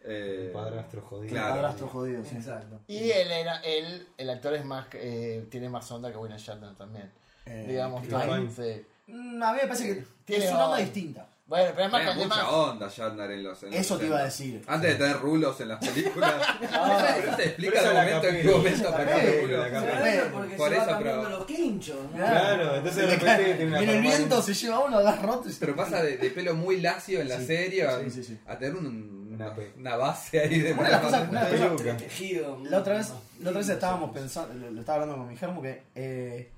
Eh, 0.08 0.52
padrastro 0.54 1.02
jodido. 1.02 1.32
Claro. 1.34 1.56
Padrastro 1.56 1.88
jodido, 1.88 2.24
sí. 2.24 2.36
Exacto. 2.36 2.80
Y 2.88 3.10
él 3.12 3.32
era, 3.32 3.58
él, 3.64 4.08
el 4.18 4.30
actor 4.30 4.54
es 4.54 4.64
más, 4.64 4.88
eh, 4.94 5.46
tiene 5.50 5.68
más 5.70 5.92
onda 5.92 6.12
que 6.12 6.18
William 6.18 6.40
Shatner 6.40 6.76
también. 6.76 7.12
Eh, 7.46 7.66
Digamos, 7.68 8.08
también, 8.08 8.52
sí. 8.52 8.86
Mm, 9.08 9.42
A 9.44 9.52
mí 9.54 9.60
me 9.62 9.68
parece 9.68 9.88
que 9.96 10.04
Tiene 10.26 10.46
es 10.46 10.52
una 10.52 10.66
onda. 10.66 10.78
distinta. 10.78 11.28
Bueno, 11.48 11.72
pero 11.76 11.86
es 11.86 11.92
más, 11.92 12.02
Tenía 12.02 12.12
es 12.14 12.18
mucha 12.30 12.42
más- 12.44 12.52
onda 12.54 12.88
Shatner 12.90 13.30
en 13.32 13.44
los 13.44 13.62
en 13.62 13.70
los 13.70 13.80
Eso 13.80 13.98
te 14.00 14.08
iba 14.08 14.18
a 14.20 14.32
60. 14.32 14.56
decir. 14.58 14.64
Antes 14.68 14.90
de 14.92 14.96
tener 15.06 15.20
rulos 15.22 15.62
en 15.62 15.68
las 15.68 15.80
películas. 15.88 16.34
pero 16.60 17.36
te 17.38 17.44
explica 17.46 17.82
la 17.84 17.94
momento 17.94 18.28
en 18.28 18.42
qué 18.42 18.52
momento 18.52 18.90
aparece 18.90 19.40
el 19.44 19.48
rulo. 19.48 20.34
porque 20.34 20.56
por 20.56 20.70
se 20.70 20.78
eso, 20.78 20.86
va 20.92 20.98
pero- 20.98 21.30
los 21.30 21.46
quinchos. 21.46 21.98
¿no? 22.12 22.18
Claro, 22.18 22.76
entonces 22.78 22.96
de 22.96 23.16
repente 23.16 23.44
tiene 23.46 23.66
una 23.68 23.78
Viene 23.78 23.94
el 23.98 24.04
forma- 24.04 24.18
viento, 24.18 24.42
se 24.42 24.54
lleva 24.56 24.80
uno, 24.80 25.04
das 25.04 25.22
roto 25.22 25.48
y 25.50 25.52
se- 25.54 25.60
Pero 25.60 25.76
pasa 25.76 26.02
de, 26.02 26.18
de 26.18 26.30
pelo 26.32 26.56
muy 26.56 26.82
lacio 26.82 27.22
en 27.22 27.30
la 27.30 27.38
Sí, 27.40 27.46
serie 27.46 27.86
a, 27.88 28.00
sí, 28.00 28.10
sí, 28.10 28.24
sí. 28.24 28.40
a 28.48 28.58
tener 28.58 28.76
un- 28.76 29.24
Una 29.36 29.48
una, 29.48 29.54
pe- 29.56 29.74
base 29.98 30.40
ahí 30.40 30.60
de 30.62 30.74
Una 30.74 30.84
de 30.84 30.90
las 30.92 31.02
cosas- 31.02 31.30
una 31.30 31.44
de 31.46 31.52
las 31.52 31.60
cosas- 31.70 31.78
peluca. 31.84 31.98
Tejido. 31.98 32.58
La 32.64 32.80
otra 32.80 32.94
vez, 32.98 33.12
la 33.42 33.50
otra 33.50 33.60
vez 33.60 33.70
estábamos 33.70 34.12
pensando, 34.12 34.54
lo, 34.56 34.72
lo 34.72 34.80
estaba 34.80 35.02
hablando 35.04 35.18
con 35.22 35.28
mi 35.28 35.38
germo, 35.38 35.62
que 35.62 35.84
eh, 35.94 36.50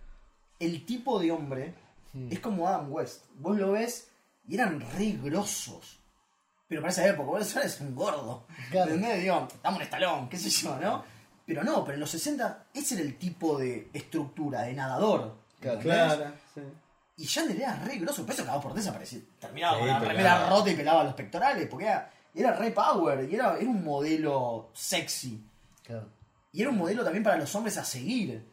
el 0.59 0.85
tipo 0.85 1.19
de 1.19 1.31
hombre 1.31 1.73
es 2.29 2.39
como 2.39 2.69
Adam 2.69 2.89
West. 2.93 3.23
Vos 3.39 3.57
lo 3.57 3.71
ves 3.73 4.07
y 4.47 4.55
eran 4.55 4.79
re 4.97 5.17
grosos. 5.21 5.99
Pero 6.67 6.81
para 6.81 6.91
esa 6.91 7.07
época, 7.07 7.27
vos 7.27 7.55
eres 7.55 7.79
un 7.79 7.95
gordo. 7.95 8.45
Claro. 8.71 8.91
¿Entendés? 8.93 9.21
Digo, 9.21 9.47
estamos 9.53 9.79
en 9.79 9.85
estalón, 9.85 10.29
qué 10.29 10.37
sé 10.37 10.49
yo, 10.49 10.75
¿no? 10.77 11.03
Pero 11.45 11.63
no, 11.63 11.83
pero 11.85 11.93
en 11.95 12.01
los 12.01 12.09
60 12.09 12.67
ese 12.73 12.95
era 12.95 13.03
el 13.03 13.17
tipo 13.17 13.57
de 13.57 13.89
estructura, 13.93 14.63
de 14.63 14.73
nadador. 14.73 15.37
Claro. 15.59 15.79
¿entendés? 15.79 16.13
Claro, 16.13 16.33
sí. 16.53 16.61
Y 17.19 17.25
Yandel 17.25 17.61
era 17.61 17.75
re 17.77 17.97
grosso, 17.97 18.23
por 18.23 18.33
eso 18.33 18.43
acababa 18.43 18.61
por 18.61 18.73
desaparecer. 18.73 19.21
Terminaba 19.39 19.75
Sí, 19.75 19.79
con 19.79 19.87
la 19.87 19.99
remera 19.99 20.49
rota 20.49 20.69
y 20.69 20.75
pelaba 20.75 21.03
los 21.03 21.13
pectorales, 21.15 21.67
porque 21.67 21.85
era, 21.85 22.11
era 22.35 22.51
re 22.53 22.71
power 22.71 23.27
y 23.29 23.33
era, 23.33 23.57
era 23.57 23.69
un 23.69 23.83
modelo 23.83 24.69
sexy. 24.73 25.43
Claro. 25.83 26.09
Y 26.51 26.61
era 26.61 26.69
un 26.69 26.77
modelo 26.77 27.03
también 27.03 27.23
para 27.23 27.37
los 27.37 27.53
hombres 27.55 27.77
a 27.77 27.83
seguir. 27.83 28.45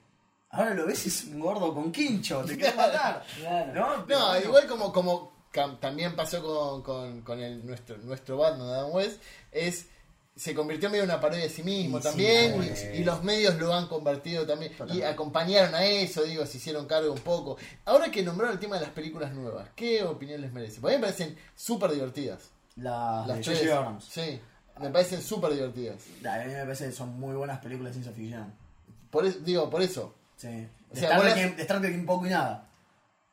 Ahora 0.51 0.73
lo 0.73 0.87
ves 0.87 1.05
y 1.05 1.09
es 1.09 1.25
un 1.25 1.41
gordo 1.41 1.75
con 1.75 1.91
quincho, 1.91 2.43
te 2.45 2.57
querés 2.57 2.77
matar. 2.77 3.25
Claro. 3.39 3.75
¿No? 3.75 3.97
No, 3.99 4.05
bueno, 4.07 4.41
igual 4.41 4.67
como, 4.67 5.34
también 5.81 6.17
pasó 6.17 6.43
con, 6.43 6.83
con, 6.83 7.21
con 7.23 7.41
el, 7.41 7.65
nuestro, 7.67 7.97
nuestro 7.99 8.37
Batman, 8.37 8.69
Adam 8.69 8.93
West, 8.93 9.21
es 9.53 9.87
se 10.37 10.53
convirtió 10.53 10.91
medio 10.91 11.05
en 11.05 11.11
una 11.11 11.21
parodia 11.21 11.45
de 11.45 11.49
sí 11.49 11.63
mismo 11.63 11.99
Y 11.99 12.03
también 12.03 12.61
y, 12.95 12.97
y 12.99 13.05
los 13.05 13.23
medios 13.23 13.55
lo 13.57 13.73
han 13.73 13.87
convertido 13.87 14.45
también 14.45 14.73
y 14.93 15.03
acompañaron 15.03 15.77
a 15.77 15.85
eso, 15.85 16.25
digo, 16.25 16.45
se 16.45 16.57
hicieron 16.57 16.87
cargo 16.87 17.13
un 17.13 17.21
poco. 17.21 17.57
Ahora 17.85 18.11
que 18.11 18.23
nombraron 18.25 18.55
el 18.55 18.59
tema 18.61 18.75
de 18.77 18.83
las 18.83 18.91
películas 18.91 19.33
nuevas, 19.33 19.69
¿qué 19.77 20.03
opinión 20.03 20.41
les 20.41 20.53
merece? 20.53 20.81
Porque 20.81 20.97
a 20.97 20.99
mí 20.99 21.03
me 21.03 21.07
parecen 21.13 21.37
súper 21.55 21.93
divertidas. 21.93 22.51
las 22.75 23.29
Las 23.29 23.47
de. 23.47 23.73
Abrams. 23.73 24.05
Sí, 24.07 24.41
me 24.81 24.91
parecen 24.91 25.23
súper 25.23 25.53
divertidas. 25.53 25.99
A 26.29 26.39
mí 26.45 26.53
me 26.53 26.63
parece 26.63 26.87
que 26.87 26.93
son 26.93 27.19
muy 27.21 27.37
buenas 27.37 27.61
películas 27.61 27.91
de 27.95 28.03
ciencia 28.03 28.13
ficción. 28.13 28.53
Por 29.11 29.45
digo, 29.45 29.71
por 29.71 29.83
eso. 29.83 30.15
Sí. 30.37 30.49
De, 30.49 30.69
O 30.91 30.97
sea, 30.97 31.11
Star 31.11 31.21
Trek, 31.81 31.93
las- 31.93 31.95
un 32.01 32.07
poco 32.07 32.27
y 32.27 32.31
nada. 32.31 32.69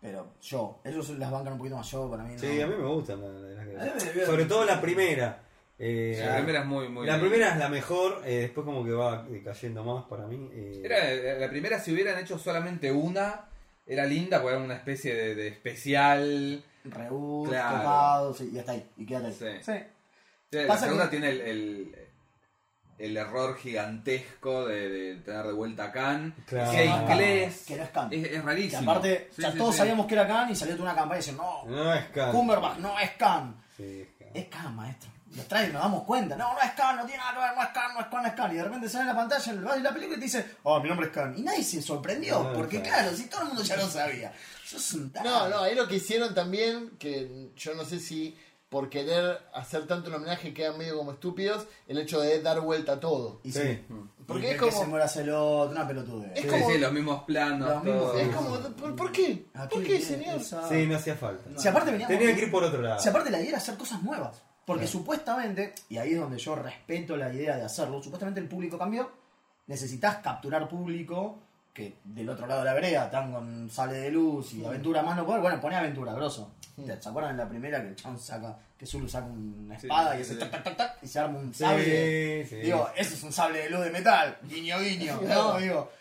Pero 0.01 0.33
yo, 0.41 0.81
ellos 0.83 1.09
las 1.11 1.29
bancan 1.31 1.53
un 1.53 1.59
poquito 1.59 1.77
más 1.77 1.89
yo, 1.91 2.09
para 2.09 2.23
mí 2.23 2.33
no. 2.33 2.39
Sí, 2.39 2.59
a 2.59 2.65
mí 2.67 2.75
me 2.75 2.87
gustan 2.87 3.21
las- 3.21 4.03
que-. 4.13 4.25
Sobre 4.25 4.45
todo 4.45 4.65
la 4.65 4.81
primera. 4.81 5.43
Eh, 5.83 6.21
La 6.23 6.35
primera 6.37 6.59
es 6.61 6.65
muy, 6.67 6.89
muy 6.89 7.07
la 7.07 7.19
primera 7.19 7.53
es 7.53 7.57
la 7.57 7.67
mejor, 7.69 8.21
eh, 8.25 8.41
después 8.41 8.65
como 8.65 8.83
que 8.85 8.91
va 8.91 9.25
cayendo 9.43 9.83
más 9.83 10.05
para 10.05 10.27
mí. 10.27 10.49
eh, 10.53 10.81
Era, 10.83 11.39
la 11.39 11.49
primera, 11.49 11.79
si 11.79 11.91
hubieran 11.93 12.19
hecho 12.19 12.37
solamente 12.37 12.91
una, 12.91 13.45
era 13.87 14.05
linda, 14.05 14.39
porque 14.41 14.55
era 14.57 14.63
una 14.63 14.75
especie 14.75 15.15
de, 15.15 15.33
de 15.35 15.47
especial. 15.47 16.63
Reboot, 16.83 17.49
Claro. 17.49 17.77
copado, 17.77 18.33
sí, 18.33 18.51
y 18.53 18.59
hasta 18.59 18.71
ahí. 18.73 18.89
Y 18.97 19.05
quédate 19.05 19.27
ahí. 19.27 19.59
Sí. 19.63 19.71
Sí. 19.71 20.57
La 20.57 20.67
Pasa 20.67 20.85
segunda 20.85 21.05
que- 21.05 21.17
tiene 21.17 21.29
el, 21.29 21.41
el, 21.41 21.95
el 23.01 23.17
error 23.17 23.57
gigantesco 23.57 24.65
de, 24.67 24.89
de 24.89 25.15
tener 25.21 25.45
de 25.45 25.53
vuelta 25.53 25.85
a 25.85 25.91
Khan. 25.91 26.33
Claro. 26.45 26.71
Que 26.71 26.85
inglés. 26.85 27.63
que 27.67 27.75
no 27.77 27.83
es 27.83 27.89
Khan. 27.89 28.07
Es, 28.11 28.23
es 28.23 28.29
Que 28.29 28.41
rarísimo. 28.41 28.91
aparte, 28.91 29.29
Sí, 29.31 29.39
o 29.39 29.41
sea, 29.41 29.51
sí, 29.51 29.57
todos 29.57 29.71
sí. 29.73 29.77
sabíamos 29.79 30.05
que 30.07 30.13
era 30.13 30.27
Khan 30.27 30.49
y 30.51 30.55
salió 30.55 30.75
toda 30.75 30.91
una 30.91 30.99
campaña 30.99 31.17
diciendo, 31.17 31.43
no, 31.65 31.71
No 31.75 31.93
es 31.93 32.05
Khan. 32.09 32.31
Cumberbatch 32.31 32.77
no 32.79 32.99
es 32.99 33.11
Khan. 33.11 33.63
Sí, 33.77 33.83
es 34.01 34.07
Khan. 34.17 34.29
Es 34.33 34.45
Khan, 34.47 34.75
maestro. 34.75 35.09
Los 35.33 35.47
trae 35.47 35.69
y 35.69 35.71
nos 35.71 35.81
damos 35.81 36.03
cuenta. 36.03 36.35
No, 36.35 36.53
no 36.53 36.59
es 36.59 36.71
Khan, 36.71 36.97
no 36.97 37.05
tiene 37.05 37.19
nada 37.23 37.33
que 37.33 37.39
ver, 37.39 37.55
no 37.55 37.61
es 37.63 37.69
Khan, 37.69 37.93
no 37.93 37.99
es 38.01 38.05
Khan, 38.07 38.21
no 38.23 38.27
es 38.27 38.33
Khan. 38.35 38.51
Y 38.51 38.55
de 38.55 38.63
repente 38.65 38.89
sale 38.89 39.01
en 39.03 39.07
la 39.07 39.15
pantalla, 39.15 39.51
en 39.53 39.57
el- 39.67 39.83
la 39.83 39.93
película 39.93 40.17
y 40.17 40.19
te 40.19 40.25
dice, 40.25 40.45
oh, 40.63 40.79
mi 40.81 40.89
nombre 40.89 41.07
es 41.07 41.13
Khan. 41.13 41.33
Y 41.37 41.41
nadie 41.41 41.63
se 41.63 41.81
sorprendió, 41.81 42.43
No, 42.43 42.53
porque 42.53 42.81
claro. 42.81 43.03
claro, 43.03 43.17
si 43.17 43.27
todo 43.29 43.41
el 43.43 43.47
mundo 43.47 43.63
ya 43.63 43.77
lo 43.77 43.87
sabía. 43.87 44.33
Sos 44.65 44.93
un 44.93 45.11
No, 45.23 45.47
no, 45.49 45.59
ahí 45.61 45.73
lo 45.75 45.87
que 45.87 45.95
hicieron 45.95 46.33
también, 46.35 46.91
que 46.99 47.49
yo 47.55 47.73
no 47.75 47.85
sé 47.85 47.99
si 47.99 48.37
por 48.71 48.89
querer 48.89 49.37
hacer 49.53 49.85
tanto 49.85 50.09
un 50.09 50.15
homenaje 50.15 50.53
quedan 50.53 50.77
medio 50.77 50.97
como 50.97 51.11
estúpidos, 51.11 51.67
el 51.89 51.97
hecho 51.97 52.21
de 52.21 52.41
dar 52.41 52.61
vuelta 52.61 52.93
a 52.93 52.99
todo. 53.01 53.41
Y 53.43 53.51
Sí. 53.51 53.59
sí. 53.61 53.81
Porque 54.25 54.43
Y 54.47 54.49
es 54.51 54.53
que 54.53 54.59
como- 54.69 54.71
se 54.71 54.87
muera 54.87 55.07
Celot, 55.09 55.71
una 55.71 55.85
pelotude. 55.85 56.31
Es 56.33 56.43
Sí, 56.43 56.47
como- 56.47 56.69
sí, 56.71 56.77
los 56.77 56.93
mismos 56.93 57.23
planos. 57.23 57.67
Los 57.69 57.83
mismos-. 57.83 58.15
Es 58.17 58.33
como, 58.33 58.57
¿por, 58.77 58.95
por 58.95 59.11
qué? 59.11 59.47
¿A 59.55 59.67
¿Por 59.67 59.83
qué 59.83 59.99
señor? 59.99 60.39
esa- 60.39 60.69
Sí, 60.69 60.87
no 60.87 60.95
hacía 60.95 61.15
falta. 61.17 61.49
Si 61.59 61.67
aparte 61.67 61.91
veníamos- 61.91 62.17
Tenían 62.17 62.37
que 62.37 62.43
ir 62.45 62.51
por 62.51 62.63
otro 62.63 62.81
lado. 62.81 62.97
Si 63.01 63.09
aparte 63.09 63.29
la 63.29 63.39
idea 63.39 63.49
era 63.49 63.57
hacer 63.57 63.75
cosas 63.77 64.01
nuevas. 64.03 64.41
Porque 64.65 64.87
supuestamente, 64.87 65.75
y 65.89 65.97
ahí 65.97 66.13
es 66.13 66.19
donde 66.21 66.37
yo 66.37 66.55
respeto 66.55 67.17
la 67.17 67.33
idea 67.33 67.57
de 67.57 67.63
hacerlo, 67.63 68.01
supuestamente 68.01 68.39
el 68.39 68.47
público 68.47 68.77
cambió. 68.77 69.11
Necesitas 69.67 70.17
capturar 70.17 70.69
público 70.69 71.39
que 71.73 71.97
del 72.03 72.29
otro 72.29 72.45
lado 72.47 72.61
de 72.61 72.65
la 72.65 72.73
vereda 72.73 73.05
están 73.05 73.31
con 73.31 73.69
sale 73.69 73.93
de 73.97 74.11
luz 74.11 74.53
y 74.53 74.65
aventura 74.65 75.01
más 75.01 75.15
no 75.15 75.25
poder. 75.25 75.41
Bueno, 75.41 75.61
pone 75.61 75.75
aventura, 75.75 76.13
grosso. 76.13 76.51
¿Se 76.75 77.09
acuerdan 77.09 77.37
de 77.37 77.43
la 77.43 77.49
primera 77.49 77.81
que 77.81 77.89
el 77.89 77.95
chabón 77.95 78.19
saca, 78.19 78.57
que 78.77 78.85
Zulu 78.85 79.07
saca 79.07 79.27
una 79.27 79.79
Sí, 79.79 79.85
espada 79.87 80.17
y 80.17 80.21
hace 80.21 80.33
sí. 80.33 80.39
tac, 80.39 80.51
tac, 80.51 80.63
tac, 80.63 80.77
tac, 80.77 81.03
y 81.03 81.07
se 81.07 81.19
arma 81.19 81.37
un 81.39 81.53
sable? 81.53 82.45
sí. 82.47 82.55
Digo, 82.55 82.89
ese 82.95 83.13
es 83.13 83.23
un 83.23 83.31
sable 83.31 83.59
de 83.59 83.69
luz 83.69 83.83
de 83.83 83.91
metal. 83.91 84.37
Guiño, 84.43 84.79
guiño. 84.79 85.19
No, 85.21 85.57
digo. 85.59 85.91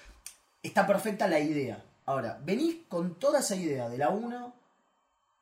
Está 0.62 0.86
perfecta 0.86 1.26
la 1.28 1.38
idea. 1.38 1.82
Ahora, 2.06 2.38
venís 2.42 2.76
con 2.88 3.14
toda 3.18 3.40
esa 3.40 3.54
idea 3.56 3.88
de 3.88 3.98
la 3.98 4.08
1 4.08 4.54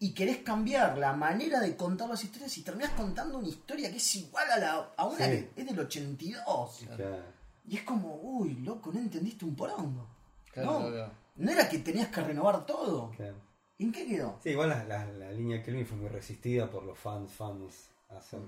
y 0.01 0.13
querés 0.13 0.39
cambiar 0.39 0.99
la 0.99 1.13
manera 1.13 1.61
de 1.61 1.77
contar 1.77 2.09
las 2.09 2.23
historias 2.23 2.57
y 2.59 2.63
terminás 2.63 2.91
contando 2.93 3.39
una 3.39 3.49
historia 3.49 3.91
que 3.91 3.97
es 3.97 4.15
igual 4.17 4.51
a, 4.51 4.59
la, 4.59 4.89
a 4.97 5.07
una 5.07 5.19
que 5.27 5.51
es 5.57 5.67
del 5.67 5.79
82. 5.79 6.85
Claro. 6.97 7.17
Y 7.69 7.77
es 7.77 7.83
como, 7.83 8.15
uy, 8.23 8.55
loco, 8.65 8.91
no 8.93 8.99
entendiste 8.99 9.45
un 9.45 9.55
porongo. 9.55 10.07
Claro, 10.53 10.81
no, 10.81 10.89
claro. 10.91 11.13
no 11.37 11.51
era 11.51 11.69
que 11.69 11.79
tenías 11.79 12.09
que 12.09 12.21
renovar 12.23 12.65
todo. 12.67 13.11
claro. 13.17 13.37
¿Y 13.81 13.85
en 13.85 13.93
qué 13.93 14.07
quedó? 14.07 14.39
Sí, 14.43 14.51
igual 14.51 14.71
la, 14.71 14.83
la, 14.85 15.07
la 15.07 15.31
línea 15.31 15.63
Kelvin 15.63 15.87
fue 15.87 15.97
muy 15.97 16.09
resistida 16.09 16.69
por 16.69 16.83
los 16.83 16.99
fans, 16.99 17.31
fans. 17.33 17.91
hacer- 18.09 18.41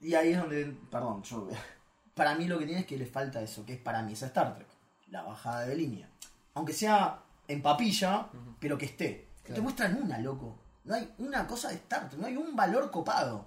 Y 0.00 0.14
ahí 0.14 0.32
es 0.32 0.38
donde, 0.38 0.76
perdón, 0.90 1.22
yo, 1.22 1.48
para 2.16 2.34
mí 2.34 2.46
lo 2.48 2.58
que 2.58 2.66
tiene 2.66 2.80
es 2.80 2.86
que 2.86 2.96
le 2.98 3.06
falta 3.06 3.40
eso, 3.40 3.64
que 3.64 3.74
es 3.74 3.78
para 3.78 4.02
mí 4.02 4.14
esa 4.14 4.26
Star 4.26 4.56
Trek, 4.56 4.66
la 5.08 5.22
bajada 5.22 5.66
de 5.66 5.76
línea. 5.76 6.08
Aunque 6.54 6.72
sea 6.72 7.22
en 7.46 7.62
papilla, 7.62 8.28
pero 8.58 8.76
que 8.76 8.86
esté. 8.86 9.28
Que 9.36 9.42
Te 9.42 9.46
Claro. 9.54 9.62
muestran 9.62 10.02
una, 10.02 10.18
loco. 10.18 10.58
No 10.84 10.94
hay 10.96 11.14
una 11.18 11.46
cosa 11.46 11.68
de 11.68 11.76
Star 11.76 12.08
Trek, 12.08 12.20
no 12.20 12.26
hay 12.26 12.36
un 12.36 12.56
valor 12.56 12.90
copado. 12.90 13.46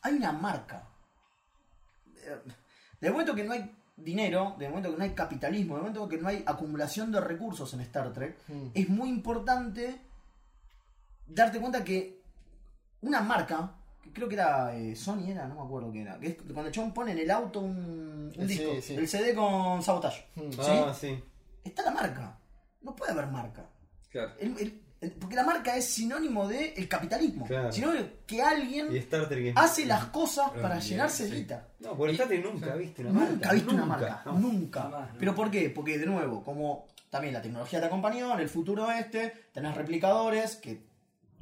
Hay 0.00 0.14
una 0.14 0.32
marca. 0.32 0.88
Eh, 2.16 2.40
Del 3.00 3.12
momento 3.12 3.34
que 3.34 3.44
no 3.44 3.52
hay 3.52 3.70
dinero, 3.96 4.56
del 4.58 4.70
momento 4.70 4.90
que 4.90 4.96
no 4.98 5.04
hay 5.04 5.10
capitalismo, 5.10 5.74
del 5.74 5.82
momento 5.84 6.08
que 6.08 6.18
no 6.18 6.28
hay 6.28 6.42
acumulación 6.46 7.12
de 7.12 7.20
recursos 7.20 7.72
en 7.74 7.80
Star 7.80 8.12
Trek, 8.12 8.36
Mm. 8.48 8.66
es 8.74 8.88
muy 8.88 9.08
importante 9.08 10.00
darte 11.26 11.60
cuenta 11.60 11.84
que 11.84 12.20
una 13.02 13.20
marca, 13.20 13.74
que 14.02 14.12
creo 14.12 14.28
que 14.28 14.34
era 14.34 14.74
eh, 14.76 14.94
Sony, 14.96 15.28
era, 15.28 15.46
no 15.46 15.54
me 15.56 15.60
acuerdo 15.62 15.92
qué 15.92 16.02
era, 16.02 16.18
que 16.18 16.28
es 16.28 16.36
cuando 16.36 16.66
el 16.66 16.72
chabón 16.72 16.92
pone 16.94 17.12
en 17.12 17.18
el 17.18 17.30
auto 17.30 17.60
un, 17.60 18.32
un 18.36 18.48
Sí, 18.48 18.58
disco, 18.58 18.72
sí. 18.80 18.94
el 18.94 19.08
CD 19.08 19.34
con 19.34 19.82
Sabotage, 19.82 20.26
Mm. 20.36 20.50
Ah, 20.58 20.94
sí. 20.98 21.22
está 21.64 21.82
la 21.82 21.90
marca. 21.92 22.38
No 22.80 22.96
puede 22.96 23.12
haber 23.12 23.26
marca. 23.28 23.64
Claro. 24.10 24.32
El- 24.40 24.52
el- 24.58 24.58
el- 24.58 24.82
porque 25.18 25.34
la 25.36 25.44
marca 25.44 25.76
es 25.76 25.84
sinónimo 25.86 26.46
de 26.48 26.74
el 26.76 26.88
capitalismo. 26.88 27.46
Claro. 27.46 27.72
Sinónimo 27.72 28.04
de 28.04 28.12
que 28.26 28.40
alguien 28.42 28.88
hace 29.56 29.84
las 29.86 30.06
cosas 30.06 30.50
Ah, 30.54 30.58
para 30.62 30.78
llenarse 30.78 31.24
de 31.24 31.30
sí. 31.30 31.36
guita. 31.36 31.68
No, 31.80 31.96
por 31.96 32.08
el 32.08 32.14
Star 32.14 32.28
Trek 32.28 32.44
nunca 32.44 32.74
viste 32.76 33.02
una 33.02 33.12
marca. 33.12 33.30
Nunca 33.32 33.52
viste 33.52 33.70
una 33.70 33.82
nunca, 33.84 33.96
marca, 33.98 34.22
no. 34.26 34.32
nunca. 34.38 35.08
¿Pero 35.18 35.34
por 35.34 35.50
qué? 35.50 35.70
Porque 35.70 35.98
de 35.98 36.06
nuevo, 36.06 36.44
como 36.44 36.86
también 37.10 37.34
la 37.34 37.42
tecnología 37.42 37.80
te 37.80 37.86
acompañó, 37.86 38.32
en 38.34 38.40
el 38.40 38.48
futuro 38.48 38.90
este 38.90 39.32
tenés 39.52 39.74
replicadores 39.74 40.56
que 40.56 40.82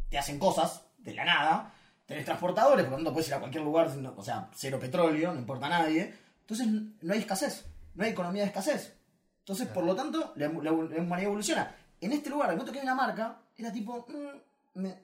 te 0.09 0.19
hacen 0.19 0.39
cosas 0.39 0.83
de 0.99 1.15
la 1.15 1.25
nada, 1.25 1.73
tenés 2.07 2.25
transportadores, 2.25 2.85
por 2.85 2.93
lo 2.93 2.97
tanto 2.99 3.13
puedes 3.13 3.29
ir 3.29 3.35
a 3.35 3.39
cualquier 3.41 3.63
lugar, 3.63 3.89
o 4.17 4.23
sea, 4.25 4.49
cero 4.55 4.79
petróleo, 4.81 5.33
no 5.33 5.39
importa 5.39 5.67
a 5.67 5.71
nadie. 5.71 6.13
Entonces 6.41 6.67
no 6.67 7.13
hay 7.13 7.21
escasez, 7.21 7.65
no 7.95 8.05
hay 8.05 8.11
economía 8.11 8.43
de 8.43 8.49
escasez. 8.49 8.95
Entonces, 9.41 9.69
por 9.69 9.85
lo 9.85 9.95
tanto, 9.95 10.33
la, 10.37 10.49
la- 10.49 10.63
la 10.63 10.71
humanidad 10.73 11.23
evoluciona. 11.23 11.75
En 12.01 12.13
este 12.13 12.31
lugar, 12.31 12.51
al 12.51 12.57
momento 12.57 12.73
que 12.73 12.79
hay 12.79 12.85
una 12.85 12.95
marca, 12.95 13.43
era 13.57 13.73
tipo, 13.73 14.07
mm, 14.09 14.81
me- 14.81 15.03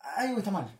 algo 0.00 0.38
está 0.38 0.50
mal. 0.50 0.70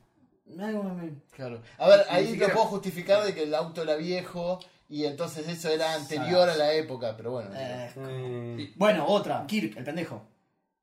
Algo 0.59 0.82
me- 0.84 1.22
Claro. 1.30 1.62
A 1.78 1.88
ver, 1.88 2.05
ahí 2.11 2.26
siquiera- 2.26 2.48
lo 2.48 2.55
puedo 2.55 2.66
justificar 2.66 3.24
de 3.24 3.34
que 3.34 3.44
el 3.44 3.55
auto 3.55 3.82
era 3.82 3.94
viejo 3.96 4.59
y 4.88 5.05
entonces 5.05 5.46
eso 5.48 5.68
era 5.68 5.94
anterior 5.94 6.48
a 6.48 6.57
la 6.57 6.72
época, 6.74 7.16
pero 7.16 7.32
bueno. 7.32 7.51
eh, 7.55 8.72
Bueno, 8.76 9.07
otra, 9.07 9.46
Kirk, 9.46 9.76
el 9.76 9.84
pendejo. 9.84 10.26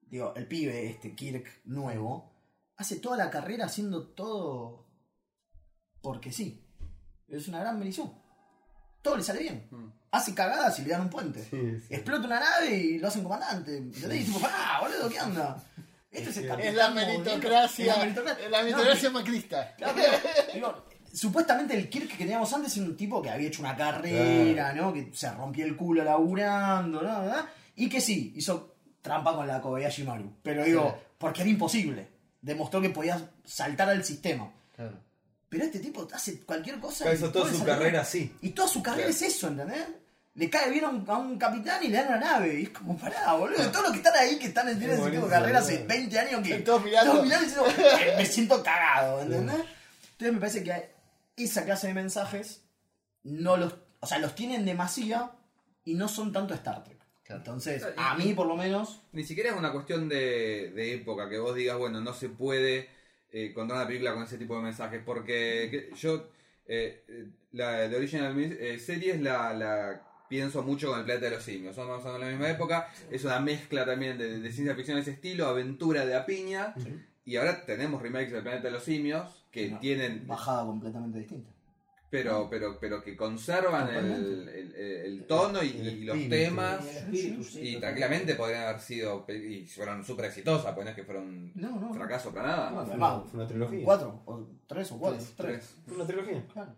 Digo, 0.02 0.34
el 0.36 0.48
pibe 0.48 0.88
este, 0.90 1.14
Kirk 1.16 1.46
nuevo, 1.66 2.32
hace 2.78 2.98
toda 3.00 3.18
la 3.18 3.30
carrera 3.30 3.66
haciendo 3.66 4.08
todo 4.08 4.88
porque 6.02 6.32
sí. 6.32 6.64
Es 7.28 7.48
una 7.50 7.60
gran 7.60 7.78
melizú. 7.78 8.10
Todo 9.08 9.18
le 9.18 9.24
sale 9.24 9.40
bien. 9.40 9.68
Mm. 9.72 9.88
Hace 10.12 10.34
cagadas 10.34 10.80
y 10.80 10.84
le 10.84 10.90
dan 10.90 11.02
un 11.02 11.10
puente. 11.10 11.44
sí, 11.44 11.80
sí. 11.88 11.94
Explota 11.94 12.26
una 12.28 12.40
nave 12.40 12.76
y 12.78 13.00
lo 13.00 13.08
hacen 13.08 13.24
comandante. 13.24 13.78
¿Entendés? 13.78 14.22
Y 14.22 14.24
tipo, 14.26 14.40
pará, 14.40 14.80
boludo, 14.82 15.10
¿qué 15.10 15.20
onda? 15.22 15.64
Este 16.12 16.30
es 16.30 16.38
el 16.38 16.44
Es 16.46 16.50
capitán 16.50 16.76
la 16.76 16.90
meritocracia. 16.92 17.86
Es 17.94 17.98
la 17.98 18.04
meritocracia. 18.04 18.46
Es 18.46 18.52
la 18.52 18.58
No, 18.60 18.64
meritocracia 18.64 19.10
macrista. 19.12 19.76
Claro. 19.78 19.94
Digo, 20.54 20.86
supuestamente 21.14 21.76
el 21.76 21.90
Kirk 21.90 22.08
que 22.10 22.18
teníamos 22.18 22.52
antes 22.54 22.76
era 22.78 22.86
un 22.86 22.96
tipo 22.98 23.22
que 23.22 23.30
había 23.30 23.48
hecho 23.50 23.62
una 23.62 23.76
carrera, 23.76 24.74
¿no? 24.74 24.94
Que 24.94 25.10
se 25.14 25.30
rompía 25.32 25.66
el 25.66 25.76
culo 25.76 26.04
laburando, 26.04 27.02
¿no? 27.02 27.22
¿verdad? 27.22 27.46
Y 27.76 27.90
que 27.90 28.02
sí, 28.02 28.34
hizo 28.36 28.76
trampa 29.02 29.36
con 29.36 29.46
la 29.48 29.62
Kobayashi 29.62 30.04
Maru. 30.04 30.34
Pero 30.44 30.64
digo, 30.64 30.96
Sí. 30.98 31.06
porque 31.18 31.42
era 31.42 31.50
imposible. 31.50 32.08
Demostró 32.42 32.82
que 32.82 32.90
podías 32.90 33.24
saltar 33.46 33.90
al 33.90 34.04
sistema. 34.04 34.52
Claro. 34.76 34.98
Pero 35.50 35.64
este 35.66 35.80
tipo 35.80 36.08
hace 36.14 36.42
cualquier 36.42 36.80
cosa. 36.80 37.12
Hizo 37.14 37.32
todo 37.32 37.44
toda 37.44 37.54
su 37.58 37.64
carrera 37.66 38.02
así. 38.02 38.36
Y 38.42 38.50
toda 38.50 38.68
su 38.68 38.84
carrera 38.84 39.08
Claro. 39.08 39.16
es 39.26 39.34
eso, 39.36 39.48
¿entendés? 39.48 39.88
Le 40.36 40.50
cae 40.50 40.70
bien 40.70 40.84
a 40.86 40.90
un, 40.90 41.04
a 41.10 41.18
un 41.18 41.38
capitán 41.40 41.84
y 41.84 41.88
le 41.88 41.98
dan 41.98 42.08
una 42.10 42.20
nave. 42.20 42.60
Y 42.60 42.64
es 42.64 42.70
como, 42.70 42.98
pará, 42.98 43.34
boludo. 43.34 43.72
Todos 43.72 43.84
los 43.86 43.92
que 43.94 43.98
están 43.98 44.16
ahí, 44.18 44.38
que 44.38 44.48
están 44.48 44.70
en 44.70 44.78
tienen 44.78 45.00
ese 45.00 45.10
tipo 45.10 45.26
de 45.26 45.32
carrera 45.32 45.60
hace 45.60 45.74
boludo. 45.78 45.88
20 45.88 46.20
años 46.20 46.42
que. 46.48 46.56
Todos 46.60 46.84
mirando. 46.84 47.12
Todos 47.14 47.24
mirando 47.26 47.46
y 47.46 47.50
diciendo, 47.50 47.74
"Eh, 48.02 48.14
me 48.18 48.26
siento 48.26 48.62
cagado, 48.64 49.22
¿entendés? 49.22 49.56
Entonces 50.12 50.34
me 50.34 50.40
parece 50.40 50.64
que 50.64 50.92
esa 51.44 51.66
clase 51.66 51.88
de 51.88 51.94
mensajes 51.94 52.62
no 53.24 53.58
los. 53.58 53.76
O 54.00 54.06
sea, 54.06 54.20
los 54.20 54.36
tienen 54.36 54.64
demasía 54.66 55.32
y 55.86 55.96
no 55.96 56.08
son 56.08 56.32
tanto 56.34 56.54
Star 56.54 56.84
Trek. 56.84 56.98
Entonces, 57.30 57.84
a 57.98 58.16
mí 58.16 58.34
por 58.34 58.48
lo 58.48 58.56
menos, 58.56 59.02
Ni 59.12 59.24
siquiera 59.26 59.50
es 59.50 59.56
una 59.58 59.72
cuestión 59.74 60.08
de, 60.08 60.72
de 60.74 60.94
época, 60.94 61.28
que 61.30 61.40
vos 61.40 61.54
digas, 61.56 61.78
bueno, 61.78 62.00
no 62.00 62.14
se 62.14 62.30
puede 62.30 62.90
eh, 63.32 63.52
contar 63.54 63.78
una 63.78 63.88
película 63.88 64.14
con 64.14 64.24
ese 64.24 64.38
tipo 64.38 64.56
de 64.56 64.64
mensajes, 64.64 65.02
porque 65.06 65.68
que- 65.72 65.96
yo, 65.96 66.30
eh, 66.68 67.04
la 67.52 67.88
de 67.88 67.96
Original 67.96 68.38
eh, 68.40 68.80
Series 68.80 69.22
la, 69.22 69.54
la 69.54 70.02
pienso 70.30 70.64
mucho 70.64 70.90
con 70.90 71.00
el 71.00 71.06
planeta 71.06 71.30
de 71.30 71.36
los 71.36 71.44
simios, 71.44 71.76
somos 71.76 72.06
en 72.06 72.20
la 72.20 72.28
misma 72.28 72.50
época, 72.50 72.90
es 73.12 73.24
una 73.24 73.40
mezcla 73.40 73.86
también 73.86 74.18
de, 74.18 74.40
de 74.40 74.52
ciencia 74.52 74.76
ficción 74.76 74.96
de 74.96 75.02
ese 75.02 75.12
estilo, 75.12 75.46
aventura 75.48 76.06
de 76.06 76.16
a 76.16 76.26
piña, 76.26 76.74
y 77.26 77.36
ahora 77.38 77.66
tenemos 77.66 78.02
remakes 78.02 78.32
del 78.32 78.44
planeta 78.44 78.64
de 78.68 78.72
los 78.72 78.84
simios 78.84 79.46
que 79.52 79.70
No, 79.70 79.80
tienen... 79.80 80.28
bajada 80.28 80.66
completamente 80.66 81.20
distinta. 81.20 81.50
Pero, 82.10 82.48
pero, 82.50 82.78
pero 82.80 83.04
que 83.04 83.18
conservan 83.18 83.90
el, 83.94 84.48
el- 84.76 85.26
tono 85.28 85.62
y, 85.62 85.72
El 85.72 85.88
y 85.88 86.06
los 86.06 86.16
espíritu. 86.18 86.30
temas. 86.46 86.86
Y 86.86 86.90
el 86.90 86.98
espíritu, 86.98 87.44
sí, 87.44 87.50
Y 87.50 87.52
totalmente. 87.74 87.80
tranquilamente 87.82 88.36
podrían 88.36 88.62
haber 88.64 88.80
sido, 88.80 89.26
y 89.28 89.66
fueron 89.68 90.06
súper 90.06 90.26
exitosas, 90.26 90.74
pues 90.74 90.86
no 90.86 90.90
es 90.92 90.96
que 90.96 91.04
fueron 91.04 91.52
No, 91.56 91.70
no, 91.72 91.82
no. 91.90 91.94
fracaso 91.94 92.34
para 92.34 92.48
nada. 92.48 92.70
No, 92.72 92.86
Fue 92.86 92.96
una, 92.96 93.20
fue 93.22 93.40
una 93.40 93.48
trilogía. 93.48 93.84
cuatro, 93.84 94.22
o 94.26 94.48
tres 94.68 94.92
o 94.94 94.98
cuatro. 95.00 95.20
Tres, 95.20 95.36
Tres. 95.36 95.76
Fue 95.86 95.96
una 95.98 96.08
trilogía. 96.08 96.46
Claro. 96.54 96.76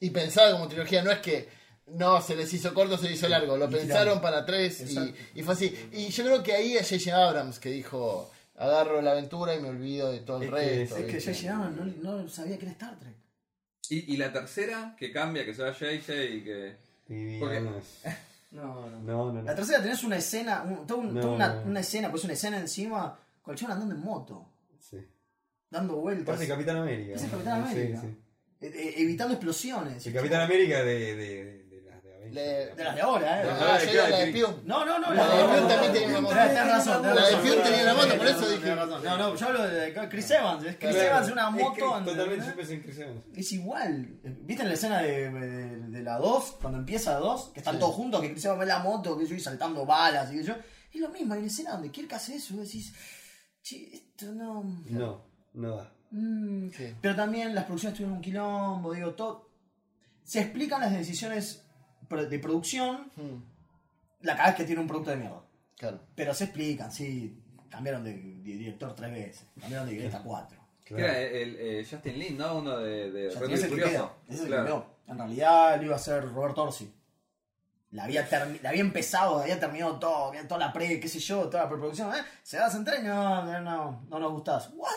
Y 0.00 0.10
pensaba 0.10 0.52
como 0.52 0.68
trilogía, 0.68 1.02
no 1.02 1.10
es 1.10 1.18
que 1.18 1.48
no 1.88 2.22
se 2.22 2.34
les 2.34 2.52
hizo 2.54 2.72
corto, 2.72 2.96
se 2.96 3.04
les 3.10 3.18
hizo 3.18 3.28
largo, 3.28 3.56
lo 3.58 3.68
Y 3.68 3.74
pensaron 3.74 4.22
para 4.22 4.46
tres 4.46 4.90
y, 4.90 5.14
y 5.38 5.42
fue 5.42 5.52
así. 5.52 5.88
Y 5.92 6.08
yo 6.08 6.24
creo 6.24 6.42
que 6.42 6.52
ahí 6.54 6.76
es 6.78 6.88
J.J. 6.88 7.28
Abrams 7.28 7.58
que 7.58 7.70
dijo, 7.70 8.30
agarro 8.56 9.02
la 9.02 9.10
aventura 9.12 9.54
y 9.54 9.60
me 9.60 9.68
olvido 9.68 10.10
de 10.10 10.20
todo 10.20 10.38
el 10.38 10.44
Es 10.44 10.48
que- 10.48 10.56
resto. 10.56 10.96
Es 10.96 11.24
que. 11.26 11.32
J.J. 11.32 11.54
Abrams 11.56 11.96
no, 12.02 12.22
no 12.22 12.28
sabía 12.30 12.56
que 12.56 12.64
era 12.64 12.72
Star 12.72 12.98
Trek. 12.98 13.14
Y, 13.90 14.14
y 14.14 14.16
la 14.16 14.32
tercera, 14.32 14.94
que 14.98 15.12
cambia, 15.12 15.44
que 15.44 15.54
se 15.54 15.62
va 15.62 15.72
JJ 15.72 16.24
y 16.34 16.44
que... 16.44 16.76
Y 17.08 17.38
Porque- 17.38 17.60
no 17.60 17.76
es- 17.78 18.00
No, 18.52 18.90
no. 18.90 18.98
No, 19.00 19.32
no, 19.32 19.42
La 19.42 19.54
tercera 19.54 19.82
tenés 19.82 20.04
una 20.04 20.16
escena, 20.16 20.62
un- 20.62 20.86
toda, 20.86 21.00
un- 21.00 21.14
No, 21.14 21.20
toda 21.20 21.34
una, 21.34 21.48
no, 21.48 21.60
no. 21.62 21.70
una 21.70 21.80
escena, 21.80 22.10
pues 22.10 22.24
una 22.24 22.32
escena 22.34 22.58
encima 22.58 23.18
con 23.42 23.52
el 23.54 23.58
chabón 23.58 23.72
andando 23.74 23.94
en 23.94 24.00
moto, 24.02 24.46
Sí. 24.78 24.98
dando 25.70 25.96
vueltas, 25.96 26.26
Parece 26.36 26.48
Capitán 26.48 26.76
América. 26.76 27.14
Parece 27.14 27.30
Capitán 27.30 27.66
Sí, 27.66 27.72
América. 27.72 28.00
sí. 28.02 28.18
e- 28.60 28.66
e- 28.66 29.02
evitando 29.02 29.34
explosiones. 29.34 30.06
El 30.06 30.12
Capitán 30.12 30.42
América 30.42 30.82
de, 30.84 31.16
de, 31.16 31.61
de, 32.32 32.74
de 32.74 32.84
las 32.84 32.94
de 32.94 33.00
ahora, 33.02 33.42
¿eh? 33.42 33.46
Ah, 33.48 33.58
Ah, 33.74 33.78
yo 33.84 33.90
claro, 33.92 33.92
era 33.92 34.08
la 34.08 34.18
de 34.18 34.24
que- 34.26 34.32
Pium. 34.32 34.54
No, 34.64 34.84
no, 34.86 34.98
no, 34.98 35.12
La 35.14 35.28
de 35.28 35.44
Pium 35.44 35.68
también 35.68 35.92
tenía 35.92 36.08
una 36.08 36.20
moto. 36.20 36.34
Tenés 36.34 36.66
razón, 36.66 37.02
La 37.02 37.14
de. 37.28 37.36
Pium 37.36 37.62
tenía 37.62 37.82
la 37.84 37.94
moto, 37.94 38.16
por 38.16 38.26
eso 38.26 38.48
dije. 38.48 38.74
No, 38.74 38.86
no, 39.16 39.34
yo 39.36 39.46
hablo 39.46 39.62
de 39.68 40.08
Chris 40.10 40.30
Evans. 40.30 40.64
Es 40.64 40.76
Chris. 40.76 40.96
Evans 40.96 41.30
una 41.30 41.50
moto. 41.50 42.02
Totalmente, 42.04 42.46
yo 42.46 42.56
pensé 42.56 42.74
en 42.74 42.82
Chris 42.82 42.98
Evans. 42.98 43.20
Es 43.34 43.52
igual. 43.52 44.06
¿Viste 44.22 44.62
en 44.62 44.68
la 44.68 44.74
escena 44.74 45.02
de, 45.02 46.02
la 46.02 46.16
2? 46.18 46.58
Cuando 46.60 46.78
empieza 46.78 47.12
la 47.14 47.18
2, 47.20 47.50
que 47.54 47.60
están 47.60 47.78
todos 47.78 47.94
juntos, 47.94 48.20
que 48.20 48.32
Chris 48.32 48.44
Evans 48.44 48.60
ve 48.60 48.66
la 48.66 48.78
moto, 48.80 49.18
que 49.18 49.26
yo 49.26 49.34
y 49.34 49.40
saltando 49.40 49.84
balas 49.86 50.32
y 50.32 50.36
que 50.38 50.44
yo. 50.44 50.54
Es 50.92 51.00
lo 51.00 51.08
mismo, 51.08 51.32
hay 51.34 51.38
una 51.40 51.48
escena 51.48 51.72
donde 51.72 51.90
Kirk 51.90 52.12
hace 52.12 52.34
eso 52.36 52.54
y 52.54 52.58
decís, 52.58 52.92
che, 53.62 53.88
esto 53.94 54.26
no. 54.32 54.62
No, 54.90 55.24
no 55.54 55.76
da. 55.76 55.92
Mm, 56.10 56.68
Sí. 56.70 56.94
Pero 57.00 57.16
también 57.16 57.54
las 57.54 57.64
producciones 57.64 57.96
tuvieron 57.96 58.16
un 58.16 58.22
quilombo, 58.22 58.92
digo, 58.92 59.14
todo. 59.14 59.48
Se 60.24 60.40
explican 60.40 60.80
las 60.82 60.92
decisiones 60.92 61.64
de 62.20 62.38
producción 62.38 63.10
Mm, 63.16 63.42
la 64.22 64.36
cada 64.36 64.48
vez 64.50 64.56
que 64.56 64.64
tiene 64.64 64.80
un 64.80 64.86
producto 64.86 65.10
de 65.10 65.16
mierda. 65.16 65.42
Claro. 65.76 66.00
Pero 66.14 66.34
se 66.34 66.44
explican, 66.44 66.92
sí. 66.92 67.38
Cambiaron 67.68 68.04
de, 68.04 68.12
de 68.12 68.56
director 68.56 68.94
tres 68.94 69.10
veces, 69.12 69.46
cambiaron 69.60 69.86
de 69.88 69.94
guionista 69.94 70.22
cuatro. 70.22 70.58
Que 70.84 70.94
era 70.94 71.18
el, 71.20 71.56
el 71.56 71.86
Justin 71.86 72.18
Lin, 72.18 72.36
¿no? 72.36 72.58
Uno 72.58 72.78
de, 72.78 73.10
de 73.10 73.30
Rápido 73.30 73.50
ese 73.54 73.54
y 73.54 73.54
es 73.54 73.62
el 73.64 73.70
que 73.70 73.90
queda, 73.90 74.12
ese 74.28 74.34
es 74.34 74.40
el 74.40 74.44
que 74.46 74.50
Claro. 74.52 74.64
quedó. 74.66 74.86
En 75.08 75.18
realidad 75.18 75.76
lo 75.78 75.82
iba 75.84 75.96
a 75.96 75.98
ser 75.98 76.24
Robert 76.32 76.58
Orsi. 76.58 76.92
La 77.92 78.04
había, 78.04 78.26
termi- 78.28 78.58
la 78.62 78.70
había 78.70 78.80
empezado, 78.80 79.40
había 79.42 79.60
terminado 79.60 79.98
todo, 79.98 80.28
había 80.28 80.48
toda 80.48 80.58
la 80.58 80.72
pre, 80.72 80.98
qué 80.98 81.08
sé 81.08 81.18
yo, 81.18 81.42
toda 81.50 81.64
la 81.64 81.68
preproducción. 81.68 82.10
¿eh? 82.14 82.22
¿Se 82.42 82.56
das 82.56 82.74
en 82.74 82.84
tren? 82.86 83.06
No, 83.06 83.44
no, 83.44 83.60
no, 83.60 84.02
no 84.08 84.18
nos 84.18 84.32
gustás. 84.32 84.70
¿What? 84.74 84.88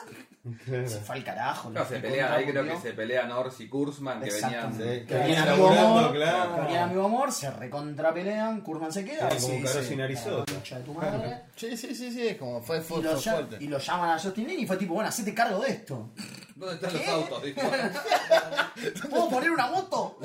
Claro. 0.63 0.87
Se 0.87 0.99
fue 0.99 1.15
al 1.15 1.23
carajo. 1.23 1.71
Claro, 1.71 1.87
le 1.89 1.95
se 1.95 2.01
contra 2.07 2.35
ahí 2.35 2.45
creo 2.45 2.63
que 2.63 2.77
se 2.77 2.93
pelean 2.93 3.31
Ors 3.31 3.59
y 3.61 3.67
Kurzman, 3.67 4.21
que 4.21 4.29
venían... 4.31 4.73
Sí, 4.73 5.05
Que 5.07 5.13
venían 5.15 5.47
amigo 5.49 5.69
amor, 5.69 6.13
claro. 6.13 6.55
que 6.55 6.61
venían 6.61 6.83
amigo 6.83 7.05
amor, 7.05 7.31
se 7.31 7.49
recontrapelean, 7.51 8.61
Kurman 8.61 8.91
se 8.93 9.03
queda. 9.03 9.27
Y 9.35 9.41
como 9.41 9.97
Narizota. 9.97 10.37
"La 10.37 10.45
concha 10.53 10.77
de 10.77 10.83
tu 10.85 10.93
madre". 10.93 11.41
Sí, 11.55 11.75
sí, 11.75 11.95
sí, 11.95 12.11
sí, 12.11 12.27
es 12.27 12.37
como 12.37 12.61
fue, 12.61 12.79
fue, 12.81 12.99
y, 12.99 13.03
fuerte. 13.03 13.57
y 13.59 13.67
lo 13.67 13.79
llaman 13.79 14.11
a 14.11 14.19
Justin 14.19 14.47
Lin 14.47 14.59
y 14.59 14.67
fue 14.67 14.77
tipo, 14.77 14.93
bueno, 14.93 15.09
hacete 15.09 15.33
cargo 15.33 15.59
de 15.61 15.71
esto. 15.71 16.11
¿Dónde 16.55 16.75
están 16.75 16.91
¿Qué? 16.91 16.97
los 16.99 17.07
autos? 17.09 17.43
¿Puedo 19.09 19.29
poner 19.29 19.51
una 19.51 19.67
moto? 19.67 20.17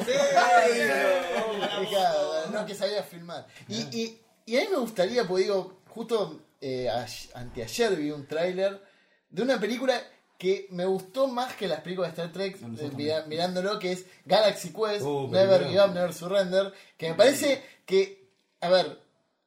Claro, 1.90 2.50
no 2.52 2.59
que 2.66 2.74
sabía 2.74 3.02
filmar. 3.02 3.46
Y, 3.68 3.76
y, 3.96 4.20
y 4.46 4.56
a 4.56 4.60
mí 4.62 4.66
me 4.70 4.78
gustaría, 4.78 5.26
pues 5.26 5.44
digo, 5.44 5.80
justo 5.88 6.40
eh, 6.60 6.88
a- 6.88 7.06
anteayer 7.34 7.96
vi 7.96 8.10
un 8.10 8.26
tráiler 8.26 8.82
de 9.30 9.42
una 9.42 9.58
película 9.60 10.00
que 10.38 10.66
me 10.70 10.86
gustó 10.86 11.28
más 11.28 11.54
que 11.54 11.68
las 11.68 11.80
películas 11.82 12.16
de 12.16 12.22
Star 12.22 12.32
Trek, 12.32 12.56
eh, 12.56 12.90
mira- 12.96 13.24
mirándolo, 13.26 13.78
que 13.78 13.92
es 13.92 14.06
Galaxy 14.24 14.72
Quest, 14.72 15.02
Uh, 15.02 15.28
Never. 15.30 15.66
Give 15.68 15.84
Up, 15.84 15.92
Never 15.94 16.14
Surrender, 16.14 16.72
que 16.96 17.10
me 17.10 17.14
parece 17.14 17.62
que, 17.84 18.28
a 18.60 18.68
ver, 18.70 19.00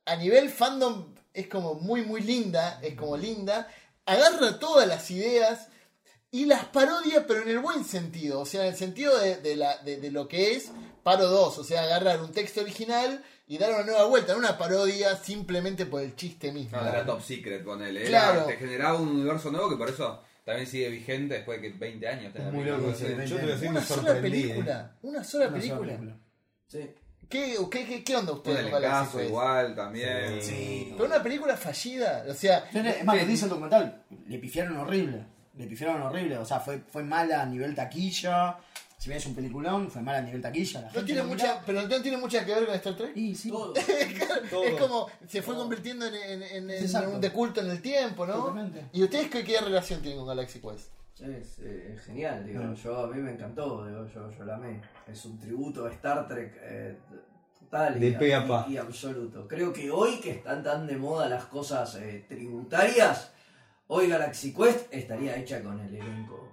a 0.06 0.16
nivel 0.16 0.50
fandom 0.50 1.14
es 1.34 1.48
como 1.48 1.74
muy, 1.76 2.04
muy 2.04 2.22
linda, 2.22 2.80
es 2.84 2.94
como 2.96 3.18
linda, 3.18 3.68
agarra 4.06 4.60
todas 4.60 4.88
las 4.88 5.10
ideas 5.10 5.68
y 6.30 6.46
las 6.46 6.66
parodia, 6.66 7.26
pero 7.26 7.42
en 7.42 7.50
el 7.50 7.60
buen 7.60 7.86
sentido, 7.86 8.40
o 8.42 8.46
sea, 8.46 8.62
en 8.62 8.74
el 8.74 8.76
sentido 8.78 9.18
de, 9.18 9.38
de 9.38 9.56
la, 9.56 9.78
de, 9.78 9.98
de 9.98 10.12
lo 10.12 10.28
que 10.28 10.54
es 10.56 10.72
Paro 11.04 11.28
2, 11.28 11.58
o 11.58 11.64
sea, 11.64 11.84
agarrar 11.84 12.22
un 12.22 12.32
texto 12.32 12.62
original 12.62 13.24
y 13.48 13.58
dar 13.58 13.74
una 13.74 13.84
nueva 13.84 14.06
vuelta, 14.06 14.34
no 14.34 14.40
una 14.40 14.58
parodia 14.58 15.16
simplemente 15.18 15.86
por 15.86 16.02
el 16.02 16.16
chiste 16.16 16.52
mismo. 16.52 16.80
No, 16.80 16.88
era 16.88 17.06
top 17.06 17.22
secret 17.22 17.64
con 17.64 17.82
él. 17.84 17.98
Era, 17.98 18.08
Claro. 18.08 18.46
Te 18.46 18.56
generaba 18.58 19.00
un 19.00 19.10
universo 19.10 19.52
nuevo 19.52 19.70
que 19.70 19.76
por 19.76 19.90
eso 19.90 20.22
también 20.46 20.66
sigue 20.68 20.90
vigente 20.90 21.36
después 21.36 21.62
de 21.62 21.72
que 21.72 21.78
20 21.78 22.08
años. 22.08 22.34
tenga 22.34 22.52
muy 22.52 22.64
loco, 22.64 22.94
sí. 22.94 23.06
Yo 23.26 23.36
te 23.36 23.42
voy 23.42 23.52
a 23.52 23.56
decir, 23.56 23.70
Una 23.70 23.80
me 23.80 23.86
sola 23.86 24.18
eh. 24.18 24.22
película, 24.22 24.96
una 25.02 25.24
sola 25.24 25.48
Una 25.48 25.62
sola 25.62 25.80
película. 25.80 26.18
Sí. 26.68 26.90
¿Qué, 27.30 27.56
qué, 27.72 27.86
qué, 27.86 28.04
qué 28.04 28.16
onda 28.16 28.32
Con 28.32 28.40
ustedes 28.40 28.60
el 28.60 28.72
con 28.72 28.82
Galaxy 28.82 29.06
caso 29.06 29.24
igual 29.24 29.76
también. 29.76 30.42
Sí. 30.42 30.90
Pero 30.94 31.06
una 31.06 31.24
película 31.24 31.58
fallida, 31.58 32.26
o 32.30 32.34
sea, 32.34 32.66
Es 32.72 33.04
más, 33.04 33.18
lo 33.18 33.26
dice 33.26 33.46
el 33.46 33.50
documental, 33.50 34.04
le 34.28 34.38
pifiaron 34.38 34.78
horrible. 34.78 35.26
Le 35.56 35.68
pifiaron 35.68 36.02
horrible, 36.02 36.38
o 36.38 36.46
sea, 36.46 36.60
fue, 36.60 36.80
fue 36.80 37.04
mala 37.04 37.42
a 37.42 37.46
nivel 37.46 37.76
taquilla. 37.76 38.58
Si 39.04 39.10
bien 39.10 39.18
es 39.18 39.26
un 39.26 39.36
peliculón, 39.36 39.92
fue 39.92 40.02
mala 40.02 40.20
a 40.20 40.22
nivel 40.22 40.42
taquilla. 40.42 40.80
La 40.80 40.88
no 40.88 40.94
gente 40.94 41.06
tiene 41.08 41.24
mucha, 41.24 41.44
miraba. 41.44 41.64
pero 41.66 41.82
no 41.82 42.02
tiene 42.02 42.18
mucha 42.18 42.46
que 42.46 42.56
ver 42.56 42.66
con 42.66 42.76
Star 42.76 42.96
Trek. 42.96 43.18
Y 43.18 43.36
sí, 43.36 43.50
Todo. 43.50 43.74
Todo. 44.50 44.64
Es 44.64 44.80
como 44.80 45.08
se 45.28 45.42
fue 45.42 45.56
convirtiendo 45.56 46.06
en, 46.08 46.14
en, 46.16 46.42
en- 46.44 46.70
en 46.70 46.84
Exacto. 46.84 47.10
un 47.16 47.20
de 47.20 47.30
culto 47.34 47.60
en 47.60 47.70
el 47.72 47.82
tiempo, 47.82 48.26
¿no? 48.26 48.34
Totalmente. 48.36 48.86
¿Y 48.94 49.04
ustedes 49.04 49.30
qué, 49.30 49.44
qué 49.44 49.60
relación 49.60 50.02
tienen 50.02 50.20
con 50.20 50.28
Galaxy 50.30 50.60
Quest? 50.62 50.88
Es, 51.20 51.60
eh, 51.60 51.96
es 51.98 52.02
genial, 52.06 52.46
digo, 52.46 52.64
Mm. 52.64 52.76
yo 52.76 52.98
a 53.04 53.08
mí 53.08 53.22
me 53.22 53.32
encantó, 53.32 53.86
digo, 53.86 54.08
yo, 54.08 54.32
yo 54.32 54.46
la 54.46 54.56
amé. 54.56 54.80
Es 55.06 55.26
un 55.26 55.38
tributo 55.38 55.86
a 55.86 55.92
Star 55.92 56.26
Trek 56.26 56.58
eh, 56.62 56.98
total 57.60 58.00
De 58.00 58.08
y, 58.08 58.12
pe 58.14 58.34
a 58.34 58.48
pa. 58.48 58.66
y- 58.70 58.74
y 58.76 58.78
absoluto. 58.78 59.50
Creo 59.50 59.74
que 59.74 59.92
hoy 59.92 60.22
que 60.22 60.32
están 60.32 60.64
tan 60.64 60.88
de 60.88 60.96
moda 60.96 61.28
las 61.28 61.44
cosas 61.48 61.96
eh, 61.96 62.24
tributarias, 62.30 63.32
hoy 63.88 64.08
Galaxy 64.08 64.54
Quest 64.54 64.94
estaría 64.94 65.36
hecha 65.36 65.62
con 65.62 65.78
el 65.82 65.94
elenco. 65.94 66.53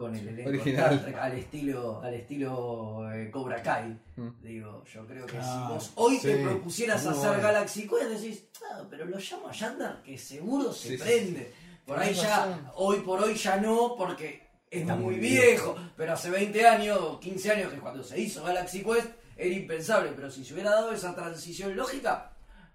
Con 0.00 0.16
el 0.16 0.28
elenco 0.28 0.48
Original. 0.48 0.94
Star 0.94 1.02
Trek 1.02 1.16
al 1.18 1.32
estilo, 1.32 2.00
al 2.02 2.14
estilo 2.14 3.12
eh, 3.12 3.30
Cobra 3.30 3.62
Kai. 3.62 4.00
Mm. 4.16 4.28
Digo, 4.40 4.82
yo 4.90 5.06
creo 5.06 5.26
que 5.26 5.36
si 5.42 5.58
vos 5.68 5.92
hoy 5.96 6.18
te 6.18 6.38
propusieras 6.38 7.04
muy 7.04 7.12
hacer 7.12 7.28
bueno. 7.28 7.42
Galaxy 7.42 7.86
Quest, 7.86 8.10
decís, 8.10 8.44
ah, 8.64 8.82
pero 8.88 9.04
lo 9.04 9.18
llamo 9.18 9.48
a 9.48 9.52
Yandar 9.52 10.02
que 10.02 10.16
seguro 10.16 10.72
se 10.72 10.88
Sí, 10.88 10.96
sí, 10.96 11.02
prende. 11.02 11.52
Por 11.84 11.98
ahí 11.98 12.14
ya, 12.14 12.72
hoy 12.76 13.00
por 13.00 13.22
hoy 13.22 13.34
ya 13.34 13.58
no, 13.58 13.94
porque 13.94 14.48
está 14.70 14.96
muy 14.96 15.16
muy 15.16 15.20
viejo. 15.20 15.76
Pero 15.98 16.14
hace 16.14 16.30
20 16.30 16.66
años 16.66 16.98
o 16.98 17.20
15 17.20 17.50
años, 17.50 17.70
que 17.70 17.78
cuando 17.78 18.02
se 18.02 18.18
hizo 18.18 18.42
Galaxy 18.42 18.82
Quest, 18.82 19.10
era 19.36 19.54
impensable. 19.54 20.12
Pero 20.16 20.30
si 20.30 20.46
se 20.46 20.54
hubiera 20.54 20.70
dado 20.70 20.92
esa 20.92 21.14
transición 21.14 21.76
lógica, 21.76 22.29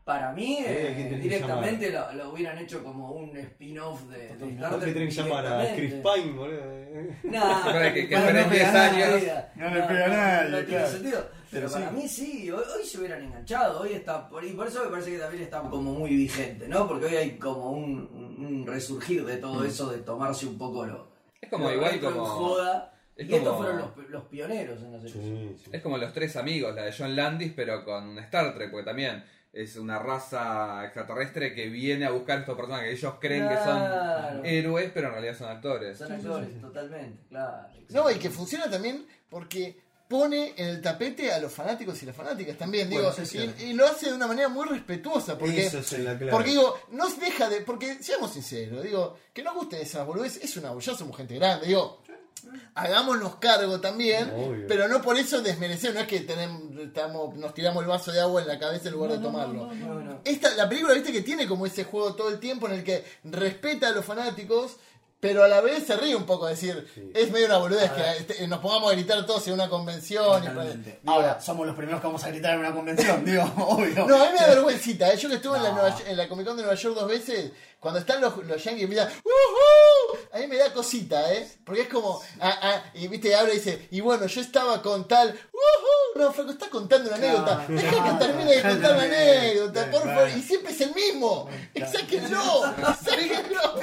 para 0.06 0.32
mí 0.32 0.58
Sí, 0.60 0.66
eh, 0.68 0.90
¿a 0.92 0.96
quién 0.96 1.10
tenés 1.10 1.10
que 1.10 1.18
directamente 1.30 1.92
lo, 1.92 2.14
lo 2.14 2.30
hubieran 2.32 2.58
hecho 2.60 2.82
como 2.84 3.12
un 3.12 3.36
spin-off 3.36 4.04
de, 4.04 4.38
de. 4.38 4.50
Star 4.54 4.70
¿Por 4.70 4.80
qué 4.80 4.86
Trek. 4.86 4.94
tienen 4.94 5.10
que 5.10 5.16
llamar 5.16 5.46
a 5.48 5.76
Chris. 5.76 5.94
Pine, 5.96 6.32
boludo? 6.38 6.62
Nah, 7.24 7.64
Para 7.66 7.94
que- 7.94 8.08
que 8.08 8.16
no 8.16 8.32
10 8.32 8.48
pegar 8.48 8.76
años. 8.78 9.10
nadie. 9.10 9.34
No 9.56 9.70
le 9.76 9.82
pega 9.82 10.06
a 10.06 10.08
nadie, 10.08 10.50
no 10.52 10.58
tiene 10.58 10.66
claro. 10.68 10.88
sentido. 10.88 11.30
Pero 11.52 11.68
Pero 11.68 11.72
para 11.72 11.90
sí. 11.90 11.96
mí 11.96 12.08
sí, 12.08 12.52
hoy, 12.52 12.64
hoy 12.78 12.86
se 12.86 12.98
hubieran 13.00 13.24
enganchado, 13.24 13.80
hoy 13.82 13.94
está 13.94 14.28
por, 14.30 14.44
y 14.46 14.52
por 14.52 14.68
eso 14.68 14.84
me 14.84 14.90
parece 14.92 15.12
que 15.12 15.18
también 15.20 15.44
está 15.44 15.62
como 15.62 15.94
muy 15.94 16.10
vigente, 16.16 16.68
¿no? 16.68 16.88
Porque 16.88 17.06
hoy 17.06 17.16
hay 17.16 17.32
como 17.38 17.72
un, 17.72 18.10
un- 18.14 18.46
un 18.46 18.68
resurgir 18.68 19.26
de 19.26 19.38
todo 19.38 19.64
eso, 19.66 19.90
de 19.90 20.00
tomarse 20.00 20.46
un 20.46 20.58
poco 20.58 20.86
lo, 20.86 21.08
Es 21.42 21.50
como 21.50 21.70
lo 21.70 21.74
igual 21.76 22.00
como... 22.02 22.26
joda. 22.26 22.94
es 23.16 23.30
y 23.30 23.34
estos 23.34 23.48
como- 23.50 23.58
fueron 23.64 23.78
los, 23.80 24.10
los 24.10 24.24
pioneros 24.26 24.82
en. 24.84 25.08
Sí, 25.08 25.56
sí. 25.64 25.70
Es 25.72 25.82
como 25.82 25.98
los 25.98 26.12
tres 26.14 26.36
amigos, 26.36 26.76
la 26.76 26.84
de 26.84 26.94
John 26.96 27.16
Landis, 27.16 27.54
pero 27.56 27.84
con 27.86 28.20
Star 28.20 28.54
Trek, 28.54 28.70
porque 28.72 28.86
también 28.86 29.24
es 29.56 29.78
una 29.78 29.98
raza 30.00 30.84
extraterrestre 30.84 31.54
que 31.56 31.70
viene 31.70 32.06
a 32.06 32.12
buscar 32.12 32.38
a 32.38 32.40
estos 32.42 32.58
personajes 32.58 32.90
que 32.90 32.96
ellos 32.96 33.14
creen 33.22 33.48
que 33.48 33.56
son 33.56 34.46
héroes, 34.46 34.92
pero 34.94 35.08
en 35.08 35.14
realidad 35.14 35.38
son 35.38 35.50
actores. 35.50 35.98
Son 35.98 36.12
actores, 36.12 36.62
totalmente, 36.62 37.24
claro. 37.30 37.68
No, 37.90 38.12
y 38.12 38.16
que 38.16 38.30
funciona 38.30 38.70
también 38.70 39.06
porque 39.30 39.80
pone 40.08 40.54
en 40.58 40.68
el 40.68 40.82
tapete 40.82 41.32
a 41.32 41.40
los 41.40 41.52
fanáticos 41.52 42.02
y 42.04 42.06
las 42.06 42.16
fanáticas 42.16 42.58
también, 42.58 42.90
digo, 42.90 43.02
Bueno, 43.04 43.16
sí, 43.16 43.26
sí. 43.26 43.54
y, 43.60 43.64
y 43.70 43.74
lo 43.74 43.88
hace 43.88 44.10
de 44.10 44.14
una 44.14 44.28
manera 44.28 44.50
muy 44.50 44.68
respetuosa, 44.68 45.38
porque, 45.38 45.66
Eso 45.66 45.80
es 45.80 45.92
la 46.00 46.16
clave. 46.18 46.32
porque 46.32 46.50
digo, 46.52 46.78
no 46.92 47.10
se 47.10 47.22
deja 47.22 47.50
de, 47.50 47.62
porque 47.62 48.04
seamos 48.04 48.32
sinceros, 48.34 48.84
digo, 48.84 49.18
que 49.34 49.42
nos 49.42 49.56
guste 49.56 49.82
esas 49.82 50.06
boludeces, 50.06 50.44
es 50.44 50.58
una 50.58 50.78
ya 50.80 50.94
somos 50.94 51.18
gente 51.18 51.36
grande, 51.36 51.66
digo, 51.68 52.04
hagámonos 52.74 53.36
cargo 53.38 53.80
también, 53.80 54.30
Obvio. 54.36 54.66
pero 54.68 54.88
no 54.88 55.02
por 55.02 55.18
eso 55.18 55.42
desmerecer, 55.42 55.94
no 55.94 56.02
es 56.02 56.08
que 56.08 56.22
tenemos, 56.22 56.62
estamos, 56.80 57.36
nos 57.36 57.54
tiramos 57.54 57.84
el 57.84 57.90
vaso 57.90 58.12
de 58.12 58.20
agua 58.22 58.42
en 58.42 58.48
la 58.48 58.60
cabeza 58.60 58.88
en 58.90 58.94
lugar 58.96 59.12
de 59.12 59.18
tomarlo. 59.20 59.74
No, 59.74 59.94
no. 60.02 60.22
Esta, 60.26 60.54
la 60.56 60.68
película, 60.68 60.94
viste 60.94 61.12
que 61.12 61.22
tiene 61.22 61.48
como 61.48 61.66
ese 61.66 61.84
juego 61.86 62.14
todo 62.16 62.30
el 62.30 62.40
tiempo 62.40 62.68
en 62.68 62.74
el 62.74 62.84
que 62.84 63.04
respeta 63.24 63.88
a 63.88 63.92
los 63.92 64.04
fanáticos, 64.06 64.78
pero 65.18 65.44
a 65.44 65.48
la 65.48 65.60
vez 65.62 65.86
se 65.88 65.96
ríe 65.96 66.16
un 66.16 66.26
poco, 66.26 66.48
es 66.48 66.60
decir, 66.62 67.12
es 67.16 67.32
medio 67.32 67.48
una 67.48 67.58
boludez 67.58 67.90
que 67.92 68.02
este, 68.20 68.48
nos 68.48 68.60
pongamos 68.60 68.92
a 68.92 68.96
gritar 68.96 69.26
todos 69.26 69.48
en 69.48 69.54
una 69.54 69.70
convención. 69.70 70.44
y- 70.44 70.48
Totalmente. 70.48 71.00
digo, 71.02 71.14
Ahora, 71.14 71.42
somos 71.42 71.66
los 71.66 71.76
primeros 71.76 72.00
que 72.02 72.08
vamos 72.08 72.24
a 72.24 72.30
gritar 72.30 72.54
en 72.54 72.60
una 72.60 72.74
convención, 72.74 73.26
digo, 73.26 73.44
obvio. 73.58 74.06
no, 74.06 74.16
a 74.22 74.26
mí 74.28 74.34
me 74.34 74.40
da 74.46 74.48
vergüencita, 74.54 75.12
¿eh? 75.12 75.18
yo 75.18 75.30
que 75.30 75.36
estuve 75.36 75.58
en, 75.58 75.64
la 75.64 75.70
No. 75.70 75.76
Nueva- 75.82 75.98
en 76.06 76.18
la 76.18 76.28
Comic 76.30 76.46
Con 76.46 76.58
de 76.58 76.64
Nueva 76.64 76.78
York 76.78 76.96
dos 76.96 77.08
veces, 77.10 77.52
cuando 77.80 78.00
están 78.00 78.20
los, 78.22 78.36
los 78.46 78.64
yankees, 78.64 78.90
mira, 78.90 79.08
"Uhú", 79.24 80.18
a 80.34 80.38
mí 80.40 80.48
me 80.48 80.58
da 80.58 80.74
cosita, 80.74 81.32
¿eh? 81.34 81.48
Porque 81.64 81.82
es 81.82 81.88
como, 81.88 82.22
ah, 82.40 82.58
ah, 82.62 82.84
y 82.96 83.08
viste, 83.08 83.36
habla 83.36 83.54
y 83.54 83.58
dice, 83.58 83.88
y 83.92 84.02
bueno, 84.02 84.26
yo 84.26 84.42
estaba 84.42 84.82
con 84.82 85.08
tal, 85.08 85.30
"Uhú". 85.54 86.20
no, 86.20 86.32
Franco, 86.34 86.52
está 86.52 86.70
contando 86.70 87.10
una 87.10 87.18
anécdota, 87.18 87.66
deja 87.68 88.04
que 88.20 88.26
termine 88.26 88.56
de 88.56 88.62
contar 88.62 88.94
una 88.96 89.04
anécdota, 89.04 89.84
Sí, 89.84 89.90
por 89.92 90.02
favor, 90.02 90.30
y 90.36 90.42
siempre 90.42 90.72
es 90.72 90.82
el 90.82 90.96
mismo, 90.96 91.50
sáquenlo, 91.92 92.76
sáquenlo. 93.04 93.76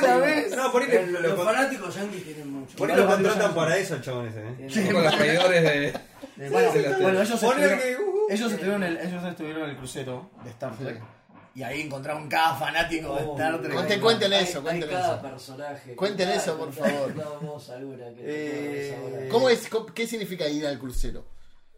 una 0.00 0.16
vez. 0.18 0.56
No, 0.56 0.72
por 0.72 0.82
ahí 0.82 0.88
lo, 1.06 1.20
Los 1.20 1.36
lo- 1.38 1.44
fanáticos 1.44 1.94
yankees 1.94 2.24
tienen 2.24 2.50
mucho. 2.52 2.76
por 2.76 2.90
ahí 2.90 2.96
lo 2.96 3.06
contratan 3.06 3.54
para 3.54 3.76
eso 3.76 3.96
ese, 3.96 4.10
¿eh? 4.10 4.68
Tienen- 4.68 4.92
Como 4.92 5.00
los 5.04 5.14
seguidores 5.14 5.62
de. 5.62 6.00
Bueno, 6.48 6.72
Sí, 6.72 6.78
sí, 6.78 6.84
sí. 6.88 7.02
bueno, 7.02 7.20
ellos 7.22 7.42
estuvieron, 7.42 7.78
uh, 7.78 8.26
ellos 8.32 8.52
estuvieron 9.24 9.62
en 9.64 9.70
el 9.70 9.76
crucero 9.76 10.30
de 10.42 10.50
Star 10.50 10.76
Trek. 10.76 11.00
Y 11.54 11.62
ahí 11.62 11.82
encontraron 11.82 12.28
cada 12.28 12.54
fanático 12.56 13.14
de 13.14 13.24
Oh, 13.26 13.32
Star 13.36 13.60
Trek. 13.60 13.72
Cuente- 14.00 14.24
hay- 14.34 14.44
eso, 14.44 14.62
hay 14.66 14.80
cada 14.80 15.14
eso. 15.16 15.22
personaje. 15.22 15.94
Cuenten 15.96 16.28
Contá- 16.28 16.42
eso, 16.42 16.58
por 16.58 16.72
favor. 16.72 17.12
contá 17.14 17.28
vos 17.42 17.70
alguna 17.70 18.08
que 18.14 18.22
te 18.22 19.24
Eh. 19.24 19.28
¿Cómo 19.30 19.48
es, 19.50 19.68
qué 19.94 20.06
significa 20.06 20.48
ir 20.48 20.66
al 20.66 20.78
crucero? 20.78 21.26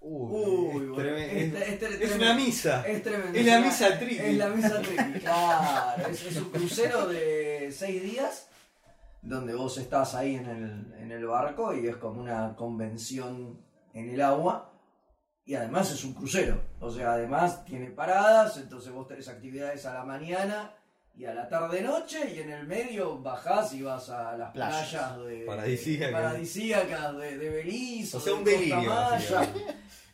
Uy, 0.01 0.95
tremendo. 0.95 1.59
es- 1.59 1.83
es 1.83 2.01
Es- 2.03 2.15
una 2.17 2.35
misa. 2.35 2.87
Es 2.87 3.03
tremendo. 3.03 3.39
Es 3.39 3.47
la 3.47 3.61
misa 3.61 3.99
triqui. 3.99 4.19
Es 4.23 4.37
la 4.37 4.49
misa 4.49 4.81
triqui, 4.83 5.13
claro. 5.21 6.07
Es, 6.09 6.23
es 6.27 6.37
un 6.37 6.51
crucero 6.51 7.07
de 7.09 7.73
seis 7.77 8.03
días 8.03 8.49
donde 9.23 9.55
vos 9.55 9.79
estás 9.79 10.15
ahí 10.15 10.35
en 10.37 10.47
el, 10.47 10.95
en 11.03 11.11
el 11.11 11.27
barco 11.27 11.75
y 11.75 11.87
es 11.89 11.97
como 11.97 12.21
una 12.21 12.55
convención 12.55 13.59
en 13.95 14.11
el 14.11 14.21
agua. 14.21 14.71
Y 15.47 15.55
además 15.55 15.91
es 15.93 16.05
un 16.05 16.15
crucero. 16.15 16.61
O 16.81 16.91
sea, 16.91 17.13
además 17.13 17.65
tiene 17.65 17.91
paradas, 17.91 18.57
entonces 18.57 18.91
vos 18.93 19.07
tenés 19.07 19.29
actividades 19.29 19.85
a 19.85 19.95
la 19.95 20.05
mañana 20.05 20.73
y 21.17 21.27
a 21.27 21.35
la 21.35 21.49
tarde-noche 21.49 22.35
y 22.35 22.41
en 22.41 22.51
el 22.51 22.67
medio 22.67 23.19
bajás 23.19 23.73
y 23.75 23.83
vas 23.83 24.09
a 24.11 24.37
las 24.37 24.51
Playas. 24.53 24.89
playas 24.89 25.19
de, 25.27 25.45
Paradisíacas. 25.47 26.11
paradisíacas 26.13 27.17
de, 27.19 27.39
de 27.39 27.51
Belice. 27.51 28.17
O 28.17 28.21
sea, 28.21 28.33
de 28.33 28.39
un 28.39 28.45
delirio. 28.45 28.93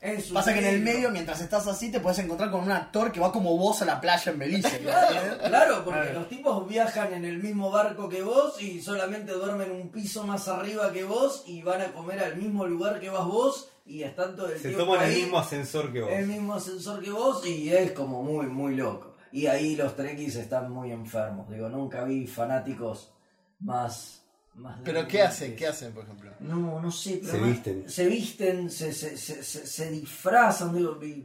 Es 0.01 0.31
Pasa 0.31 0.55
que 0.55 0.61
en 0.61 0.65
el 0.65 0.81
medio, 0.81 1.11
mientras 1.11 1.43
estás 1.43 1.67
así, 1.67 1.93
te 1.93 2.01
puedes 2.01 2.19
encontrar 2.21 2.51
con 2.51 2.63
un 2.63 2.73
actor 2.73 3.13
que 3.13 3.21
va 3.21 3.31
como 3.31 3.59
vos 3.59 3.83
a 3.83 3.85
la 3.85 4.01
playa 4.01 4.33
en 4.33 4.39
Belice. 4.39 4.79
Claro, 4.79 5.39
claro, 5.47 5.85
porque 5.85 6.15
los 6.15 6.27
tipos 6.27 6.67
viajan 6.67 7.13
en 7.13 7.27
el 7.27 7.39
mismo 7.39 7.71
barco 7.71 8.09
que 8.09 8.23
vos 8.23 8.61
y 8.63 8.81
solamente 8.81 9.33
duermen 9.33 9.71
un 9.71 9.91
piso 9.91 10.27
más 10.27 10.49
arriba 10.49 10.91
que 10.91 11.05
vos 11.05 11.45
y 11.47 11.61
van 11.61 11.83
a 11.83 11.93
comer 11.93 12.21
al 12.21 12.37
mismo 12.37 12.67
lugar 12.67 12.99
que 12.99 13.11
vas 13.11 13.27
vos 13.27 13.69
y 13.85 14.03
están 14.03 14.37
todo 14.37 14.47
el 14.49 14.57
Se 14.59 14.69
tiempo 14.69 14.85
toman 14.87 15.07
el 15.07 15.15
mismo 15.15 15.39
ascensor 15.39 15.93
que 15.93 16.01
vos. 16.01 16.11
el 16.11 16.27
mismo 16.27 16.55
ascensor 16.55 17.03
que 17.03 17.11
vos 17.11 17.47
y 17.47 17.71
es 17.71 17.93
como 17.93 18.23
muy, 18.23 18.47
muy 18.47 18.77
loco. 18.77 19.17
Y 19.33 19.49
ahí 19.49 19.77
los 19.77 19.97
trekkies 19.97 20.37
están 20.37 20.73
muy 20.73 20.93
enfermos. 20.93 21.51
Digo, 21.51 21.69
nunca 21.69 22.05
vi 22.05 22.27
fanáticos 22.27 23.13
más... 23.59 24.20
más 24.55 24.79
¿Pero 24.85 25.07
qué 25.09 25.23
hacen? 25.23 25.57
¿Qué 25.57 25.67
hacen, 25.67 25.93
por 25.93 26.05
ejemplo? 26.05 26.31
No, 26.41 26.81
no 26.81 26.91
sé. 26.91 27.21
pero 27.23 27.33
Se 27.33 27.41
visten. 27.51 27.85
Se 27.89 28.07
visten, 28.07 28.71
se, 28.71 28.93
se, 28.93 29.17
se, 29.17 29.43
se- 29.43 29.67
se 29.67 29.91
disfrazan, 29.91 30.73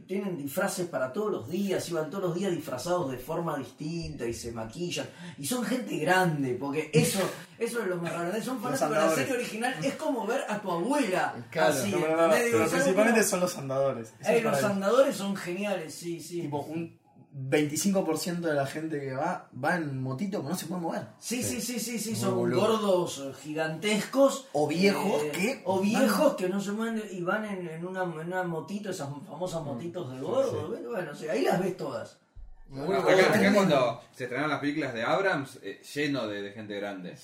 tienen 0.06 0.36
disfraces 0.36 0.86
para 0.86 1.12
todos 1.12 1.30
los 1.32 1.48
días, 1.50 1.88
iban 1.90 2.08
todos 2.10 2.24
los 2.24 2.34
días 2.34 2.52
disfrazados 2.52 3.10
de 3.10 3.18
forma 3.18 3.56
distinta 3.58 4.26
y 4.26 4.32
se 4.34 4.52
maquillan. 4.52 5.06
Y 5.38 5.46
son 5.46 5.64
gente 5.64 5.96
grande, 5.98 6.54
porque 6.58 6.90
eso, 6.92 7.18
eso 7.58 7.82
es 7.82 7.88
lo 7.88 7.96
más 7.96 8.12
raro. 8.12 8.42
Son 8.42 8.60
fanáticos 8.60 8.88
de 8.90 8.94
la 8.94 9.00
andadores. 9.02 9.26
serie 9.26 9.40
original, 9.42 9.74
es 9.84 9.94
como 9.94 10.26
ver 10.26 10.42
a 10.48 10.60
tu 10.60 10.70
abuela. 10.70 11.46
Claro. 11.50 11.74
así, 11.74 11.90
No, 11.90 11.98
no, 12.00 12.08
no, 12.08 12.16
no, 12.16 12.22
¿entendés? 12.24 12.46
Digo, 12.46 12.58
pero 12.58 12.70
principalmente 12.70 13.20
como- 13.20 13.30
son 13.30 13.40
los 13.40 13.56
andadores. 13.58 14.12
Ey, 14.24 14.36
es 14.38 14.44
los 14.44 14.62
andadores 14.64 15.16
son 15.16 15.36
geniales, 15.36 15.94
sí, 15.94 16.20
sí. 16.20 16.42
Tipo, 16.42 16.60
un 16.60 16.98
25% 17.38 18.40
de 18.40 18.54
la 18.54 18.66
gente 18.66 18.98
que 18.98 19.12
va, 19.12 19.48
va 19.62 19.76
en 19.76 20.00
motito 20.02 20.42
que 20.42 20.48
no 20.48 20.56
se 20.56 20.66
puede 20.66 20.80
mover. 20.80 21.02
Sí, 21.18 21.42
sí, 21.42 21.60
sí, 21.60 21.78
sí, 21.78 21.98
sí, 21.98 22.16
son 22.16 22.34
boludo. 22.36 22.60
gordos 22.60 23.18
eh, 23.26 23.32
gigantescos. 23.42 24.44
eh, 24.46 24.48
O 24.52 24.66
viejos 24.66 25.22
que 25.34 25.60
O 25.64 25.74
van- 25.76 25.82
viejos 25.84 26.34
que 26.34 26.48
no 26.48 26.60
se 26.60 26.72
mueven 26.72 27.02
y 27.10 27.20
van 27.22 27.44
en, 27.44 27.68
en 27.68 27.86
una, 27.86 28.04
en 28.04 28.10
una 28.18 28.42
motito, 28.44 28.90
esas 28.90 29.08
famosas 29.28 29.62
motitos 29.62 30.10
de 30.12 30.20
gordo. 30.20 30.68
Bueno, 30.90 31.14
sí, 31.14 31.28
ahí 31.28 31.42
las 31.42 31.60
ves 31.60 31.76
todas. 31.76 32.16
Muy 32.68 32.94
Acá, 32.96 33.02
bueno. 33.04 33.22
acá 33.28 33.54
cuando 33.54 34.00
se 34.14 34.24
estrenaron 34.24 34.50
las 34.50 34.60
películas 34.60 34.92
de 34.94 35.02
Abrams, 35.04 35.58
eh, 35.62 35.80
lleno 35.94 36.26
de, 36.26 36.42
de 36.42 36.50
gente 36.52 36.74
grande. 36.76 37.16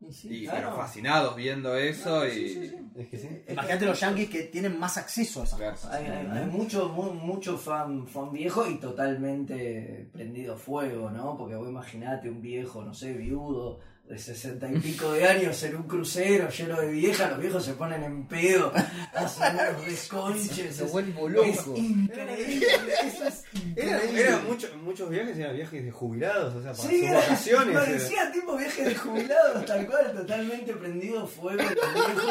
Y 0.00 0.44
claro. 0.44 0.58
pero 0.68 0.76
fascinados 0.76 1.36
viendo 1.36 1.74
eso 1.76 2.26
y. 2.26 2.70
Es 2.96 3.08
que 3.08 3.18
sí. 3.18 3.28
Imagínate 3.48 3.86
los 3.86 3.98
yankees 4.00 4.28
que 4.30 4.42
tienen 4.44 4.78
más 4.78 4.96
acceso 4.98 5.40
a 5.40 5.44
esas 5.44 5.58
Claro. 5.58 5.72
cosas. 5.72 5.92
Hay, 5.94 6.04
hay- 6.06 6.26
hay 6.26 6.46
mucho, 6.46 6.88
mu- 6.90 7.12
mucho 7.14 7.56
fan, 7.58 8.06
fan 8.06 8.30
viejo 8.32 8.66
y 8.68 8.78
totalmente 8.78 10.08
prendido 10.12 10.54
a 10.54 10.56
fuego, 10.56 11.10
¿no? 11.10 11.36
Porque 11.36 11.54
vos 11.56 11.68
imaginate 11.68 12.28
un 12.30 12.40
viejo, 12.42 12.82
no 12.84 12.94
sé, 12.94 13.12
viudo, 13.14 13.80
de 14.08 14.18
sesenta 14.18 14.68
y 14.70 14.78
pico 14.78 15.12
de 15.12 15.26
años 15.26 15.60
en 15.64 15.76
un 15.76 15.82
crucero 15.82 16.48
lleno 16.48 16.80
de 16.80 16.88
viejas, 16.92 17.28
los 17.30 17.40
viejos 17.40 17.64
se 17.64 17.72
ponen 17.72 18.04
en 18.04 18.26
pedo, 18.28 18.72
hacen 19.12 19.54
unos 19.54 19.84
desconches. 19.86 20.76
Se 20.76 20.84
es- 20.84 20.92
vuelvo 20.92 21.28
Es 21.42 21.56
loco. 21.66 21.76
increíble, 21.76 22.66
eso 23.04 23.24
es 23.26 23.44
Era, 23.74 23.96
increíble. 23.96 24.20
era 24.20 24.38
mucho- 24.48 24.68
muchos 24.82 25.10
viajes, 25.10 25.36
eran 25.36 25.56
viajes 25.56 25.84
de 25.84 25.90
jubilados, 25.90 26.54
o 26.54 26.62
sea, 26.62 26.72
para 26.72 26.88
Sí, 26.88 26.98
sus 27.00 27.08
era- 27.08 27.18
vacaciones. 27.18 27.68
era- 27.68 27.80
parecía 27.80 28.32
tipo 28.32 28.56
viaje 28.56 28.84
de 28.84 28.94
jubilados, 28.94 29.64
tal 29.66 29.86
cual, 29.86 30.12
totalmente 30.14 30.72
prendido 30.74 31.26
fuego. 31.26 31.62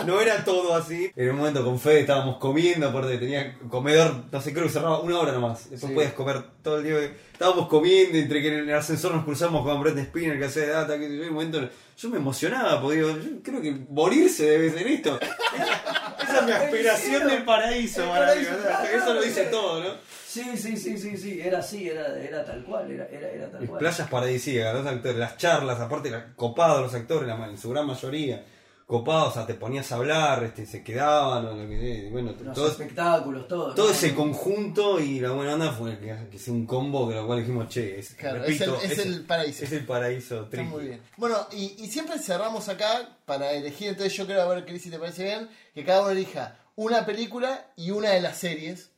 No 0.05 0.21
era 0.21 0.45
todo 0.45 0.75
así. 0.75 1.11
En 1.15 1.29
un 1.31 1.35
momento 1.37 1.63
con 1.65 1.79
Fede 1.79 2.01
estábamos 2.01 2.37
comiendo, 2.37 2.87
aparte 2.87 3.17
tenía 3.17 3.57
comedor, 3.69 4.23
no 4.31 4.41
sé, 4.41 4.53
creo 4.53 4.65
que 4.67 4.71
cerraba 4.71 5.01
una 5.01 5.19
hora 5.19 5.31
nomás. 5.33 5.69
Después 5.69 5.89
Sí. 5.89 5.95
podías 5.95 6.13
comer 6.13 6.41
todo 6.63 6.77
el 6.77 6.83
día. 6.85 7.13
Estábamos 7.35 7.67
comiendo, 7.67 8.17
entre 8.17 8.41
que 8.41 8.47
en 8.47 8.69
el 8.69 8.75
ascensor 8.75 9.13
nos 9.13 9.25
cruzamos 9.25 9.61
con 9.65 9.81
Brett 9.83 9.97
Spinner 10.05 10.39
que 10.39 10.45
hacía 10.45 10.69
data, 10.69 10.97
que 10.97 11.03
yo, 11.17 11.23
en 11.23 11.27
un 11.29 11.33
momento 11.35 11.69
yo 11.97 12.09
me 12.09 12.15
emocionaba, 12.17 12.81
porque 12.81 12.95
digo, 12.97 13.09
yo 13.09 13.43
creo 13.43 13.61
que 13.61 13.75
morirse 13.89 14.45
debe 14.51 14.69
ser 14.71 14.87
esto. 14.87 15.19
Esa 16.23 16.39
es 16.39 16.45
mi 16.45 16.51
aspiración 16.53 17.27
del 17.27 17.43
paraíso, 17.43 18.03
El 18.03 18.09
claro, 18.45 18.87
Eso 18.95 19.13
lo 19.13 19.21
dice 19.21 19.43
todo, 19.45 19.83
¿no? 19.83 19.89
Sí, 20.25 20.43
sí, 20.55 20.77
sí, 20.77 20.97
sí, 20.97 21.17
sí, 21.17 21.41
era 21.43 21.59
así, 21.59 21.89
era, 21.89 22.17
era 22.17 22.45
tal 22.45 22.63
cual, 22.63 22.89
era, 22.89 23.05
era, 23.11 23.29
era 23.29 23.51
tal 23.51 23.67
cual. 23.67 23.79
Playas 23.79 24.09
paradisíacas, 24.09 24.73
los 24.75 24.85
actores, 24.87 25.17
las 25.17 25.37
charlas, 25.37 25.79
aparte 25.81 26.13
copados 26.37 26.81
los 26.83 26.93
actores, 26.93 27.27
la- 27.27 27.47
en 27.49 27.57
su 27.57 27.69
gran 27.69 27.85
mayoría, 27.85 28.45
copados, 28.85 29.29
o 29.29 29.33
sea, 29.33 29.45
te 29.47 29.55
ponías 29.55 29.91
a 29.91 29.95
hablar, 29.95 30.43
este, 30.43 30.65
se 30.67 30.83
quedaban, 30.83 31.43
o 31.47 31.53
lo 31.55 31.67
que 31.67 31.79
sea, 31.79 32.11
bueno, 32.11 32.35
Los 32.43 32.53
todo, 32.55 32.67
espectáculos, 32.67 33.47
todo. 33.47 33.73
todo 33.73 33.87
¿no? 33.87 33.91
ese 33.91 34.13
conjunto 34.13 34.99
y 34.99 35.19
la 35.19 35.31
buena 35.31 35.55
onda 35.55 35.71
fue 35.71 35.97
que, 35.97 36.15
que 36.29 36.37
sea 36.37 36.53
un 36.53 36.67
combo 36.67 37.09
que 37.09 37.15
lo 37.15 37.25
cual 37.25 37.39
dijimos, 37.39 37.67
che, 37.69 37.97
es, 37.99 38.13
Claro, 38.13 38.41
repito, 38.43 38.77
es, 38.83 38.91
el, 38.91 38.99
es 38.99 39.05
el 39.05 39.25
paraíso. 39.25 39.63
es 39.63 39.71
el 39.71 39.85
paraíso 39.85 40.35
Está 40.43 40.49
tricky. 40.51 40.65
muy 40.69 40.83
bien. 40.83 41.01
Bueno, 41.17 41.47
y, 41.51 41.75
y 41.79 41.87
siempre 41.87 42.19
cerramos 42.19 42.69
acá 42.69 43.17
para 43.25 43.53
elegir, 43.53 43.87
entonces 43.89 44.13
yo 44.15 44.27
creo, 44.27 44.41
a 44.43 44.53
ver, 44.53 44.65
Cris, 44.65 44.83
si 44.83 44.91
te 44.91 44.99
parece 44.99 45.23
bien, 45.23 45.49
que 45.73 45.83
cada 45.83 46.01
uno 46.01 46.11
elija 46.11 46.59
una 46.75 47.05
película 47.07 47.71
y 47.75 47.89
una 47.91 48.11
de 48.11 48.21
las 48.21 48.37
series 48.37 48.91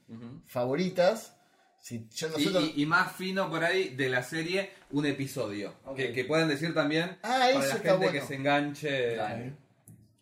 favoritas. 0.47 1.33
Si 1.79 2.07
yo 2.13 2.27
Y, 2.27 2.31
nosotros... 2.31 2.71
y- 2.75 2.81
y 2.81 2.85
más 2.85 3.15
fino 3.15 3.49
por 3.49 3.63
ahí 3.63 3.89
de 3.95 4.09
la 4.09 4.21
serie, 4.23 4.71
un 4.91 5.05
episodio. 5.05 5.73
Que, 5.95 6.11
que 6.11 6.25
pueden 6.25 6.49
decir 6.49 6.73
también 6.73 7.17
Ah, 7.23 7.47
para 7.53 7.65
la 7.65 7.73
gente 7.75 7.91
bueno. 7.93 8.11
que 8.11 8.21
se 8.21 8.35
enganche. 8.35 9.15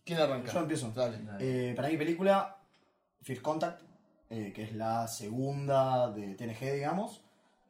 ¿Quién 0.06 0.20
arranca? 0.20 0.52
Yo 0.54 0.60
empiezo. 0.60 0.92
Dale. 0.96 1.18
Eh, 1.40 1.74
para 1.76 1.90
mi 1.90 1.98
película, 1.98 2.56
First 3.24 3.42
Contact, 3.42 3.82
eh, 4.30 4.52
que 4.56 4.64
es 4.64 4.74
la 4.76 5.08
segunda 5.08 6.12
de 6.12 6.36
TNG, 6.36 6.74
digamos. 6.76 7.22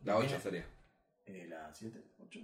La 0.04 0.18
8 0.18 0.38
sería. 0.44 0.66
Eh, 1.26 1.48
la 1.50 1.72
7, 1.74 2.00
8, 2.22 2.40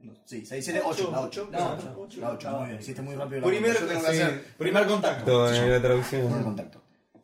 no, 0.00 0.12
sí, 0.26 0.44
6, 0.44 0.64
7, 0.64 0.82
8, 0.84 1.08
la 1.10 1.20
8. 1.22 1.48
La 1.50 1.72
ocho. 1.96 2.20
La 2.20 2.30
8, 2.32 2.50
muy 2.50 2.68
bien, 2.68 2.80
hiciste 2.80 3.00
muy 3.02 3.14
rápido. 3.14 3.40
la 3.40 3.46
Primer, 3.48 4.44
primer 4.58 4.86
contacto 4.86 5.52
en 5.52 5.70
la 5.72 5.80
traducción. 5.80 6.26
primer 6.26 6.44
contacto. 6.44 6.80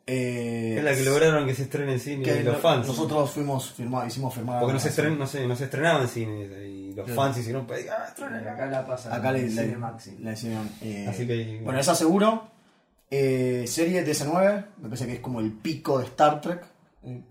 Eh, 0.07 0.75
Es 0.79 0.83
la 0.83 0.95
que 0.95 1.03
lograron 1.03 1.45
que 1.45 1.53
se 1.53 1.63
estrene 1.63 1.93
en 1.93 1.99
cine 1.99 2.23
que 2.23 2.43
los 2.43 2.55
no- 2.55 2.59
fans. 2.59 2.87
Nosotros 2.87 3.29
fuimos 3.31 3.71
firmados, 3.71 4.07
hicimos 4.07 4.33
firmar. 4.33 4.59
Porque 4.59 4.73
no 4.73 4.79
se, 4.79 4.89
estren, 4.89 5.17
no, 5.17 5.27
se, 5.27 5.45
no 5.47 5.55
se 5.55 5.65
estrenaba 5.65 6.01
en 6.01 6.07
cine 6.07 6.47
y 6.91 6.95
los 6.95 7.09
fans 7.11 7.37
hicieron 7.37 7.65
pedir, 7.65 7.89
ah, 7.89 8.05
acá. 8.11 8.53
Acá 8.53 8.65
la 8.67 8.85
pasan 8.85 9.13
Acá 9.13 9.31
le, 9.31 9.41
hicieron. 9.45 10.69
eh, 10.81 11.07
Así 11.09 11.25
que- 11.27 11.61
Bueno, 11.63 11.79
esa 11.79 11.95
seguro. 11.95 12.49
Eh, 13.09 13.65
serie 13.67 14.05
DS9, 14.05 14.65
me 14.77 14.83
parece 14.89 15.05
que 15.05 15.13
es 15.13 15.19
como 15.19 15.39
el 15.41 15.51
pico 15.51 15.99
de 15.99 16.05
Star 16.05 16.39
Trek. 16.39 16.63
Eh, 17.03 17.21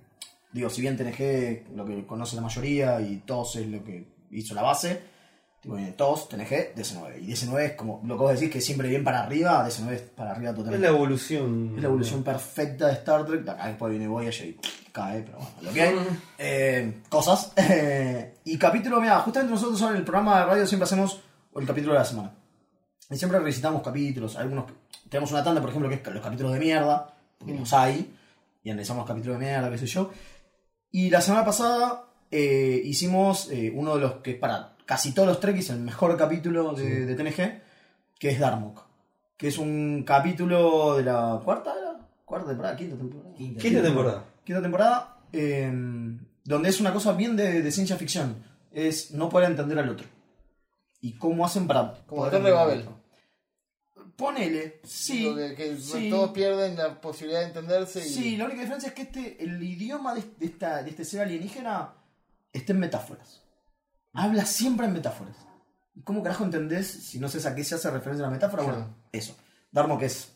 digo, 0.53 0.69
si 0.69 0.81
bien 0.83 0.97
TNG, 0.97 1.75
lo 1.75 1.87
que 1.87 2.07
conoce 2.07 2.37
la 2.37 2.43
mayoría, 2.43 3.01
y 3.01 3.17
TOS 3.25 3.57
es 3.57 3.67
lo 3.67 3.83
que 3.83 4.07
hizo 4.31 4.55
la 4.55 4.63
base, 4.63 5.01
tipo, 5.61 5.75
viene 5.75 5.93
TOS, 5.93 6.29
TNG, 6.29 6.75
DS9. 6.75 7.23
Y 7.23 7.33
DS9 7.33 7.61
es 7.61 7.73
como 7.73 8.01
lo 8.05 8.17
que 8.17 8.23
vos 8.23 8.33
decís 8.33 8.51
que 8.51 8.61
siempre 8.61 8.89
bien 8.89 9.05
para 9.05 9.23
arriba, 9.23 9.67
DS9 9.67 9.91
es 9.93 10.03
para 10.03 10.33
arriba 10.33 10.51
Es 10.51 10.57
totalmente. 10.57 10.87
la 10.87 10.95
evolución. 10.95 11.73
Es 11.77 11.83
la 11.83 11.89
evolución 11.89 12.23
perfecta 12.23 12.87
de 12.87 12.93
Star 12.95 13.27
Trek. 13.27 13.49
Acá 13.49 13.67
después 13.69 13.91
viene 13.91 14.09
Voyager 14.09 14.49
y 14.49 14.59
cae, 14.93 15.23
pero 15.23 15.39
bueno, 15.39 15.53
lo 15.63 15.73
que 15.73 15.83
hay. 15.83 15.95
Eh, 16.39 17.03
cosas. 17.09 17.53
Eh, 17.73 18.35
y 18.45 18.59
capítulo, 18.59 19.01
mira, 19.01 19.21
justamente 19.21 19.55
nosotros 19.55 19.81
en 19.83 19.97
el 19.97 20.03
programa 20.03 20.41
de 20.41 20.47
radio 20.47 20.67
siempre 20.67 20.85
hacemos 20.85 21.21
el 21.55 21.67
capítulo 21.67 21.93
de 21.93 21.99
la 22.01 22.05
semana. 22.05 22.33
Y 23.11 23.17
siempre 23.17 23.39
revisitamos 23.39 23.83
capítulos. 23.83 24.37
Algunos 24.37 24.67
tenemos 25.09 25.31
una 25.33 25.43
tanda, 25.45 25.61
por 25.61 25.71
ejemplo, 25.71 25.89
que 25.89 25.97
es 25.97 26.07
los 26.07 26.23
capítulos 26.23 26.53
de 26.53 26.59
mierda, 26.59 27.15
porque 27.39 27.55
los 27.55 27.73
hay. 27.73 28.17
Y 28.63 28.71
analizamos 28.71 29.07
capítulos 29.07 29.39
de 29.39 29.47
mierda, 29.47 29.71
qué 29.71 29.79
sé 29.79 29.87
yo. 29.87 30.11
Y 30.91 31.11
la 31.11 31.21
semana 31.21 31.45
pasada 31.45 32.05
eh, 32.31 32.81
hicimos 32.85 33.49
eh, 33.51 33.73
uno 33.75 33.95
de 33.95 34.01
los 34.01 34.13
que 34.15 34.35
para 34.35 34.70
casi 34.91 35.13
todos 35.13 35.29
los 35.29 35.39
Trekkies 35.39 35.71
el 35.71 35.79
mejor 35.79 36.17
capítulo 36.17 36.73
de, 36.73 37.07
de 37.07 37.15
TNG, 37.15 37.63
que 38.19 38.31
es 38.31 38.41
Darmok. 38.41 38.83
Que 39.37 39.47
es 39.47 39.57
un 39.57 40.03
capítulo 40.05 40.97
de 40.97 41.05
la 41.05 41.41
cuarta, 41.45 41.73
cuarta 42.25 42.49
temporada, 42.49 42.75
quinta 42.75 42.97
temporada. 42.97 43.35
Quinta 43.37 43.83
temporada. 43.83 44.25
Quinta 44.43 44.61
temporada, 44.61 45.19
eh, 45.33 45.71
donde 46.43 46.69
es 46.69 46.81
una 46.81 46.93
cosa 46.93 47.13
bien 47.13 47.37
de, 47.37 47.63
de 47.63 47.71
ciencia 47.71 47.95
ficción. 47.95 48.43
Es 48.73 49.13
no 49.13 49.29
poder 49.29 49.53
entender 49.53 49.79
al 49.79 49.91
otro. 49.91 50.09
Y 51.01 51.13
cómo 51.13 51.47
hacen 51.47 51.69
para. 51.69 51.95
Como 52.09 52.25
Torre 52.25 52.41
de 52.43 52.51
Babel. 52.51 52.89
Ponele, 54.17 54.81
sí. 54.83 55.23
Lo 55.23 55.37
que, 55.37 55.55
que 55.55 55.77
sí. 55.77 56.11
todos 56.11 56.33
pierden 56.33 56.77
la 56.77 57.01
posibilidad 57.01 57.43
de 57.43 57.47
entenderse. 57.47 58.01
Y... 58.01 58.09
Sí, 58.09 58.37
la 58.37 58.47
única 58.47 58.63
diferencia 58.63 58.89
es 58.89 58.95
que 58.97 59.03
este, 59.03 59.45
el 59.45 59.63
idioma 59.63 60.17
de, 60.17 60.25
de 60.37 60.47
esta, 60.47 60.83
de 60.83 60.91
este 60.91 61.05
ser 61.05 61.21
alienígena 61.21 61.95
está 62.53 62.73
en 62.73 62.81
metáforas. 62.81 63.40
Habla 64.13 64.45
siempre 64.45 64.87
en 64.87 64.93
metáforas. 64.93 65.37
¿Y 65.95 66.03
¿Cómo 66.03 66.23
carajo 66.23 66.45
entendés 66.45 66.87
si 66.87 67.19
no 67.19 67.29
sabes 67.29 67.47
a 67.47 67.55
qué 67.55 67.65
se 67.65 67.75
hace 67.75 67.91
referencia 67.91 68.25
a 68.25 68.29
la 68.29 68.35
metáfora? 68.35 68.63
Claro. 68.65 68.79
Bueno, 68.79 68.95
eso. 69.13 69.37
Darmo 69.71 69.99
que 69.99 70.07
es 70.07 70.33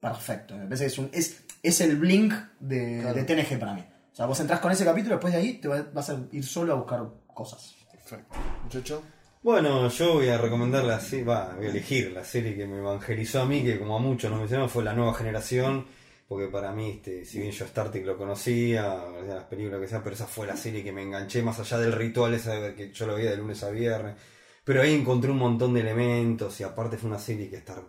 perfecto. 0.00 0.56
Me 0.56 0.64
parece 0.64 0.84
que 0.84 0.88
es, 0.88 0.98
un, 0.98 1.10
es, 1.12 1.42
es 1.62 1.80
el 1.80 1.96
blink 1.96 2.32
de, 2.60 3.00
Claro. 3.02 3.14
de 3.14 3.24
TNG 3.24 3.58
para 3.58 3.74
mí. 3.74 3.84
O 4.12 4.16
sea, 4.16 4.26
vos 4.26 4.38
entras 4.40 4.60
con 4.60 4.70
ese 4.72 4.84
capítulo, 4.84 5.16
después 5.16 5.32
de 5.32 5.40
ahí 5.40 5.54
te 5.54 5.68
va- 5.68 5.84
vas 5.92 6.10
a 6.10 6.18
ir 6.32 6.44
solo 6.44 6.72
a 6.72 6.76
buscar 6.76 7.02
cosas. 7.26 7.74
Perfecto. 7.90 8.36
Muchacho. 8.62 9.02
Bueno, 9.42 9.88
yo 9.88 10.14
voy 10.14 10.28
a 10.28 10.38
recomendar 10.38 10.84
la 10.84 11.00
serie, 11.00 11.24
va, 11.24 11.54
voy 11.56 11.66
a 11.66 11.70
elegir 11.70 12.12
la 12.12 12.24
serie 12.24 12.56
que 12.56 12.66
me 12.66 12.78
evangelizó 12.78 13.42
a 13.42 13.46
mí, 13.46 13.62
que 13.62 13.78
como 13.78 13.96
a 13.96 14.00
muchos 14.00 14.30
nos 14.30 14.40
mencionamos, 14.40 14.72
fue 14.72 14.84
La 14.84 14.94
Nueva 14.94 15.12
Generación, 15.14 15.86
porque 16.34 16.48
para 16.48 16.72
mí, 16.72 16.90
este, 16.96 17.24
si 17.24 17.38
bien 17.38 17.52
yo 17.52 17.64
Star 17.64 17.92
Trek 17.92 18.04
lo 18.04 18.18
conocía, 18.18 19.04
las 19.24 19.44
películas 19.44 19.80
que 19.80 19.86
sea, 19.86 20.02
pero 20.02 20.16
esa 20.16 20.26
fue 20.26 20.48
la 20.48 20.56
serie 20.56 20.82
que 20.82 20.90
me 20.90 21.00
enganché 21.00 21.44
más 21.44 21.60
allá 21.60 21.78
del 21.78 21.92
ritual 21.92 22.34
ese 22.34 22.74
que 22.74 22.90
yo 22.90 23.06
lo 23.06 23.14
veía 23.14 23.30
de 23.30 23.36
lunes 23.36 23.62
a 23.62 23.70
viernes. 23.70 24.16
Pero 24.64 24.82
ahí 24.82 24.94
encontré 24.94 25.30
un 25.30 25.38
montón 25.38 25.74
de 25.74 25.82
elementos 25.82 26.58
y 26.58 26.64
aparte 26.64 26.96
fue 26.98 27.08
una 27.08 27.20
serie 27.20 27.48
que 27.48 27.54
está... 27.54 27.80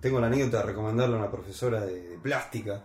Tengo 0.00 0.20
la 0.20 0.28
anécdota 0.28 0.58
de 0.58 0.62
recomendarle 0.62 1.16
a 1.16 1.18
una 1.18 1.30
profesora 1.32 1.84
de, 1.84 2.20
plástica, 2.22 2.84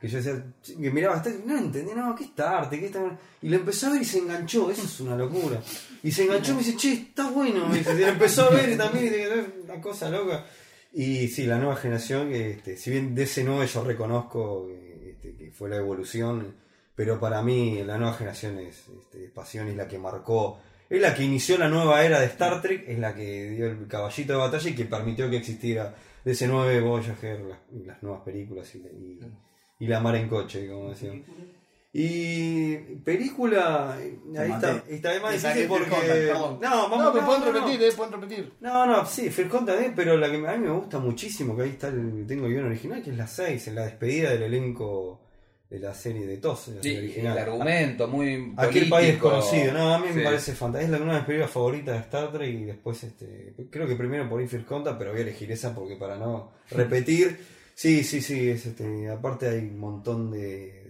que 0.00 0.08
yo 0.08 0.16
decía, 0.16 0.44
que 0.64 0.90
miraba, 0.90 1.22
no 1.46 1.58
entendí, 1.58 1.92
no, 1.94 2.12
¿qué 2.16 2.24
está 2.24 2.58
arte? 2.58 2.80
¿Qué 2.80 2.86
está? 2.86 3.16
Y 3.42 3.48
lo 3.48 3.58
empezó 3.58 3.86
a 3.86 3.90
ver 3.90 4.02
y 4.02 4.04
se 4.04 4.18
enganchó, 4.18 4.72
eso 4.72 4.82
es 4.82 4.98
una 4.98 5.16
locura. 5.16 5.62
Y 6.02 6.10
se 6.10 6.24
enganchó 6.24 6.50
y 6.50 6.54
me 6.56 6.62
dice, 6.64 6.76
che, 6.76 6.92
está 6.94 7.30
bueno, 7.30 7.68
y 7.72 8.02
empezó 8.02 8.46
a 8.46 8.50
ver 8.50 8.70
y 8.70 8.76
también, 8.76 9.04
y 9.04 9.18
"Es 9.18 9.46
una 9.62 9.80
cosa 9.80 10.10
loca. 10.10 10.44
Y 10.92 11.28
sí, 11.28 11.46
la 11.46 11.58
nueva 11.58 11.76
generación, 11.76 12.32
este, 12.32 12.76
si 12.76 12.90
bien 12.90 13.14
de 13.14 13.22
ese 13.22 13.44
9 13.44 13.66
yo 13.66 13.82
reconozco 13.82 14.68
este, 15.02 15.34
que 15.34 15.50
fue 15.50 15.70
la 15.70 15.76
evolución, 15.76 16.54
pero 16.94 17.18
para 17.18 17.42
mí 17.42 17.82
la 17.82 17.96
nueva 17.96 18.14
generación 18.14 18.58
es, 18.58 18.84
este, 18.88 19.24
es 19.24 19.30
pasión, 19.30 19.68
es 19.68 19.76
la 19.76 19.88
que 19.88 19.98
marcó, 19.98 20.58
es 20.90 21.00
la 21.00 21.14
que 21.14 21.24
inició 21.24 21.56
la 21.56 21.68
nueva 21.68 22.04
era 22.04 22.20
de 22.20 22.26
Star 22.26 22.60
Trek, 22.60 22.84
es 22.86 22.98
la 22.98 23.14
que 23.14 23.50
dio 23.50 23.66
el 23.66 23.88
caballito 23.88 24.34
de 24.34 24.38
batalla 24.38 24.68
y 24.68 24.74
que 24.74 24.84
permitió 24.84 25.30
que 25.30 25.38
existiera 25.38 25.94
DC 26.24 26.46
9, 26.46 26.80
Voyager, 26.82 27.40
las, 27.40 28.02
nuevas 28.02 28.22
películas 28.22 28.70
y 28.74 29.86
la 29.86 30.00
mar 30.00 30.16
en 30.16 30.28
coche, 30.28 30.68
como 30.68 30.90
decían. 30.90 31.24
Y 31.94 32.74
película, 33.04 33.94
ahí 33.96 34.50
está, 34.50 34.82
está 34.88 35.20
más 35.20 35.32
Te 35.32 35.40
saqué 35.40 35.62
difícil 35.66 35.84
porque... 35.90 36.30
No, 36.32 36.58
vamos, 36.88 36.98
No, 36.98 37.12
pero 37.12 37.20
no, 37.20 37.26
pueden 37.26 37.40
no, 37.44 37.52
no. 37.52 37.60
repetir, 37.66 37.82
eh, 37.86 37.92
pueden 37.94 38.12
repetir. 38.14 38.52
No, 38.60 38.86
no, 38.86 39.04
sí, 39.04 39.28
First 39.28 39.50
Contact, 39.50 39.80
eh, 39.82 39.92
pero 39.94 40.16
la 40.16 40.30
que 40.30 40.36
a 40.46 40.56
mí 40.56 40.66
me 40.66 40.72
gusta 40.72 40.98
muchísimo, 40.98 41.54
que 41.54 41.62
ahí 41.64 41.68
está 41.70 41.88
el, 41.88 42.24
tengo 42.26 42.46
el 42.46 42.52
guion 42.54 42.64
original, 42.66 43.02
que 43.02 43.10
es 43.10 43.16
la 43.16 43.26
6, 43.26 43.68
en 43.68 43.74
la 43.74 43.84
despedida 43.84 44.30
del 44.30 44.44
elenco 44.44 45.20
de 45.68 45.78
la 45.80 45.92
serie 45.94 46.26
de 46.26 46.38
TOS, 46.38 46.66
de 46.68 46.74
la 46.76 46.82
Sí, 46.82 46.88
serie 46.88 46.98
el 47.00 47.04
original. 47.06 47.38
argumento 47.38 48.08
muy 48.08 48.54
Aquel 48.56 48.88
país 48.88 49.16
político. 49.16 49.30
desconocido, 49.30 49.72
no, 49.74 49.94
a 49.94 49.98
mí 49.98 50.06
me 50.14 50.22
parece 50.24 50.52
fantástico. 50.54 50.94
Es 50.94 50.98
la 50.98 51.04
una 51.04 51.12
de 51.14 51.18
mis 51.20 51.26
películas 51.26 51.50
favoritas 51.50 51.94
de 51.94 52.00
Star 52.00 52.32
Trek 52.32 52.54
y 52.54 52.64
después, 52.64 53.04
este, 53.04 53.54
creo 53.70 53.86
que 53.86 53.96
primero 53.96 54.28
por 54.30 54.40
ahí 54.40 54.46
First 54.48 54.66
Contact, 54.66 54.96
pero 54.98 55.10
voy 55.12 55.20
a 55.20 55.22
elegir 55.24 55.52
esa 55.52 55.74
porque 55.74 55.96
para 55.96 56.16
no 56.16 56.52
repetir. 56.70 57.38
Sí, 57.74 58.04
sí, 58.04 58.20
sí, 58.20 58.50
es, 58.50 58.66
este, 58.66 59.08
aparte 59.08 59.48
hay 59.48 59.58
un 59.60 59.78
montón 59.78 60.30
de- 60.30 60.81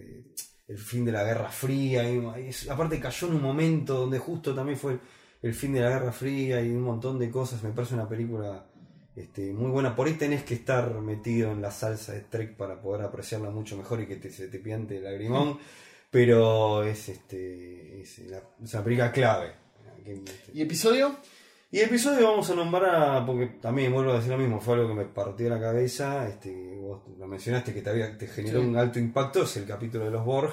el 0.67 0.77
fin 0.77 1.05
de 1.05 1.11
la 1.11 1.23
Guerra 1.23 1.49
Fría, 1.49 2.09
y, 2.09 2.21
aparte 2.69 2.99
cayó 2.99 3.27
en 3.27 3.35
un 3.35 3.41
momento 3.41 3.95
donde 3.99 4.19
justo 4.19 4.55
también 4.55 4.77
fue 4.77 4.93
el, 4.93 4.99
el 5.41 5.53
fin 5.53 5.73
de 5.73 5.81
la 5.81 5.89
Guerra 5.89 6.11
Fría 6.11 6.61
y 6.61 6.69
un 6.69 6.81
montón 6.81 7.19
de 7.19 7.29
cosas. 7.29 7.61
Me 7.63 7.71
parece 7.71 7.95
una 7.95 8.07
película 8.07 8.65
este, 9.15 9.53
muy 9.53 9.69
buena. 9.69 9.95
Por 9.95 10.07
ahí 10.07 10.13
tenés 10.13 10.43
que 10.43 10.55
estar 10.55 10.91
metido 11.01 11.51
en 11.51 11.61
la 11.61 11.71
salsa 11.71 12.13
de 12.13 12.21
Trek 12.21 12.55
para 12.55 12.81
poder 12.81 13.05
apreciarla 13.05 13.49
mucho 13.49 13.77
mejor 13.77 14.01
y 14.01 14.07
que 14.07 14.15
te, 14.15 14.29
se 14.29 14.47
te 14.47 14.59
piante 14.59 14.97
el 14.97 15.03
lagrimón. 15.03 15.59
Pero 16.09 16.83
es 16.83 17.09
este 17.09 18.01
es, 18.01 18.19
la, 18.19 18.41
es 18.63 18.73
una 18.73 18.83
película 18.83 19.11
clave. 19.11 19.53
¿Y 20.53 20.61
episodio? 20.61 21.17
Y 21.73 21.79
el 21.79 21.85
episodio 21.87 22.29
vamos 22.29 22.49
a 22.49 22.55
nombrar, 22.55 23.25
porque 23.25 23.47
también 23.59 23.91
vuelvo 23.91 24.11
a 24.11 24.15
decir 24.15 24.31
lo 24.31 24.37
mismo, 24.37 24.61
fue 24.61 24.75
algo 24.75 24.87
que 24.89 24.93
me 24.93 25.05
partió 25.05 25.49
la 25.49 25.59
cabeza, 25.59 26.27
este, 26.29 26.77
vos 26.79 27.01
lo 27.17 27.27
mencionaste 27.27 27.73
que 27.73 27.81
te, 27.81 27.89
había, 27.89 28.17
te 28.17 28.27
generó 28.27 28.61
Sí. 28.61 28.67
un 28.67 28.77
alto 28.77 28.99
impacto, 28.99 29.43
es 29.43 29.57
el 29.57 29.65
capítulo 29.65 30.05
de 30.05 30.11
los 30.11 30.23
Borg, 30.23 30.51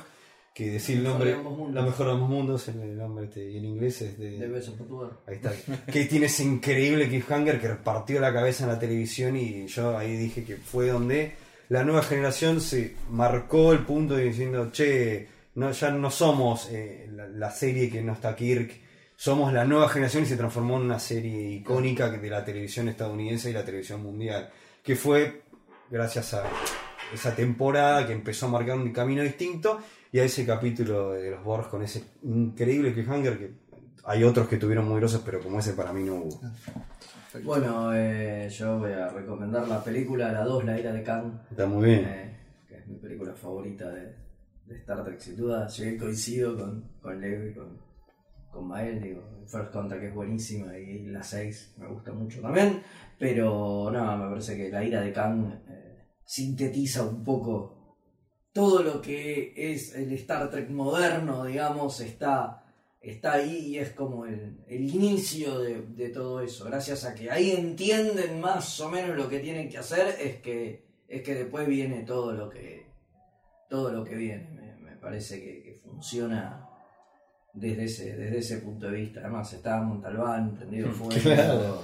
que 0.55 0.71
decir 0.73 0.97
el 0.99 1.05
nombre, 1.05 1.37
la 1.73 1.83
mejor 1.83 2.07
de 2.07 2.13
ambos 2.13 2.29
mundos, 2.29 2.67
el, 2.69 2.81
el 2.81 2.97
nombre 2.99 3.27
este, 3.27 3.49
y 3.49 3.59
en 3.59 3.65
inglés 3.67 4.03
es 4.03 4.19
de... 4.19 4.31
De 4.39 4.49
besos 4.49 4.75
por 4.75 4.89
tu 4.89 4.99
bar. 4.99 5.11
Ahí 5.27 5.37
está. 5.37 5.53
Que 5.93 6.07
tiene 6.07 6.27
ese 6.27 6.43
increíble 6.43 7.07
cliffhanger 7.09 7.61
que 7.61 7.69
partió 7.69 8.21
la 8.21 8.33
cabeza 8.33 8.65
en 8.65 8.71
la 8.71 8.79
televisión 8.79 9.37
y 9.37 9.67
yo 9.69 9.97
ahí 9.97 10.17
dije 10.17 10.43
que 10.45 10.57
fue 10.57 10.89
donde 10.89 11.35
la 11.69 11.85
nueva 11.85 12.03
generación 12.03 12.61
se 12.61 12.97
marcó 13.11 13.73
el 13.73 13.81
punto 13.87 14.17
diciendo, 14.17 14.71
che, 14.73 15.29
no, 15.55 15.71
ya 15.71 15.91
no 15.93 16.11
somos 16.11 16.69
eh, 16.73 17.09
la, 17.13 17.29
la 17.29 17.51
serie 17.53 17.89
que 17.89 18.03
no 18.03 18.15
está 18.15 18.35
Kirk, 18.35 18.73
somos 19.21 19.53
la 19.53 19.67
nueva 19.67 19.87
generación 19.91 20.23
y 20.23 20.27
se 20.27 20.39
transformó 20.39 20.79
en 20.79 20.85
una 20.85 20.99
serie 20.99 21.51
icónica 21.51 22.09
de 22.09 22.31
la 22.31 22.43
televisión 22.43 22.89
estadounidense 22.89 23.51
y 23.51 23.53
la 23.53 23.63
televisión 23.63 24.03
mundial. 24.03 24.49
Que 24.83 24.97
fue 24.97 25.43
gracias 25.91 26.33
a 26.33 26.45
esa 27.13 27.37
temporada 27.37 28.07
que 28.07 28.15
empezó 28.15 28.47
a 28.47 28.49
marcar 28.49 28.79
un 28.79 28.91
camino 28.95 29.23
distinto 29.23 29.79
y 30.11 30.21
a 30.21 30.25
ese 30.25 30.47
capítulo 30.47 31.11
de 31.11 31.33
los 31.33 31.45
Borgs 31.45 31.69
con 31.69 31.83
ese 31.83 32.03
increíble 32.23 32.95
cliffhanger 32.95 33.39
que 33.39 33.51
hay 34.05 34.25
otros 34.25 34.49
que 34.49 34.57
tuvieron 34.57 34.89
muy 34.89 34.97
grosos, 35.01 35.21
pero 35.23 35.39
como 35.41 35.59
ese 35.59 35.75
para 35.75 35.93
mí 35.93 36.03
no 36.03 36.15
hubo. 36.15 36.41
Bueno, 37.45 37.95
eh, 37.95 38.49
yo 38.49 38.79
voy 38.79 38.93
a 38.93 39.09
recomendar 39.11 39.69
la 39.69 39.85
película 39.85 40.33
La 40.33 40.45
2, 40.45 40.65
La 40.65 40.79
Era 40.79 40.95
de 40.95 41.03
Khan, 41.03 41.43
Está 41.51 41.67
muy 41.67 41.91
bien. 41.91 42.05
eh, 42.07 42.37
que 42.67 42.77
es 42.79 42.87
mi 42.87 42.97
película 42.97 43.35
favorita 43.35 43.91
de, 43.91 44.15
de 44.65 44.77
Star 44.77 45.05
Trek, 45.05 45.21
sin 45.21 45.37
duda. 45.37 45.69
Yo 45.69 45.85
coincido 45.99 46.57
con, 46.57 46.85
con 47.03 47.21
Leo 47.21 47.51
y 47.51 47.53
con, 47.53 47.90
con 48.51 48.67
Mael, 48.67 49.01
digo, 49.01 49.23
First 49.47 49.73
Contact 49.73 50.03
es 50.03 50.15
buenísima 50.15 50.77
y 50.79 51.07
la 51.07 51.23
6 51.23 51.75
me 51.79 51.89
gusta 51.89 52.13
mucho 52.13 52.41
también, 52.41 52.83
pero 53.19 53.91
no, 53.93 54.17
me 54.17 54.29
parece 54.29 54.57
que 54.57 54.71
La 54.71 54.85
Ira 54.85 55.01
de 55.01 55.13
Khan 55.13 55.63
eh, 55.69 56.07
sintetiza 56.25 57.03
un 57.03 57.23
poco 57.25 57.97
todo 58.53 58.83
lo 58.83 59.01
que 59.01 59.53
es 59.57 59.95
el 59.95 60.13
Star 60.13 60.51
Trek 60.51 60.71
moderno, 60.71 61.45
digamos, 61.45 62.01
está, 62.01 62.65
está 63.01 63.35
ahí 63.35 63.69
y 63.69 63.79
es 63.79 63.91
como 63.91 64.27
el, 64.27 64.65
el 64.67 64.83
inicio 64.83 65.61
de, 65.61 65.83
de 65.83 66.09
todo 66.09 66.41
eso. 66.41 66.65
Gracias 66.65 67.05
a 67.05 67.15
que 67.15 67.31
ahí 67.31 67.53
entienden 67.53 68.41
más 68.41 68.81
o 68.81 68.91
menos 68.91 69.17
lo 69.17 69.29
que 69.29 69.39
tienen 69.39 69.69
que 69.69 69.79
hacer, 69.79 70.17
es 70.21 70.41
que, 70.41 70.85
es 71.09 71.23
que 71.23 71.35
después 71.35 71.67
viene 71.69 72.03
todo 72.03 72.33
lo 72.33 72.49
que, 72.49 72.87
todo 73.69 73.93
lo 73.93 74.05
que 74.05 74.17
viene. 74.17 74.77
Me, 74.81 74.97
parece 74.97 75.41
que 75.41 75.81
funciona 75.83 76.70
desde 77.53 77.85
ese, 77.85 78.17
desde 78.17 78.39
ese 78.39 78.57
punto 78.59 78.87
de 78.91 78.93
vista. 78.97 79.21
Además, 79.21 79.53
está 79.53 79.81
Montalbán, 79.81 80.55
prendido 80.55 80.91
fuego. 80.91 81.21
Claro. 81.23 81.83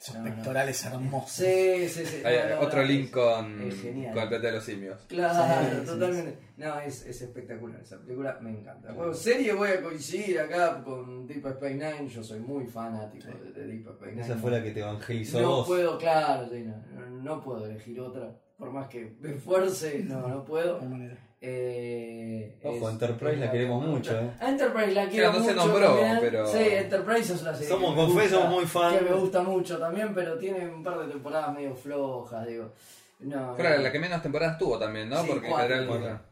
Esos 0.00 0.14
No, 0.14 0.22
no. 0.22 0.30
pectorales 0.32 0.84
hermosos. 0.84 1.32
Sí, 1.32 1.88
sí, 1.88 2.06
sí. 2.06 2.22
Hay 2.24 2.36
No, 2.50 2.54
no, 2.54 2.60
otro 2.68 2.82
no, 2.82 2.86
link 2.86 3.06
es- 3.06 3.10
con, 3.10 3.62
es 3.62 3.82
genial. 3.82 4.14
con 4.14 4.22
el 4.22 4.28
planeta 4.28 4.46
de 4.46 4.54
los 4.54 4.64
simios. 4.64 5.00
Claro, 5.08 5.44
Sí, 5.70 5.76
sí, 5.80 5.86
totalmente. 5.86 6.38
No, 6.56 6.78
es, 6.80 7.04
es 7.04 7.22
espectacular 7.22 7.80
esa 7.80 7.98
película, 7.98 8.38
me 8.40 8.50
encanta. 8.50 8.92
Bueno, 8.92 9.12
serie 9.12 9.52
voy 9.54 9.70
a 9.70 9.82
coincidir 9.82 10.38
acá 10.38 10.84
con 10.84 11.26
Deep 11.26 11.44
Space 11.46 11.74
Nine, 11.74 12.08
yo 12.08 12.22
soy 12.22 12.38
muy 12.38 12.64
fanático 12.66 13.26
de, 13.42 13.50
de 13.52 13.66
Deep 13.66 13.88
Space 13.88 14.10
Nine. 14.12 14.22
Esa 14.22 14.36
fue 14.36 14.52
la 14.52 14.62
que 14.62 14.70
te 14.70 14.78
evangelizó 14.80 15.40
No 15.40 15.48
vos. 15.48 15.66
puedo, 15.66 15.98
claro, 15.98 16.48
sí, 16.48 16.62
no, 16.64 16.76
no, 17.00 17.06
no 17.20 17.42
puedo 17.42 17.66
elegir 17.66 18.00
otra. 18.00 18.30
por 18.56 18.70
más 18.70 18.86
que 18.88 19.16
me 19.20 19.34
esfuerce, 19.34 20.04
no, 20.04 20.28
no 20.28 20.44
puedo. 20.44 20.80
No 20.80 20.90
manera. 20.90 21.16
Eh, 21.40 22.58
Ojo, 22.64 22.88
es- 22.88 22.92
Enterprise 22.94 23.36
la 23.36 23.50
queremos 23.50 23.84
mucho, 23.84 24.18
eh. 24.18 24.30
Enterprise 24.40 24.92
la 24.92 25.08
quiero 25.08 25.32
no 25.32 25.34
se 25.34 25.40
mucho. 25.54 25.54
nombró, 25.54 25.88
también. 25.96 26.18
pero- 26.20 26.46
Sí, 26.48 26.58
Enterprise 26.58 27.32
es 27.34 27.42
una 27.42 27.52
serie. 27.54 27.68
Somos, 27.68 27.94
confeso, 27.94 28.36
gusta, 28.36 28.50
muy 28.50 28.66
fan. 28.66 28.98
Que 28.98 29.04
me 29.04 29.12
gusta 29.16 29.42
mucho 29.42 29.78
también, 29.78 30.14
pero 30.14 30.36
tiene 30.36 30.66
un 30.68 30.82
par 30.82 30.98
de 30.98 31.06
temporadas 31.06 31.54
medio 31.54 31.74
flojas, 31.76 32.46
digo. 32.46 32.72
No, 33.20 33.56
la, 33.58 33.76
no. 33.76 33.82
la 33.82 33.92
que 33.92 33.98
menos 33.98 34.22
temporadas 34.22 34.58
tuvo 34.58 34.78
también, 34.78 35.08
¿no? 35.08 35.20
Sí, 35.22 35.28
Porque 35.28 35.46
en 35.46 35.52
cuatro, 35.52 35.68
general. 35.76 36.00
la 36.00 36.00
cuatro. 36.02 36.28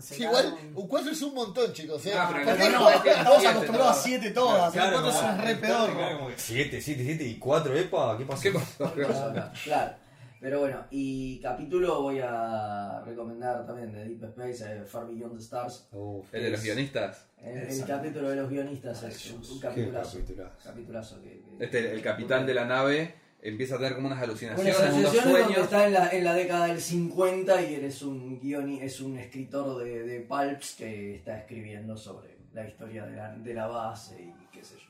Sí, 0.00 0.22
igual, 0.22 0.54
un 0.74 0.88
4 0.88 1.10
es 1.12 1.22
un 1.22 1.34
montón, 1.34 1.72
chicos. 1.72 2.06
¿eh? 2.06 2.12
Ah, 2.16 2.30
pero 2.32 2.44
¿Por 2.44 2.58
la 2.58 2.68
no, 2.70 2.80
no? 2.80 2.90
Estamos 2.90 3.38
siete 3.38 3.48
acostumbrados 3.48 3.70
a 3.70 3.92
todas. 3.92 4.02
7 4.04 4.30
todas. 4.30 4.72
Claro, 4.72 4.88
el 4.96 5.02
4 5.02 5.20
como- 5.20 5.32
es 5.32 5.44
re 5.44 5.54
peor. 5.56 5.90
7, 6.36 6.80
7, 6.80 7.02
7 7.04 7.24
y 7.24 7.38
4, 7.38 7.76
epa, 7.76 8.16
¿qué 8.18 8.24
pasó? 8.24 8.42
¿Qué 8.42 8.52
pasó? 8.52 8.92
Claro, 8.94 9.50
claro. 9.64 9.92
Pero 10.40 10.60
bueno, 10.60 10.84
y 10.90 11.40
capítulo 11.40 12.02
voy 12.02 12.20
a 12.22 13.02
recomendar 13.04 13.66
también 13.66 13.92
de 13.92 14.04
Deep 14.04 14.22
Space, 14.24 14.64
eh, 14.72 14.84
Far 14.84 15.08
Beyond 15.08 15.36
the 15.36 15.42
Stars. 15.42 15.88
Uf, 15.92 16.32
El 16.32 16.42
de 16.44 16.50
los 16.50 16.62
guionistas. 16.62 17.26
El, 17.42 17.84
capítulo 17.84 18.30
de 18.30 18.36
los 18.36 18.48
guionistas 18.50 19.02
es 19.04 19.30
un, 19.32 19.44
un 19.44 19.60
capitulazo. 19.60 20.18
capitulazo. 20.18 20.56
Capitulazo 20.68 21.22
que, 21.22 21.28
que- 21.58 21.64
Este, 21.64 21.92
el 21.92 22.02
capitán 22.02 22.46
de 22.46 22.54
la 22.54 22.64
nave 22.66 23.14
empieza 23.42 23.76
a 23.76 23.78
tener 23.78 23.94
como 23.94 24.08
unas 24.08 24.20
alucinaciones, 24.22 24.76
donde 24.78 25.08
sueños. 25.08 25.58
está 25.58 25.86
en 25.86 25.92
la, 25.92 26.08
en 26.10 26.24
la 26.24 26.34
década 26.34 26.66
del 26.66 26.80
50 26.80 27.62
y 27.62 27.74
eres 27.74 28.02
un 28.02 28.40
guioni, 28.40 28.80
es 28.80 29.00
un 29.00 29.16
escritor 29.18 29.82
de, 29.84 30.02
de 30.04 30.20
pulps 30.20 30.74
que 30.76 31.16
está 31.16 31.38
escribiendo 31.38 31.96
sobre 31.96 32.36
la 32.52 32.66
historia 32.66 33.06
de 33.06 33.16
la, 33.16 33.36
de 33.36 33.54
la 33.54 33.66
base 33.68 34.20
y 34.22 34.46
qué 34.52 34.64
sé 34.64 34.74
yo. 34.76 34.87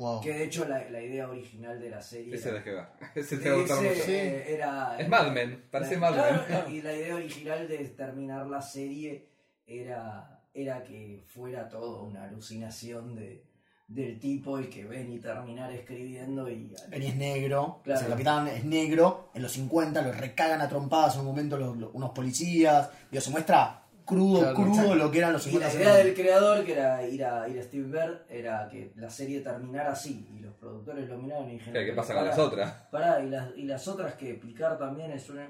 Wow. 0.00 0.20
Que 0.22 0.32
de 0.32 0.44
hecho 0.44 0.66
la, 0.66 0.88
la 0.90 1.02
idea 1.02 1.28
original 1.28 1.78
de 1.78 1.90
la 1.90 2.00
serie 2.00 2.34
Ese 2.34 2.48
era- 2.48 2.64
que 2.64 2.72
va. 2.72 2.92
Ese 3.14 3.36
te 3.36 3.50
va 3.50 3.56
a 3.56 3.58
gustar 3.60 3.84
ese, 3.84 3.94
mucho. 3.98 4.10
eh, 4.12 4.54
era, 4.54 4.96
Es 4.98 5.08
Mad 5.08 5.30
Men, 5.32 5.64
parece 5.70 5.94
la- 5.94 6.00
Mad 6.00 6.14
Men. 6.16 6.40
claro, 6.46 6.70
Y 6.70 6.80
la 6.82 6.92
idea 6.94 7.14
original 7.16 7.68
de 7.68 7.78
terminar 7.90 8.46
la 8.46 8.62
serie 8.62 9.28
era, 9.66 10.42
era 10.54 10.82
que 10.82 11.22
fuera 11.28 11.68
todo 11.68 12.02
una 12.04 12.24
alucinación 12.24 13.14
de, 13.14 13.44
del 13.88 14.18
tipo 14.18 14.56
el 14.58 14.68
que 14.70 14.84
ven 14.84 15.12
y 15.12 15.18
terminar 15.18 15.70
escribiendo 15.72 16.48
y 16.48 16.72
Benny 16.88 17.06
es 17.08 17.16
negro, 17.16 17.80
Claro. 17.84 17.98
o 17.98 18.00
sea, 18.00 18.06
el 18.08 18.12
capitán 18.14 18.48
es 18.48 18.64
negro, 18.64 19.30
en 19.34 19.42
los 19.42 19.52
50 19.52 20.00
lo 20.02 20.12
recagan 20.12 20.60
a 20.60 20.68
trompadas 20.68 21.14
en 21.14 21.20
un 21.20 21.26
momento 21.26 21.56
los- 21.56 21.76
los- 21.76 21.90
unos 21.92 22.10
policías, 22.12 22.88
digo, 23.10 23.20
se 23.20 23.30
muestra 23.30 23.82
crudo, 24.04 24.40
Claro, 24.40 24.54
crudo 24.56 24.70
exacto. 24.70 24.94
lo 24.96 25.10
que 25.10 25.18
eran 25.18 25.32
los 25.32 25.46
Y 25.46 25.50
50 25.50 25.74
la 25.74 25.80
idea 25.80 25.94
del 25.96 26.14
creador, 26.14 26.64
que 26.64 26.72
era 26.72 27.06
ir 27.06 27.24
a, 27.24 27.48
ir 27.48 27.58
a 27.58 27.62
Steve 27.62 27.84
Bird, 27.88 28.18
era 28.28 28.68
que 28.68 28.92
la 28.96 29.10
serie 29.10 29.40
terminara 29.40 29.92
así. 29.92 30.28
Y 30.36 30.40
los 30.40 30.54
productores 30.54 31.08
lo 31.08 31.18
miraron 31.18 31.48
y 31.48 31.52
dijeron... 31.54 31.84
¿Qué, 31.84 31.92
pasa 31.92 32.14
con 32.14 32.22
"Pará, 32.22 32.30
las 32.30 32.38
otras? 32.38 32.72
Pará, 32.90 33.22
y 33.22 33.28
las, 33.30 33.56
y 33.56 33.62
las 33.64 33.86
otras 33.88 34.14
que 34.14 34.34
Picard 34.34 34.78
también 34.78 35.10
es 35.12 35.28
una... 35.30 35.48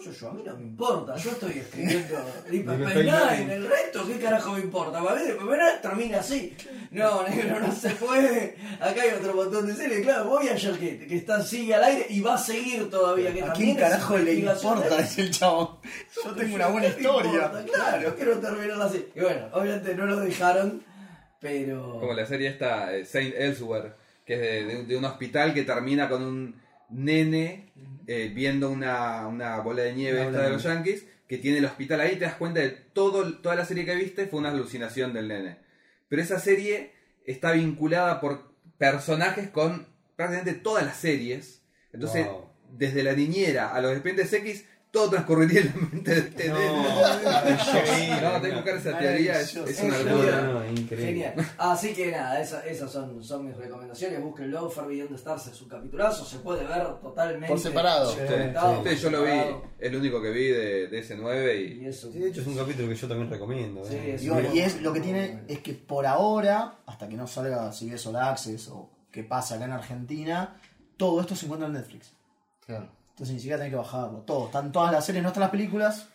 yo 0.00 0.28
a 0.28 0.32
mí 0.32 0.42
no 0.44 0.56
me 0.56 0.62
importa, 0.62 1.16
yo 1.16 1.30
estoy 1.32 1.58
escribiendo 1.58 2.16
Deep 2.50 2.68
Space 2.70 3.04
Nine, 3.04 3.54
el 3.54 3.68
resto, 3.68 4.06
¿qué 4.06 4.18
carajo 4.18 4.52
me 4.52 4.60
importa? 4.60 5.02
Para 5.02 5.16
mí, 5.20 5.22
Nine 5.38 5.80
termina 5.80 6.18
así. 6.20 6.54
No, 6.90 7.22
negro, 7.28 7.60
no 7.60 7.72
se 7.72 7.90
puede. 7.90 8.56
Acá 8.80 9.02
hay 9.02 9.10
otro 9.18 9.34
montón 9.34 9.66
de 9.66 9.74
series, 9.74 10.00
claro, 10.02 10.24
Voyager 10.30 10.78
que, 10.78 11.06
que 11.06 11.16
está, 11.16 11.42
sigue 11.42 11.74
al 11.74 11.84
aire 11.84 12.06
y 12.08 12.20
va 12.20 12.34
a 12.34 12.38
seguir 12.38 12.88
todavía. 12.90 13.32
Que 13.32 13.42
¿A 13.42 13.52
quién 13.52 13.76
carajo 13.76 14.16
le 14.18 14.34
importa? 14.34 14.98
Es 15.00 15.18
el 15.18 15.30
chabón. 15.30 15.78
Yo 16.24 16.32
tengo 16.34 16.54
una 16.54 16.68
buena 16.68 16.88
¿Qué 16.94 16.94
me 16.94 17.00
historia. 17.00 17.32
importa? 17.32 17.64
Claro, 17.72 18.14
quiero 18.16 18.38
terminarla 18.38 18.84
así. 18.86 19.06
Y 19.14 19.20
bueno, 19.20 19.48
obviamente 19.52 19.94
no 19.94 20.06
lo 20.06 20.16
dejaron, 20.20 20.82
pero. 21.40 21.98
Como 22.00 22.12
la 22.14 22.26
serie 22.26 22.48
esta, 22.48 22.94
eh, 22.94 23.04
Saint 23.04 23.34
Elsewhere, 23.36 23.92
que 24.24 24.34
es 24.34 24.40
de, 24.40 24.64
de 24.64 24.80
un- 24.80 24.88
de 24.88 24.96
un 24.96 25.04
hospital 25.04 25.54
que 25.54 25.62
termina 25.64 26.08
con 26.08 26.22
un 26.22 26.60
nene 26.90 27.70
eh, 28.08 28.32
viendo 28.34 28.70
una, 28.70 29.26
una 29.28 29.60
bola 29.60 29.82
de 29.84 29.92
nieve 29.92 30.22
esta 30.24 30.38
de 30.38 30.44
de 30.44 30.50
los 30.50 30.64
Yankees, 30.64 31.04
que 31.28 31.38
tiene 31.38 31.58
el 31.58 31.66
hospital 31.66 32.00
ahí, 32.00 32.16
te 32.16 32.24
das 32.24 32.34
cuenta 32.34 32.58
de 32.60 32.70
todo, 32.70 33.34
toda 33.38 33.54
la 33.54 33.64
serie 33.66 33.84
que 33.84 33.94
viste 33.94 34.26
fue 34.26 34.40
una 34.40 34.48
alucinación 34.50 35.12
del 35.12 35.28
nene. 35.28 35.58
Pero 36.08 36.22
esa 36.22 36.40
serie 36.40 36.92
está 37.26 37.52
vinculada 37.52 38.20
por 38.20 38.54
personajes 38.78 39.50
con 39.50 39.86
prácticamente 40.16 40.58
todas 40.60 40.84
las 40.84 40.96
series. 40.96 41.62
Entonces, 41.92 42.26
Wow. 42.26 42.48
desde 42.72 43.02
la 43.02 43.12
niñera 43.12 43.74
a 43.74 43.80
los 43.80 43.92
expedientes 43.92 44.32
X, 44.32 44.64
todo 44.90 45.10
transcurriría 45.10 45.60
en 45.60 45.66
la 45.68 45.74
mente 45.92 46.10
de 46.14 46.18
este 46.20 46.48
nene. 46.48 46.88
No, 48.22 48.40
tengo 48.40 48.64
que 48.64 48.72
buscar 48.72 48.76
esa 48.76 48.98
teoría, 48.98 49.40
es, 49.40 49.54
es 49.56 49.80
una 49.82 49.96
Es 49.96 50.04
locura. 50.04 50.40
No, 50.42 50.52
no, 50.54 50.66
increíble. 50.70 51.06
Genial. 51.06 51.34
Así 51.58 51.92
que 51.94 52.10
nada, 52.10 52.40
esa- 52.40 52.64
esas 52.66 52.90
son, 52.90 53.22
son 53.22 53.46
mis 53.46 53.56
recomendaciones. 53.56 54.20
Búsquenlo, 54.22 54.68
Far 54.70 54.88
Beyond 54.88 55.10
the 55.10 55.14
Stars 55.16 55.46
es 55.48 55.60
un 55.62 55.68
capitulazo. 55.68 56.24
Se 56.24 56.38
puede 56.38 56.64
ver 56.66 56.86
totalmente. 57.00 57.48
Por 57.48 57.58
separado. 57.60 58.12
Sí, 58.12 58.20
Documentado, 58.20 58.84
sí, 58.84 58.96
yo 58.96 59.10
lo 59.10 59.22
vi, 59.22 59.30
separado. 59.30 59.62
es 59.78 59.92
lo 59.92 59.98
único 59.98 60.22
que 60.22 60.30
vi 60.30 60.46
de, 60.48 60.88
de 60.88 60.98
ese 60.98 61.16
9 61.16 61.56
y 61.60 61.82
Y 61.82 61.86
eso. 61.86 62.10
Sí, 62.12 62.18
de 62.18 62.28
hecho 62.28 62.40
es 62.40 62.46
un 62.46 62.56
capítulo 62.56 62.88
que 62.88 62.94
yo 62.94 63.08
también 63.08 63.30
recomiendo. 63.30 63.84
Sí, 63.84 63.94
eh. 63.94 64.14
es 64.14 64.22
Y, 64.24 64.28
bueno, 64.30 64.48
muy 64.48 64.58
y 64.58 64.62
es 64.62 64.80
lo 64.82 64.92
que 64.92 65.00
tiene 65.00 65.42
es 65.48 65.58
que 65.60 65.74
por 65.74 66.06
ahora, 66.06 66.78
hasta 66.86 67.08
que 67.08 67.16
no 67.16 67.26
salga 67.26 67.72
si 67.72 67.90
ves 67.90 68.06
All 68.06 68.16
Access 68.16 68.68
o 68.68 68.90
qué 69.12 69.22
pasa 69.24 69.56
acá 69.56 69.64
en 69.66 69.72
Argentina, 69.72 70.60
todo 70.96 71.20
esto 71.20 71.36
se 71.36 71.44
encuentra 71.46 71.66
en 71.68 71.74
Netflix. 71.74 72.12
Claro. 72.66 72.88
Entonces 73.18 73.34
ni 73.34 73.40
siquiera 73.40 73.58
tenés 73.58 73.72
que 73.72 73.76
bajarlo. 73.78 74.18
Todo. 74.20 74.46
Están 74.46 74.70
todas 74.70 74.92
las 74.92 75.04
series, 75.04 75.22
no 75.24 75.28
están 75.30 75.40
las 75.40 75.50
películas. 75.50 76.06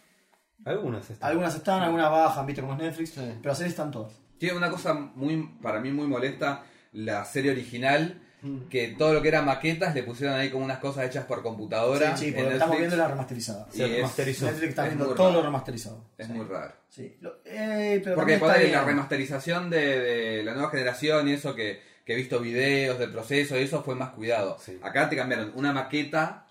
Algunas 0.65 1.09
están. 1.09 1.29
Algunas 1.29 1.55
están, 1.55 1.81
algunas 1.81 2.09
bajan, 2.09 2.45
viste 2.45 2.61
como 2.61 2.73
es 2.75 2.79
Netflix. 2.79 3.09
Sí. 3.09 3.19
Pero 3.21 3.49
las 3.49 3.57
series 3.57 3.73
están 3.73 3.91
todas. 3.91 4.13
tiene 4.37 4.57
una 4.57 4.69
cosa 4.71 4.93
muy 4.93 5.57
para 5.61 5.79
mí 5.79 5.91
muy 5.91 6.07
molesta, 6.07 6.63
la 6.93 7.23
serie 7.25 7.51
original, 7.51 8.19
Mm. 8.41 8.67
que 8.69 8.89
todo 8.97 9.13
lo 9.13 9.21
que 9.21 9.29
era 9.29 9.41
maquetas 9.41 9.95
le 9.95 10.03
pusieron 10.03 10.35
ahí 10.37 10.49
como 10.49 10.65
unas 10.65 10.79
cosas 10.79 11.05
hechas 11.05 11.23
por 11.23 11.41
computadora. 11.41 12.17
sí, 12.17 12.25
sí, 12.25 12.31
porque 12.33 12.53
estamos 12.53 12.77
viendo 12.77 12.97
la 12.97 13.07
remasterizada. 13.07 13.67
Es- 13.73 13.79
remasterizó. 13.79 14.45
Netflix 14.47 14.69
está 14.69 14.83
es 14.83 14.89
viendo 14.89 15.05
muy 15.05 15.15
todo 15.15 15.27
raro. 15.27 15.39
lo 15.39 15.45
remasterizado. 15.45 16.05
Es 16.17 16.27
Sí. 16.27 16.33
muy 16.33 16.45
raro. 16.45 16.73
Sí. 16.89 17.17
Lo- 17.21 17.35
eh, 17.45 18.01
pero 18.03 18.15
Porque 18.17 18.37
de 18.37 18.69
la 18.71 18.83
remasterización 18.83 19.69
de, 19.69 19.99
de 19.99 20.43
la 20.43 20.53
nueva 20.55 20.69
generación 20.71 21.27
y 21.29 21.33
eso 21.33 21.55
que, 21.55 21.81
que 22.05 22.13
he 22.13 22.15
visto 22.17 22.39
videos 22.41 22.99
del 22.99 23.11
proceso 23.11 23.57
y 23.57 23.63
eso 23.63 23.81
fue 23.81 23.95
más 23.95 24.09
cuidado. 24.09 24.57
Sí. 24.59 24.77
Acá 24.83 25.07
te 25.09 25.15
cambiaron 25.15 25.53
una 25.55 25.71
maqueta 25.71 26.45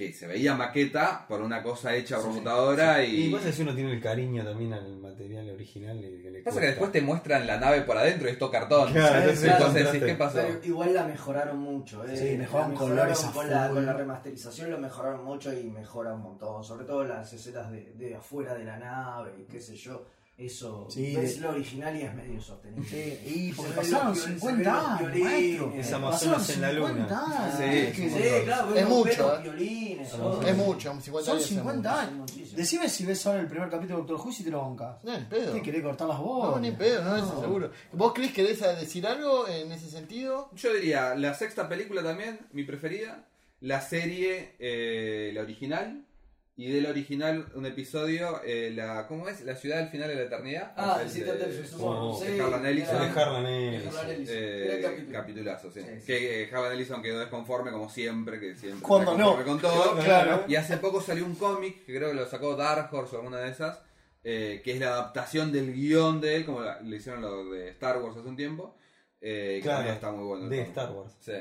que 0.00 0.14
se 0.14 0.26
veía 0.26 0.54
maqueta 0.54 1.26
por 1.28 1.42
una 1.42 1.62
cosa 1.62 1.94
hecha 1.94 2.16
por 2.16 2.26
computadora 2.26 3.04
Y 3.04 3.26
y... 3.26 3.30
pasa 3.30 3.52
si 3.52 3.60
uno 3.60 3.74
tiene 3.74 3.92
el 3.92 4.00
cariño 4.00 4.42
también 4.42 4.72
al 4.72 4.96
material 4.96 5.50
original. 5.50 5.98
Y 5.98 6.22
que 6.22 6.30
le 6.30 6.40
Pasa 6.40 6.58
que 6.58 6.68
después 6.68 6.90
te 6.90 7.02
muestran 7.02 7.46
la 7.46 7.58
nave 7.58 7.82
por 7.82 7.98
adentro 7.98 8.26
y 8.26 8.32
es 8.32 8.38
todo 8.38 8.50
cartón. 8.50 8.90
Claro, 8.92 9.18
entonces 9.20 9.50
entonces. 9.52 10.02
¿qué 10.02 10.14
pasó? 10.14 10.38
Pero 10.38 10.60
igual 10.64 10.94
la 10.94 11.04
mejoraron 11.04 11.58
mucho, 11.58 12.02
¿eh? 12.06 12.16
Sí, 12.16 12.38
mejoraron 12.38 12.74
colores 12.74 13.18
con 13.18 13.50
la, 13.50 13.68
con 13.68 13.84
la 13.84 13.92
remasterización 13.92 14.70
lo 14.70 14.78
mejoraron 14.78 15.22
mucho 15.22 15.52
y 15.52 15.64
mejora 15.64 16.14
un 16.14 16.22
montón. 16.22 16.64
Sobre 16.64 16.86
todo 16.86 17.04
las 17.04 17.30
escenas 17.34 17.70
de, 17.70 17.92
de 17.94 18.14
afuera 18.14 18.54
de 18.54 18.64
la 18.64 18.78
nave 18.78 19.34
y 19.38 19.42
qué 19.44 19.60
sé 19.60 19.76
yo. 19.76 20.06
Eso 20.40 20.86
Sí, 20.90 21.14
ves 21.14 21.34
de- 21.36 21.40
lo 21.42 21.50
original 21.50 21.94
y 21.96 22.02
es 22.02 22.14
medio 22.14 22.40
sostenible. 22.40 22.88
Sí, 22.88 23.18
y 23.26 23.52
porque 23.52 23.72
pasaron 23.72 24.08
los 24.08 24.16
viol- 24.18 24.24
se 24.24 24.32
50 24.40 24.56
ven 24.56 24.64
los 24.64 24.86
años, 24.88 25.00
violines. 25.00 25.30
maestro. 25.32 25.66
Es 25.74 25.76
Pasaron 25.86 26.04
Amazonas 26.04 26.50
en 26.50 26.60
la 26.62 26.70
50 26.70 27.02
luna. 27.04 27.44
años. 27.44 27.54
Sí, 27.58 27.64
Es 27.64 28.12
Sí, 28.12 28.44
claro, 28.44 28.74
Es 28.74 28.88
mucho, 28.88 29.04
vemos 29.26 29.38
¿eh? 29.38 29.42
violines. 29.42 30.06
Es 30.08 30.12
todo. 30.16 30.42
Es 30.42 30.56
mucho, 30.56 31.00
50 31.00 31.24
Son 31.26 31.34
años 31.36 31.42
es 31.44 31.48
50 31.50 31.90
mucho. 31.90 32.32
años. 32.34 32.56
Decime 32.56 32.88
si 32.88 33.04
ves 33.06 33.26
ahora 33.26 33.40
el 33.40 33.46
primer 33.48 33.68
capítulo 33.68 33.96
de 33.98 34.02
Doctor 34.06 34.26
Who 34.26 34.30
y 34.30 34.32
si 34.34 34.44
te 34.44 34.50
lo 34.50 34.60
bancas. 34.62 35.04
No, 35.04 35.18
ni 35.18 35.24
pedo. 35.26 35.52
¿Te 35.52 35.62
querés 35.62 35.82
cortar 35.82 36.08
las 36.08 36.18
voces? 36.18 36.50
No, 36.54 36.60
ni 36.60 36.70
pedo, 36.72 37.04
no, 37.04 37.16
eso 37.16 37.40
seguro. 37.40 37.70
¿Vos, 37.92 38.12
Chris, 38.14 38.32
querés 38.32 38.60
decir 38.60 39.06
algo 39.06 39.46
en 39.46 39.70
ese 39.72 39.90
sentido? 39.90 40.48
Yo 40.54 40.72
diría, 40.72 41.14
la 41.16 41.34
sexta 41.34 41.68
película 41.68 42.02
también, 42.02 42.40
mi 42.52 42.64
preferida. 42.64 43.26
La 43.60 43.82
serie, 43.82 44.56
eh, 44.58 45.32
la 45.34 45.42
original. 45.42 46.06
Y 46.60 46.70
de 46.72 46.82
la 46.82 46.90
original, 46.90 47.46
un 47.54 47.64
episodio, 47.64 48.42
eh, 48.44 48.70
la 48.74 49.06
¿cómo 49.06 49.28
es? 49.30 49.40
La 49.46 49.56
ciudad 49.56 49.78
del 49.78 49.88
final 49.88 50.08
de 50.08 50.14
la 50.16 50.22
eternidad. 50.22 50.72
Ah, 50.76 50.98
El 51.00 51.06
el 51.06 51.10
citante 51.12 51.46
del 51.46 51.56
de- 51.56 51.66
Susurro. 51.66 52.10
Oh, 52.10 52.20
Sí, 52.20 52.32
de 52.32 52.40
Harlan 52.42 52.66
Ellison. 52.66 52.98
De 53.14 53.20
Harlan 53.20 53.46
Ellison. 53.46 53.94
Eh, 54.28 55.08
capitulazo, 55.10 55.70
sí. 55.70 55.80
Sí, 55.80 55.86
sí. 56.00 56.06
Que 56.06 56.42
eh, 56.42 56.50
Harlan 56.52 56.72
Ellison 56.74 57.00
quedó 57.02 57.18
desconforme 57.18 57.70
como 57.70 57.88
siempre, 57.88 58.38
que 58.38 58.54
siempre 58.56 58.82
Cuando 58.86 59.16
no. 59.16 59.42
con 59.42 59.58
todo. 59.58 59.96
Claro. 60.04 60.44
Y 60.48 60.56
hace 60.56 60.76
poco 60.76 61.00
salió 61.00 61.24
un 61.24 61.34
cómic, 61.34 61.84
que 61.86 61.96
creo 61.96 62.08
que 62.10 62.14
lo 62.14 62.26
sacó 62.26 62.54
Dark 62.56 62.92
Horse 62.92 63.16
o 63.16 63.20
alguna 63.20 63.38
de 63.38 63.50
esas, 63.50 63.80
eh, 64.22 64.60
que 64.62 64.72
es 64.72 64.80
la 64.80 64.88
adaptación 64.88 65.52
del 65.52 65.72
guion 65.72 66.20
de 66.20 66.36
él, 66.36 66.44
como 66.44 66.60
la- 66.60 66.78
le 66.82 66.96
hicieron 66.96 67.22
lo 67.22 67.50
de 67.50 67.70
Star 67.70 67.96
Wars 68.02 68.18
hace 68.18 68.28
un 68.28 68.36
tiempo. 68.36 68.76
Eh, 69.22 69.56
que 69.56 69.62
Claro, 69.62 69.76
también 69.78 69.94
está 69.96 70.12
muy 70.12 70.24
bueno. 70.24 70.48
de. 70.48 70.62
Star 70.62 70.92
Wars. 70.92 71.12
Sí. 71.20 71.32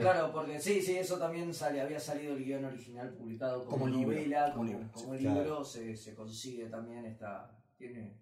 Claro, 0.00 0.32
porque 0.32 0.58
sí, 0.60 0.80
sí, 0.80 0.96
eso 0.96 1.18
también 1.18 1.52
sale, 1.52 1.80
había 1.80 2.00
salido 2.00 2.34
el 2.34 2.44
guion 2.44 2.64
original 2.64 3.10
publicado 3.10 3.64
como, 3.64 3.70
Como 3.84 3.86
libro, 3.88 4.14
novela, 4.14 4.44
como 4.52 4.54
como, 4.56 4.64
libro, 4.68 4.88
como 4.92 5.14
sí, 5.14 5.20
libro, 5.20 5.34
claro. 5.44 5.64
se, 5.64 5.96
se 5.96 6.14
consigue 6.14 6.66
también, 6.66 7.04
está, 7.04 7.50
tiene 7.76 8.16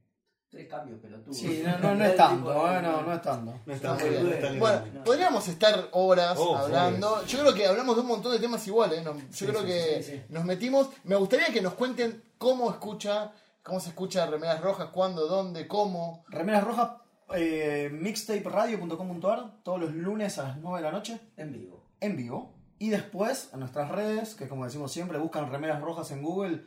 tres 0.50 0.66
cambios 0.66 0.98
pelotudos. 1.00 1.36
Sí, 1.36 1.62
no, 1.64 1.78
no, 1.78 1.94
no 1.94 2.04
es 2.04 2.16
tanto, 2.16 2.50
de- 2.52 2.58
eh, 2.78 2.82
no, 2.82 3.02
no 3.02 3.14
es 3.14 3.22
tanto. 3.22 3.54
No 3.64 3.72
Está 3.72 3.92
está 3.92 3.94
muy 3.94 4.02
muy 4.02 4.10
bien. 4.10 4.22
bien. 4.24 4.34
está 4.38 4.50
lindo. 4.50 4.66
Bueno, 4.66 4.86
no. 4.94 5.04
podríamos 5.04 5.48
estar 5.48 5.88
horas 5.92 6.38
Oh, 6.40 6.56
hablando. 6.56 7.24
Yo 7.26 7.38
creo 7.40 7.54
que 7.54 7.66
hablamos 7.66 7.94
de 7.94 8.02
un 8.02 8.08
montón 8.08 8.32
de 8.32 8.38
temas 8.40 8.66
iguales. 8.66 9.04
¿no? 9.04 9.14
Yo 9.30 9.46
creo 9.46 9.60
sí, 9.60 9.66
que 9.66 10.02
sí, 10.02 10.12
sí. 10.12 10.22
nos 10.30 10.44
metimos. 10.44 10.88
Me 11.04 11.14
gustaría 11.16 11.52
que 11.52 11.60
nos 11.60 11.74
cuenten 11.74 12.24
cómo 12.38 12.70
escucha, 12.70 13.30
cómo 13.62 13.78
se 13.78 13.90
escucha 13.90 14.26
Remeras 14.26 14.60
Rojas, 14.62 14.88
cuándo, 14.88 15.26
dónde, 15.28 15.68
cómo. 15.68 16.24
Remeras 16.28 16.64
Rojas, 16.64 16.90
eh, 17.34 17.90
mixtaperadio.com.ar, 17.92 19.62
todos 19.62 19.80
los 19.80 19.94
lunes 19.94 20.38
a 20.38 20.44
las 20.44 20.56
9 20.58 20.78
de 20.78 20.82
la 20.84 20.92
noche, 20.92 21.20
En 21.36 21.52
vivo. 21.52 21.84
en 22.00 22.16
vivo. 22.16 22.54
Y 22.78 22.90
después, 22.90 23.50
en 23.52 23.60
nuestras 23.60 23.90
redes, 23.90 24.34
que 24.34 24.46
como 24.48 24.64
decimos 24.64 24.92
siempre, 24.92 25.18
buscan 25.18 25.50
remeras 25.50 25.80
rojas 25.80 26.10
en 26.12 26.22
Google, 26.22 26.64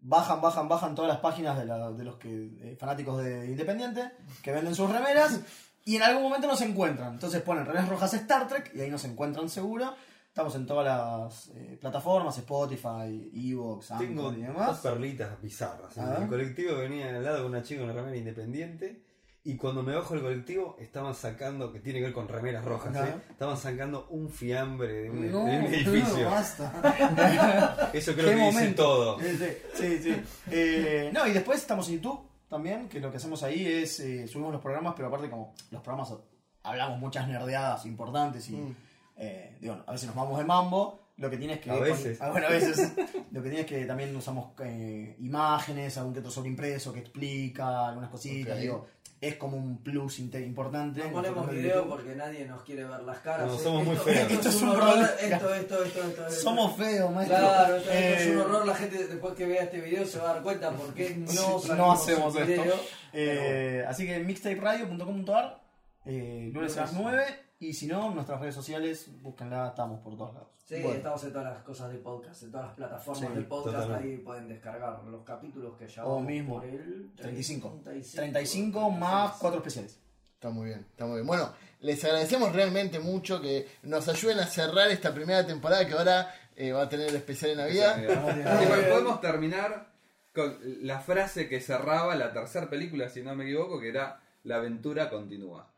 bajan, 0.00 0.40
bajan, 0.42 0.68
bajan 0.68 0.94
todas 0.94 1.08
las 1.10 1.20
páginas 1.20 1.58
de, 1.58 1.64
la- 1.64 1.90
de 1.90 2.04
los 2.04 2.16
que 2.16 2.50
eh, 2.60 2.76
fanáticos 2.78 3.22
de 3.24 3.46
Independiente, 3.46 4.10
que 4.42 4.52
venden 4.52 4.74
sus 4.74 4.90
remeras, 4.90 5.40
y 5.86 5.96
en 5.96 6.02
algún 6.02 6.22
momento 6.24 6.46
nos 6.46 6.60
encuentran. 6.60 7.14
Entonces 7.14 7.40
ponen 7.42 7.64
remeras 7.64 7.88
rojas 7.88 8.12
Star 8.14 8.46
Trek, 8.46 8.72
y 8.74 8.80
ahí 8.82 8.90
nos 8.90 9.04
encuentran 9.04 9.48
seguro. 9.48 9.94
Estamos 10.28 10.54
en 10.56 10.66
todas 10.66 10.84
las 10.84 11.48
eh, 11.56 11.78
plataformas, 11.80 12.36
Spotify, 12.38 13.30
Evox, 13.32 13.88
Tengo 13.98 14.32
y 14.32 14.42
dos 14.42 14.48
demás. 14.48 14.78
perlitas 14.80 15.40
bizarras. 15.40 15.96
El 15.96 16.26
colectivo 16.28 16.76
venía 16.76 17.08
al 17.08 17.22
lado 17.24 17.46
una 17.46 17.62
chica 17.62 17.80
con 17.82 17.90
una 17.90 18.00
remera 18.00 18.16
independiente. 18.16 19.03
Y 19.46 19.56
cuando 19.56 19.82
me 19.82 19.94
bajo 19.94 20.14
del 20.14 20.22
colectivo, 20.22 20.74
estaban 20.80 21.14
sacando, 21.14 21.70
que 21.70 21.78
tiene 21.78 21.98
que 21.98 22.06
ver 22.06 22.14
con 22.14 22.28
remeras 22.28 22.64
rojas. 22.64 22.96
¿eh? 22.96 23.14
estaban 23.30 23.58
sacando 23.58 24.06
un 24.08 24.30
fiambre 24.30 24.92
de 25.02 25.10
un, 25.10 25.30
No, 25.30 25.44
de 25.44 25.58
un 25.58 25.64
edificio. 25.66 26.24
no, 26.24 26.30
basta. 26.30 27.90
Eso 27.92 28.14
creo 28.14 28.24
¿Qué 28.30 28.34
que 28.34 28.40
dice 28.40 28.52
momento? 28.52 28.82
todo. 28.82 29.18
Sí, 29.20 29.98
sí. 30.02 30.16
Eh, 30.50 31.10
no, 31.12 31.26
y 31.26 31.32
después 31.32 31.60
estamos 31.60 31.86
en 31.88 31.96
YouTube 31.96 32.20
también, 32.48 32.88
que 32.88 33.00
lo 33.00 33.10
que 33.10 33.18
hacemos 33.18 33.42
ahí 33.42 33.66
es 33.66 34.00
eh, 34.00 34.26
subimos 34.26 34.52
los 34.52 34.62
programas, 34.62 34.94
pero 34.96 35.08
aparte 35.08 35.28
como 35.28 35.54
los 35.70 35.82
programas 35.82 36.14
hablamos 36.62 36.98
muchas 36.98 37.28
nerdeadas 37.28 37.84
importantes 37.84 38.48
y 38.48 38.52
Mm. 38.56 38.76
eh, 39.18 39.58
digo, 39.60 39.76
a 39.86 39.92
veces 39.92 40.06
nos 40.06 40.16
vamos 40.16 40.38
de 40.38 40.44
mambo. 40.44 41.00
Lo 41.16 41.30
que 41.30 41.36
tienes 41.36 41.60
que 41.60 41.70
A 41.70 41.76
veces. 41.76 42.18
ah, 42.20 42.30
bueno, 42.30 42.48
a 42.48 42.50
veces. 42.50 42.92
lo 43.30 43.40
que 43.40 43.48
tienes 43.48 43.66
que 43.66 43.84
también 43.84 44.16
usamos 44.16 44.52
eh, 44.60 45.14
imágenes, 45.20 45.96
algún 45.96 46.12
que 46.12 46.18
otro 46.18 46.32
sobreimpreso 46.32 46.92
que 46.92 46.98
explica 47.00 47.86
algunas 47.88 48.10
cositas. 48.10 48.58
Digo, 48.58 48.88
es 49.28 49.36
como 49.36 49.56
un 49.56 49.78
plus 49.82 50.18
importante. 50.18 51.00
No 51.04 51.12
ponemos 51.12 51.50
video 51.50 51.76
YouTube. 51.76 51.88
porque 51.88 52.14
nadie 52.14 52.46
nos 52.46 52.62
quiere 52.62 52.84
ver 52.84 53.00
las 53.02 53.18
caras. 53.18 53.46
No, 53.48 53.54
Eh, 53.54 53.58
somos 53.62 53.84
muy 53.84 53.94
esto- 53.94 54.04
feos. 54.04 54.18
Esto, 54.18 54.34
Esto 54.34 54.48
es 54.48 54.62
un 54.62 54.68
horror. 54.70 54.82
problema. 54.84 55.06
Esto, 55.08 55.54
esto, 55.54 55.54
esto, 55.84 56.02
esto, 56.04 56.26
esto. 56.28 56.40
Somos 56.42 56.76
feos, 56.76 57.12
maestro. 57.12 57.36
Claro, 57.38 57.76
esto, 57.76 57.90
esto 57.90 58.14
es 58.14 58.26
Eh, 58.26 58.30
un 58.32 58.40
horror. 58.42 58.66
La 58.66 58.74
gente 58.74 59.06
después 59.06 59.34
que 59.34 59.46
vea 59.46 59.62
este 59.64 59.80
video 59.80 60.06
se 60.06 60.18
va 60.18 60.30
a 60.30 60.34
dar 60.34 60.42
cuenta 60.42 60.70
por 60.72 60.92
qué 60.94 61.10
no, 61.16 61.74
no 61.76 61.92
hacemos 61.92 62.34
en 62.36 62.42
esto. 62.50 62.62
video. 62.62 62.76
Eh, 63.12 63.84
así 63.88 64.06
que 64.06 64.18
mixtaperadio.com.ar, 64.20 65.60
eh, 66.06 66.50
lunes 66.52 66.76
a 66.76 66.80
las 66.82 66.92
9. 66.92 67.24
Y 67.68 67.72
si 67.74 67.86
no, 67.86 68.08
en 68.08 68.14
nuestras 68.14 68.40
redes 68.40 68.54
sociales, 68.54 69.06
búsquenla, 69.22 69.68
estamos 69.68 70.00
por 70.00 70.16
todos 70.16 70.34
lados. 70.34 70.48
Sí, 70.66 70.76
Bueno, 70.80 70.96
estamos 70.96 71.22
en 71.24 71.32
todas 71.32 71.54
las 71.54 71.62
cosas 71.62 71.92
de 71.92 71.98
podcast, 71.98 72.42
en 72.42 72.50
todas 72.50 72.66
las 72.66 72.76
plataformas 72.76 73.28
Sí, 73.30 73.34
de 73.38 73.42
podcast, 73.42 73.76
totalmente. 73.76 74.08
ahí 74.08 74.16
pueden 74.18 74.48
descargar 74.48 75.04
los 75.04 75.22
capítulos 75.24 75.76
que 75.78 75.86
ya 75.88 76.04
O 76.06 76.10
vamos 76.16 76.26
mismo, 76.26 76.54
por 76.56 76.64
el 76.64 77.12
35. 77.16 77.80
35, 77.84 78.16
35 78.16 78.90
más 78.90 79.32
4 79.38 79.58
especiales. 79.58 79.98
Está 80.34 80.50
muy 80.50 80.66
bien, 80.66 80.80
está 80.90 81.06
muy 81.06 81.14
bien. 81.16 81.26
Bueno, 81.26 81.52
les 81.80 82.04
agradecemos 82.04 82.52
realmente 82.52 82.98
mucho 82.98 83.40
que 83.40 83.66
nos 83.82 84.08
ayuden 84.08 84.38
a 84.40 84.46
cerrar 84.46 84.90
esta 84.90 85.12
primera 85.14 85.46
temporada 85.46 85.86
que 85.86 85.94
ahora 85.94 86.34
eh, 86.56 86.72
va 86.72 86.82
a 86.82 86.88
tener 86.88 87.08
el 87.08 87.16
especial 87.16 87.50
de 87.52 87.56
Navidad. 87.56 87.96
Sí, 87.96 88.66
pero 88.68 88.88
podemos 88.90 89.20
terminar 89.20 89.92
con 90.34 90.58
la 90.82 90.98
frase 91.00 91.48
que 91.48 91.60
cerraba 91.60 92.14
la 92.16 92.32
tercera 92.32 92.68
película, 92.68 93.08
si 93.08 93.22
no 93.22 93.34
me 93.34 93.44
equivoco, 93.44 93.80
que 93.80 93.88
era 93.88 94.20
La 94.44 94.56
aventura 94.56 95.08
continúa. 95.08 95.70